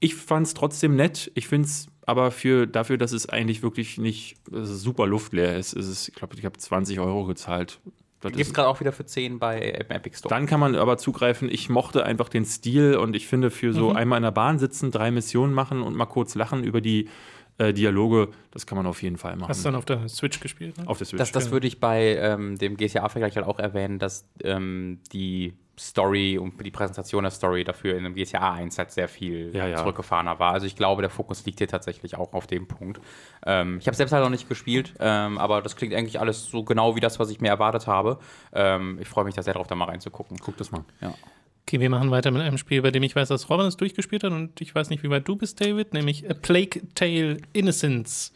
ich 0.00 0.14
fand 0.14 0.46
es 0.46 0.54
trotzdem 0.54 0.96
nett, 0.96 1.30
ich 1.34 1.46
finde 1.46 1.66
es 1.66 1.86
aber 2.04 2.32
für, 2.32 2.66
dafür, 2.66 2.98
dass 2.98 3.12
es 3.12 3.28
eigentlich 3.28 3.62
wirklich 3.62 3.98
nicht 3.98 4.36
super 4.50 5.06
luftleer 5.06 5.56
ist, 5.56 5.74
ist 5.74 5.86
es, 5.86 6.08
ich 6.08 6.14
glaube, 6.14 6.34
ich 6.36 6.44
habe 6.44 6.58
20 6.58 6.98
Euro 6.98 7.24
gezahlt. 7.26 7.78
Das 8.22 8.32
Gibt 8.32 8.46
es 8.46 8.54
gerade 8.54 8.68
auch 8.68 8.80
wieder 8.80 8.92
für 8.92 9.04
10 9.04 9.38
bei 9.38 9.58
äh, 9.58 9.84
Epic 9.88 10.16
Store. 10.16 10.32
dann 10.32 10.46
kann 10.46 10.60
man 10.60 10.74
aber 10.76 10.96
zugreifen. 10.96 11.48
Ich 11.50 11.68
mochte 11.68 12.04
einfach 12.04 12.28
den 12.28 12.44
Stil 12.44 12.96
und 12.96 13.16
ich 13.16 13.26
finde, 13.26 13.50
für 13.50 13.72
so 13.72 13.92
einmal 13.92 14.18
in 14.18 14.22
der 14.22 14.30
Bahn 14.30 14.58
sitzen, 14.58 14.90
drei 14.90 15.10
Missionen 15.10 15.52
machen 15.52 15.82
und 15.82 15.96
mal 15.96 16.06
kurz 16.06 16.34
lachen 16.34 16.64
über 16.64 16.80
die 16.80 17.08
äh, 17.58 17.72
Dialoge, 17.72 18.28
das 18.50 18.66
kann 18.66 18.76
man 18.76 18.86
auf 18.86 19.02
jeden 19.02 19.18
Fall 19.18 19.36
machen. 19.36 19.48
Hast 19.48 19.60
du 19.64 19.68
dann 19.68 19.74
auf 19.74 19.84
der 19.84 20.08
Switch 20.08 20.40
gespielt? 20.40 20.78
Ne? 20.78 20.88
auf 20.88 20.98
der 20.98 21.06
Switch. 21.06 21.18
Das, 21.18 21.32
das 21.32 21.50
würde 21.50 21.66
ich 21.66 21.80
bei 21.80 22.16
ähm, 22.16 22.56
dem 22.58 22.76
GTA-Vergleich 22.76 23.36
halt 23.36 23.46
auch 23.46 23.58
erwähnen, 23.58 23.98
dass 23.98 24.24
ähm, 24.42 25.00
die 25.12 25.54
Story 25.82 26.38
und 26.38 26.64
die 26.64 26.70
Präsentation 26.70 27.24
der 27.24 27.30
Story 27.30 27.64
dafür 27.64 27.96
in 27.96 28.04
dem 28.04 28.14
GTA 28.14 28.52
1 28.52 28.78
halt 28.78 28.92
sehr 28.92 29.08
viel 29.08 29.54
Ja, 29.54 29.66
ja. 29.66 29.76
zurückgefahrener 29.76 30.38
war. 30.38 30.52
Also 30.52 30.66
ich 30.66 30.76
glaube, 30.76 31.02
der 31.02 31.10
Fokus 31.10 31.44
liegt 31.44 31.58
hier 31.58 31.68
tatsächlich 31.68 32.16
auch 32.16 32.32
auf 32.32 32.46
dem 32.46 32.66
Punkt. 32.68 33.00
Ähm, 33.44 33.78
ich 33.80 33.86
habe 33.86 33.96
selbst 33.96 34.12
halt 34.12 34.22
noch 34.22 34.30
nicht 34.30 34.48
gespielt, 34.48 34.94
ähm, 35.00 35.38
aber 35.38 35.60
das 35.60 35.76
klingt 35.76 35.94
eigentlich 35.94 36.20
alles 36.20 36.46
so 36.46 36.62
genau 36.62 36.96
wie 36.96 37.00
das, 37.00 37.18
was 37.18 37.30
ich 37.30 37.40
mir 37.40 37.48
erwartet 37.48 37.86
habe. 37.86 38.18
Ähm, 38.52 38.98
ich 39.00 39.08
freue 39.08 39.24
mich 39.24 39.34
da 39.34 39.42
sehr 39.42 39.54
drauf, 39.54 39.66
da 39.66 39.74
mal 39.74 39.86
reinzugucken. 39.86 40.38
Guck 40.38 40.56
das 40.56 40.70
mal. 40.70 40.84
Ja. 41.00 41.14
Okay, 41.66 41.80
wir 41.80 41.90
machen 41.90 42.10
weiter 42.10 42.30
mit 42.30 42.42
einem 42.42 42.58
Spiel, 42.58 42.82
bei 42.82 42.90
dem 42.90 43.02
ich 43.02 43.14
weiß, 43.14 43.28
dass 43.28 43.48
Robin 43.48 43.66
es 43.66 43.76
durchgespielt 43.76 44.24
hat 44.24 44.32
und 44.32 44.60
ich 44.60 44.74
weiß 44.74 44.90
nicht, 44.90 45.02
wie 45.02 45.10
weit 45.10 45.26
du 45.26 45.36
bist, 45.36 45.60
David, 45.60 45.94
nämlich 45.94 46.28
A 46.28 46.34
Plague 46.34 46.82
Tale 46.94 47.38
Innocence. 47.52 48.32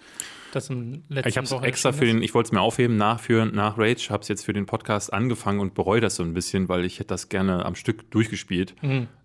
Das 0.57 0.71
im 0.71 1.03
letzten 1.11 1.29
Ich 1.29 1.37
habe 1.37 1.45
es 1.45 1.53
extra 1.53 1.93
für 1.93 2.07
den, 2.07 2.23
ich 2.23 2.33
wollte 2.33 2.49
es 2.49 2.53
mir 2.53 2.63
aufheben, 2.63 2.97
nach, 2.97 3.21
für, 3.21 3.45
nach 3.45 3.77
Rage, 3.77 4.09
habe 4.09 4.23
es 4.23 4.29
jetzt 4.29 4.45
für 4.47 4.55
den 4.55 4.65
Podcast 4.65 5.13
angefangen 5.13 5.61
und 5.61 5.75
bereue 5.75 6.01
das 6.01 6.15
so 6.17 6.23
ein 6.23 6.33
bisschen, 6.33 6.69
weil 6.71 6.87
ich 6.87 6.95
hätte 6.99 7.09
das 7.09 7.29
gerne 7.29 7.67
am 7.67 7.75
Stück 7.75 8.11
durchgespielt. 8.11 8.75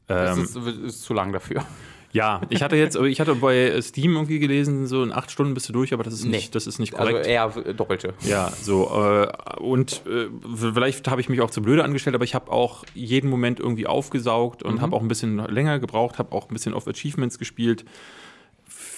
Das 0.07 0.37
Ähm, 0.37 0.43
ist, 0.43 0.55
ist 0.57 1.03
zu 1.03 1.13
lang 1.13 1.31
dafür. 1.31 1.63
ja, 2.11 2.41
ich 2.49 2.61
hatte 2.61 2.75
jetzt, 2.75 2.97
ich 2.97 3.21
hatte 3.21 3.35
bei 3.35 3.79
Steam 3.81 4.15
irgendwie 4.15 4.39
gelesen, 4.39 4.87
so 4.87 5.03
in 5.03 5.13
acht 5.13 5.31
Stunden 5.31 5.53
bist 5.53 5.69
du 5.69 5.73
durch, 5.73 5.93
aber 5.93 6.03
das 6.03 6.15
ist 6.15 6.25
nicht, 6.25 6.47
Nee. 6.47 6.51
das 6.51 6.67
ist 6.67 6.79
nicht 6.79 6.95
Also 6.95 7.11
korrekt. 7.11 7.27
eher 7.27 7.47
doppelte. 7.77 8.13
Ja, 8.27 8.51
so. 8.61 8.89
Äh, 8.93 9.31
und 9.61 10.01
äh, 10.07 10.27
vielleicht 10.57 11.07
habe 11.09 11.21
ich 11.21 11.29
mich 11.29 11.39
auch 11.39 11.49
zu 11.51 11.61
blöde 11.61 11.85
angestellt, 11.85 12.13
aber 12.15 12.25
ich 12.25 12.35
habe 12.35 12.51
auch 12.51 12.83
jeden 12.93 13.29
Moment 13.29 13.61
irgendwie 13.61 13.87
aufgesaugt 13.87 14.63
und 14.63 14.81
habe 14.81 14.93
auch 14.97 15.01
ein 15.01 15.07
bisschen 15.07 15.37
länger 15.37 15.79
gebraucht, 15.79 16.19
habe 16.19 16.33
auch 16.35 16.49
ein 16.49 16.53
bisschen 16.53 16.73
auf 16.73 16.89
Achievements 16.89 17.39
gespielt. 17.39 17.85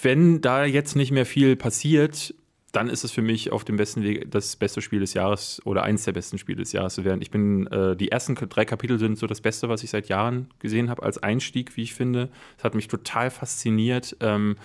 Wenn 0.03 0.41
da 0.41 0.65
jetzt 0.65 0.95
nicht 0.95 1.11
mehr 1.11 1.25
viel 1.25 1.55
passiert, 1.55 2.35
dann 2.73 2.89
ist 2.89 3.03
es 3.03 3.11
für 3.11 3.21
mich 3.21 3.51
auf 3.51 3.63
dem 3.63 3.77
besten 3.77 4.03
Weg, 4.03 4.31
das 4.31 4.55
beste 4.55 4.81
Spiel 4.81 4.99
des 4.99 5.13
Jahres 5.13 5.61
oder 5.63 5.83
eins 5.83 6.05
der 6.05 6.11
besten 6.11 6.39
Spiele 6.39 6.57
des 6.57 6.71
Jahres 6.71 6.95
zu 6.95 7.05
werden. 7.05 7.21
Ich 7.21 7.29
bin, 7.29 7.67
äh, 7.67 7.95
die 7.95 8.11
ersten 8.11 8.33
drei 8.35 8.65
Kapitel 8.65 8.97
sind 8.97 9.17
so 9.17 9.27
das 9.27 9.41
Beste, 9.41 9.69
was 9.69 9.83
ich 9.83 9.91
seit 9.91 10.09
Jahren 10.09 10.47
gesehen 10.57 10.89
habe, 10.89 11.03
als 11.03 11.21
Einstieg, 11.21 11.77
wie 11.77 11.83
ich 11.83 11.93
finde. 11.93 12.29
Es 12.57 12.63
hat 12.63 12.73
mich 12.73 12.87
total 12.87 13.29
fasziniert, 13.29 14.17
ähm, 14.21 14.57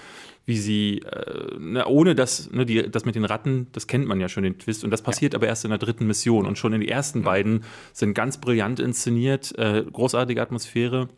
wie 0.46 0.56
sie, 0.56 1.00
äh, 1.00 1.54
na, 1.60 1.86
ohne 1.86 2.14
das, 2.14 2.50
ne, 2.50 2.64
die, 2.64 2.90
das 2.90 3.04
mit 3.04 3.14
den 3.14 3.26
Ratten, 3.26 3.66
das 3.72 3.86
kennt 3.86 4.06
man 4.06 4.18
ja 4.20 4.30
schon, 4.30 4.42
den 4.42 4.58
Twist. 4.58 4.84
Und 4.84 4.90
das 4.90 5.02
passiert 5.02 5.34
aber 5.34 5.46
erst 5.46 5.64
in 5.64 5.70
der 5.70 5.78
dritten 5.78 6.06
Mission. 6.06 6.46
Und 6.46 6.56
schon 6.56 6.72
in 6.72 6.80
die 6.80 6.88
ersten 6.88 7.22
beiden 7.22 7.62
sind 7.92 8.14
ganz 8.14 8.38
brillant 8.38 8.80
inszeniert, 8.80 9.56
äh, 9.58 9.84
großartige 9.84 10.40
Atmosphäre. 10.40 11.08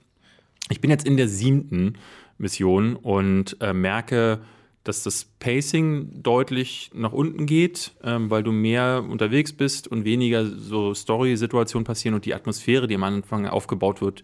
Ich 0.71 0.81
bin 0.81 0.91
jetzt 0.91 1.07
in 1.07 1.17
der 1.17 1.29
siebten 1.29 1.95
Mission 2.41 2.97
und 2.97 3.57
äh, 3.61 3.73
merke, 3.73 4.41
dass 4.85 5.03
das 5.03 5.25
Pacing 5.25 6.23
deutlich 6.23 6.91
nach 6.95 7.13
unten 7.13 7.47
geht, 7.47 7.93
ähm, 8.03 8.31
weil 8.31 8.43
du 8.43 8.51
mehr 8.51 9.05
unterwegs 9.09 9.53
bist 9.53 9.87
und 9.89 10.05
weniger 10.05 10.47
so 10.47 10.95
Story-Situationen 10.95 11.85
passieren 11.85 12.15
und 12.15 12.25
die 12.25 12.35
Atmosphäre, 12.35 12.87
die 12.87 12.95
am 12.95 13.05
Anfang 13.05 13.47
aufgebaut 13.47 14.01
wird, 14.01 14.23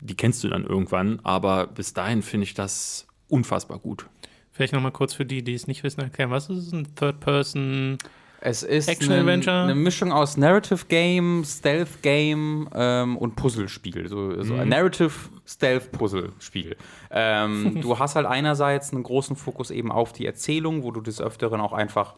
die 0.00 0.14
kennst 0.14 0.44
du 0.44 0.48
dann 0.48 0.64
irgendwann. 0.64 1.18
Aber 1.24 1.66
bis 1.66 1.92
dahin 1.92 2.22
finde 2.22 2.44
ich 2.44 2.54
das 2.54 3.06
unfassbar 3.28 3.78
gut. 3.78 4.06
Vielleicht 4.52 4.72
nochmal 4.72 4.92
kurz 4.92 5.14
für 5.14 5.26
die, 5.26 5.42
die 5.42 5.54
es 5.54 5.66
nicht 5.66 5.82
wissen, 5.82 6.00
erklären, 6.00 6.30
was 6.30 6.48
ist? 6.50 6.72
Ein 6.72 6.94
Third-Person? 6.94 7.98
Es 8.40 8.62
ist 8.62 8.88
Action-Adventure? 8.88 9.64
eine, 9.64 9.74
Mischung 9.74 10.12
aus 10.12 10.36
Narrative 10.36 10.86
Game, 10.88 11.44
Stealth 11.44 12.02
Game 12.02 12.68
ähm, 12.74 13.16
und 13.16 13.36
Puzzlespiel. 13.36 14.08
So, 14.08 14.42
so 14.42 14.54
ein 14.54 14.68
Narrative 14.68 15.12
Stealth 15.46 15.92
Puzzlespiel. 15.92 16.76
Ähm, 17.10 17.80
du 17.82 17.98
hast 17.98 18.16
halt 18.16 18.26
einerseits 18.26 18.92
einen 18.92 19.02
großen 19.02 19.36
Fokus 19.36 19.70
eben 19.70 19.92
auf 19.92 20.12
die 20.12 20.26
Erzählung, 20.26 20.82
wo 20.82 20.90
du 20.90 21.00
des 21.00 21.20
Öfteren 21.20 21.60
auch 21.60 21.72
einfach 21.72 22.16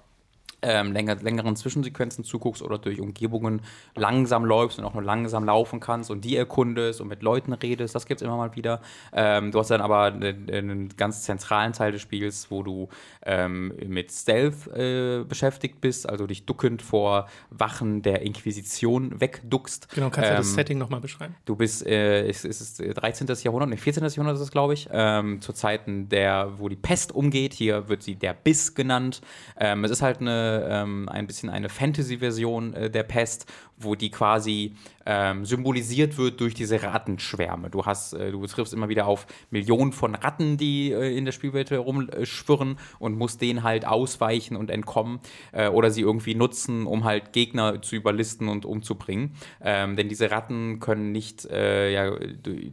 ähm, 0.63 0.93
länger, 0.93 1.17
längeren 1.17 1.57
Zwischensequenzen 1.57 2.25
zuguckst 2.25 2.63
oder 2.63 2.79
durch 2.79 3.01
Umgebungen 3.01 3.63
langsam 3.95 4.45
läufst 4.45 4.79
und 4.79 4.85
auch 4.85 4.95
nur 4.95 5.03
langsam 5.03 5.45
laufen 5.45 5.81
kannst 5.81 6.11
und 6.11 6.25
die 6.25 6.37
erkundest 6.37 7.01
und 7.01 7.09
mit 7.09 7.23
Leuten 7.23 7.53
redest, 7.53 7.95
das 7.95 8.07
gibt 8.07 8.21
es 8.21 8.27
immer 8.27 8.37
mal 8.37 8.55
wieder. 8.57 8.81
Ähm, 9.13 9.51
du 9.51 9.59
hast 9.59 9.71
dann 9.71 9.81
aber 9.81 10.05
einen, 10.05 10.49
einen 10.51 10.89
ganz 10.97 11.23
zentralen 11.23 11.73
Teil 11.73 11.93
des 11.93 12.03
Spiels, 12.03 12.51
wo 12.51 12.63
du 12.63 12.89
ähm, 13.25 13.73
mit 13.87 14.11
Stealth 14.13 14.69
äh, 14.69 15.25
beschäftigt 15.25 15.81
bist, 15.81 16.09
also 16.09 16.27
dich 16.27 16.47
duckend 16.47 16.83
vor 16.83 17.29
Wachen 17.51 18.03
der 18.03 18.23
Inquisition 18.23 19.21
wegduckst. 19.21 19.89
Genau, 19.95 20.11
kannst 20.11 20.31
du 20.31 20.35
Ähm, 20.35 20.39
das 20.39 20.55
Setting 20.55 20.79
nochmal 20.79 21.01
beschreiben? 21.01 21.35
Du 21.45 21.57
bist, 21.57 21.87
äh, 21.87 22.27
es, 22.29 22.45
es 22.45 22.61
ist 22.61 22.83
13. 22.97 23.27
Jahrhundert, 23.43 23.71
nee, 23.71 23.77
14. 23.77 24.05
Jahrhundert 24.05 24.37
ist 24.37 24.43
es, 24.43 24.51
glaube 24.51 24.75
ich, 24.75 24.89
ähm, 24.93 25.41
zu 25.41 25.53
Zeiten 25.53 26.09
der, 26.09 26.53
wo 26.57 26.69
die 26.69 26.77
Pest 26.77 27.13
umgeht. 27.13 27.55
Hier 27.55 27.89
wird 27.89 28.03
sie 28.03 28.15
der 28.15 28.35
Biss 28.35 28.75
genannt. 28.75 29.21
Ähm, 29.59 29.85
es 29.85 29.91
ist 29.91 30.03
halt 30.03 30.21
eine, 30.21 30.52
ähm, 30.69 31.09
ein 31.09 31.27
bisschen 31.27 31.51
eine 31.51 31.69
Fantasy-Version 31.69 32.75
äh, 32.75 32.91
der 32.91 33.03
Pest, 33.03 33.47
wo 33.79 33.95
die 33.95 34.11
quasi 34.11 34.75
ähm, 35.05 35.45
symbolisiert 35.45 36.17
wird 36.19 36.41
durch 36.41 36.55
diese 36.55 36.83
Rattenschwärme. 36.83 37.71
Du 37.71 37.85
hast, 37.85 38.13
äh, 38.13 38.31
du 38.31 38.47
triffst 38.47 38.73
immer 38.73 38.89
wieder 38.89 39.07
auf 39.07 39.27
Millionen 39.51 39.93
von 39.93 40.15
Ratten, 40.15 40.57
die 40.57 40.93
äh, 40.93 41.17
in 41.17 41.25
der 41.25 41.33
Spielwelt 41.33 41.71
herumschwirren 41.71 42.79
und 42.99 43.19
musst 43.19 43.41
denen 43.41 43.63
halt 43.63 43.87
ausweichen 43.87 44.57
und 44.57 44.71
entkommen 44.71 45.21
äh, 45.53 45.69
oder 45.69 45.91
sie 45.91 46.03
irgendwie 46.03 46.35
nutzen, 46.35 46.87
um 46.87 47.05
halt 47.05 47.33
Gegner 47.33 47.83
zu 47.83 47.97
überlisten 47.97 48.49
und 48.49 48.65
umzubringen. 48.65 49.35
Ähm, 49.61 49.97
denn 49.97 50.09
diese 50.09 50.31
Ratten 50.31 50.79
können 50.81 51.13
nicht 51.13 51.45
äh, 51.47 51.93
ja, 51.93 52.17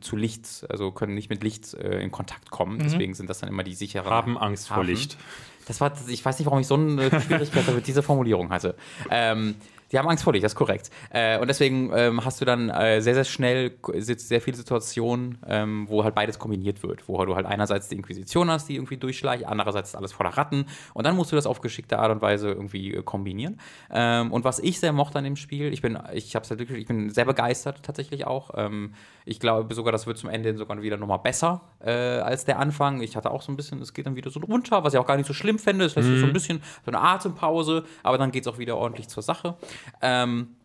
zu 0.02 0.16
Licht, 0.16 0.66
also 0.70 0.92
können 0.92 1.16
nicht 1.16 1.30
mit 1.30 1.44
Licht 1.44 1.74
äh, 1.74 2.02
in 2.02 2.12
Kontakt 2.12 2.52
kommen. 2.52 2.80
Deswegen 2.80 3.14
sind 3.14 3.30
das 3.30 3.40
dann 3.40 3.50
immer 3.50 3.64
die 3.64 3.76
sicheren 3.76 4.10
Haben 4.10 4.38
Angst 4.38 4.68
vor 4.68 4.78
Hafen. 4.78 4.88
Licht. 4.88 5.18
Das 5.70 5.80
war, 5.80 5.94
ich 6.08 6.26
weiß 6.26 6.40
nicht, 6.40 6.48
warum 6.48 6.60
ich 6.60 6.68
so 6.68 6.74
eine 6.74 7.10
Schwierigkeit 7.22 7.68
mit 7.76 7.86
dieser 7.86 8.02
Formulierung 8.02 8.50
hatte. 8.50 8.76
Ähm, 9.12 9.56
die 9.92 9.98
haben 9.98 10.08
Angst 10.08 10.24
vor 10.24 10.34
dich, 10.34 10.42
das 10.42 10.54
ist 10.54 10.58
korrekt. 10.58 10.90
Äh, 11.12 11.40
und 11.40 11.48
deswegen 11.48 11.92
ähm, 11.96 12.24
hast 12.24 12.42
du 12.42 12.46
dann 12.46 12.70
äh, 12.70 13.02
sehr, 13.02 13.16
sehr 13.16 13.24
schnell 13.24 13.78
sehr 13.96 14.42
viele 14.42 14.58
Situationen, 14.58 15.40
ähm, 15.48 15.86
wo 15.90 16.04
halt 16.04 16.16
beides 16.16 16.40
kombiniert 16.40 16.84
wird. 16.84 17.08
Wo 17.08 17.24
du 17.26 17.36
halt 17.36 17.46
einerseits 17.46 17.90
die 17.90 17.96
Inquisition 17.96 18.50
hast, 18.50 18.70
die 18.70 18.76
irgendwie 18.76 18.98
durchschleicht, 18.98 19.46
andererseits 19.46 19.96
alles 19.96 20.12
voller 20.12 20.32
Ratten. 20.32 20.66
Und 20.94 21.06
dann 21.06 21.16
musst 21.16 21.32
du 21.32 21.36
das 21.36 21.46
auf 21.46 21.62
geschickte 21.62 22.00
Art 22.00 22.12
und 22.12 22.22
Weise 22.22 22.50
irgendwie 22.50 22.94
äh, 22.94 23.04
kombinieren. 23.04 23.60
Ähm, 23.92 24.32
und 24.32 24.44
was 24.44 24.60
ich 24.60 24.80
sehr 24.80 24.94
mochte 24.94 25.18
an 25.18 25.24
dem 25.24 25.36
Spiel, 25.36 25.74
ich 25.74 25.82
bin, 25.82 25.98
ich 26.14 26.36
hab's 26.36 26.50
halt 26.50 26.60
wirklich, 26.60 26.80
ich 26.80 26.88
bin 26.88 27.10
sehr 27.10 27.26
begeistert 27.26 27.84
tatsächlich 27.84 28.28
auch. 28.28 28.52
Ähm, 28.56 28.94
ich 29.26 29.40
glaube 29.40 29.74
sogar, 29.74 29.92
das 29.92 30.08
wird 30.08 30.18
zum 30.18 30.30
Ende 30.30 30.56
sogar 30.58 30.82
wieder 30.82 30.98
nochmal 30.98 31.20
besser 31.20 31.62
äh, 31.80 31.92
als 31.92 32.46
der 32.46 32.60
Anfang. 32.60 33.02
Ich 33.02 33.16
hatte 33.16 33.32
auch 33.32 33.42
so 33.42 33.52
ein 33.52 33.56
bisschen, 33.56 33.82
es 33.82 33.94
geht 33.94 34.06
dann 34.06 34.16
wieder 34.16 34.30
so 34.30 34.40
runter, 34.40 34.84
was 34.84 34.94
ich 34.94 35.00
auch 35.00 35.06
gar 35.06 35.18
nicht 35.18 35.28
so 35.28 35.34
schlimm 35.34 35.60
finde. 35.60 35.86
Es 35.86 35.96
lässt 35.96 36.10
mhm. 36.10 36.20
so 36.20 36.26
ein 36.26 36.34
bisschen 36.34 36.62
so 36.86 36.92
eine 36.92 37.00
Atempause, 37.00 37.84
aber 38.04 38.18
dann 38.18 38.32
geht 38.32 38.44
es 38.44 38.48
auch 38.48 38.58
wieder 38.58 38.78
ordentlich 38.78 39.08
zur 39.08 39.24
Sache. 39.24 39.56
Ähm, 40.02 40.56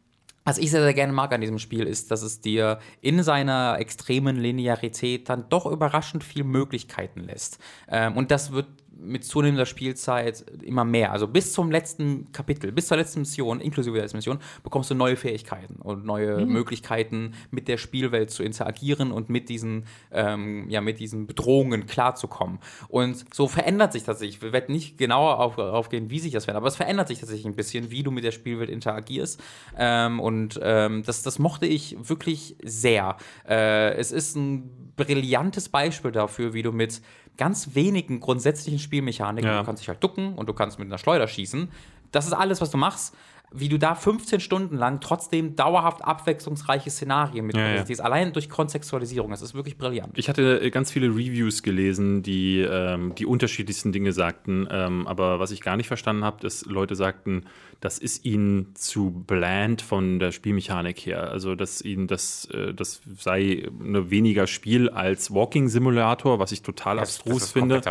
was 0.45 0.59
ich 0.59 0.71
sehr, 0.71 0.83
sehr 0.83 0.95
gerne 0.95 1.13
mag 1.13 1.33
an 1.33 1.41
diesem 1.41 1.59
Spiel 1.59 1.85
ist, 1.87 2.11
dass 2.11 2.23
es 2.23 2.41
dir 2.41 2.79
in 3.01 3.23
seiner 3.23 3.79
extremen 3.79 4.37
Linearität 4.37 5.29
dann 5.31 5.49
doch 5.49 5.65
überraschend 5.65 6.23
viel 6.23 6.45
Möglichkeiten 6.45 7.21
lässt. 7.21 7.59
Ähm, 7.89 8.17
und 8.17 8.31
das 8.31 8.53
wird 8.53 8.67
mit 8.99 9.25
zunehmender 9.25 9.67
Spielzeit 9.67 10.45
immer 10.63 10.85
mehr. 10.85 11.13
Also 11.13 11.27
bis 11.27 11.53
zum 11.53 11.71
letzten 11.71 12.33
Kapitel, 12.33 12.73
bis 12.73 12.89
zur 12.89 12.97
letzten 12.97 13.21
Mission, 13.21 13.61
inklusive 13.61 13.95
der 13.95 14.05
letzten 14.05 14.19
Mission, 14.19 14.39
bekommst 14.63 14.91
du 14.91 14.95
neue 14.95 15.17
Fähigkeiten 15.17 15.77
und 15.77 16.05
neue 16.05 16.45
mhm. 16.45 16.53
Möglichkeiten, 16.53 17.35
mit 17.51 17.69
der 17.69 17.77
Spielwelt 17.77 18.31
zu 18.31 18.43
interagieren 18.43 19.13
und 19.13 19.29
mit 19.29 19.49
diesen, 19.49 19.85
ähm, 20.11 20.69
ja, 20.69 20.81
mit 20.81 21.01
diesen 21.01 21.27
Bedrohungen 21.27 21.87
klarzukommen. 21.87 22.59
Und 22.89 23.25
so 23.35 23.49
verändert 23.49 23.93
sich 23.93 24.05
das. 24.05 24.21
Ich 24.21 24.43
werde 24.43 24.73
nicht 24.73 24.99
genauer 24.99 25.41
auf, 25.41 25.59
aufgehen, 25.59 26.11
wie 26.11 26.19
sich 26.19 26.33
das 26.33 26.45
verändert, 26.45 26.63
aber 26.63 26.69
es 26.69 26.77
verändert 26.77 27.09
sich 27.09 27.19
tatsächlich 27.19 27.47
ein 27.47 27.57
bisschen, 27.57 27.91
wie 27.91 28.03
du 28.03 28.11
mit 28.11 28.25
der 28.25 28.33
Spielwelt 28.33 28.71
interagierst. 28.71 29.43
Ähm, 29.77 30.21
und 30.21 30.61
ähm, 30.63 31.03
das, 31.05 31.23
das 31.23 31.39
mochte 31.39 31.67
ich 31.67 31.97
wirklich 32.01 32.57
sehr. 32.63 33.17
Äh, 33.49 33.95
es 33.95 34.13
ist 34.13 34.37
ein 34.37 34.93
brillantes 34.97 35.69
Beispiel 35.69 36.13
dafür, 36.13 36.55
wie 36.55 36.63
du 36.63 36.73
mit 36.73 37.01
ganz 37.37 37.75
wenigen 37.75 38.21
grundsätzlichen 38.21 38.79
Spielmechaniken, 38.79 39.51
ja. 39.51 39.61
du 39.61 39.67
kannst 39.67 39.83
dich 39.83 39.89
halt 39.89 40.03
ducken 40.03 40.35
und 40.35 40.49
du 40.49 40.53
kannst 40.53 40.79
mit 40.79 40.87
einer 40.89 40.99
Schleuder 40.99 41.27
schießen. 41.27 41.69
Das 42.13 42.27
ist 42.27 42.33
alles, 42.33 42.61
was 42.61 42.71
du 42.71 42.79
machst 42.79 43.15
wie 43.57 43.69
du 43.69 43.79
da 43.79 43.95
15 43.95 44.41
Stunden 44.41 44.77
lang 44.77 45.01
trotzdem 45.01 45.55
dauerhaft 45.55 46.05
abwechslungsreiche 46.05 46.91
Szenarien 46.91 47.47
mit 47.47 47.57
ja, 47.57 47.75
ja. 47.77 48.05
allein 48.05 48.33
durch 48.33 48.51
Kontextualisierung. 48.51 49.31
Das 49.31 49.43
ist 49.43 49.55
wirklich 49.55 49.79
brillant. 49.79 50.19
Ich 50.19 50.29
hatte 50.29 50.61
äh, 50.61 50.71
ganz 50.71 50.91
viele 50.91 51.07
Reviews 51.07 51.63
gelesen, 51.63 52.25
die 52.25 52.61
ähm, 52.61 53.15
die 53.15 53.27
unterschiedlichsten 53.27 53.93
Dinge 53.93 54.13
sagten. 54.13 54.67
Ähm, 54.71 55.07
aber 55.07 55.39
was 55.39 55.53
ich 55.53 55.61
gar 55.61 55.77
nicht 55.77 55.87
verstanden 55.87 56.25
habe, 56.25 56.41
dass 56.41 56.65
Leute 56.67 56.97
sagten, 56.97 57.45
das 57.81 57.99
ist 57.99 58.25
ihnen 58.25 58.75
zu 58.75 59.11
bland 59.27 59.83
von 59.83 60.19
der 60.19 60.33
Spielmechanik 60.33 61.01
her. 61.01 61.31
Also, 61.31 61.55
dass 61.55 61.83
ihnen 61.83 62.07
das, 62.07 62.47
äh, 62.47 62.73
das 62.73 63.03
sei 63.19 63.69
eine 63.81 64.11
weniger 64.11 64.47
Spiel 64.47 64.89
als 64.89 65.33
Walking 65.33 65.69
Simulator, 65.69 66.39
was 66.39 66.53
ich 66.53 66.63
total 66.63 66.97
das, 66.97 67.17
abstrus 67.17 67.43
das 67.43 67.53
finde. 67.53 67.83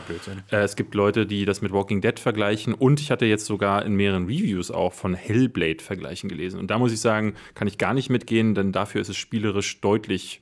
Äh, 0.51 0.57
es 0.57 0.75
gibt 0.75 0.95
Leute, 0.95 1.25
die 1.25 1.45
das 1.45 1.61
mit 1.61 1.71
Walking 1.71 2.01
Dead 2.01 2.19
vergleichen. 2.19 2.73
Und 2.73 2.99
ich 2.99 3.11
hatte 3.11 3.25
jetzt 3.25 3.45
sogar 3.45 3.85
in 3.85 3.95
mehreren 3.95 4.25
Reviews 4.25 4.71
auch 4.71 4.93
von 4.93 5.13
Hell 5.13 5.33
Hellblade-Vergleichen 5.43 6.29
gelesen. 6.29 6.59
Und 6.59 6.71
da 6.71 6.77
muss 6.77 6.91
ich 6.91 6.99
sagen, 6.99 7.35
kann 7.55 7.67
ich 7.67 7.77
gar 7.77 7.93
nicht 7.93 8.09
mitgehen, 8.09 8.55
denn 8.55 8.71
dafür 8.71 9.01
ist 9.01 9.09
es 9.09 9.17
spielerisch 9.17 9.81
deutlich 9.81 10.41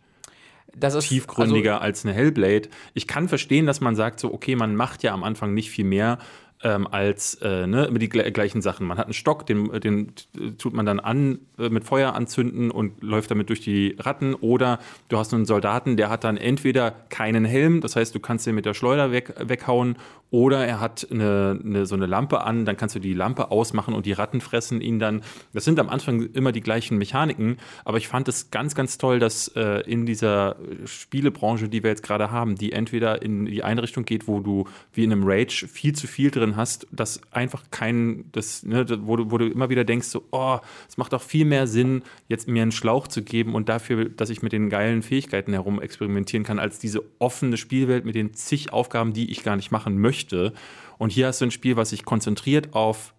das 0.75 0.95
ist, 0.95 1.09
tiefgründiger 1.09 1.75
also, 1.75 1.83
als 1.83 2.05
eine 2.05 2.13
Hellblade. 2.13 2.69
Ich 2.93 3.07
kann 3.07 3.27
verstehen, 3.27 3.65
dass 3.65 3.81
man 3.81 3.95
sagt, 3.95 4.19
so, 4.19 4.33
okay, 4.33 4.55
man 4.55 4.75
macht 4.75 5.03
ja 5.03 5.13
am 5.13 5.23
Anfang 5.23 5.53
nicht 5.53 5.69
viel 5.69 5.85
mehr 5.85 6.17
ähm, 6.63 6.87
als 6.87 7.35
äh, 7.35 7.67
ne, 7.67 7.85
immer 7.85 7.99
die 7.99 8.09
gleichen 8.09 8.61
Sachen. 8.61 8.87
Man 8.87 8.97
hat 8.97 9.05
einen 9.05 9.13
Stock, 9.13 9.45
den, 9.45 9.67
den 9.79 10.13
tut 10.57 10.73
man 10.73 10.85
dann 10.85 10.99
an, 10.99 11.39
äh, 11.57 11.69
mit 11.69 11.83
Feuer 11.83 12.13
anzünden 12.13 12.71
und 12.71 13.01
läuft 13.01 13.31
damit 13.31 13.49
durch 13.49 13.61
die 13.61 13.95
Ratten. 13.99 14.35
Oder 14.35 14.79
du 15.09 15.17
hast 15.17 15.33
einen 15.33 15.45
Soldaten, 15.45 15.97
der 15.97 16.09
hat 16.09 16.23
dann 16.23 16.37
entweder 16.37 16.91
keinen 16.91 17.45
Helm, 17.45 17.81
das 17.81 17.95
heißt, 17.95 18.13
du 18.13 18.19
kannst 18.19 18.45
den 18.45 18.55
mit 18.55 18.65
der 18.65 18.73
Schleuder 18.73 19.11
weg, 19.11 19.33
weghauen, 19.39 19.95
oder 20.31 20.65
er 20.65 20.79
hat 20.79 21.05
eine, 21.11 21.59
eine, 21.63 21.85
so 21.85 21.93
eine 21.93 22.05
Lampe 22.05 22.41
an, 22.41 22.63
dann 22.63 22.77
kannst 22.77 22.95
du 22.95 22.99
die 22.99 23.13
Lampe 23.13 23.51
ausmachen 23.51 23.93
und 23.93 24.05
die 24.05 24.13
Ratten 24.13 24.39
fressen 24.39 24.79
ihn 24.79 24.97
dann. 24.97 25.23
Das 25.53 25.65
sind 25.65 25.77
am 25.77 25.89
Anfang 25.89 26.21
immer 26.33 26.53
die 26.53 26.61
gleichen 26.61 26.97
Mechaniken, 26.97 27.57
aber 27.83 27.97
ich 27.97 28.07
fand 28.07 28.29
es 28.29 28.49
ganz, 28.49 28.73
ganz 28.73 28.97
toll, 28.97 29.19
dass 29.19 29.49
äh, 29.49 29.81
in 29.81 30.05
dieser 30.05 30.55
Spielebranche, 30.85 31.67
die 31.67 31.83
wir 31.83 31.89
jetzt 31.89 32.03
gerade 32.03 32.31
haben, 32.31 32.55
die 32.55 32.71
entweder 32.71 33.21
in 33.21 33.45
die 33.45 33.63
Einrichtung 33.63 34.05
geht, 34.05 34.25
wo 34.29 34.39
du 34.39 34.69
wie 34.93 35.03
in 35.03 35.11
einem 35.11 35.23
Rage 35.25 35.67
viel 35.67 35.93
zu 35.93 36.07
viel 36.07 36.31
drin 36.31 36.55
hast, 36.55 36.87
dass 36.91 37.19
einfach 37.31 37.63
kein, 37.69 38.23
das, 38.31 38.63
ne, 38.63 38.85
wo, 39.01 39.17
du, 39.17 39.31
wo 39.31 39.37
du 39.37 39.47
immer 39.47 39.69
wieder 39.69 39.83
denkst, 39.83 40.07
so, 40.07 40.23
oh, 40.31 40.59
es 40.87 40.97
macht 40.97 41.13
auch 41.13 41.21
viel 41.21 41.43
mehr 41.43 41.67
Sinn, 41.67 42.03
jetzt 42.29 42.47
mir 42.47 42.61
einen 42.61 42.71
Schlauch 42.71 43.09
zu 43.09 43.21
geben 43.21 43.53
und 43.53 43.67
dafür, 43.67 44.05
dass 44.05 44.29
ich 44.29 44.41
mit 44.41 44.53
den 44.53 44.69
geilen 44.69 45.01
Fähigkeiten 45.01 45.51
herum 45.51 45.81
experimentieren 45.81 46.45
kann, 46.45 46.57
als 46.57 46.79
diese 46.79 47.03
offene 47.19 47.57
Spielwelt 47.57 48.05
mit 48.05 48.15
den 48.15 48.33
zig 48.33 48.71
Aufgaben, 48.71 49.11
die 49.11 49.29
ich 49.29 49.43
gar 49.43 49.57
nicht 49.57 49.71
machen 49.71 49.99
möchte 49.99 50.20
möchte. 50.21 50.53
Und 50.97 51.11
hier 51.11 51.27
hast 51.27 51.41
du 51.41 51.45
ein 51.45 51.51
Spiel, 51.51 51.75
was 51.75 51.89
sich 51.89 52.05
konzentriert 52.05 52.73
auf 52.73 53.13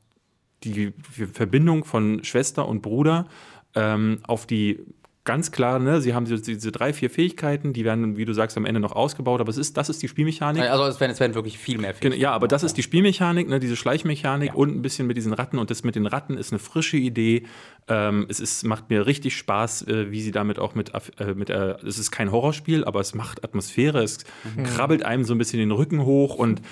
die 0.64 0.92
Verbindung 1.32 1.84
von 1.84 2.22
Schwester 2.22 2.68
und 2.68 2.82
Bruder, 2.82 3.26
ähm, 3.74 4.20
auf 4.22 4.46
die 4.46 4.78
ganz 5.24 5.52
klar, 5.52 5.78
ne, 5.78 6.00
sie 6.00 6.14
haben 6.14 6.24
diese, 6.24 6.72
drei, 6.72 6.92
vier 6.92 7.08
Fähigkeiten, 7.08 7.72
die 7.72 7.84
werden, 7.84 8.16
wie 8.16 8.24
du 8.24 8.32
sagst, 8.32 8.56
am 8.56 8.66
Ende 8.66 8.80
noch 8.80 8.92
ausgebaut, 8.92 9.40
aber 9.40 9.50
es 9.50 9.56
ist, 9.56 9.76
das 9.76 9.88
ist 9.88 10.02
die 10.02 10.08
Spielmechanik. 10.08 10.62
Also 10.62 10.84
es 10.84 10.98
werden, 10.98 11.12
es 11.12 11.20
werden 11.20 11.34
wirklich 11.34 11.58
viel 11.58 11.78
mehr 11.78 11.94
Fähigkeiten. 11.94 12.20
Ja, 12.20 12.32
aber 12.32 12.48
das 12.48 12.64
ist 12.64 12.76
die 12.76 12.82
Spielmechanik, 12.82 13.48
ne, 13.48 13.60
diese 13.60 13.76
Schleichmechanik 13.76 14.48
ja. 14.48 14.54
und 14.54 14.74
ein 14.74 14.82
bisschen 14.82 15.06
mit 15.06 15.16
diesen 15.16 15.32
Ratten 15.32 15.58
und 15.58 15.70
das 15.70 15.84
mit 15.84 15.94
den 15.94 16.06
Ratten 16.06 16.36
ist 16.36 16.52
eine 16.52 16.58
frische 16.58 16.96
Idee. 16.96 17.44
Ähm, 17.86 18.26
es 18.28 18.40
ist, 18.40 18.64
macht 18.64 18.90
mir 18.90 19.06
richtig 19.06 19.36
Spaß, 19.36 19.86
äh, 19.86 20.10
wie 20.10 20.20
sie 20.20 20.32
damit 20.32 20.58
auch 20.58 20.74
mit, 20.74 20.92
äh, 21.18 21.34
mit 21.34 21.50
äh, 21.50 21.76
es 21.86 21.98
ist 21.98 22.10
kein 22.10 22.32
Horrorspiel, 22.32 22.84
aber 22.84 22.98
es 22.98 23.14
macht 23.14 23.44
Atmosphäre, 23.44 24.02
es 24.02 24.18
mhm. 24.56 24.64
krabbelt 24.64 25.04
einem 25.04 25.24
so 25.24 25.34
ein 25.34 25.38
bisschen 25.38 25.60
den 25.60 25.70
Rücken 25.70 26.04
hoch 26.04 26.34
und 26.34 26.62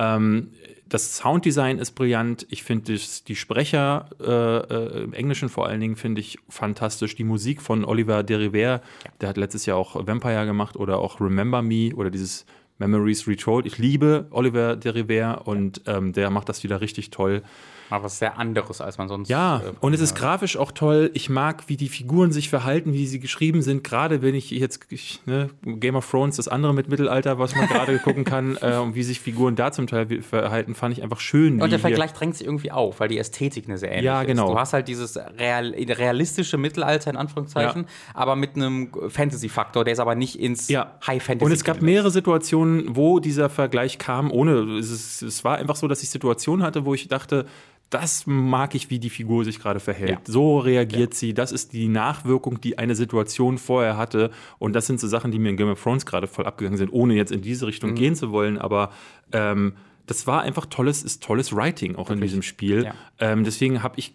ähm, 0.00 0.50
das 0.88 1.16
Sounddesign 1.16 1.78
ist 1.78 1.92
brillant. 1.92 2.46
Ich 2.50 2.64
finde 2.64 2.98
die 3.28 3.36
Sprecher 3.36 4.10
äh, 4.20 4.28
äh, 4.28 5.04
im 5.04 5.12
Englischen 5.12 5.48
vor 5.48 5.66
allen 5.66 5.80
Dingen 5.80 5.94
finde 5.94 6.20
ich 6.20 6.38
fantastisch. 6.48 7.14
Die 7.14 7.22
Musik 7.22 7.62
von 7.62 7.84
Oliver 7.84 8.24
Deriver, 8.24 8.82
der 9.20 9.28
hat 9.28 9.36
letztes 9.36 9.66
Jahr 9.66 9.76
auch 9.76 9.94
Vampire 10.06 10.46
gemacht 10.46 10.76
oder 10.76 10.98
auch 10.98 11.20
Remember 11.20 11.62
Me 11.62 11.94
oder 11.94 12.10
dieses 12.10 12.44
Memories 12.78 13.28
Retold. 13.28 13.66
Ich 13.66 13.78
liebe 13.78 14.26
Oliver 14.30 14.74
Deriver 14.74 15.46
und 15.46 15.82
ähm, 15.86 16.12
der 16.12 16.30
macht 16.30 16.48
das 16.48 16.64
wieder 16.64 16.80
richtig 16.80 17.10
toll. 17.10 17.42
Mal 17.90 18.02
was 18.02 18.18
sehr 18.18 18.38
anderes, 18.38 18.80
als 18.80 18.98
man 18.98 19.08
sonst. 19.08 19.28
Ja, 19.28 19.58
äh, 19.58 19.72
und 19.80 19.94
es 19.94 20.00
ist 20.00 20.14
grafisch 20.14 20.56
auch 20.56 20.72
toll. 20.72 21.10
Ich 21.14 21.28
mag, 21.28 21.64
wie 21.68 21.76
die 21.76 21.88
Figuren 21.88 22.30
sich 22.32 22.48
verhalten, 22.48 22.92
wie 22.92 23.06
sie 23.06 23.18
geschrieben 23.18 23.62
sind. 23.62 23.82
Gerade 23.82 24.22
wenn 24.22 24.34
ich 24.34 24.50
jetzt 24.50 24.86
ich, 24.90 25.20
ne, 25.26 25.50
Game 25.62 25.96
of 25.96 26.08
Thrones, 26.08 26.36
das 26.36 26.48
andere 26.48 26.72
mit 26.72 26.88
Mittelalter, 26.88 27.38
was 27.38 27.54
man 27.56 27.66
gerade 27.66 27.98
gucken 28.04 28.24
kann, 28.24 28.56
äh, 28.60 28.76
und 28.76 28.94
wie 28.94 29.02
sich 29.02 29.20
Figuren 29.20 29.56
da 29.56 29.72
zum 29.72 29.86
Teil 29.86 30.22
verhalten, 30.22 30.74
fand 30.74 30.96
ich 30.96 31.02
einfach 31.02 31.20
schön. 31.20 31.60
Und 31.60 31.70
der 31.70 31.78
Vergleich 31.78 32.12
drängt 32.12 32.36
sich 32.36 32.46
irgendwie 32.46 32.70
auf, 32.70 33.00
weil 33.00 33.08
die 33.08 33.18
Ästhetik 33.18 33.66
eine 33.66 33.78
sehr 33.78 33.90
ähnliche 33.90 34.06
ja, 34.06 34.22
genau. 34.22 34.44
ist. 34.44 34.52
Du 34.52 34.58
hast 34.58 34.72
halt 34.72 34.88
dieses 34.88 35.18
real, 35.38 35.74
realistische 35.76 36.58
Mittelalter 36.58 37.10
in 37.10 37.16
Anführungszeichen, 37.16 37.82
ja. 37.82 37.88
aber 38.14 38.36
mit 38.36 38.56
einem 38.56 38.92
Fantasy-Faktor, 39.08 39.84
der 39.84 39.94
ist 39.94 40.00
aber 40.00 40.14
nicht 40.14 40.38
ins 40.38 40.68
ja. 40.68 40.96
High 41.06 41.22
Fantasy. 41.22 41.44
Und 41.44 41.52
es 41.52 41.64
gab 41.64 41.82
mehrere 41.82 42.10
Situationen, 42.10 42.96
wo 42.96 43.20
dieser 43.20 43.50
Vergleich 43.50 43.98
kam, 43.98 44.30
ohne 44.30 44.78
es, 44.78 45.22
es 45.22 45.44
war 45.44 45.56
einfach 45.56 45.76
so, 45.76 45.88
dass 45.88 46.02
ich 46.02 46.10
Situationen 46.10 46.64
hatte, 46.64 46.84
wo 46.84 46.94
ich 46.94 47.08
dachte, 47.08 47.46
das 47.90 48.26
mag 48.26 48.74
ich, 48.76 48.88
wie 48.88 49.00
die 49.00 49.10
Figur 49.10 49.44
sich 49.44 49.58
gerade 49.58 49.80
verhält. 49.80 50.10
Ja. 50.10 50.18
So 50.24 50.58
reagiert 50.58 51.12
ja. 51.14 51.18
sie. 51.18 51.34
Das 51.34 51.50
ist 51.50 51.72
die 51.72 51.88
Nachwirkung, 51.88 52.60
die 52.60 52.78
eine 52.78 52.94
Situation 52.94 53.58
vorher 53.58 53.96
hatte. 53.96 54.30
Und 54.58 54.74
das 54.74 54.86
sind 54.86 55.00
so 55.00 55.08
Sachen, 55.08 55.32
die 55.32 55.40
mir 55.40 55.50
in 55.50 55.56
Game 55.56 55.68
of 55.68 55.82
Thrones 55.82 56.06
gerade 56.06 56.28
voll 56.28 56.46
abgegangen 56.46 56.78
sind, 56.78 56.92
ohne 56.92 57.14
jetzt 57.14 57.32
in 57.32 57.42
diese 57.42 57.66
Richtung 57.66 57.90
mhm. 57.90 57.94
gehen 57.96 58.14
zu 58.14 58.30
wollen. 58.30 58.58
Aber 58.58 58.90
ähm, 59.32 59.74
das 60.06 60.26
war 60.28 60.42
einfach 60.42 60.66
tolles, 60.66 61.02
ist 61.02 61.22
tolles 61.22 61.54
Writing 61.54 61.96
auch 61.96 62.08
Wirklich? 62.08 62.16
in 62.16 62.20
diesem 62.22 62.42
Spiel. 62.42 62.84
Ja. 62.84 62.94
Ähm, 63.18 63.42
deswegen 63.42 63.82
habe 63.82 63.98
ich 63.98 64.14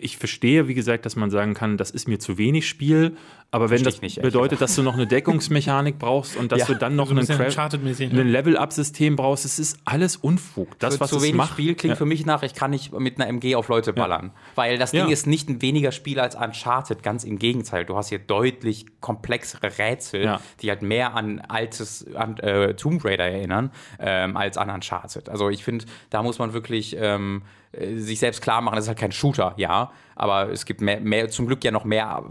ich 0.00 0.16
verstehe, 0.16 0.68
wie 0.68 0.74
gesagt, 0.74 1.06
dass 1.06 1.16
man 1.16 1.30
sagen 1.30 1.54
kann, 1.54 1.76
das 1.76 1.90
ist 1.90 2.08
mir 2.08 2.18
zu 2.18 2.38
wenig 2.38 2.68
Spiel, 2.68 3.16
aber 3.52 3.70
wenn 3.70 3.82
das 3.84 4.02
nicht, 4.02 4.20
bedeutet, 4.20 4.60
dass 4.60 4.74
du 4.74 4.82
noch 4.82 4.94
eine 4.94 5.06
Deckungsmechanik 5.06 5.98
brauchst 5.98 6.36
und 6.36 6.50
dass 6.50 6.60
ja, 6.60 6.66
du 6.66 6.74
dann 6.74 6.96
noch 6.96 7.14
also 7.14 7.32
ein, 7.32 7.98
ein 7.98 8.28
Level-Up-System 8.28 9.16
brauchst, 9.16 9.44
es 9.44 9.58
ist 9.58 9.78
alles 9.84 10.16
Unfug. 10.16 10.78
Das, 10.78 11.00
was 11.00 11.10
zu 11.10 11.22
wenig 11.22 11.36
macht, 11.36 11.52
Spiel 11.52 11.74
klingt 11.74 11.92
ja. 11.92 11.96
für 11.96 12.06
mich 12.06 12.26
nach, 12.26 12.42
ich 12.42 12.54
kann 12.54 12.72
nicht 12.72 12.92
mit 12.92 13.20
einer 13.20 13.28
MG 13.28 13.54
auf 13.54 13.68
Leute 13.68 13.92
ballern. 13.92 14.32
Ja. 14.34 14.40
Weil 14.56 14.78
das 14.78 14.90
Ding 14.90 15.08
ist 15.08 15.26
nicht 15.26 15.48
ein 15.48 15.62
weniger 15.62 15.92
Spiel 15.92 16.18
als 16.20 16.34
Uncharted, 16.34 17.02
ganz 17.02 17.24
im 17.24 17.38
Gegenteil. 17.38 17.84
Du 17.84 17.96
hast 17.96 18.08
hier 18.08 18.18
deutlich 18.18 18.86
komplexere 19.00 19.78
Rätsel, 19.78 20.38
die 20.60 20.68
halt 20.68 20.82
mehr 20.82 21.14
an 21.14 21.40
altes 21.40 22.06
an, 22.14 22.36
äh, 22.38 22.74
Tomb 22.74 23.04
Raider 23.04 23.24
erinnern, 23.24 23.70
ähm, 24.00 24.36
als 24.36 24.58
an 24.58 24.70
Uncharted. 24.70 25.28
Also 25.28 25.48
ich 25.50 25.62
finde, 25.64 25.84
da 26.10 26.22
muss 26.22 26.38
man 26.38 26.52
wirklich 26.52 26.96
ähm, 26.98 27.42
äh, 27.42 27.65
sich 27.96 28.18
selbst 28.18 28.42
klar 28.42 28.60
machen, 28.60 28.76
das 28.76 28.84
ist 28.84 28.88
halt 28.88 28.98
kein 28.98 29.12
Shooter, 29.12 29.54
ja, 29.56 29.90
aber 30.14 30.50
es 30.50 30.64
gibt 30.64 30.80
mehr, 30.80 31.00
mehr, 31.00 31.28
zum 31.28 31.46
Glück 31.46 31.64
ja 31.64 31.70
noch 31.70 31.84
mehr 31.84 32.22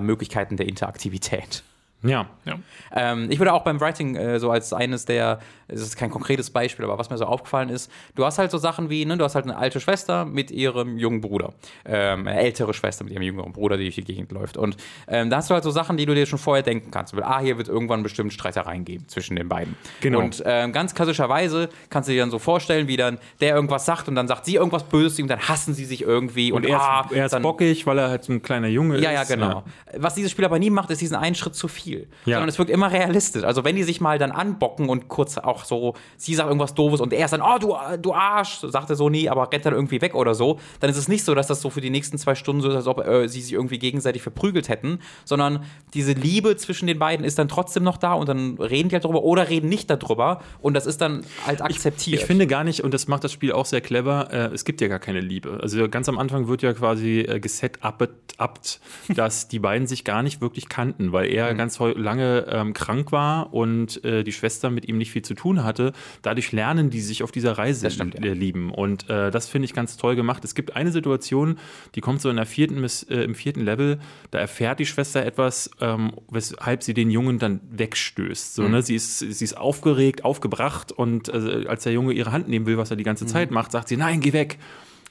Möglichkeiten 0.00 0.56
der 0.56 0.68
Interaktivität. 0.68 1.62
Ja. 2.02 2.26
Ja. 2.44 2.58
Ähm, 2.94 3.30
ich 3.30 3.38
würde 3.38 3.52
auch 3.52 3.62
beim 3.62 3.80
Writing 3.80 4.16
äh, 4.16 4.38
so 4.40 4.50
als 4.50 4.72
eines 4.72 5.04
der, 5.04 5.38
es 5.68 5.80
ist 5.80 5.96
kein 5.96 6.10
konkretes 6.10 6.50
Beispiel, 6.50 6.84
aber 6.84 6.98
was 6.98 7.10
mir 7.10 7.18
so 7.18 7.24
aufgefallen 7.24 7.68
ist, 7.68 7.90
du 8.14 8.24
hast 8.24 8.38
halt 8.38 8.50
so 8.50 8.58
Sachen 8.58 8.90
wie, 8.90 9.04
ne, 9.04 9.16
du 9.16 9.24
hast 9.24 9.34
halt 9.34 9.44
eine 9.44 9.56
alte 9.56 9.80
Schwester 9.80 10.24
mit 10.24 10.50
ihrem 10.50 10.98
jungen 10.98 11.20
Bruder. 11.20 11.52
Ähm, 11.84 12.26
eine 12.26 12.38
ältere 12.40 12.74
Schwester 12.74 13.04
mit 13.04 13.12
ihrem 13.12 13.22
jüngeren 13.22 13.52
Bruder, 13.52 13.76
die 13.76 13.84
durch 13.84 13.94
die 13.94 14.04
Gegend 14.04 14.32
läuft. 14.32 14.56
Und 14.56 14.76
ähm, 15.08 15.30
da 15.30 15.36
hast 15.36 15.50
du 15.50 15.54
halt 15.54 15.64
so 15.64 15.70
Sachen, 15.70 15.96
die 15.96 16.06
du 16.06 16.14
dir 16.14 16.26
schon 16.26 16.38
vorher 16.38 16.62
denken 16.62 16.90
kannst. 16.90 17.12
Du 17.12 17.16
willst, 17.16 17.28
ah, 17.28 17.40
hier 17.40 17.58
wird 17.58 17.68
irgendwann 17.68 18.02
bestimmt 18.02 18.32
Streitereien 18.32 18.84
geben 18.84 19.06
zwischen 19.08 19.36
den 19.36 19.48
beiden. 19.48 19.76
Genau. 20.00 20.20
Und 20.20 20.42
ähm, 20.44 20.72
ganz 20.72 20.94
klassischerweise 20.94 21.68
kannst 21.90 22.08
du 22.08 22.12
dir 22.12 22.20
dann 22.20 22.30
so 22.30 22.38
vorstellen, 22.38 22.88
wie 22.88 22.96
dann 22.96 23.18
der 23.40 23.54
irgendwas 23.54 23.86
sagt 23.86 24.08
und 24.08 24.14
dann 24.14 24.28
sagt 24.28 24.44
sie 24.46 24.56
irgendwas 24.56 24.84
Böses 24.84 25.20
und 25.20 25.28
dann 25.28 25.40
hassen 25.40 25.74
sie 25.74 25.84
sich 25.84 26.02
irgendwie. 26.02 26.52
Und 26.52 26.64
er 26.64 26.76
ist, 26.76 26.82
ah, 26.82 27.08
er 27.12 27.26
ist 27.26 27.32
dann, 27.32 27.42
bockig, 27.42 27.86
weil 27.86 27.98
er 27.98 28.10
halt 28.10 28.24
so 28.24 28.32
ein 28.32 28.42
kleiner 28.42 28.68
Junge 28.68 28.96
ist. 28.96 29.04
ja, 29.04 29.12
ja, 29.12 29.24
genau. 29.24 29.62
Was 29.96 30.14
dieses 30.14 30.30
Spiel 30.30 30.44
aber 30.44 30.58
nie 30.58 30.70
macht, 30.70 30.90
ist 30.90 31.00
diesen 31.00 31.16
einen 31.16 31.34
Schritt 31.34 31.54
zu 31.54 31.68
viel. 31.68 31.91
Ja. 32.24 32.36
Sondern 32.36 32.48
es 32.48 32.58
wirkt 32.58 32.70
immer 32.70 32.90
realistisch. 32.92 33.44
Also 33.44 33.64
wenn 33.64 33.76
die 33.76 33.82
sich 33.82 34.00
mal 34.00 34.18
dann 34.18 34.30
anbocken 34.32 34.88
und 34.88 35.08
kurz 35.08 35.38
auch 35.38 35.64
so, 35.64 35.94
sie 36.16 36.34
sagt 36.34 36.48
irgendwas 36.48 36.74
Doofes 36.74 37.00
und 37.00 37.12
er 37.12 37.24
ist 37.24 37.30
dann, 37.32 37.42
oh, 37.42 37.58
du, 37.58 37.74
du 38.00 38.14
Arsch, 38.14 38.60
sagt 38.60 38.90
er 38.90 38.96
so 38.96 39.08
nie, 39.08 39.28
aber 39.28 39.50
rennt 39.52 39.64
dann 39.66 39.74
irgendwie 39.74 40.00
weg 40.00 40.14
oder 40.14 40.34
so, 40.34 40.58
dann 40.80 40.90
ist 40.90 40.96
es 40.96 41.08
nicht 41.08 41.24
so, 41.24 41.34
dass 41.34 41.46
das 41.46 41.60
so 41.60 41.70
für 41.70 41.80
die 41.80 41.90
nächsten 41.90 42.18
zwei 42.18 42.34
Stunden 42.34 42.62
so 42.62 42.68
ist, 42.68 42.74
als 42.76 42.86
ob 42.86 43.06
äh, 43.06 43.28
sie 43.28 43.40
sich 43.40 43.52
irgendwie 43.52 43.78
gegenseitig 43.78 44.22
verprügelt 44.22 44.68
hätten, 44.68 44.98
sondern 45.24 45.64
diese 45.94 46.12
Liebe 46.12 46.56
zwischen 46.56 46.86
den 46.86 46.98
beiden 46.98 47.24
ist 47.24 47.38
dann 47.38 47.48
trotzdem 47.48 47.82
noch 47.84 47.96
da 47.96 48.14
und 48.14 48.28
dann 48.28 48.56
reden 48.58 48.88
die 48.88 48.94
halt 48.94 49.04
drüber 49.04 49.22
oder 49.22 49.48
reden 49.48 49.68
nicht 49.68 49.90
darüber 49.90 50.40
und 50.60 50.74
das 50.74 50.86
ist 50.86 51.00
dann 51.00 51.24
halt 51.46 51.62
akzeptiert. 51.62 52.20
Ich 52.20 52.26
finde 52.26 52.46
gar 52.46 52.64
nicht, 52.64 52.82
und 52.82 52.92
das 52.94 53.08
macht 53.08 53.24
das 53.24 53.32
Spiel 53.32 53.52
auch 53.52 53.66
sehr 53.66 53.80
clever, 53.80 54.28
äh, 54.32 54.54
es 54.54 54.64
gibt 54.64 54.80
ja 54.80 54.88
gar 54.88 54.98
keine 54.98 55.20
Liebe. 55.20 55.58
Also 55.62 55.88
ganz 55.88 56.08
am 56.08 56.18
Anfang 56.18 56.48
wird 56.48 56.62
ja 56.62 56.72
quasi 56.72 57.20
äh, 57.20 57.40
geset-upt, 57.40 58.80
dass 59.14 59.48
die 59.48 59.58
beiden 59.58 59.86
sich 59.86 60.04
gar 60.04 60.22
nicht 60.22 60.40
wirklich 60.40 60.68
kannten, 60.68 61.12
weil 61.12 61.28
Mhm. 61.28 61.34
er 61.36 61.54
ganz 61.54 61.78
heu- 61.80 61.81
lange 61.88 62.46
ähm, 62.48 62.72
krank 62.72 63.12
war 63.12 63.52
und 63.52 64.04
äh, 64.04 64.24
die 64.24 64.32
Schwester 64.32 64.70
mit 64.70 64.88
ihm 64.88 64.98
nicht 64.98 65.10
viel 65.10 65.22
zu 65.22 65.34
tun 65.34 65.64
hatte. 65.64 65.92
Dadurch 66.22 66.52
lernen 66.52 66.90
die 66.90 67.00
sich 67.00 67.22
auf 67.22 67.32
dieser 67.32 67.58
Reise 67.58 67.90
stimmt, 67.90 68.14
ja. 68.24 68.32
lieben. 68.32 68.70
Und 68.70 69.08
äh, 69.10 69.30
das 69.30 69.48
finde 69.48 69.66
ich 69.66 69.74
ganz 69.74 69.96
toll 69.96 70.16
gemacht. 70.16 70.44
Es 70.44 70.54
gibt 70.54 70.76
eine 70.76 70.92
Situation, 70.92 71.58
die 71.94 72.00
kommt 72.00 72.20
so 72.20 72.30
in 72.30 72.36
der 72.36 72.46
vierten, 72.46 72.80
Miss- 72.80 73.02
äh, 73.10 73.22
im 73.24 73.34
vierten 73.34 73.60
Level, 73.60 73.98
da 74.30 74.38
erfährt 74.38 74.78
die 74.78 74.86
Schwester 74.86 75.24
etwas, 75.24 75.70
ähm, 75.80 76.12
weshalb 76.30 76.82
sie 76.82 76.94
den 76.94 77.10
Jungen 77.10 77.38
dann 77.38 77.60
wegstößt. 77.70 78.58
Mhm. 78.58 78.62
So, 78.62 78.68
ne? 78.68 78.82
sie, 78.82 78.94
ist, 78.94 79.18
sie 79.18 79.44
ist 79.44 79.56
aufgeregt, 79.56 80.24
aufgebracht 80.24 80.92
und 80.92 81.28
äh, 81.28 81.66
als 81.66 81.84
der 81.84 81.92
Junge 81.92 82.12
ihre 82.12 82.32
Hand 82.32 82.48
nehmen 82.48 82.66
will, 82.66 82.78
was 82.78 82.90
er 82.90 82.96
die 82.96 83.04
ganze 83.04 83.26
Zeit 83.26 83.50
Mhm. 83.50 83.54
macht, 83.54 83.72
sagt 83.72 83.88
sie, 83.88 83.96
nein, 83.96 84.20
geh 84.20 84.32
weg. 84.32 84.58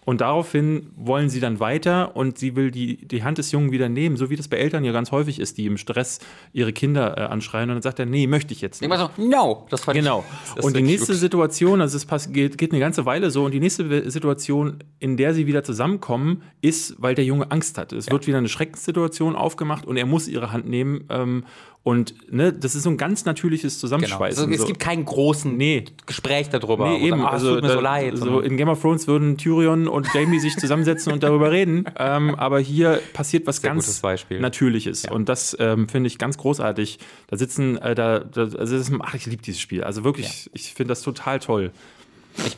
Und 0.03 0.21
daraufhin 0.21 0.87
wollen 0.95 1.29
sie 1.29 1.39
dann 1.39 1.59
weiter 1.59 2.15
und 2.15 2.37
sie 2.39 2.55
will 2.55 2.71
die, 2.71 2.97
die 3.07 3.23
Hand 3.23 3.37
des 3.37 3.51
Jungen 3.51 3.71
wieder 3.71 3.87
nehmen, 3.87 4.17
so 4.17 4.31
wie 4.31 4.35
das 4.35 4.47
bei 4.47 4.57
Eltern 4.57 4.83
ja 4.83 4.91
ganz 4.91 5.11
häufig 5.11 5.39
ist, 5.39 5.59
die 5.59 5.67
im 5.67 5.77
Stress 5.77 6.19
ihre 6.53 6.73
Kinder 6.73 7.17
äh, 7.17 7.21
anschreien 7.21 7.69
und 7.69 7.75
dann 7.75 7.81
sagt 7.83 7.99
er, 7.99 8.07
nee, 8.07 8.25
möchte 8.25 8.51
ich 8.51 8.61
jetzt 8.61 8.81
nicht. 8.81 8.87
Immer 8.91 8.97
so, 8.97 9.09
no, 9.23 9.67
das 9.69 9.81
fand 9.83 9.97
Genau. 9.97 10.25
ich. 10.47 10.55
das 10.55 10.65
Und 10.65 10.75
die 10.75 10.81
nächste 10.81 11.11
cute. 11.13 11.19
Situation, 11.19 11.81
also 11.81 11.97
es 11.97 12.33
geht, 12.33 12.57
geht 12.57 12.71
eine 12.71 12.79
ganze 12.79 13.05
Weile 13.05 13.29
so, 13.29 13.45
und 13.45 13.51
die 13.51 13.59
nächste 13.59 14.09
Situation, 14.09 14.77
in 14.97 15.17
der 15.17 15.35
sie 15.35 15.45
wieder 15.45 15.63
zusammenkommen, 15.63 16.41
ist, 16.61 16.95
weil 16.97 17.13
der 17.13 17.25
Junge 17.25 17.51
Angst 17.51 17.77
hat. 17.77 17.93
Es 17.93 18.09
wird 18.09 18.25
wieder 18.25 18.39
eine 18.39 18.49
Schreckenssituation 18.49 19.35
aufgemacht 19.35 19.85
und 19.85 19.97
er 19.97 20.07
muss 20.07 20.27
ihre 20.27 20.51
Hand 20.51 20.67
nehmen. 20.67 21.03
Ähm, 21.09 21.43
und 21.83 22.31
ne, 22.31 22.53
das 22.53 22.75
ist 22.75 22.83
so 22.83 22.91
ein 22.91 22.97
ganz 22.97 23.25
natürliches 23.25 23.79
Genau. 23.81 23.95
Also, 23.95 24.05
Zusammenschweißen. 24.05 24.53
es 24.53 24.59
so. 24.61 24.67
gibt 24.67 24.79
keinen 24.79 25.03
großen 25.03 25.57
Nee. 25.57 25.85
Gespräch 26.05 26.49
darüber. 26.49 26.89
Nee, 26.89 27.07
eben. 27.07 27.17
sagen, 27.17 27.21
ah, 27.23 27.27
es 27.29 27.33
also, 27.33 27.55
tut 27.55 27.63
mir 27.63 27.71
so 27.71 27.79
leid. 27.79 28.17
so 28.17 28.39
in 28.39 28.55
Game 28.55 28.69
of 28.69 28.79
Thrones 28.79 29.07
würden 29.07 29.37
Tyrion 29.37 29.87
und 29.87 30.07
Jamie 30.13 30.39
sich 30.39 30.55
zusammensetzen 30.57 31.11
und 31.11 31.23
darüber 31.23 31.51
reden. 31.51 31.85
Ähm, 31.97 32.35
aber 32.35 32.59
hier 32.59 32.99
passiert 33.13 33.45
was 33.45 33.57
Sehr 33.57 33.69
ganz. 33.71 34.01
Natürliches. 34.39 35.05
Und 35.05 35.29
das 35.29 35.55
ähm, 35.59 35.87
finde 35.87 36.07
ich 36.07 36.17
ganz 36.17 36.37
großartig. 36.37 36.99
Da 37.27 37.37
sitzen, 37.37 37.77
äh, 37.77 37.93
da, 37.93 38.19
da, 38.19 38.41
also 38.41 38.57
das 38.77 38.89
ist, 38.89 38.93
ach, 39.01 39.13
ich 39.13 39.25
liebe 39.25 39.41
dieses 39.43 39.61
Spiel. 39.61 39.83
Also 39.83 40.03
wirklich, 40.03 40.49
ich 40.53 40.73
finde 40.73 40.91
das 40.91 41.01
total 41.01 41.39
toll. 41.39 41.71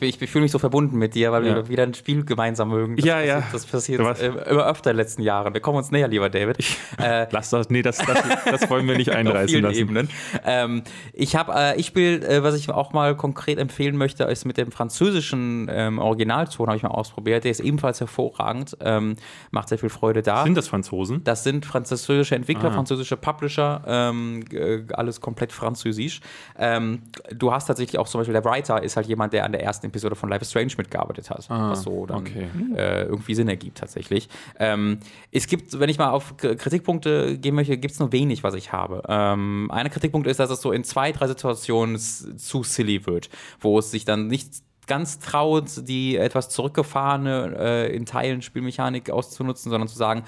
ich 0.22 0.30
fühle 0.30 0.42
mich 0.42 0.52
so 0.52 0.58
verbunden 0.58 0.96
mit 0.98 1.14
dir, 1.14 1.32
weil 1.32 1.46
Ja. 1.46 1.54
wir 1.56 1.68
wieder 1.68 1.82
ein 1.82 1.94
Spiel 1.94 2.24
gemeinsam 2.24 2.68
mögen. 2.68 2.96
Das 2.96 3.04
Ja, 3.04 3.14
passiert, 3.16 3.28
ja. 3.38 3.42
Das 3.52 3.66
passiert 3.66 4.00
Du 4.00 4.04
warst- 4.04 4.22
äh, 4.22 4.28
immer 4.28 4.66
öfter 4.66 4.90
in 4.90 4.96
den 4.96 5.02
letzten 5.04 5.22
Jahren. 5.22 5.52
Wir 5.54 5.60
kommen 5.60 5.78
uns 5.78 5.90
näher, 5.90 6.08
lieber 6.08 6.30
David. 6.30 6.58
Äh, 6.98 7.26
Lass 7.32 7.50
das, 7.50 7.70
nee, 7.70 7.82
das, 7.82 7.98
das, 7.98 8.18
das 8.44 8.70
wollen 8.70 8.86
wir 8.86 8.96
nicht 8.96 9.10
auf 9.10 9.16
einreißen 9.16 9.48
vielen 9.48 9.64
lassen. 9.64 9.76
Ebenen. 9.78 10.08
Ähm, 10.44 10.82
ich 11.12 11.36
habe, 11.36 11.52
äh, 11.54 11.76
ich 11.80 11.86
spiele, 11.86 12.26
äh, 12.26 12.42
was 12.42 12.54
ich 12.56 12.70
auch 12.70 12.92
mal 12.92 13.16
konkret 13.16 13.58
empfehlen 13.58 13.96
möchte, 13.96 14.24
ist 14.24 14.44
mit 14.44 14.56
dem 14.58 14.70
französischen 14.70 15.68
ähm, 15.70 15.98
Originalton, 15.98 16.66
habe 16.68 16.76
ich 16.76 16.82
mal 16.82 16.90
ausprobiert. 16.90 17.44
Der 17.44 17.50
ist 17.50 17.60
ebenfalls 17.60 18.00
hervorragend, 18.00 18.76
ähm, 18.80 19.16
macht 19.50 19.68
sehr 19.68 19.78
viel 19.78 19.88
Freude 19.90 20.22
da. 20.22 20.44
Sind 20.44 20.56
das 20.56 20.68
Franzosen? 20.68 21.22
Das 21.24 21.44
sind 21.44 21.66
französische 21.66 22.34
Entwickler, 22.36 22.70
Ah. 22.70 22.74
französische 22.74 23.16
Publisher, 23.16 23.82
ähm, 23.86 24.44
äh, 24.52 24.82
alles 24.94 25.20
komplett 25.20 25.52
französisch. 25.52 26.20
Ähm, 26.58 27.02
du 27.32 27.52
hast 27.52 27.66
tatsächlich 27.66 27.98
auch 27.98 28.06
zum 28.08 28.20
Beispiel, 28.20 28.32
der 28.34 28.44
Writer 28.44 28.82
ist 28.82 28.96
halt 28.96 29.06
jemand, 29.06 29.32
der 29.32 29.44
an 29.44 29.52
der 29.52 29.63
ersten 29.64 29.86
Episode 29.86 30.14
von 30.14 30.28
Life 30.28 30.42
is 30.42 30.50
Strange 30.50 30.72
mitgearbeitet 30.78 31.30
hat, 31.30 31.48
was 31.50 31.82
so 31.82 32.06
dann 32.06 32.18
Ah, 32.18 32.20
okay. 32.20 32.48
äh, 32.76 33.02
irgendwie 33.04 33.34
Sinn 33.34 33.48
ergibt 33.48 33.78
tatsächlich. 33.78 34.28
Ähm, 34.60 34.98
es 35.32 35.48
gibt, 35.48 35.78
wenn 35.80 35.88
ich 35.88 35.98
mal 35.98 36.10
auf 36.10 36.36
Kritikpunkte 36.36 37.38
gehen 37.38 37.54
möchte, 37.56 37.76
gibt 37.76 37.94
es 37.94 37.98
nur 37.98 38.12
wenig, 38.12 38.44
was 38.44 38.54
ich 38.54 38.72
habe. 38.72 39.02
Ähm, 39.08 39.70
einer 39.72 39.90
Kritikpunkt 39.90 40.28
ist, 40.28 40.38
dass 40.38 40.50
es 40.50 40.60
so 40.60 40.70
in 40.70 40.84
zwei, 40.84 41.10
drei 41.10 41.26
Situationen 41.26 41.98
zu 41.98 42.62
silly 42.62 43.06
wird, 43.06 43.30
wo 43.60 43.78
es 43.78 43.90
sich 43.90 44.04
dann 44.04 44.28
nicht 44.28 44.52
ganz 44.86 45.18
traut, 45.18 45.88
die 45.88 46.16
etwas 46.16 46.50
zurückgefahrene, 46.50 47.56
äh, 47.58 47.96
in 47.96 48.04
Teilen 48.06 48.42
Spielmechanik 48.42 49.10
auszunutzen, 49.10 49.70
sondern 49.70 49.88
zu 49.88 49.96
sagen, 49.96 50.24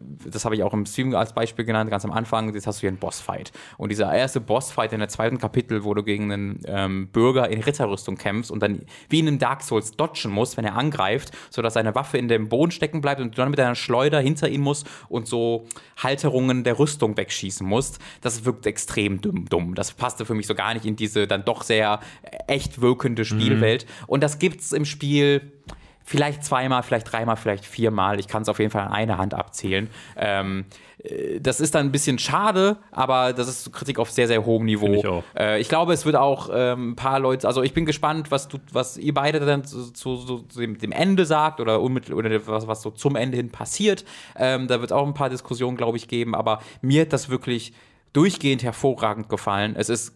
das 0.00 0.44
habe 0.44 0.54
ich 0.54 0.62
auch 0.62 0.72
im 0.72 0.86
Stream 0.86 1.14
als 1.14 1.32
Beispiel 1.32 1.64
genannt, 1.64 1.90
ganz 1.90 2.04
am 2.04 2.12
Anfang, 2.12 2.52
jetzt 2.54 2.66
hast 2.66 2.78
du 2.78 2.80
hier 2.82 2.88
einen 2.88 2.98
Bossfight. 2.98 3.52
Und 3.78 3.90
dieser 3.90 4.12
erste 4.12 4.40
Bossfight 4.40 4.92
in 4.92 5.00
der 5.00 5.08
zweiten 5.08 5.38
Kapitel, 5.38 5.84
wo 5.84 5.94
du 5.94 6.02
gegen 6.02 6.32
einen 6.32 6.60
ähm, 6.66 7.08
Bürger 7.08 7.48
in 7.50 7.62
Ritterrüstung 7.62 8.16
kämpfst 8.16 8.50
und 8.50 8.62
dann 8.62 8.82
wie 9.08 9.20
in 9.20 9.28
einem 9.28 9.38
Dark 9.38 9.62
Souls 9.62 9.92
dodgen 9.92 10.30
musst, 10.30 10.56
wenn 10.56 10.64
er 10.64 10.76
angreift, 10.76 11.32
sodass 11.50 11.74
seine 11.74 11.94
Waffe 11.94 12.18
in 12.18 12.28
dem 12.28 12.48
Boden 12.48 12.70
stecken 12.70 13.00
bleibt 13.00 13.20
und 13.20 13.32
du 13.32 13.36
dann 13.36 13.50
mit 13.50 13.58
deiner 13.58 13.74
Schleuder 13.74 14.20
hinter 14.20 14.48
ihn 14.48 14.60
musst 14.60 14.86
und 15.08 15.26
so 15.26 15.66
Halterungen 15.96 16.64
der 16.64 16.78
Rüstung 16.78 17.16
wegschießen 17.16 17.66
musst, 17.66 17.98
das 18.20 18.44
wirkt 18.44 18.66
extrem 18.66 19.20
dumm. 19.20 19.46
dumm. 19.48 19.74
Das 19.74 19.92
passte 19.92 20.24
für 20.24 20.34
mich 20.34 20.46
so 20.46 20.54
gar 20.54 20.74
nicht 20.74 20.86
in 20.86 20.96
diese 20.96 21.26
dann 21.26 21.44
doch 21.44 21.62
sehr 21.62 22.00
echt 22.46 22.80
wirkende 22.80 23.24
Spielwelt. 23.24 23.86
Und 24.06 24.22
das 24.22 24.38
gibt's 24.38 24.72
im 24.72 24.84
Spiel 24.84 25.52
vielleicht 26.04 26.44
zweimal, 26.44 26.82
vielleicht 26.82 27.10
dreimal, 27.10 27.36
vielleicht 27.36 27.64
viermal. 27.64 28.18
Ich 28.18 28.28
kann 28.28 28.42
es 28.42 28.48
auf 28.48 28.58
jeden 28.58 28.70
Fall 28.70 28.82
an 28.82 28.92
einer 28.92 29.18
Hand 29.18 29.34
abzählen. 29.34 29.88
Ähm, 30.16 30.64
äh, 31.02 31.40
das 31.40 31.60
ist 31.60 31.74
dann 31.74 31.86
ein 31.86 31.92
bisschen 31.92 32.18
schade, 32.18 32.76
aber 32.90 33.32
das 33.32 33.48
ist 33.48 33.72
Kritik 33.72 33.98
auf 33.98 34.10
sehr, 34.10 34.26
sehr 34.26 34.44
hohem 34.44 34.64
Niveau. 34.64 34.94
Ich 34.94 35.06
auch. 35.06 35.24
Äh, 35.36 35.60
ich 35.60 35.68
glaube, 35.68 35.92
es 35.92 36.04
wird 36.04 36.16
auch 36.16 36.50
ähm, 36.52 36.90
ein 36.90 36.96
paar 36.96 37.20
Leute, 37.20 37.46
also 37.46 37.62
ich 37.62 37.74
bin 37.74 37.86
gespannt, 37.86 38.30
was 38.30 38.48
du, 38.48 38.58
was 38.72 38.96
ihr 38.96 39.14
beide 39.14 39.40
dann 39.40 39.64
zu, 39.64 39.92
zu, 39.92 40.16
zu 40.16 40.60
dem, 40.60 40.78
dem 40.78 40.92
Ende 40.92 41.24
sagt 41.24 41.60
oder, 41.60 41.82
oder 41.82 42.46
was, 42.46 42.66
was 42.66 42.82
so 42.82 42.90
zum 42.90 43.16
Ende 43.16 43.36
hin 43.36 43.50
passiert. 43.50 44.04
Ähm, 44.36 44.68
da 44.68 44.80
wird 44.80 44.90
es 44.90 44.96
auch 44.96 45.06
ein 45.06 45.14
paar 45.14 45.30
Diskussionen, 45.30 45.76
glaube 45.76 45.96
ich, 45.96 46.08
geben, 46.08 46.34
aber 46.34 46.60
mir 46.80 47.02
hat 47.02 47.12
das 47.12 47.28
wirklich 47.28 47.72
durchgehend 48.12 48.62
hervorragend 48.62 49.28
gefallen. 49.28 49.74
Es 49.76 49.88
ist 49.88 50.14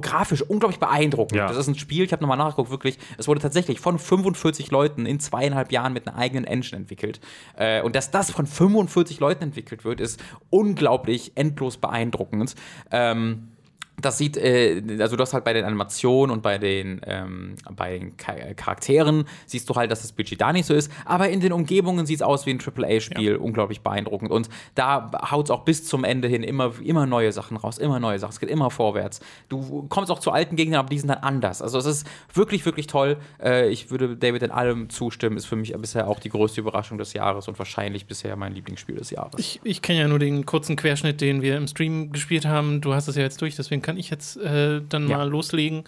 grafisch 0.00 0.42
unglaublich 0.42 0.80
beeindruckend. 0.80 1.36
Ja. 1.36 1.48
Das 1.48 1.56
ist 1.56 1.68
ein 1.68 1.74
Spiel, 1.74 2.04
ich 2.04 2.12
habe 2.12 2.22
nochmal 2.22 2.38
nachgeguckt, 2.38 2.70
wirklich, 2.70 2.98
es 3.18 3.28
wurde 3.28 3.40
tatsächlich 3.40 3.80
von 3.80 3.98
45 3.98 4.70
Leuten 4.70 5.06
in 5.06 5.20
zweieinhalb 5.20 5.72
Jahren 5.72 5.92
mit 5.92 6.08
einer 6.08 6.16
eigenen 6.16 6.44
Engine 6.44 6.78
entwickelt. 6.78 7.20
Äh, 7.56 7.82
und 7.82 7.94
dass 7.94 8.10
das 8.10 8.30
von 8.30 8.46
45 8.46 9.20
Leuten 9.20 9.44
entwickelt 9.44 9.84
wird, 9.84 10.00
ist 10.00 10.22
unglaublich 10.50 11.32
endlos 11.34 11.76
beeindruckend. 11.76 12.54
Ähm, 12.90 13.51
das 14.00 14.18
sieht, 14.18 14.36
äh, 14.36 14.82
also 14.98 15.16
du 15.16 15.22
hast 15.22 15.34
halt 15.34 15.44
bei 15.44 15.52
den 15.52 15.64
Animationen 15.64 16.34
und 16.34 16.42
bei 16.42 16.58
den, 16.58 17.00
ähm, 17.06 17.56
bei 17.76 17.98
den 17.98 18.16
Cha 18.16 18.32
Charakteren 18.54 19.24
siehst 19.46 19.68
du 19.68 19.74
halt, 19.74 19.90
dass 19.90 20.02
das 20.02 20.12
Budget 20.12 20.40
da 20.40 20.52
nicht 20.52 20.66
so 20.66 20.74
ist, 20.74 20.90
aber 21.04 21.28
in 21.28 21.40
den 21.40 21.52
Umgebungen 21.52 22.06
sieht 22.06 22.16
es 22.16 22.22
aus 22.22 22.46
wie 22.46 22.50
ein 22.50 22.58
AAA-Spiel, 22.60 23.36
unglaublich 23.36 23.82
beeindruckend. 23.82 24.30
Und 24.30 24.48
da 24.74 25.10
haut 25.30 25.46
es 25.46 25.50
auch 25.50 25.64
bis 25.64 25.84
zum 25.84 26.04
Ende 26.04 26.28
hin 26.28 26.42
immer, 26.42 26.72
immer 26.82 27.06
neue 27.06 27.32
Sachen 27.32 27.56
raus, 27.56 27.78
immer 27.78 28.00
neue 28.00 28.18
Sachen, 28.18 28.32
es 28.32 28.40
geht 28.40 28.50
immer 28.50 28.70
vorwärts. 28.70 29.20
Du 29.48 29.86
kommst 29.88 30.10
auch 30.10 30.18
zu 30.18 30.30
alten 30.30 30.56
Gegnern, 30.56 30.80
aber 30.80 30.88
die 30.88 30.98
sind 30.98 31.08
dann 31.08 31.18
anders. 31.18 31.60
Also 31.60 31.78
es 31.78 31.86
ist 31.86 32.06
wirklich, 32.32 32.64
wirklich 32.64 32.86
toll. 32.86 33.18
Äh, 33.42 33.68
ich 33.68 33.90
würde 33.90 34.16
David 34.16 34.42
in 34.42 34.50
allem 34.50 34.88
zustimmen, 34.90 35.36
ist 35.36 35.46
für 35.46 35.56
mich 35.56 35.72
bisher 35.72 36.08
auch 36.08 36.18
die 36.18 36.30
größte 36.30 36.60
Überraschung 36.60 36.98
des 36.98 37.12
Jahres 37.12 37.48
und 37.48 37.58
wahrscheinlich 37.58 38.06
bisher 38.06 38.36
mein 38.36 38.54
Lieblingsspiel 38.54 38.96
des 38.96 39.10
Jahres. 39.10 39.34
Ich, 39.38 39.60
ich 39.64 39.82
kenne 39.82 40.00
ja 40.00 40.08
nur 40.08 40.18
den 40.18 40.46
kurzen 40.46 40.76
Querschnitt, 40.76 41.20
den 41.20 41.42
wir 41.42 41.56
im 41.56 41.66
Stream 41.66 42.12
gespielt 42.12 42.46
haben. 42.46 42.80
Du 42.80 42.94
hast 42.94 43.08
es 43.08 43.16
ja 43.16 43.22
jetzt 43.22 43.40
durch, 43.40 43.56
deswegen 43.56 43.81
kann 43.82 43.96
ich 43.96 44.10
jetzt 44.10 44.36
äh, 44.38 44.80
dann 44.88 45.08
Ja. 45.08 45.18
mal 45.18 45.28
loslegen. 45.28 45.84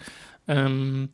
Ähm, 0.47 1.09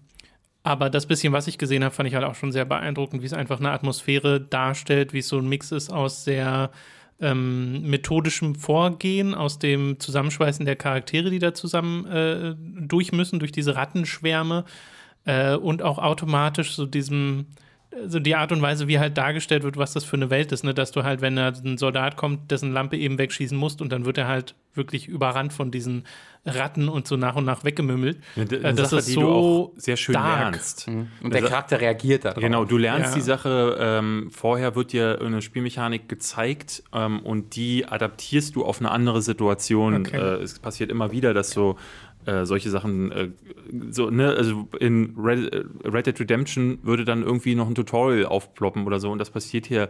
aber 0.64 0.90
das 0.90 1.08
bisschen, 1.08 1.34
was 1.34 1.48
ich 1.48 1.58
gesehen 1.58 1.84
habe, 1.84 1.94
fand 1.94 2.08
ich 2.08 2.16
halt 2.16 2.26
auch 2.26 2.36
schon 2.36 2.52
sehr 2.52 2.66
beeindruckend, 2.66 3.22
wie 3.22 3.26
es 3.26 3.34
einfach 3.34 3.60
eine 3.60 3.72
Atmosphäre 3.72 4.40
darstellt, 4.40 5.14
wie 5.14 5.20
es 5.20 5.28
so 5.28 5.38
ein 5.40 5.48
Mix 5.48 5.72
ist 5.72 5.92
aus 5.92 6.24
sehr 6.24 6.70
ähm, 7.20 7.82
methodischem 7.90 8.56
Vorgehen, 8.56 9.34
aus 9.34 9.60
dem 9.60 10.00
Zusammenschweißen 10.00 10.66
der 10.66 10.76
Charaktere, 10.76 11.30
die 11.30 11.40
da 11.40 11.54
zusammen 11.54 12.06
äh, 12.08 12.56
durch 12.58 13.12
müssen, 13.12 13.40
durch 13.40 13.52
diese 13.52 13.76
Rattenschwärme 13.76 14.66
äh, 15.26 15.56
und 15.56 15.82
auch 15.82 15.98
automatisch 16.00 16.76
so 16.76 16.86
diesem 16.86 17.46
also 17.94 18.20
die 18.20 18.36
Art 18.36 18.52
und 18.52 18.62
Weise, 18.62 18.88
wie 18.88 19.00
halt 19.00 19.18
dargestellt 19.18 19.64
wird, 19.64 19.76
was 19.78 19.94
das 19.94 20.04
für 20.06 20.16
eine 20.16 20.30
Welt 20.30 20.52
ist, 20.52 20.64
ne? 20.64 20.74
dass 20.74 20.92
du 20.92 21.04
halt, 21.04 21.22
wenn 21.22 21.36
da 21.36 21.50
ein 21.50 21.78
Soldat 21.78 22.16
kommt, 22.16 22.50
dessen 22.52 22.72
Lampe 22.72 22.98
eben 22.98 23.18
wegschießen 23.18 23.58
musst 23.58 23.82
und 23.82 23.92
dann 23.92 24.06
wird 24.06 24.18
er 24.18 24.28
halt 24.28 24.56
wirklich 24.74 25.08
überrannt 25.10 25.52
von 25.52 25.70
diesen 25.72 26.06
Ratten 26.46 26.88
und 26.88 27.06
so 27.06 27.18
nach 27.18 27.36
und 27.36 27.44
nach 27.46 27.64
weggemümmelt. 27.66 28.18
Eine, 28.38 28.46
Äh, 28.46 28.64
eine 28.64 28.74
das 28.76 28.90
Sache, 28.92 29.00
ist 29.00 29.10
die 29.10 29.14
so 29.14 29.22
du 29.22 29.28
auch 29.30 29.72
sehr 29.76 29.98
schön 29.98 30.14
dark. 30.14 30.54
lernst. 30.54 30.88
Und 31.22 31.34
der 31.34 31.42
Charakter 31.42 31.82
reagiert 31.82 32.24
darauf. 32.26 32.42
Genau, 32.42 32.64
du 32.66 32.78
lernst 32.78 33.10
Ja. 33.12 33.16
die 33.16 33.22
Sache, 33.22 33.78
ähm, 33.80 34.30
vorher 34.32 34.76
wird 34.76 34.94
dir 34.94 35.20
eine 35.22 35.42
Spielmechanik 35.42 36.08
gezeigt 36.08 36.84
ähm, 36.94 37.20
und 37.20 37.56
die 37.58 37.86
adaptierst 37.86 38.56
du 38.56 38.64
auf 38.64 38.80
eine 38.80 38.92
andere 38.92 39.22
Situation. 39.22 39.98
Okay. 39.98 40.18
Äh, 40.18 40.42
es 40.42 40.58
passiert 40.60 40.90
immer 40.90 41.12
wieder, 41.12 41.34
dass 41.34 41.52
so 41.52 41.78
äh, 42.26 42.46
solche 42.46 42.70
Sachen, 42.70 43.12
äh, 43.12 43.30
so, 43.90 44.10
ne, 44.10 44.30
also 44.30 44.68
in 44.80 45.16
Red, 45.18 45.54
äh, 45.54 45.64
Red 45.88 46.06
Dead 46.08 46.20
Redemption 46.20 46.80
würde 46.84 47.06
dann 47.06 47.24
irgendwie 47.24 47.56
noch 47.56 47.68
ein 47.68 47.76
Tutorial 47.76 48.26
aufploppen 48.26 48.86
oder 48.86 49.00
so 49.00 49.12
und 49.12 49.18
das 49.20 49.30
passiert 49.32 49.66
hier 49.66 49.90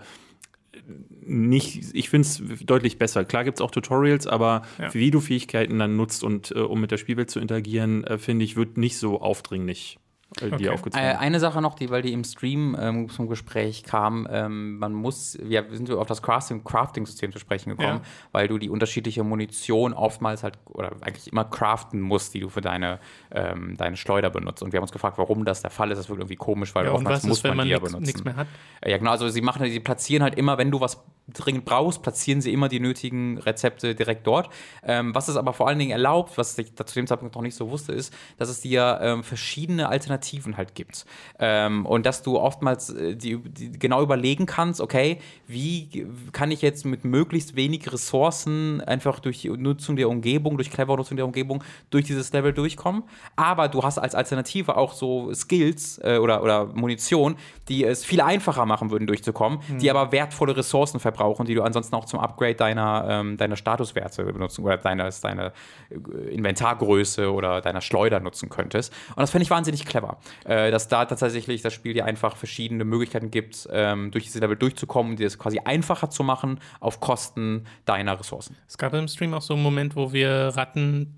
nicht, 1.24 1.94
ich 1.94 2.10
finde 2.10 2.28
es 2.28 2.42
deutlich 2.66 2.98
besser. 2.98 3.24
Klar 3.26 3.44
gibt 3.44 3.58
es 3.58 3.62
auch 3.62 3.72
Tutorials, 3.72 4.26
aber 4.28 4.64
Ja. 4.80 4.94
wie 4.94 5.12
du 5.12 5.20
Fähigkeiten 5.20 5.78
dann 5.80 5.96
nutzt 5.96 6.24
und 6.24 6.52
äh, 6.56 6.60
um 6.60 6.82
mit 6.82 6.92
der 6.92 6.98
Spielwelt 6.98 7.30
zu 7.30 7.40
interagieren, 7.40 8.04
äh, 8.04 8.18
finde 8.18 8.46
ich, 8.46 8.56
wird 8.56 8.78
nicht 8.78 8.98
so 8.98 9.22
aufdringlich 9.22 9.98
äh, 10.40 10.46
Okay. 10.46 10.58
dir 10.58 10.74
aufgezeigt. 10.74 11.04
Äh, 11.06 11.18
eine 11.18 11.40
Sache 11.40 11.62
noch, 11.62 11.74
die, 11.76 11.90
weil 11.90 12.02
die 12.02 12.14
im 12.14 12.24
Stream 12.24 12.76
ähm, 12.80 13.10
zum 13.10 13.28
Gespräch 13.28 13.84
kam, 13.84 14.28
ähm, 14.32 14.78
man 14.80 14.94
muss, 14.94 15.38
wir 15.42 15.66
sind 15.72 15.92
auf 15.92 16.08
das 16.08 16.22
Crafting- 16.24 16.64
Crafting-System 16.64 17.32
zu 17.34 17.40
sprechen 17.40 17.72
gekommen, 17.72 18.00
Ja. 18.02 18.10
weil 18.32 18.48
du 18.48 18.58
die 18.58 18.70
unterschiedliche 18.70 19.24
Munition 19.24 19.94
oftmals 19.94 20.44
halt, 20.44 20.58
oder 20.70 20.92
eigentlich 21.02 21.32
immer 21.32 21.44
craften 21.44 22.00
musst, 22.00 22.34
die 22.34 22.40
du 22.40 22.50
für 22.50 22.62
deine, 22.62 23.00
ähm, 23.32 23.76
deine 23.78 23.98
Schleuder 23.98 24.30
benutzt. 24.30 24.64
Und 24.64 24.72
wir 24.72 24.78
haben 24.78 24.84
uns 24.84 24.92
gefragt, 24.94 25.18
warum 25.18 25.44
das 25.44 25.62
der 25.62 25.72
Fall 25.72 25.92
ist. 25.92 25.98
Das 25.98 26.08
wirkt 26.10 26.22
irgendwie 26.22 26.38
komisch, 26.38 26.74
weil 26.76 26.86
Ja, 26.86 26.92
und 26.92 26.98
oftmals 26.98 27.24
was 27.24 27.28
muss 27.28 27.38
ist, 27.40 27.44
wenn 27.44 27.58
man 27.58 27.66
die 27.66 27.72
ja 27.72 27.78
nichts- 27.78 27.92
benutzen. 27.92 28.06
nichts 28.06 28.24
mehr 28.24 28.36
hat? 28.38 28.48
Ja, 28.86 28.98
genau. 28.98 29.12
Also 29.12 29.28
sie 29.28 29.42
machen, 29.42 29.66
sie 29.70 29.80
platzieren 29.82 30.24
halt 30.24 30.36
immer, 30.36 30.58
wenn 30.58 30.72
du 30.72 30.80
was 30.80 31.04
dringend 31.34 31.66
brauchst, 31.66 32.02
platzieren 32.02 32.42
sie 32.42 32.54
immer 32.54 32.70
die 32.70 32.80
nötigen 32.80 33.38
Rezepte 33.38 33.96
direkt 33.96 34.28
dort. 34.28 34.50
Ähm, 34.84 35.14
was 35.16 35.28
es 35.28 35.36
aber 35.36 35.54
vor 35.54 35.68
allen 35.68 35.80
Dingen 35.80 35.92
erlaubt, 35.92 36.38
was 36.38 36.58
ich 36.58 36.74
da 36.74 36.86
zu 36.86 36.96
dem 36.96 37.08
Zeitpunkt 37.08 37.36
noch 37.36 37.42
nicht 37.42 37.56
so 37.56 37.70
wusste, 37.70 37.94
ist, 37.94 38.14
dass 38.38 38.50
es 38.50 38.62
dir 38.62 39.00
ähm, 39.02 39.24
verschiedene 39.24 39.90
Alternativen 39.90 40.58
halt 40.58 40.76
gibt. 40.76 41.06
Ähm, 41.40 41.86
und 41.86 42.06
dass 42.06 42.22
du 42.22 42.40
oftmals 42.40 42.90
äh, 42.90 43.16
die, 43.16 43.38
die 43.38 43.72
genau 43.72 44.02
überlegen 44.02 44.46
kannst, 44.46 44.82
okay, 44.82 45.20
wie 45.48 46.08
kann 46.32 46.52
ich 46.52 46.62
jetzt 46.62 46.86
mit 46.86 47.06
möglichst 47.06 47.56
wenig 47.56 47.92
Ressourcen 47.92 48.82
einfach 48.82 49.20
durch 49.20 49.42
die 49.42 49.50
Nutzung 49.50 49.96
der 49.96 50.10
Umgebung, 50.10 50.58
durch 50.58 50.70
clevere 50.70 50.98
Nutzung 50.98 51.18
der 51.18 51.26
Umgebung, 51.26 51.64
durch 51.90 52.06
dieses 52.06 52.32
Level 52.34 52.54
durchkommen. 52.54 53.04
Aber 53.36 53.68
du 53.68 53.84
hast 53.84 53.98
als 53.98 54.16
Alternative 54.16 54.78
auch 54.78 54.94
so 54.94 55.34
Skills 55.34 56.00
äh, 56.04 56.18
oder, 56.18 56.44
oder 56.44 56.66
Munition, 56.66 57.36
die 57.68 57.84
es 57.84 58.06
viel 58.06 58.22
einfacher 58.22 58.66
machen 58.66 58.92
würden, 58.92 59.08
durchzukommen, 59.08 59.60
die 59.80 59.90
aber 59.90 60.12
wertvolle 60.12 60.56
Ressourcen 60.56 61.00
verbrauchen, 61.00 61.21
die 61.46 61.54
du 61.56 61.64
ansonsten 61.64 61.96
auch 61.96 62.06
zum 62.06 62.20
Upgrade 62.20 62.56
deiner, 62.56 63.06
ähm, 63.10 63.38
deiner 63.38 63.56
Statuswerte 63.56 64.24
benutzen 64.24 64.64
oder 64.64 64.78
deines, 64.78 65.22
deine 65.22 65.54
äh, 65.90 66.34
Inventargröße 66.34 67.32
oder 67.32 67.62
deiner 67.62 67.82
Schleuder 67.82 68.20
nutzen 68.20 68.50
könntest. 68.50 68.94
Und 69.10 69.20
das 69.20 69.32
finde 69.32 69.44
ich 69.44 69.50
wahnsinnig 69.50 69.86
clever, 69.86 70.18
äh, 70.46 70.72
dass 70.72 70.88
da 70.88 71.06
tatsächlich 71.06 71.62
das 71.62 71.74
Spiel 71.74 71.94
dir 71.94 72.06
einfach 72.06 72.36
verschiedene 72.36 72.86
Möglichkeiten 72.86 73.32
gibt, 73.32 73.68
ähm, 73.72 74.12
durch 74.12 74.26
diese 74.26 74.40
Level 74.40 74.56
durchzukommen, 74.56 75.16
dir 75.16 75.28
es 75.28 75.38
quasi 75.38 75.60
einfacher 75.60 76.10
zu 76.10 76.24
machen 76.24 76.60
auf 76.80 77.00
Kosten 77.00 77.66
deiner 77.86 78.20
Ressourcen. 78.20 78.56
Es 78.68 78.78
gab 78.78 78.94
im 78.94 79.08
Stream 79.08 79.34
auch 79.34 79.42
so 79.42 79.54
einen 79.54 79.64
Moment, 79.64 79.96
wo 79.96 80.14
wir 80.14 80.52
Ratten 80.56 81.18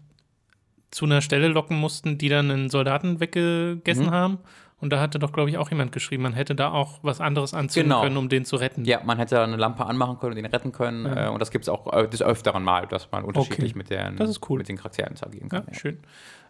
zu 0.91 1.05
einer 1.05 1.21
Stelle 1.21 1.47
locken 1.47 1.77
mussten, 1.77 2.17
die 2.17 2.29
dann 2.29 2.51
einen 2.51 2.69
Soldaten 2.69 3.19
weggegessen 3.19 4.05
Mhm. 4.05 4.11
haben. 4.11 4.37
Und 4.83 4.91
da 4.91 4.99
hatte 4.99 5.17
doch, 5.17 5.31
glaube 5.31 5.49
ich, 5.49 5.57
auch 5.57 5.69
jemand 5.71 5.91
geschrieben, 5.91 6.21
man 6.23 6.33
hätte 6.33 6.53
da 6.55 6.71
auch 6.71 6.99
was 7.01 7.21
anderes 7.21 7.53
anzünden 7.53 7.89
Genau. 7.89 8.01
können, 8.03 8.17
um 8.17 8.29
den 8.29 8.45
zu 8.45 8.57
retten. 8.57 8.85
Ja, 8.85 8.99
man 9.03 9.17
hätte 9.17 9.41
eine 9.41 9.55
Lampe 9.55 9.85
anmachen 9.85 10.19
können 10.19 10.33
und 10.33 10.37
ihn 10.39 10.45
retten 10.45 10.71
können. 10.71 11.05
Äh, 11.05 11.29
und 11.33 11.39
das 11.41 11.49
gibt 11.49 11.63
es 11.63 11.69
auch 11.69 11.91
äh, 11.93 12.07
des 12.07 12.21
Öfteren 12.21 12.63
mal, 12.63 12.85
dass 12.85 13.09
man 13.11 13.23
unterschiedlich 13.23 13.71
Okay. 13.71 13.77
mit, 13.77 13.89
den, 13.89 14.17
Das 14.17 14.29
ist 14.29 14.47
cool. 14.49 14.59
mit 14.59 14.67
den 14.69 14.77
Charakteren 14.77 15.11
interagieren 15.11 15.49
Ja, 15.51 15.59
kann. 15.61 15.67
Ja. 15.71 15.79
schön. 15.79 15.97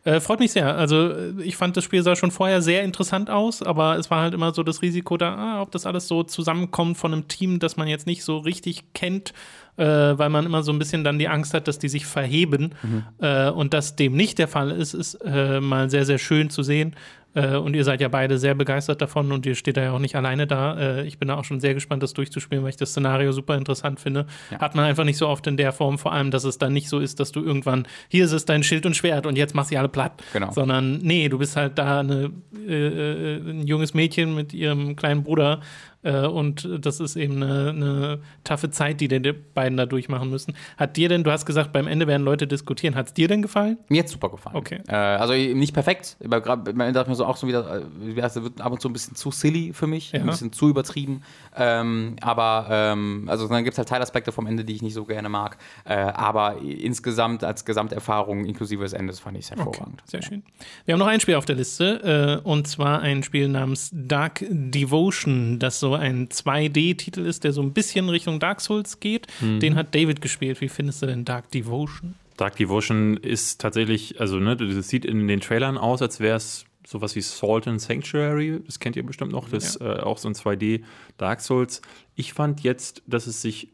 Äh, 0.05 0.19
freut 0.19 0.39
mich 0.41 0.51
sehr. 0.51 0.75
Also 0.75 1.11
äh, 1.11 1.31
ich 1.43 1.55
fand 1.55 1.77
das 1.77 1.85
Spiel 1.85 2.03
sah 2.03 2.17
schon 2.17 2.31
vorher 2.31 2.61
sehr 2.61 2.83
interessant 2.83 3.29
aus, 3.29 3.63
aber 3.63 3.97
es 3.97 4.11
war 4.11 4.21
halt 4.23 4.33
immer 4.33 4.53
so 4.53 4.61
das 4.61 4.81
Risiko 4.81 5.15
da, 5.15 5.33
ah, 5.35 5.61
ob 5.61 5.71
das 5.71 5.85
alles 5.85 6.09
so 6.09 6.23
zusammenkommt 6.23 6.97
von 6.97 7.13
einem 7.13 7.29
Team, 7.29 7.59
das 7.59 7.77
man 7.77 7.87
jetzt 7.87 8.05
nicht 8.05 8.25
so 8.25 8.39
richtig 8.39 8.91
kennt, 8.93 9.31
äh, 9.77 9.85
weil 9.85 10.29
man 10.29 10.45
immer 10.45 10.61
so 10.61 10.73
ein 10.73 10.79
bisschen 10.79 11.05
dann 11.05 11.19
die 11.19 11.29
Angst 11.29 11.53
hat, 11.53 11.69
dass 11.69 11.79
die 11.79 11.87
sich 11.87 12.05
verheben. 12.05 12.75
Äh, 13.21 13.49
und 13.49 13.73
dass 13.73 13.95
dem 13.95 14.13
nicht 14.17 14.39
der 14.39 14.49
Fall 14.49 14.71
ist, 14.71 14.93
ist 14.93 15.23
mal 15.23 15.89
sehr, 15.89 16.05
sehr 16.05 16.17
schön 16.17 16.49
zu 16.49 16.63
sehen. 16.63 16.95
Äh, 17.35 17.55
und 17.55 17.75
ihr 17.75 17.83
seid 17.83 18.01
ja 18.01 18.07
beide 18.07 18.37
sehr 18.37 18.55
begeistert 18.55 19.01
davon 19.01 19.31
und 19.31 19.45
ihr 19.45 19.55
steht 19.55 19.77
da 19.77 19.83
ja 19.83 19.91
auch 19.91 19.99
nicht 19.99 20.15
alleine 20.15 20.47
da. 20.47 20.77
Äh, 20.77 21.07
ich 21.07 21.17
bin 21.17 21.27
da 21.27 21.35
auch 21.35 21.45
schon 21.45 21.59
sehr 21.59 21.73
gespannt, 21.73 22.03
das 22.03 22.13
durchzuspielen, 22.13 22.63
weil 22.63 22.69
ich 22.69 22.77
das 22.77 22.91
Szenario 22.91 23.31
super 23.31 23.55
interessant 23.55 23.99
finde. 23.99 24.25
Hat 24.59 24.75
man 24.75 24.85
einfach 24.85 25.03
nicht 25.03 25.17
so 25.17 25.27
oft 25.27 25.45
in 25.47 25.57
der 25.57 25.71
Form, 25.71 25.97
vor 25.97 26.13
allem, 26.13 26.31
dass 26.31 26.43
es 26.43 26.57
dann 26.57 26.73
nicht 26.73 26.89
so 26.89 26.99
ist, 26.99 27.19
dass 27.19 27.31
du 27.31 27.43
irgendwann, 27.43 27.87
hier 28.09 28.25
ist 28.25 28.31
es 28.31 28.45
dein 28.45 28.63
Schild 28.63 28.85
und 28.85 28.95
Schwert 28.95 29.25
und 29.25 29.37
jetzt 29.37 29.55
machst 29.55 29.71
du 29.71 29.77
alle 29.77 29.89
platt. 29.89 30.23
Genau. 30.33 30.51
Sondern, 30.51 30.99
nee, 30.99 31.29
du 31.29 31.37
bist 31.37 31.55
halt 31.55 31.77
da 31.77 31.99
eine, 31.99 32.31
äh, 32.67 32.73
äh, 32.73 33.37
ein 33.37 33.67
junges 33.67 33.93
Mädchen 33.93 34.35
mit 34.35 34.53
ihrem 34.53 34.95
kleinen 34.95 35.23
Bruder 35.23 35.61
äh, 36.03 36.25
und 36.27 36.67
das 36.81 36.99
ist 36.99 37.15
eben 37.15 37.41
eine, 37.41 37.69
eine 37.69 38.19
taffe 38.43 38.69
Zeit, 38.69 39.01
die 39.01 39.07
die 39.07 39.33
beiden 39.33 39.77
da 39.77 39.85
durchmachen 39.85 40.29
müssen. 40.29 40.53
Hat 40.77 40.97
dir 40.97 41.09
denn, 41.09 41.23
du 41.23 41.31
hast 41.31 41.45
gesagt, 41.45 41.71
beim 41.73 41.87
Ende 41.87 42.07
werden 42.07 42.23
Leute 42.23 42.47
diskutieren, 42.47 42.95
hat 42.95 43.07
es 43.07 43.13
dir 43.13 43.27
denn 43.27 43.41
gefallen? 43.41 43.77
Mir 43.89 44.01
hat 44.03 44.09
super 44.09 44.29
gefallen. 44.29 44.55
Okay. 44.55 44.79
Äh, 44.87 44.95
also 44.95 45.33
nicht 45.33 45.73
perfekt, 45.73 46.17
aber 46.23 46.41
gerade 46.41 46.73
man 46.73 46.93
dachte 46.93 47.09
mir 47.09 47.15
so 47.15 47.25
auch 47.25 47.37
so 47.37 47.47
wieder, 47.47 47.81
äh, 47.81 48.19
es 48.19 48.35
wird 48.41 48.61
ab 48.61 48.71
und 48.71 48.81
zu 48.81 48.89
ein 48.89 48.93
bisschen 48.93 49.15
zu 49.15 49.31
silly 49.31 49.73
für 49.73 49.87
mich, 49.87 50.11
Ja. 50.11 50.19
ein 50.21 50.25
bisschen 50.27 50.51
zu 50.51 50.69
übertrieben. 50.69 51.21
Ähm, 51.55 52.15
aber 52.21 52.67
ähm, 52.69 53.25
also 53.29 53.47
dann 53.47 53.63
gibt 53.63 53.73
es 53.73 53.77
halt 53.77 53.89
Teilaspekte 53.89 54.31
vom 54.31 54.47
Ende, 54.47 54.63
die 54.65 54.73
ich 54.73 54.81
nicht 54.81 54.93
so 54.93 55.05
gerne 55.05 55.29
mag. 55.29 55.57
Äh, 55.85 55.93
aber 55.95 56.57
insgesamt 56.61 57.43
als 57.43 57.65
Gesamterfahrung 57.65 58.45
inklusive 58.45 58.83
des 58.83 58.93
Endes 58.93 59.19
fand 59.19 59.37
ich 59.37 59.45
es 59.45 59.51
hervorragend. 59.51 60.01
Sehr 60.05 60.21
schön. 60.21 60.43
Wir 60.85 60.93
haben 60.93 60.99
noch 60.99 61.07
ein 61.07 61.19
Spiel 61.19 61.35
auf 61.35 61.45
der 61.45 61.55
Liste 61.55 62.41
äh, 62.43 62.47
und 62.47 62.67
zwar 62.67 63.01
ein 63.01 63.23
Spiel 63.23 63.47
namens 63.47 63.89
Dark 63.93 64.43
Devotion, 64.49 65.59
das 65.59 65.79
so 65.79 65.92
ein 65.99 66.29
2D-Titel 66.29 67.21
ist, 67.21 67.43
der 67.43 67.53
so 67.53 67.61
ein 67.61 67.73
bisschen 67.73 68.09
Richtung 68.09 68.39
Dark 68.39 68.61
Souls 68.61 68.99
geht. 68.99 69.27
Den 69.59 69.75
hat 69.75 69.93
David 69.93 70.21
gespielt. 70.21 70.61
Wie 70.61 70.69
findest 70.69 71.01
du 71.01 71.05
denn 71.05 71.25
Dark 71.25 71.51
Devotion? 71.51 72.15
Dark 72.37 72.55
Devotion 72.55 73.17
ist 73.17 73.61
tatsächlich, 73.61 74.19
also 74.19 74.37
ne, 74.37 74.55
das 74.55 74.87
sieht 74.87 75.05
in 75.05 75.27
den 75.27 75.39
Trailern 75.39 75.77
aus, 75.77 76.01
als 76.01 76.19
wäre 76.19 76.37
es 76.37 76.65
sowas 76.85 77.15
wie 77.15 77.21
Salt 77.21 77.67
and 77.67 77.81
Sanctuary. 77.81 78.59
Das 78.65 78.79
kennt 78.79 78.95
ihr 78.95 79.05
bestimmt 79.05 79.31
noch. 79.31 79.49
Das 79.49 79.75
ist 79.75 79.81
äh, 79.81 79.99
auch 79.99 80.17
so 80.17 80.27
ein 80.27 80.33
2D 80.33 80.83
Dark 81.17 81.41
Souls. 81.41 81.81
Ich 82.15 82.33
fand 82.33 82.61
jetzt, 82.61 83.03
dass 83.07 83.27
es 83.27 83.41
sich 83.41 83.69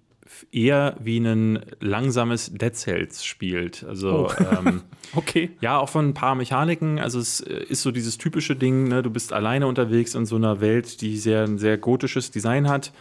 eher 0.52 0.96
wie 1.00 1.18
ein 1.20 1.60
langsames 1.80 2.52
Dead 2.54 2.76
Cells 2.76 3.26
spielt. 3.26 3.84
Also 3.84 4.30
Oh. 4.30 4.44
ähm, 4.58 4.82
Okay. 5.16 5.52
ja, 5.62 5.78
auch 5.80 5.90
von 5.90 6.10
ein 6.10 6.14
paar 6.14 6.36
Mechaniken. 6.36 7.00
Also 7.00 7.20
es 7.20 7.42
äh, 7.42 7.64
ist 7.68 7.82
so 7.82 7.92
dieses 7.92 8.18
typische 8.18 8.56
Ding, 8.56 8.88
ne? 8.88 9.02
du 9.02 9.10
bist 9.10 9.34
alleine 9.34 9.68
unterwegs 9.68 10.14
in 10.16 10.26
so 10.26 10.36
einer 10.36 10.62
Welt, 10.62 11.02
die 11.02 11.18
sehr, 11.18 11.44
ein 11.44 11.58
sehr 11.58 11.78
gotisches 11.78 12.32
Design 12.32 12.70
hat. 12.70 12.92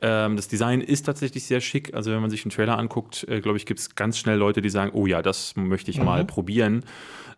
Ähm, 0.00 0.34
das 0.36 0.48
Design 0.48 0.80
ist 0.80 1.02
tatsächlich 1.06 1.44
sehr 1.44 1.60
schick. 1.60 1.94
Also 1.94 2.10
wenn 2.10 2.20
man 2.20 2.30
sich 2.30 2.42
den 2.42 2.50
Trailer 2.50 2.76
anguckt, 2.78 3.24
äh, 3.28 3.40
glaube 3.40 3.58
ich, 3.58 3.66
gibt 3.66 3.78
es 3.80 3.94
ganz 3.94 4.18
schnell 4.18 4.36
Leute, 4.38 4.60
die 4.60 4.70
sagen, 4.70 4.90
oh 4.94 5.06
ja, 5.06 5.22
das 5.22 5.54
möchte 5.56 5.90
ich 5.92 6.02
mal 6.02 6.24
probieren. 6.24 6.84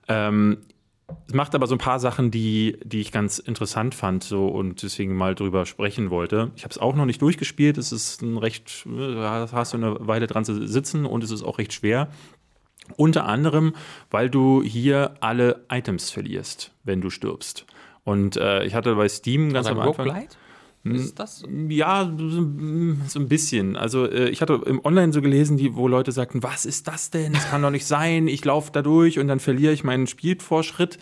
Ähm, 0.08 0.58
es 1.26 1.34
macht 1.34 1.54
aber 1.54 1.66
so 1.66 1.74
ein 1.74 1.78
paar 1.78 2.00
Sachen, 2.00 2.30
die, 2.30 2.78
die 2.84 3.00
ich 3.00 3.12
ganz 3.12 3.38
interessant 3.38 3.94
fand 3.94 4.24
so, 4.24 4.48
und 4.48 4.82
deswegen 4.82 5.14
mal 5.14 5.34
drüber 5.34 5.66
sprechen 5.66 6.10
wollte. 6.10 6.50
Ich 6.56 6.64
habe 6.64 6.72
es 6.72 6.78
auch 6.78 6.94
noch 6.94 7.06
nicht 7.06 7.20
durchgespielt. 7.20 7.78
Es 7.78 7.92
ist 7.92 8.22
ein 8.22 8.36
recht, 8.36 8.86
äh, 8.86 9.14
da 9.14 9.48
hast 9.52 9.72
du 9.72 9.76
eine 9.76 9.96
Weile 10.00 10.26
dran 10.26 10.44
zu 10.44 10.66
sitzen 10.66 11.04
und 11.04 11.24
es 11.24 11.30
ist 11.30 11.42
auch 11.42 11.58
recht 11.58 11.72
schwer. 11.72 12.08
Unter 12.96 13.26
anderem, 13.26 13.74
weil 14.10 14.28
du 14.28 14.62
hier 14.62 15.14
alle 15.20 15.64
Items 15.70 16.10
verlierst, 16.10 16.72
wenn 16.84 17.00
du 17.00 17.10
stirbst. 17.10 17.66
Und 18.04 18.36
äh, 18.36 18.64
ich 18.64 18.74
hatte 18.74 18.94
bei 18.94 19.08
Steam 19.08 19.52
ganz 19.52 19.66
Also 19.66 19.80
am 19.80 19.88
Anfang. 19.88 20.08
Roguelite? 20.08 20.36
Ist 20.84 21.18
das 21.18 21.38
so? 21.38 21.48
Ja, 21.68 22.12
so, 22.16 22.40
ein 22.40 23.28
bisschen. 23.28 23.76
Also 23.76 24.06
äh, 24.06 24.28
ich 24.28 24.42
hatte 24.42 24.60
im 24.66 24.84
Online 24.84 25.12
so 25.12 25.22
gelesen, 25.22 25.56
die, 25.56 25.74
wo 25.74 25.88
Leute 25.88 26.12
sagten, 26.12 26.42
was 26.42 26.66
ist 26.66 26.86
das 26.88 27.10
denn? 27.10 27.32
Das 27.32 27.48
kann 27.48 27.62
doch 27.62 27.70
nicht 27.70 27.86
sein. 27.86 28.28
Ich 28.28 28.44
laufe 28.44 28.70
da 28.70 28.82
durch 28.82 29.18
und 29.18 29.26
dann 29.28 29.40
verliere 29.40 29.72
ich 29.72 29.82
meinen 29.82 30.06
Spielvorschritt. 30.06 30.98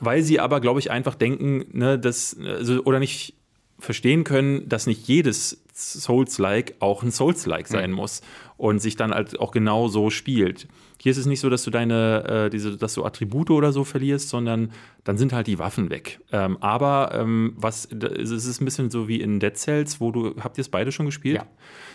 Weil 0.00 0.22
sie 0.22 0.40
aber, 0.40 0.60
glaube 0.60 0.80
ich, 0.80 0.90
einfach 0.90 1.14
denken, 1.14 1.64
ne, 1.72 1.98
dass, 1.98 2.36
also, 2.38 2.82
oder 2.84 2.98
nicht 3.00 3.34
verstehen 3.80 4.24
können, 4.24 4.68
dass 4.68 4.86
nicht 4.86 5.06
jedes 5.06 5.62
Souls-like 5.74 6.76
auch 6.80 7.02
ein 7.02 7.10
Souls-like 7.12 7.68
sein 7.68 7.92
muss. 7.92 8.22
und 8.56 8.80
sich 8.80 8.96
dann 8.96 9.14
halt 9.14 9.38
auch 9.38 9.52
genau 9.52 9.88
so 9.88 10.10
spielt. 10.10 10.66
Hier 11.00 11.12
ist 11.12 11.18
es 11.18 11.26
nicht 11.26 11.40
so, 11.40 11.48
dass 11.48 11.62
du 11.62 11.70
deine, 11.70 12.46
äh, 12.46 12.50
diese, 12.50 12.76
dass 12.76 12.94
du 12.94 13.04
Attribute 13.04 13.50
oder 13.50 13.72
so 13.72 13.84
verlierst, 13.84 14.28
sondern 14.28 14.72
dann 15.04 15.16
sind 15.16 15.32
halt 15.32 15.46
die 15.46 15.58
Waffen 15.58 15.90
weg. 15.90 16.20
Ähm, 16.32 16.58
aber 16.60 17.10
ähm, 17.14 17.54
was, 17.56 17.86
es 17.86 18.30
ist 18.30 18.60
ein 18.60 18.64
bisschen 18.64 18.90
so 18.90 19.06
wie 19.06 19.20
in 19.20 19.38
Dead 19.38 19.56
Cells, 19.56 20.00
wo 20.00 20.10
du, 20.10 20.34
habt 20.40 20.58
ihr 20.58 20.62
es 20.62 20.68
beide 20.68 20.90
schon 20.90 21.06
gespielt? 21.06 21.36
Ja. 21.36 21.46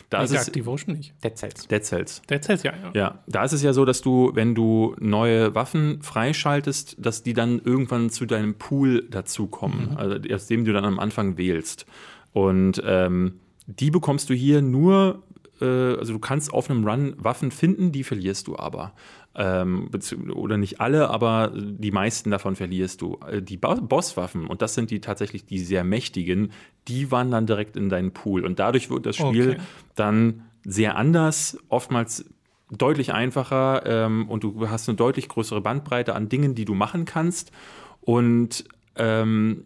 Da 0.09 0.21
ist 0.21 0.31
es, 0.31 0.51
Devotion 0.51 0.95
nicht. 0.95 1.13
Dead 1.23 1.35
Cells. 1.35 1.67
Dead 1.67 1.83
Cells. 1.83 2.21
Dead 2.29 2.43
Cells, 2.43 2.63
ja, 2.63 2.73
ja. 2.83 2.91
Ja, 2.93 3.23
da 3.27 3.43
ist 3.43 3.53
es 3.53 3.63
ja 3.63 3.73
so, 3.73 3.83
dass 3.83 4.01
du, 4.01 4.31
wenn 4.35 4.53
du 4.53 4.95
neue 4.99 5.55
Waffen 5.55 6.01
freischaltest, 6.01 6.97
dass 6.99 7.23
die 7.23 7.33
dann 7.33 7.59
irgendwann 7.59 8.09
zu 8.09 8.25
deinem 8.25 8.53
Pool 8.55 9.07
dazukommen, 9.09 9.97
also 9.97 10.17
aus 10.33 10.47
dem 10.47 10.65
du 10.65 10.73
dann 10.73 10.85
am 10.85 10.99
Anfang 10.99 11.37
wählst. 11.37 11.85
Und 12.31 12.81
ähm, 12.85 13.39
die 13.65 13.91
bekommst 13.91 14.29
du 14.29 14.33
hier 14.33 14.61
nur, 14.61 15.23
also 15.65 16.13
du 16.13 16.19
kannst 16.19 16.53
auf 16.53 16.69
einem 16.69 16.87
Run 16.87 17.15
Waffen 17.17 17.51
finden, 17.51 17.91
die 17.91 18.03
verlierst 18.03 18.47
du 18.47 18.55
aber. 18.57 18.93
Ähm, 19.35 19.89
oder 20.33 20.57
nicht 20.57 20.79
alle, 20.79 21.09
aber 21.09 21.51
die 21.55 21.91
meisten 21.91 22.29
davon 22.29 22.55
verlierst 22.55 23.01
du. 23.01 23.17
Äh, 23.27 23.41
Die 23.41 23.57
Bo- 23.57 23.81
Bosswaffen, 23.81 24.45
und 24.45 24.61
das 24.61 24.75
sind 24.75 24.91
die 24.91 25.01
tatsächlich 25.01 25.45
die 25.45 25.59
sehr 25.59 25.83
mächtigen, 25.83 26.51
die 26.87 27.09
wandern 27.11 27.45
direkt 27.47 27.75
in 27.75 27.89
deinen 27.89 28.11
Pool. 28.11 28.45
Und 28.45 28.59
dadurch 28.59 28.89
wird 28.89 29.05
das 29.05 29.15
Spiel 29.15 29.51
Okay. 29.51 29.61
dann 29.95 30.43
sehr 30.63 30.95
anders, 30.97 31.57
oftmals 31.69 32.25
deutlich 32.71 33.13
einfacher 33.13 33.83
ähm, 33.85 34.29
und 34.29 34.43
du 34.43 34.69
hast 34.69 34.87
eine 34.87 34.95
deutlich 34.95 35.29
größere 35.29 35.61
Bandbreite 35.61 36.15
an 36.15 36.29
Dingen, 36.29 36.55
die 36.55 36.65
du 36.65 36.73
machen 36.73 37.05
kannst. 37.05 37.51
Und 38.01 38.65
ähm, 38.95 39.65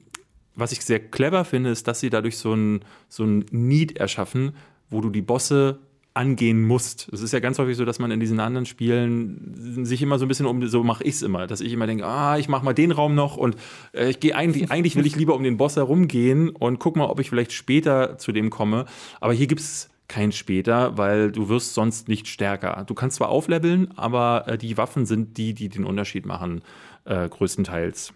was 0.56 0.72
ich 0.72 0.84
sehr 0.84 1.00
clever 1.00 1.46
finde, 1.46 1.70
ist, 1.70 1.88
dass 1.88 2.00
sie 2.00 2.10
dadurch 2.10 2.38
so 2.38 2.54
ein, 2.54 2.82
so 3.10 3.24
ein 3.24 3.46
Need 3.52 3.98
erschaffen, 3.98 4.54
wo 4.90 5.02
du 5.02 5.10
die 5.10 5.22
Bosse 5.22 5.80
angehen 6.18 6.66
musst. 6.66 7.08
Es 7.14 7.22
ist 7.22 7.32
ja 7.32 7.40
ganz 7.40 7.60
häufig 7.60 7.78
so, 7.78 7.86
dass 7.86 8.00
man 8.00 8.12
in 8.12 8.20
diesen 8.20 8.40
anderen 8.40 8.66
Spielen 8.66 9.86
sich 9.86 10.02
immer 10.02 10.18
so 10.18 10.26
ein 10.26 10.28
bisschen 10.28 10.48
um, 10.48 10.66
so 10.68 10.84
mache 10.84 11.04
ich 11.04 11.16
es 11.16 11.22
immer, 11.22 11.46
dass 11.46 11.62
ich 11.62 11.72
immer 11.72 11.86
denke, 11.88 12.06
ah, 12.06 12.38
ich 12.38 12.50
mache 12.50 12.66
mal 12.66 12.74
den 12.74 12.92
Raum 12.92 13.16
noch 13.16 13.38
und 13.38 13.56
äh, 13.94 14.10
ich 14.10 14.20
gehe 14.20 14.36
eigentlich, 14.36 14.72
eigentlich 14.72 14.96
will 14.96 15.06
ich 15.06 15.16
lieber 15.16 15.36
um 15.36 15.44
den 15.44 15.58
Boss 15.58 15.76
herumgehen 15.76 16.50
und 16.50 16.80
guck 16.80 16.96
mal, 16.96 17.06
ob 17.06 17.20
ich 17.20 17.30
vielleicht 17.30 17.54
später 17.54 18.18
zu 18.18 18.32
dem 18.32 18.50
komme. 18.50 18.86
Aber 19.22 19.34
hier 19.34 19.48
gibt 19.48 19.62
es 19.62 19.90
kein 20.08 20.32
später, 20.32 20.98
weil 20.98 21.32
du 21.32 21.50
wirst 21.50 21.74
sonst 21.74 22.08
nicht 22.08 22.28
stärker. 22.28 22.84
Du 22.88 22.94
kannst 22.94 23.18
zwar 23.18 23.30
aufleveln, 23.30 23.90
aber 23.96 24.46
äh, 24.48 24.58
die 24.58 24.78
Waffen 24.78 25.06
sind 25.06 25.38
die, 25.38 25.54
die 25.54 25.70
den 25.70 25.86
Unterschied 25.86 26.26
machen, 26.26 26.62
äh, 27.06 27.30
größtenteils. 27.30 28.14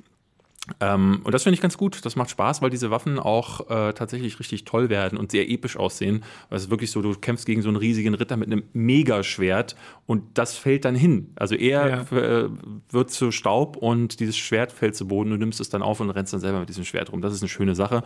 Ähm, 0.80 1.22
und 1.24 1.34
das 1.34 1.44
finde 1.44 1.56
ich 1.56 1.62
ganz 1.62 1.78
gut. 1.78 2.06
Das 2.06 2.16
macht 2.16 2.30
Spaß, 2.30 2.62
weil 2.62 2.70
diese 2.70 2.92
Waffen 2.92 3.18
auch 3.18 3.70
äh, 3.70 3.94
tatsächlich 3.94 4.40
richtig 4.40 4.64
toll 4.64 4.90
werden 4.90 5.18
und 5.18 5.32
sehr 5.32 5.50
episch 5.50 5.76
aussehen. 5.76 6.24
Weil 6.50 6.58
es 6.58 6.66
ist 6.66 6.70
wirklich 6.70 6.92
so, 6.92 7.02
du 7.02 7.14
kämpfst 7.16 7.46
gegen 7.46 7.62
so 7.64 7.70
einen 7.70 7.78
riesigen 7.78 8.14
Ritter 8.14 8.38
mit 8.38 8.48
einem 8.48 8.64
Megaschwert 8.74 9.76
und 10.06 10.24
das 10.36 10.56
fällt 10.56 10.86
dann 10.86 10.96
hin. 10.96 11.32
Also 11.36 11.56
er 11.56 12.12
äh, 12.12 12.50
wird 12.90 13.10
zu 13.10 13.32
Staub 13.32 13.76
und 13.76 14.20
dieses 14.20 14.38
Schwert 14.38 14.72
fällt 14.72 14.96
zu 14.96 15.08
Boden. 15.08 15.32
Du 15.32 15.38
nimmst 15.38 15.60
es 15.60 15.70
dann 15.70 15.82
auf 15.82 16.00
und 16.00 16.12
rennst 16.12 16.34
dann 16.34 16.40
selber 16.40 16.60
mit 16.60 16.70
diesem 16.70 16.86
Schwert 16.86 17.12
rum. 17.12 17.22
Das 17.22 17.34
ist 17.34 17.42
eine 17.42 17.50
schöne 17.50 17.74
Sache. 17.74 18.04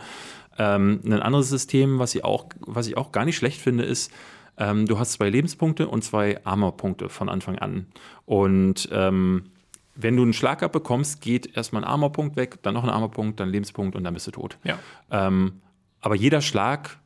Ähm, 0.58 1.00
ein 1.04 1.20
anderes 1.20 1.50
System, 1.50 1.98
was 1.98 2.14
ich 2.14 2.24
auch, 2.24 2.46
was 2.60 2.86
ich 2.86 2.96
auch 2.96 3.12
gar 3.12 3.26
nicht 3.26 3.36
schlecht 3.36 3.60
finde, 3.60 3.84
ist, 3.84 4.10
ähm, 4.58 4.86
du 4.86 4.98
hast 4.98 5.12
zwei 5.12 5.28
Lebenspunkte 5.28 5.88
und 5.88 6.02
zwei 6.02 6.42
Armorpunkte 6.44 7.10
von 7.10 7.28
Anfang 7.28 7.58
an. 7.58 7.86
Und 8.24 8.88
ähm, 8.92 9.50
wenn 9.96 10.16
du 10.16 10.22
einen 10.22 10.32
Schlag 10.32 10.62
abbekommst, 10.62 11.20
geht 11.20 11.56
erstmal 11.56 11.82
ein 11.82 11.88
Armorpunkt 11.88 12.36
weg, 12.36 12.58
dann 12.62 12.74
noch 12.74 12.84
ein 12.84 12.90
Armorpunkt, 12.90 13.40
dann 13.40 13.48
ein 13.48 13.52
Lebenspunkt 13.52 13.96
und 13.96 14.04
dann 14.04 14.14
bist 14.14 14.26
du 14.26 14.30
tot. 14.30 14.58
Ja. 14.64 14.78
Ähm, 15.10 15.60
aber 16.00 16.14
jeder 16.14 16.40
Schlag 16.40 16.98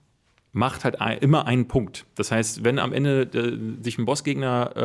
macht 0.53 0.85
halt 0.85 0.97
immer 1.23 1.47
einen 1.47 1.69
Punkt. 1.69 2.07
Das 2.17 2.33
heißt, 2.33 2.65
wenn 2.65 2.81
am 2.81 2.93
Ende 2.93 3.23
äh, 3.23 3.85
sich 3.85 3.99
ein 3.99 4.05
Bossgegner 4.05 4.73
äh, 4.75 4.81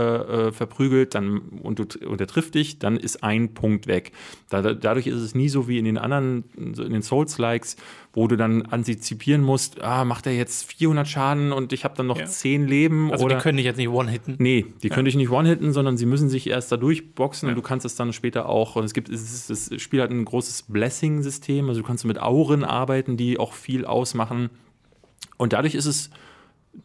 äh, 0.48 0.52
verprügelt 0.52 1.16
dann, 1.16 1.40
und, 1.64 1.80
du, 1.80 2.08
und 2.08 2.22
er 2.22 2.28
trifft 2.28 2.54
dich, 2.54 2.78
dann 2.78 2.98
ist 2.98 3.24
ein 3.24 3.56
Punkt 3.56 3.88
weg. 3.88 4.12
Da, 4.50 4.62
da, 4.62 4.74
dadurch 4.74 5.08
ist 5.08 5.16
es 5.16 5.34
nie 5.34 5.50
so 5.50 5.68
wie 5.68 5.80
in 5.80 5.86
den 5.86 5.98
anderen, 5.98 6.44
in 6.56 6.74
den 6.76 7.02
Souls-Likes, 7.02 7.78
wo 8.16 8.28
du 8.28 8.38
dann 8.38 8.64
antizipieren 8.64 9.42
musst, 9.44 9.82
ah, 9.82 10.06
macht 10.06 10.26
er 10.26 10.34
jetzt 10.34 10.72
400 10.72 11.08
Schaden 11.08 11.52
und 11.52 11.74
ich 11.74 11.84
habe 11.84 11.96
dann 11.96 12.08
noch 12.08 12.18
Ja. 12.18 12.26
10 12.26 12.66
Leben. 12.66 13.12
Also 13.12 13.26
oder 13.26 13.36
die 13.36 13.42
können 13.42 13.58
dich 13.58 13.66
jetzt 13.66 13.78
nicht 13.78 13.90
one-hitten. 13.90 14.36
Nee, 14.40 14.66
die 14.82 14.90
können 14.90 15.06
dich 15.06 15.16
nicht 15.16 15.30
one-hitten, 15.30 15.74
sondern 15.74 15.98
sie 15.98 16.06
müssen 16.06 16.30
sich 16.30 16.48
erst 16.48 16.72
da 16.72 16.78
durchboxen 16.78 17.48
Ja. 17.48 17.52
und 17.52 17.56
du 17.58 17.62
kannst 17.62 17.86
es 17.86 17.96
dann 17.96 18.14
später 18.14 18.48
auch. 18.50 18.78
Und 18.78 18.86
es 18.86 18.94
gibt, 18.94 19.10
es 19.10 19.50
ist, 19.50 19.70
das 19.72 19.82
Spiel 19.82 20.02
hat 20.02 20.10
ein 20.12 20.24
großes 20.26 20.64
Blessing-System, 20.64 21.68
also 21.70 21.82
du 21.82 21.88
kannst 21.88 22.06
mit 22.06 22.20
Auren 22.22 22.64
arbeiten, 22.64 23.18
die 23.18 23.38
auch 23.38 23.54
viel 23.54 23.86
ausmachen. 23.86 24.50
Und 25.38 25.52
dadurch 25.54 25.76
ist 25.76 25.86
es 25.86 26.10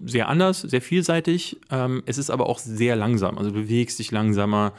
sehr 0.04 0.28
anders, 0.28 0.60
sehr 0.62 0.80
vielseitig. 0.82 1.58
Ähm, 1.70 2.02
es 2.06 2.18
ist 2.18 2.30
aber 2.30 2.48
auch 2.48 2.58
sehr 2.58 2.96
langsam. 2.96 3.38
Also 3.38 3.50
du 3.50 3.60
bewegst 3.62 3.98
dich 4.00 4.10
langsamer, 4.10 4.72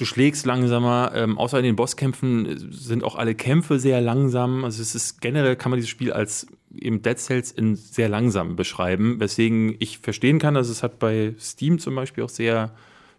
du 0.00 0.06
schlägst 0.06 0.46
langsamer. 0.46 1.12
Ähm, 1.14 1.38
außer 1.38 1.58
in 1.58 1.64
den 1.64 1.76
Bosskämpfen 1.76 2.72
sind 2.72 3.04
auch 3.04 3.16
alle 3.16 3.34
Kämpfe 3.34 3.78
sehr 3.78 4.00
langsam. 4.00 4.64
Also 4.64 4.80
es 4.80 4.94
ist 4.94 5.20
generell 5.20 5.56
kann 5.56 5.70
man 5.70 5.78
dieses 5.78 5.90
Spiel 5.90 6.12
als 6.12 6.46
eben 6.74 7.02
Dead 7.02 7.18
Cells 7.18 7.52
in 7.52 7.76
sehr 7.76 8.08
langsam 8.08 8.56
beschreiben, 8.56 9.20
weswegen 9.20 9.76
ich 9.78 9.98
verstehen 9.98 10.38
kann, 10.38 10.54
dass 10.54 10.68
es 10.68 10.82
hat 10.82 10.98
bei 10.98 11.34
Steam 11.38 11.78
zum 11.78 11.94
Beispiel 11.94 12.24
auch 12.24 12.28
sehr 12.28 12.72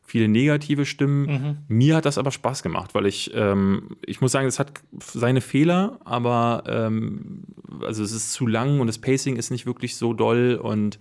viele 0.03 0.27
negative 0.27 0.85
Stimmen. 0.85 1.27
Mir 1.67 1.95
hat 1.95 2.05
das 2.05 2.17
aber 2.17 2.31
Spaß 2.31 2.63
gemacht, 2.63 2.93
weil 2.93 3.05
ich, 3.05 3.31
ähm, 3.33 3.95
ich 4.05 4.19
muss 4.19 4.31
sagen, 4.31 4.47
es 4.47 4.59
hat 4.59 4.81
seine 4.99 5.41
Fehler, 5.41 5.99
aber 6.03 6.63
ähm, 6.67 7.43
also 7.81 8.03
es 8.03 8.11
ist 8.11 8.33
zu 8.33 8.47
lang 8.47 8.79
und 8.79 8.87
das 8.87 8.97
Pacing 8.97 9.35
ist 9.35 9.51
nicht 9.51 9.65
wirklich 9.65 9.95
so 9.95 10.13
doll 10.13 10.59
und 10.61 10.99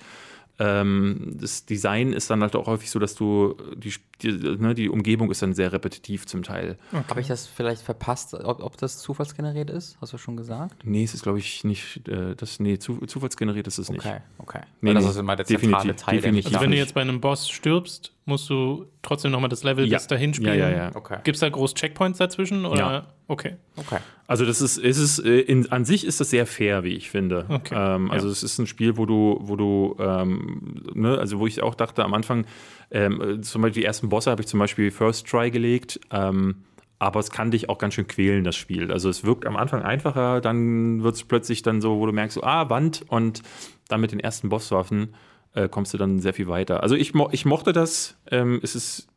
ähm, 0.60 1.32
das 1.40 1.64
Design 1.64 2.12
ist 2.12 2.28
dann 2.28 2.42
halt 2.42 2.54
auch 2.54 2.66
häufig 2.66 2.90
so, 2.90 2.98
dass 2.98 3.14
du 3.14 3.56
die, 3.76 3.94
die, 4.20 4.30
ne, 4.30 4.74
die 4.74 4.90
Umgebung 4.90 5.30
ist 5.30 5.40
dann 5.40 5.54
sehr 5.54 5.72
repetitiv 5.72 6.26
zum 6.26 6.42
Teil. 6.42 6.76
Habe 7.08 7.22
ich 7.22 7.28
das 7.28 7.46
vielleicht 7.46 7.80
verpasst, 7.80 8.34
ob, 8.34 8.62
ob 8.62 8.76
das 8.76 8.98
zufallsgeneriert 8.98 9.70
ist? 9.70 9.96
Hast 10.02 10.12
du 10.12 10.18
schon 10.18 10.36
gesagt? 10.36 10.84
Nee, 10.84 11.02
es 11.02 11.14
ist 11.14 11.22
glaube 11.22 11.38
ich 11.38 11.64
nicht, 11.64 12.06
äh, 12.08 12.36
das, 12.36 12.60
nee, 12.60 12.78
zu, 12.78 12.98
zufallsgeneriert 13.06 13.66
ist 13.68 13.78
es 13.78 13.90
nicht. 13.90 14.04
Okay, 14.04 14.18
okay. 14.36 14.60
Nee, 14.82 14.92
das 14.92 15.04
nee, 15.04 15.10
ist 15.10 15.16
immer 15.16 15.34
der 15.34 15.46
definitiv, 15.46 15.78
zentrale 15.78 15.96
Teil. 15.96 16.14
der 16.16 16.22
definitiv. 16.22 16.52
Also 16.52 16.60
wenn 16.60 16.70
du 16.70 16.76
jetzt 16.76 16.94
bei 16.94 17.00
einem 17.00 17.22
Boss 17.22 17.48
stirbst, 17.48 18.12
musst 18.26 18.48
du 18.50 18.86
trotzdem 19.02 19.30
nochmal 19.32 19.48
das 19.48 19.64
Level 19.64 19.86
Ja. 19.88 19.98
bis 19.98 20.06
dahin 20.06 20.34
spielen. 20.34 20.58
Ja, 20.58 20.68
ja, 20.70 20.76
ja. 20.76 20.90
Okay. 20.94 21.18
Gibt 21.24 21.36
es 21.36 21.40
da 21.40 21.48
groß 21.48 21.74
Checkpoints 21.74 22.18
dazwischen? 22.18 22.64
Oder? 22.64 22.78
Ja. 22.78 23.06
Okay. 23.28 23.56
Okay. 23.76 23.98
Also 24.26 24.44
das 24.44 24.60
ist, 24.60 24.78
es 24.78 24.98
ist 24.98 25.18
äh, 25.20 25.40
in, 25.40 25.70
an 25.72 25.84
sich 25.84 26.06
ist 26.06 26.20
das 26.20 26.30
sehr 26.30 26.46
fair, 26.46 26.84
wie 26.84 26.94
ich 26.94 27.10
finde. 27.10 27.46
Okay, 27.48 27.74
Ähm, 27.76 28.10
also 28.10 28.26
ja. 28.26 28.32
es 28.32 28.42
ist 28.42 28.58
ein 28.58 28.66
Spiel, 28.66 28.96
wo 28.96 29.06
du, 29.06 29.38
wo 29.40 29.56
du, 29.56 29.96
ähm, 29.98 30.82
ne, 30.94 31.18
also 31.18 31.38
wo 31.40 31.46
ich 31.46 31.62
auch 31.62 31.74
dachte 31.74 32.04
am 32.04 32.14
Anfang, 32.14 32.44
ähm, 32.90 33.20
äh, 33.20 33.40
zum 33.40 33.62
Beispiel 33.62 33.82
die 33.82 33.86
ersten 33.86 34.08
Bosse 34.08 34.30
habe 34.30 34.42
ich 34.42 34.48
zum 34.48 34.60
Beispiel 34.60 34.90
First 34.90 35.26
Try 35.26 35.50
gelegt. 35.50 35.98
Ähm, 36.12 36.56
aber 36.98 37.18
es 37.20 37.30
kann 37.30 37.50
dich 37.50 37.68
auch 37.70 37.78
ganz 37.78 37.94
schön 37.94 38.06
quälen, 38.06 38.44
das 38.44 38.56
Spiel. 38.56 38.92
Also 38.92 39.08
es 39.08 39.24
wirkt 39.24 39.46
am 39.46 39.56
Anfang 39.56 39.82
einfacher, 39.82 40.42
dann 40.42 41.02
wird 41.02 41.14
es 41.14 41.24
plötzlich 41.24 41.62
dann 41.62 41.80
so, 41.80 41.98
wo 41.98 42.04
du 42.04 42.12
merkst, 42.12 42.34
so, 42.34 42.42
ah, 42.42 42.68
Wand 42.68 43.04
und 43.08 43.42
dann 43.88 44.02
mit 44.02 44.12
den 44.12 44.20
ersten 44.20 44.50
Bosswaffen 44.50 45.14
äh, 45.54 45.68
kommst 45.68 45.92
du 45.94 45.98
dann 45.98 46.20
sehr 46.20 46.32
viel 46.34 46.48
weiter. 46.48 46.82
Also 46.82 46.94
ich, 46.94 47.14
mo 47.14 47.28
ich 47.32 47.44
mochte 47.44 47.72
das. 47.72 48.16
Ähm, 48.30 48.60
es 48.62 48.74
ist, 48.74 49.08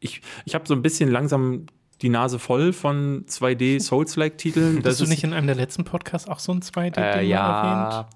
ich, 0.00 0.22
ich 0.44 0.54
habe 0.54 0.66
so 0.66 0.74
ein 0.74 0.82
bisschen 0.82 1.10
langsam 1.10 1.66
die 2.02 2.08
Nase 2.08 2.38
voll 2.38 2.72
von 2.72 3.24
2D 3.26 3.80
Souls-like-Titeln. 3.80 4.82
Hast 4.84 5.00
du 5.00 5.06
nicht 5.06 5.24
in 5.24 5.32
einem 5.32 5.46
der 5.46 5.56
letzten 5.56 5.84
Podcasts 5.84 6.28
auch 6.28 6.38
so 6.38 6.52
ein 6.52 6.60
2D-Ding 6.60 7.02
Äh, 7.02 7.06
erwähnt? 7.10 7.28
ja. 7.30 8.08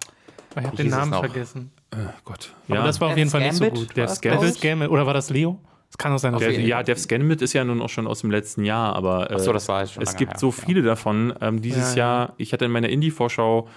Ich 0.59 0.65
habe 0.67 0.77
den 0.77 0.89
Namen 0.89 1.13
vergessen. 1.13 1.71
Oh 1.95 1.99
Gott. 2.25 2.53
Aber 2.69 2.77
Ja, 2.79 2.85
das 2.85 3.01
war 3.01 3.11
auf 3.11 3.17
jeden 3.17 3.31
Fall 3.31 3.43
nicht 3.43 3.55
so 3.55 3.69
gut. 3.71 3.89
Das, 3.97 4.21
Gambit? 4.21 4.61
Gambit. 4.61 4.91
Oder 4.91 5.07
war 5.07 5.15
das 5.15 5.31
Leo? 5.31 5.61
Es 5.91 5.97
kann 5.97 6.13
auch 6.13 6.19
sein, 6.19 6.33
dass 6.33 6.41
der, 6.43 6.51
jeden 6.53 6.67
ja, 6.67 6.83
Dev's 6.83 7.07
Gambit 7.09 7.41
ist 7.41 7.53
ja 7.55 7.65
nun 7.65 7.81
auch 7.81 7.89
schon 7.89 8.07
aus 8.07 8.21
dem 8.21 8.31
letzten 8.31 8.65
Jahr, 8.65 8.95
aber 8.95 9.31
äh, 9.31 9.35
Ach 9.37 9.39
so, 9.39 9.53
das 9.53 9.69
war 9.69 9.87
schon 9.87 10.03
es 10.03 10.17
gibt 10.17 10.33
her, 10.33 10.39
so 10.39 10.49
ja. 10.49 10.53
viele 10.67 10.83
davon. 10.83 11.33
Ähm, 11.41 11.63
dieses 11.63 11.95
Ja, 11.95 11.99
ja. 11.99 12.19
Jahr, 12.25 12.35
ich 12.37 12.53
hatte 12.53 12.65
in 12.67 12.71
meiner 12.73 12.89
Indie-Vorschau, 12.91 13.69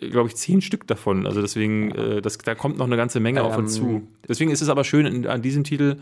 glaube 0.00 0.28
ich, 0.28 0.36
zehn 0.36 0.60
Stück 0.60 0.86
davon. 0.86 1.26
Also 1.26 1.40
deswegen, 1.40 1.90
äh, 1.92 2.22
das, 2.22 2.38
da 2.38 2.54
kommt 2.54 2.78
noch 2.78 2.86
eine 2.86 2.96
ganze 2.96 3.20
Menge 3.20 3.42
auf 3.42 3.56
uns 3.56 3.76
Ähm, 3.78 3.82
zu. 3.84 4.08
Deswegen 4.28 4.50
ist 4.50 4.60
es 4.62 4.68
aber 4.68 4.84
schön 4.84 5.06
in, 5.06 5.26
an 5.26 5.42
diesem 5.42 5.64
Titel, 5.64 5.98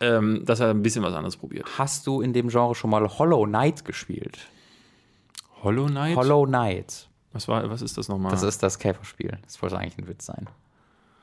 ähm, 0.00 0.44
dass 0.44 0.60
er 0.60 0.70
ein 0.70 0.82
bisschen 0.82 1.02
was 1.02 1.14
anderes 1.14 1.36
probiert. 1.36 1.66
Hast 1.78 2.06
du 2.06 2.20
in 2.20 2.32
dem 2.32 2.48
Genre 2.48 2.74
schon 2.74 2.90
mal 2.90 3.06
Hollow 3.18 3.44
Knight 3.46 3.84
gespielt? 3.84 4.38
Hollow 5.62 5.86
Knight? 5.86 6.16
Hollow 6.16 6.46
Knight. 6.46 7.08
was, 7.32 7.48
war, 7.48 7.68
was 7.68 7.82
ist 7.82 7.98
das 7.98 8.08
nochmal? 8.08 8.30
Das 8.30 8.42
ist 8.42 8.62
das 8.62 8.78
Käferspiel. 8.78 9.38
Das 9.44 9.60
wollte 9.60 9.76
eigentlich 9.78 9.98
ein 9.98 10.08
Witz 10.08 10.26
sein. 10.26 10.46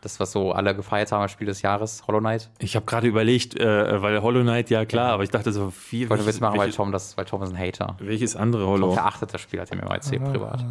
Das, 0.01 0.19
was 0.19 0.31
so 0.33 0.51
alle 0.51 0.75
gefeiert 0.75 1.11
haben 1.11 1.21
als 1.23 1.31
Spiel 1.31 1.47
des 1.47 1.63
Jahres, 1.63 2.03
Hollow 2.05 2.19
Knight. 2.19 2.51
ich 2.59 2.75
habe 2.75 2.85
gerade 2.85 3.07
überlegt, 3.07 3.59
äh, 3.59 4.01
weil 4.03 4.21
Hollow 4.21 4.41
Knight, 4.41 4.69
ja 4.69 4.85
klar, 4.85 5.13
aber 5.13 5.23
ich 5.23 5.31
dachte 5.31 5.51
so, 5.51 5.71
viel, 5.71 6.03
Ich 6.03 6.09
wollte 6.11 6.27
Witz 6.27 6.39
machen, 6.41 6.53
weil 6.57 6.65
welches, 6.65 6.75
Tom, 6.75 6.91
das, 6.91 7.17
weil 7.17 7.25
Tom 7.25 7.41
ist 7.41 7.49
ein 7.49 7.57
Hater. 7.57 7.95
welches 7.99 8.35
andere 8.35 8.63
Tom 8.63 8.71
Hollow? 8.73 8.91
verachtet 8.91 9.33
das 9.33 9.41
Spiel, 9.41 9.59
hat 9.61 9.71
er 9.71 9.77
mir 9.77 9.85
mal 9.85 9.95
erzählt, 9.95 10.23
privat. 10.23 10.63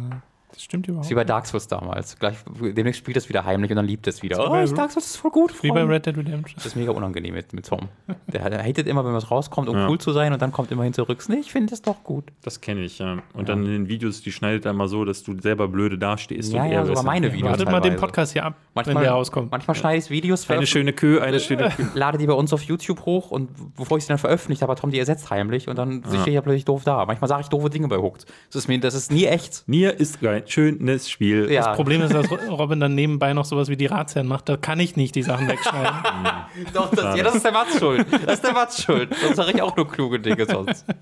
Das 0.55 0.63
stimmt 0.63 0.87
überhaupt 0.87 1.05
ist 1.05 1.11
wie 1.11 1.15
bei 1.15 1.23
Dark 1.25 1.45
Souls 1.45 1.67
damals. 1.67 2.17
Gleich, 2.17 2.37
demnächst 2.61 2.99
spielt 2.99 3.17
es 3.17 3.27
wieder 3.29 3.43
heimlich 3.45 3.69
und 3.71 3.75
dann 3.75 3.85
liebt 3.85 4.07
es 4.07 4.23
wieder. 4.23 4.37
wie 4.37 4.41
Oh, 4.41 4.49
bei- 4.49 4.65
Dark 4.65 4.91
Souls 4.91 5.05
ist 5.05 5.17
voll 5.17 5.31
gut. 5.31 5.61
Wie 5.63 5.69
bei. 5.69 5.83
Red 5.83 6.05
Dead 6.05 6.17
Redemption. 6.17 6.55
Das 6.55 6.65
ist 6.65 6.75
mega 6.75 6.91
unangenehm 6.91 7.33
mit, 7.33 7.51
mit 7.53 7.67
Tom. 7.67 7.89
Der, 8.27 8.49
der 8.49 8.63
hatet 8.63 8.87
immer, 8.87 9.03
wenn 9.05 9.13
was 9.13 9.29
rauskommt, 9.29 9.67
um 9.69 9.75
Ja. 9.77 9.87
cool 9.89 9.97
zu 9.99 10.11
sein 10.13 10.31
und 10.33 10.41
dann 10.41 10.51
kommt 10.51 10.71
immerhin 10.71 10.93
zurück. 10.93 11.23
Nee, 11.27 11.37
ich 11.41 11.51
finde 11.51 11.71
das 11.71 11.81
doch 11.81 12.03
gut. 12.03 12.25
Das 12.43 12.61
kenne 12.61 12.81
ich, 12.81 12.99
ja. 12.99 13.17
Und 13.33 13.49
dann 13.49 13.65
in 13.65 13.71
den 13.71 13.87
Videos, 13.89 14.21
die 14.21 14.31
schneidet 14.31 14.65
er 14.65 14.73
mal 14.73 14.87
so, 14.87 15.03
dass 15.05 15.23
du 15.23 15.39
selber 15.39 15.67
blöde 15.67 15.97
dastehst. 15.97 16.53
Ja, 16.53 16.63
und 16.63 16.71
ja, 16.71 16.85
sogar 16.85 17.03
meine 17.03 17.31
Videos. 17.33 17.51
Wartet 17.51 17.65
mal 17.67 17.81
den 17.81 17.91
teilweise. 17.91 17.99
Podcast 18.01 18.33
hier 18.33 18.45
ab, 18.45 18.55
Manchmal, 18.73 18.95
wenn 18.95 19.03
der 19.03 19.11
rauskommt. 19.11 19.51
Manchmal 19.51 19.75
schneide 19.75 19.97
ich 19.99 20.09
Videos, 20.09 20.49
Eine 20.49 20.65
schöne 20.67 20.93
Kö, 20.93 21.19
eine 21.19 21.39
schöne 21.39 21.69
Kö. 21.69 21.83
lade 21.95 22.17
die 22.17 22.27
bei 22.27 22.33
uns 22.33 22.53
auf 22.53 22.61
YouTube 22.63 23.05
hoch 23.05 23.31
und 23.31 23.49
bevor 23.75 23.97
ich 23.97 24.05
sie 24.05 24.09
dann 24.09 24.17
veröffentlicht 24.17 24.61
habe, 24.61 24.71
hat 24.71 24.79
Tom 24.79 24.91
die 24.91 24.99
ersetzt 24.99 25.29
heimlich 25.29 25.67
und 25.67 25.77
dann 25.77 26.03
stehe 26.07 26.21
ich 26.21 26.33
ja 26.33 26.41
plötzlich 26.41 26.65
doof 26.65 26.83
da. 26.85 27.05
Manchmal 27.05 27.27
sage 27.27 27.41
ich 27.41 27.49
doofe 27.49 27.69
Dinge 27.69 27.87
bei 27.87 27.97
Hooked. 27.97 28.25
Das 28.47 28.55
ist, 28.55 28.67
mir, 28.67 28.79
das 28.79 28.93
ist 28.93 29.11
nie 29.11 29.25
echt. 29.25 29.63
Nier 29.67 29.99
ist 29.99 30.19
ein 30.45 30.51
schönes 30.51 31.09
Spiel. 31.09 31.51
Ja. 31.51 31.67
Das 31.67 31.75
Problem 31.75 32.01
ist, 32.01 32.13
dass 32.13 32.29
Robin 32.49 32.79
dann 32.79 32.95
nebenbei 32.95 33.33
noch 33.33 33.45
sowas 33.45 33.69
wie 33.69 33.77
die 33.77 33.85
Ratsherren 33.87 34.27
macht. 34.27 34.49
Da 34.49 34.57
kann 34.57 34.79
ich 34.79 34.95
nicht 34.95 35.15
die 35.15 35.23
Sachen 35.23 35.47
wegschneiden. 35.47 35.93
Doch, 36.73 36.91
das, 36.91 37.17
ja, 37.17 37.23
das 37.23 37.35
ist 37.35 37.45
der 37.45 37.51
Mats 37.51 37.79
schuld. 37.79 38.05
Das 38.25 38.35
ist 38.35 38.43
der 38.43 38.53
Mats 38.53 38.83
schuld. 38.83 39.13
Sonst 39.21 39.35
sage 39.35 39.51
ich 39.53 39.61
auch 39.61 39.75
nur 39.75 39.87
kluge 39.87 40.19
Dinge 40.19 40.45
sonst. 40.45 40.85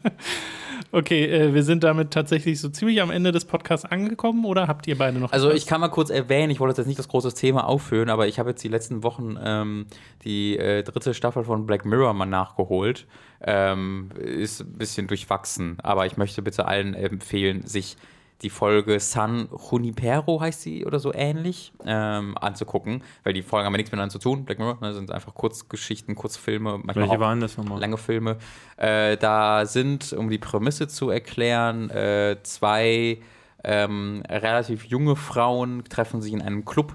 Okay, 0.95 1.25
äh, 1.25 1.55
wir 1.55 1.63
sind 1.63 1.83
damit 1.83 2.11
tatsächlich 2.11 2.61
so 2.61 2.69
ziemlich 2.69 3.01
am 3.01 3.09
Ende 3.09 3.31
des 3.31 3.45
Podcasts 3.45 3.83
angekommen 3.83 4.45
oder 4.45 4.67
habt 4.67 4.85
ihr 4.85 4.95
beide 4.95 5.17
noch 5.17 5.31
Also 5.31 5.47
etwas? 5.47 5.63
ich 5.63 5.67
kann 5.67 5.81
mal 5.81 5.87
kurz 5.87 6.11
erwähnen, 6.11 6.51
ich 6.51 6.59
wollte 6.59 6.79
jetzt 6.79 6.87
nicht 6.87 6.99
das 6.99 7.07
große 7.07 7.33
Thema 7.33 7.65
aufführen, 7.65 8.11
aber 8.11 8.27
ich 8.27 8.37
habe 8.37 8.51
jetzt 8.51 8.63
die 8.63 8.67
letzten 8.67 9.01
Wochen 9.01 9.35
ähm, 9.43 9.87
die 10.23 10.55
äh, 10.55 10.83
dritte 10.83 11.15
Staffel 11.15 11.45
von 11.45 11.65
Black 11.65 11.83
Mirror 11.85 12.13
mal 12.13 12.27
nachgeholt. 12.27 13.07
Ähm, 13.41 14.09
ist 14.17 14.61
ein 14.61 14.73
bisschen 14.73 15.07
durchwachsen, 15.07 15.77
aber 15.81 16.05
ich 16.05 16.17
möchte 16.17 16.43
bitte 16.43 16.67
allen 16.67 16.93
empfehlen, 16.93 17.65
sich 17.65 17.97
die 18.43 18.49
Folge 18.49 18.99
San 18.99 19.47
Junipero 19.71 20.41
heißt 20.41 20.61
sie 20.61 20.85
oder 20.85 20.99
so 20.99 21.13
ähnlich 21.13 21.73
ähm, 21.85 22.37
anzugucken, 22.37 23.01
weil 23.23 23.33
die 23.33 23.41
Folgen 23.41 23.65
haben 23.65 23.73
ja 23.73 23.77
nichts 23.77 23.91
miteinander 23.91 24.11
zu 24.11 24.19
tun. 24.19 24.45
Black 24.45 24.59
Mirror 24.59 24.77
ne, 24.81 24.93
sind 24.93 25.11
einfach 25.11 25.33
Kurzgeschichten, 25.33 26.15
Kurzfilme, 26.15 26.79
manchmal 26.83 26.95
Welche 26.95 27.15
auch 27.15 27.19
waren 27.19 27.39
das 27.39 27.57
nochmal? 27.57 27.79
lange 27.79 27.97
Filme. 27.97 28.37
Äh, 28.77 29.17
da 29.17 29.65
sind, 29.65 30.13
um 30.13 30.29
die 30.29 30.37
Prämisse 30.37 30.87
zu 30.87 31.09
erklären, 31.09 31.89
äh, 31.89 32.37
zwei 32.43 33.19
ähm, 33.63 34.23
relativ 34.29 34.85
junge 34.85 35.15
Frauen 35.15 35.83
treffen 35.85 36.21
sich 36.21 36.33
in 36.33 36.41
einem 36.41 36.65
Club. 36.65 36.93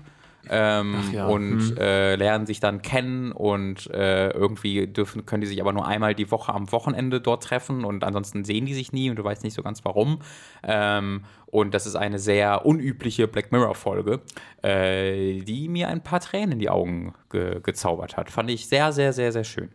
Ähm, 0.50 0.96
ja. 1.12 1.26
und 1.26 1.78
äh, 1.78 2.16
lernen 2.16 2.46
sich 2.46 2.60
dann 2.60 2.82
kennen 2.82 3.32
und 3.32 3.90
äh, 3.90 4.30
irgendwie 4.30 4.86
dürfen, 4.86 5.26
können 5.26 5.42
die 5.42 5.46
sich 5.46 5.60
aber 5.60 5.72
nur 5.72 5.86
einmal 5.86 6.14
die 6.14 6.30
Woche 6.30 6.52
am 6.54 6.70
Wochenende 6.72 7.20
dort 7.20 7.42
treffen 7.42 7.84
und 7.84 8.04
ansonsten 8.04 8.44
sehen 8.44 8.66
die 8.66 8.74
sich 8.74 8.92
nie 8.92 9.10
und 9.10 9.16
du 9.16 9.24
weißt 9.24 9.44
nicht 9.44 9.54
so 9.54 9.62
ganz 9.62 9.84
warum. 9.84 10.20
Ähm, 10.62 11.24
und 11.46 11.72
das 11.72 11.86
ist 11.86 11.96
eine 11.96 12.18
sehr 12.18 12.66
unübliche 12.66 13.26
Black 13.26 13.52
Mirror-Folge, 13.52 14.20
äh, 14.62 15.40
die 15.40 15.68
mir 15.68 15.88
ein 15.88 16.02
paar 16.02 16.20
Tränen 16.20 16.52
in 16.52 16.58
die 16.58 16.70
Augen 16.70 17.14
ge 17.30 17.60
gezaubert 17.62 18.16
hat. 18.16 18.30
Fand 18.30 18.50
ich 18.50 18.68
sehr, 18.68 18.92
sehr, 18.92 19.12
sehr, 19.12 19.32
sehr 19.32 19.44
schön. 19.44 19.70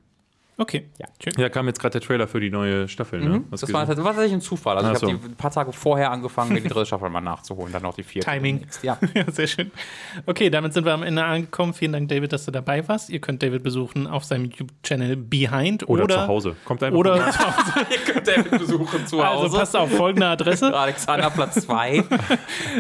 Okay, 0.57 0.89
Ja. 0.99 1.07
schön. 1.23 1.33
Ja, 1.37 1.49
kam 1.49 1.67
jetzt 1.67 1.79
gerade 1.79 1.99
der 1.99 2.01
Trailer 2.01 2.27
für 2.27 2.39
die 2.39 2.49
neue 2.49 2.87
Staffel, 2.87 3.19
ne? 3.19 3.39
Mhm. 3.39 3.45
Das 3.51 3.61
war, 3.73 3.81
gesehen? 3.85 3.95
das 3.95 3.97
war 4.05 4.11
tatsächlich 4.13 4.33
ein 4.33 4.41
Zufall. 4.41 4.77
Also 4.77 4.89
Ach 4.89 4.95
ich 4.95 5.01
habe 5.03 5.11
so. 5.11 5.17
die 5.17 5.31
ein 5.31 5.35
paar 5.35 5.51
Tage 5.51 5.73
vorher 5.73 6.11
angefangen, 6.11 6.53
mir 6.53 6.61
die 6.61 6.67
dritte 6.67 6.85
Staffel 6.85 7.09
mal 7.09 7.21
nachzuholen, 7.21 7.71
dann 7.73 7.83
noch 7.83 7.93
die 7.95 8.03
vierte. 8.03 8.29
Timing. 8.29 8.65
Ja. 8.81 8.97
Ja, 9.13 9.29
sehr 9.31 9.47
schön. 9.47 9.71
Okay, 10.25 10.49
damit 10.49 10.73
sind 10.73 10.85
wir 10.85 10.93
am 10.93 11.03
Ende 11.03 11.23
angekommen. 11.23 11.73
Vielen 11.73 11.91
Dank, 11.93 12.09
David, 12.09 12.33
dass 12.33 12.45
du 12.45 12.51
dabei 12.51 12.87
warst. 12.87 13.09
Ihr 13.09 13.19
könnt 13.19 13.43
David 13.43 13.61
besuchen 13.63 14.07
auf 14.07 14.23
seinem 14.23 14.45
YouTube-Channel 14.45 15.17
Behind 15.17 15.87
Oder, 15.87 16.03
oder, 16.05 16.15
zu 16.15 16.27
Hause. 16.27 16.55
Kommt 16.65 16.81
einfach 16.81 16.97
Oder 16.97 17.15
zu 17.31 17.39
Hause. 17.39 17.73
Ihr 17.91 18.13
könnt 18.13 18.27
David 18.27 18.51
besuchen 18.59 19.05
zu 19.05 19.21
Also 19.21 19.55
passt 19.57 19.75
auf, 19.75 19.91
folgende 19.91 20.27
Adresse. 20.27 20.75
Alexanderplatz 20.75 21.55
2. 21.65 22.03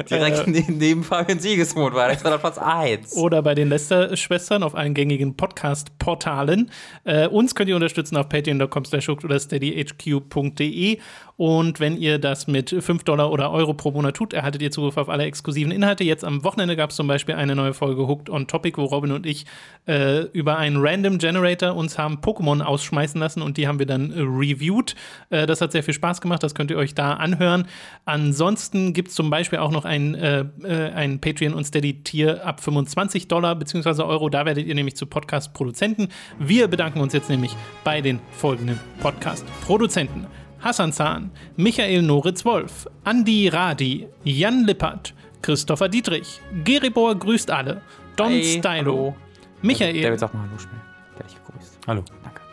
Direkt 0.09 0.47
neben, 0.47 0.77
neben 0.77 1.03
Fabian 1.03 1.39
Siegesmund 1.39 1.93
war 1.93 2.05
Alexanderplatz 2.05 2.57
1. 2.57 3.15
oder 3.15 3.41
bei 3.41 3.53
den 3.55 3.69
Lester-Schwestern 3.69 4.63
auf 4.63 4.75
allen 4.75 4.93
gängigen 4.93 5.35
Podcast-Portalen. 5.35 6.71
Äh, 7.03 7.27
uns 7.27 7.53
könnt 7.55 7.62
ihr 7.67 7.75
unterstützen 7.75 8.17
auf 8.17 8.29
patreon.com 8.29 8.83
oder 9.23 9.39
steadyhq.de 9.39 10.99
und 11.35 11.79
wenn 11.79 11.97
ihr 11.97 12.19
das 12.19 12.47
mit 12.47 12.69
5 12.69 13.03
Dollar 13.03 13.31
oder 13.31 13.51
Euro 13.51 13.73
pro 13.73 13.91
Monat 13.91 14.15
tut, 14.15 14.33
erhaltet 14.33 14.61
ihr 14.61 14.71
Zugriff 14.71 14.97
auf 14.97 15.09
alle 15.09 15.23
exklusiven 15.23 15.71
Inhalte. 15.71 16.03
Jetzt 16.03 16.23
am 16.23 16.43
Wochenende 16.43 16.75
gab 16.75 16.91
es 16.91 16.95
zum 16.95 17.07
Beispiel 17.07 17.35
eine 17.35 17.55
neue 17.55 17.73
Folge 17.73 18.07
Hooked 18.07 18.29
on 18.29 18.47
Topic, 18.47 18.77
wo 18.77 18.85
Robin 18.85 19.11
und 19.11 19.25
ich 19.25 19.45
äh, 19.87 20.21
über 20.27 20.57
einen 20.57 20.77
Random 20.77 21.17
Generator 21.17 21.75
uns 21.75 21.97
haben 21.97 22.19
Pokémon 22.19 22.61
ausschmeißen 22.61 23.19
lassen 23.19 23.41
und 23.41 23.57
die 23.57 23.67
haben 23.67 23.79
wir 23.79 23.87
dann 23.87 24.11
äh, 24.11 24.19
reviewed. 24.19 24.95
Äh, 25.31 25.47
das 25.47 25.61
hat 25.61 25.71
sehr 25.71 25.83
viel 25.83 25.93
Spaß 25.93 26.21
gemacht, 26.21 26.43
das 26.43 26.53
könnt 26.53 26.69
ihr 26.69 26.77
euch 26.77 26.93
da 26.93 27.13
anhören. 27.13 27.65
Ansonsten 28.05 28.93
gibt 28.93 29.09
es 29.09 29.15
zum 29.15 29.29
Beispiel 29.29 29.59
auch 29.59 29.71
noch 29.71 29.85
ein, 29.85 30.13
äh, 30.15 30.45
äh, 30.63 30.91
ein 30.91 31.19
Patreon- 31.19 31.53
und 31.53 31.65
Steady-Tier 31.65 32.45
ab 32.45 32.61
25 32.61 33.27
Dollar 33.27 33.55
bzw. 33.55 34.03
Euro. 34.03 34.29
Da 34.29 34.45
werdet 34.45 34.67
ihr 34.67 34.75
nämlich 34.75 34.95
zu 34.95 35.07
Podcast-Produzenten. 35.07 36.09
Wir 36.37 36.67
bedanken 36.67 36.99
uns 36.99 37.13
jetzt 37.13 37.29
nämlich 37.29 37.55
bei 37.83 38.01
den 38.01 38.19
folgenden 38.31 38.79
Podcast-Produzenten. 38.99 40.27
Hassan 40.63 40.93
Zahn, 40.93 41.31
Michael 41.57 42.03
Noritz-Wolf, 42.03 42.87
Andi 43.03 43.49
Radi, 43.49 44.07
Jan 44.23 44.65
Lippert, 44.65 45.13
Christopher 45.41 45.89
Dietrich, 45.89 46.39
Geribor 46.63 47.15
grüßt 47.15 47.51
alle, 47.51 47.81
Don 48.15 48.29
Hi, 48.29 48.43
Stylo, 48.43 48.71
hallo. 48.73 49.15
Michael, 49.61 50.01
David, 50.01 50.19
sag 50.19 50.33
mal 50.33 50.47
Hallo 50.47 50.57
schnell. 50.57 50.79
Der 51.19 51.25
dich 51.25 51.35
gegrüßt. 51.35 51.79
Hallo. 51.85 52.03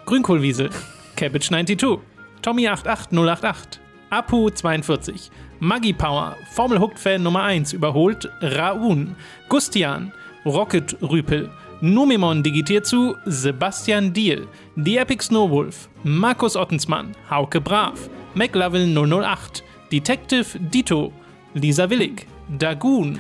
Grünkohlwiesel, 0.07 0.71
Cabbage92, 1.17 2.01
Tommy88088, 2.43 3.79
Apu42, 4.11 5.31
Maggie 5.61 5.93
Power, 5.93 6.37
Formel 6.51 6.81
Hooked 6.81 6.99
Fan 6.99 7.23
Nummer 7.23 7.45
1 7.45 7.73
überholt, 7.73 8.29
Raun, 8.43 9.15
Gustian, 9.49 10.13
Rocket 10.45 10.97
Rüpel, 11.01 11.49
Numemon 11.83 12.43
digitiert 12.43 12.85
zu, 12.87 13.17
Sebastian 13.25 14.13
Diel, 14.13 14.47
The 14.77 14.99
Epic 14.99 15.25
Snowwolf, 15.25 15.89
Markus 16.03 16.55
Ottensmann, 16.55 17.13
Hauke 17.31 17.61
Brav, 17.61 18.11
McLovin 18.35 18.95
008, 18.95 19.65
Detective 19.91 20.59
Dito, 20.59 21.13
Lisa 21.55 21.89
Willig, 21.89 22.27
Dagoon, 22.59 23.19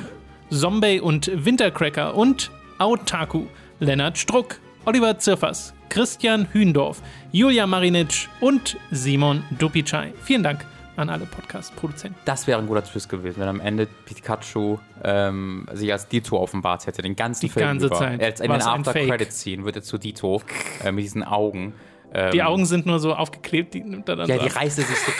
Zombie 0.50 1.00
und 1.00 1.30
Wintercracker 1.32 2.14
und 2.14 2.50
Autaku, 2.78 3.46
Lennart 3.78 4.18
Struck, 4.18 4.60
Oliver 4.84 5.18
Zirfers, 5.18 5.72
Christian 5.88 6.46
Hühndorf, 6.52 7.02
Julia 7.32 7.66
Marinitsch 7.66 8.28
und 8.40 8.76
Simon 8.90 9.42
Dupicai. 9.58 10.12
Vielen 10.22 10.42
Dank 10.42 10.66
an 10.96 11.08
alle 11.08 11.24
Podcast-Produzenten. 11.26 12.18
Das 12.24 12.46
wäre 12.46 12.58
ein 12.60 12.66
guter 12.66 12.84
Twist 12.84 13.08
gewesen, 13.08 13.40
wenn 13.40 13.48
am 13.48 13.60
Ende 13.60 13.86
Pikachu 14.04 14.78
ähm, 15.02 15.66
sich 15.72 15.90
als 15.92 16.08
Dito 16.08 16.36
offenbart 16.38 16.86
hätte, 16.86 17.02
den 17.02 17.16
ganzen 17.16 17.46
Die 17.46 17.48
Film 17.48 17.66
ganze 17.66 17.86
über. 17.86 17.96
Zeit. 17.96 18.22
Als 18.22 18.40
in 18.40 18.50
den 18.50 18.60
ein 18.62 18.84
Fake. 18.84 18.96
After-Credit-Scene 18.96 19.64
wird 19.64 19.76
er 19.76 19.82
zu 19.82 19.98
Dito 19.98 20.42
äh, 20.84 20.92
mit 20.92 21.04
diesen 21.04 21.22
Augen. 21.24 21.72
Ähm, 22.12 22.32
Die 22.32 22.42
Augen 22.42 22.66
sind 22.66 22.86
nur 22.86 22.98
so 22.98 23.14
aufgeklebt, 23.14 23.72
die 23.72 23.82
nimmt 23.82 24.08
er 24.08 24.16
dann 24.16 24.28
Ja, 24.28 24.36
so 24.36 24.42
die 24.44 24.50
ab. 24.50 24.56
reißt 24.56 24.78
er 24.80 24.84
sich 24.84 24.96
so. 24.98 25.12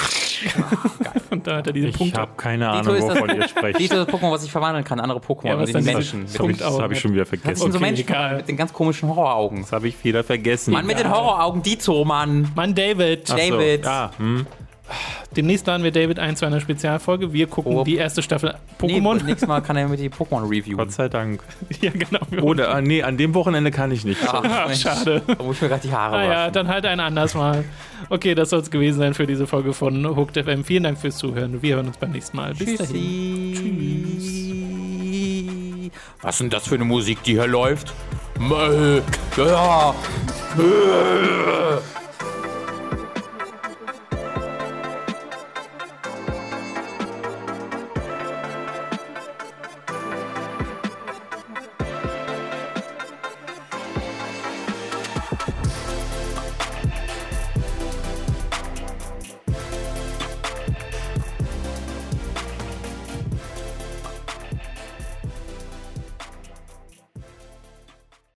und 1.30 1.46
da 1.46 1.58
hat 1.58 1.66
er 1.68 1.72
diese 1.72 1.88
Ich 1.88 1.96
Punkte. 1.96 2.20
habe 2.20 2.32
keine 2.36 2.64
Dito 2.66 2.90
Ahnung, 2.90 2.94
das- 3.08 3.16
wovon 3.16 3.36
ihr 3.36 3.48
sprecht. 3.48 3.78
Dito 3.78 3.94
ist 3.94 4.08
das 4.08 4.14
Pokémon, 4.20 4.32
was 4.32 4.42
sich 4.42 4.50
verwandeln 4.50 4.84
kann, 4.84 4.98
andere 4.98 5.20
Pokémon, 5.20 5.46
Ja, 5.48 5.58
was 5.58 5.72
also 5.74 5.88
Menschen. 5.92 6.22
Das 6.24 6.38
habe 6.38 6.50
ich, 6.50 6.60
hab 6.62 6.90
ich 6.90 6.98
schon 7.00 7.12
wieder 7.12 7.22
Das 7.24 7.30
sind 7.30 7.40
vergessen. 7.42 7.60
so 7.72 7.78
Okay, 7.78 7.86
Menschen 7.86 8.08
egal. 8.08 8.36
mit 8.38 8.48
den 8.48 8.56
ganz 8.56 8.72
komischen 8.72 9.08
Horroraugen. 9.08 9.60
Das 9.60 9.72
habe 9.72 9.86
ich 9.88 10.02
wieder 10.02 10.24
vergessen. 10.24 10.72
Mann, 10.72 10.84
mit 10.86 10.98
den 10.98 11.08
Horroraugen, 11.10 11.62
Dito, 11.62 12.04
Mann. 12.04 12.50
Mann, 12.56 12.74
David. 12.74 13.30
Ach 13.30 13.38
so, 13.38 13.50
David. 13.50 13.84
Ja, 13.84 14.10
hm. 14.16 14.46
Demnächst 15.36 15.66
laden 15.66 15.84
wir 15.84 15.92
David 15.92 16.18
ein 16.18 16.34
zu 16.36 16.44
einer 16.46 16.60
Spezialfolge. 16.60 17.32
Wir 17.32 17.46
gucken 17.46 17.72
Oh. 17.76 17.84
die 17.84 17.96
erste 17.96 18.22
Staffel 18.22 18.54
Nee, 18.82 18.98
Pokémon. 18.98 19.22
nächstes 19.24 19.46
Mal 19.48 19.60
kann 19.60 19.76
er 19.76 19.86
mit 19.88 20.00
die 20.00 20.08
Pokémon 20.10 20.42
reviewen. 20.44 20.76
Gott 20.76 20.92
sei 20.92 21.08
Dank. 21.08 21.42
ja, 21.80 21.90
genau. 21.90 22.20
Oder, 22.42 22.74
ah, 22.74 22.80
nee, 22.80 23.02
an 23.02 23.16
dem 23.16 23.34
Wochenende 23.34 23.70
kann 23.70 23.92
ich 23.92 24.04
nicht. 24.04 24.20
Ach, 24.26 24.42
Mensch, 24.66 24.80
schade. 24.82 25.22
Da 25.26 25.42
muss 25.42 25.56
ich 25.56 25.62
mir 25.62 25.68
gerade 25.68 25.82
die 25.86 25.92
Haare 25.92 26.16
Ah 26.16 26.24
ja, 26.24 26.30
waschen. 26.42 26.52
dann 26.54 26.68
halt 26.68 26.84
ein 26.86 27.00
anderes 27.00 27.34
Mal. 27.34 27.64
Okay, 28.08 28.34
das 28.34 28.50
soll 28.50 28.60
es 28.60 28.70
gewesen 28.70 28.98
sein 28.98 29.14
für 29.14 29.26
diese 29.26 29.46
Folge 29.46 29.72
von 29.72 30.04
Hooked 30.16 30.36
FM. 30.44 30.64
Vielen 30.64 30.82
Dank 30.82 30.98
fürs 30.98 31.16
Zuhören. 31.18 31.62
Wir 31.62 31.76
hören 31.76 31.86
uns 31.86 31.96
beim 31.96 32.10
nächsten 32.10 32.36
Mal. 32.36 32.54
Bis 32.54 32.76
dahin. 32.78 33.54
Tschüssi. 33.54 34.40
Was 36.22 36.34
ist 36.34 36.40
denn 36.40 36.50
das 36.50 36.66
für 36.68 36.74
eine 36.74 36.84
Musik, 36.84 37.22
die 37.22 37.32
hier 37.32 37.46
läuft? 37.46 37.92
Ja. 39.36 39.94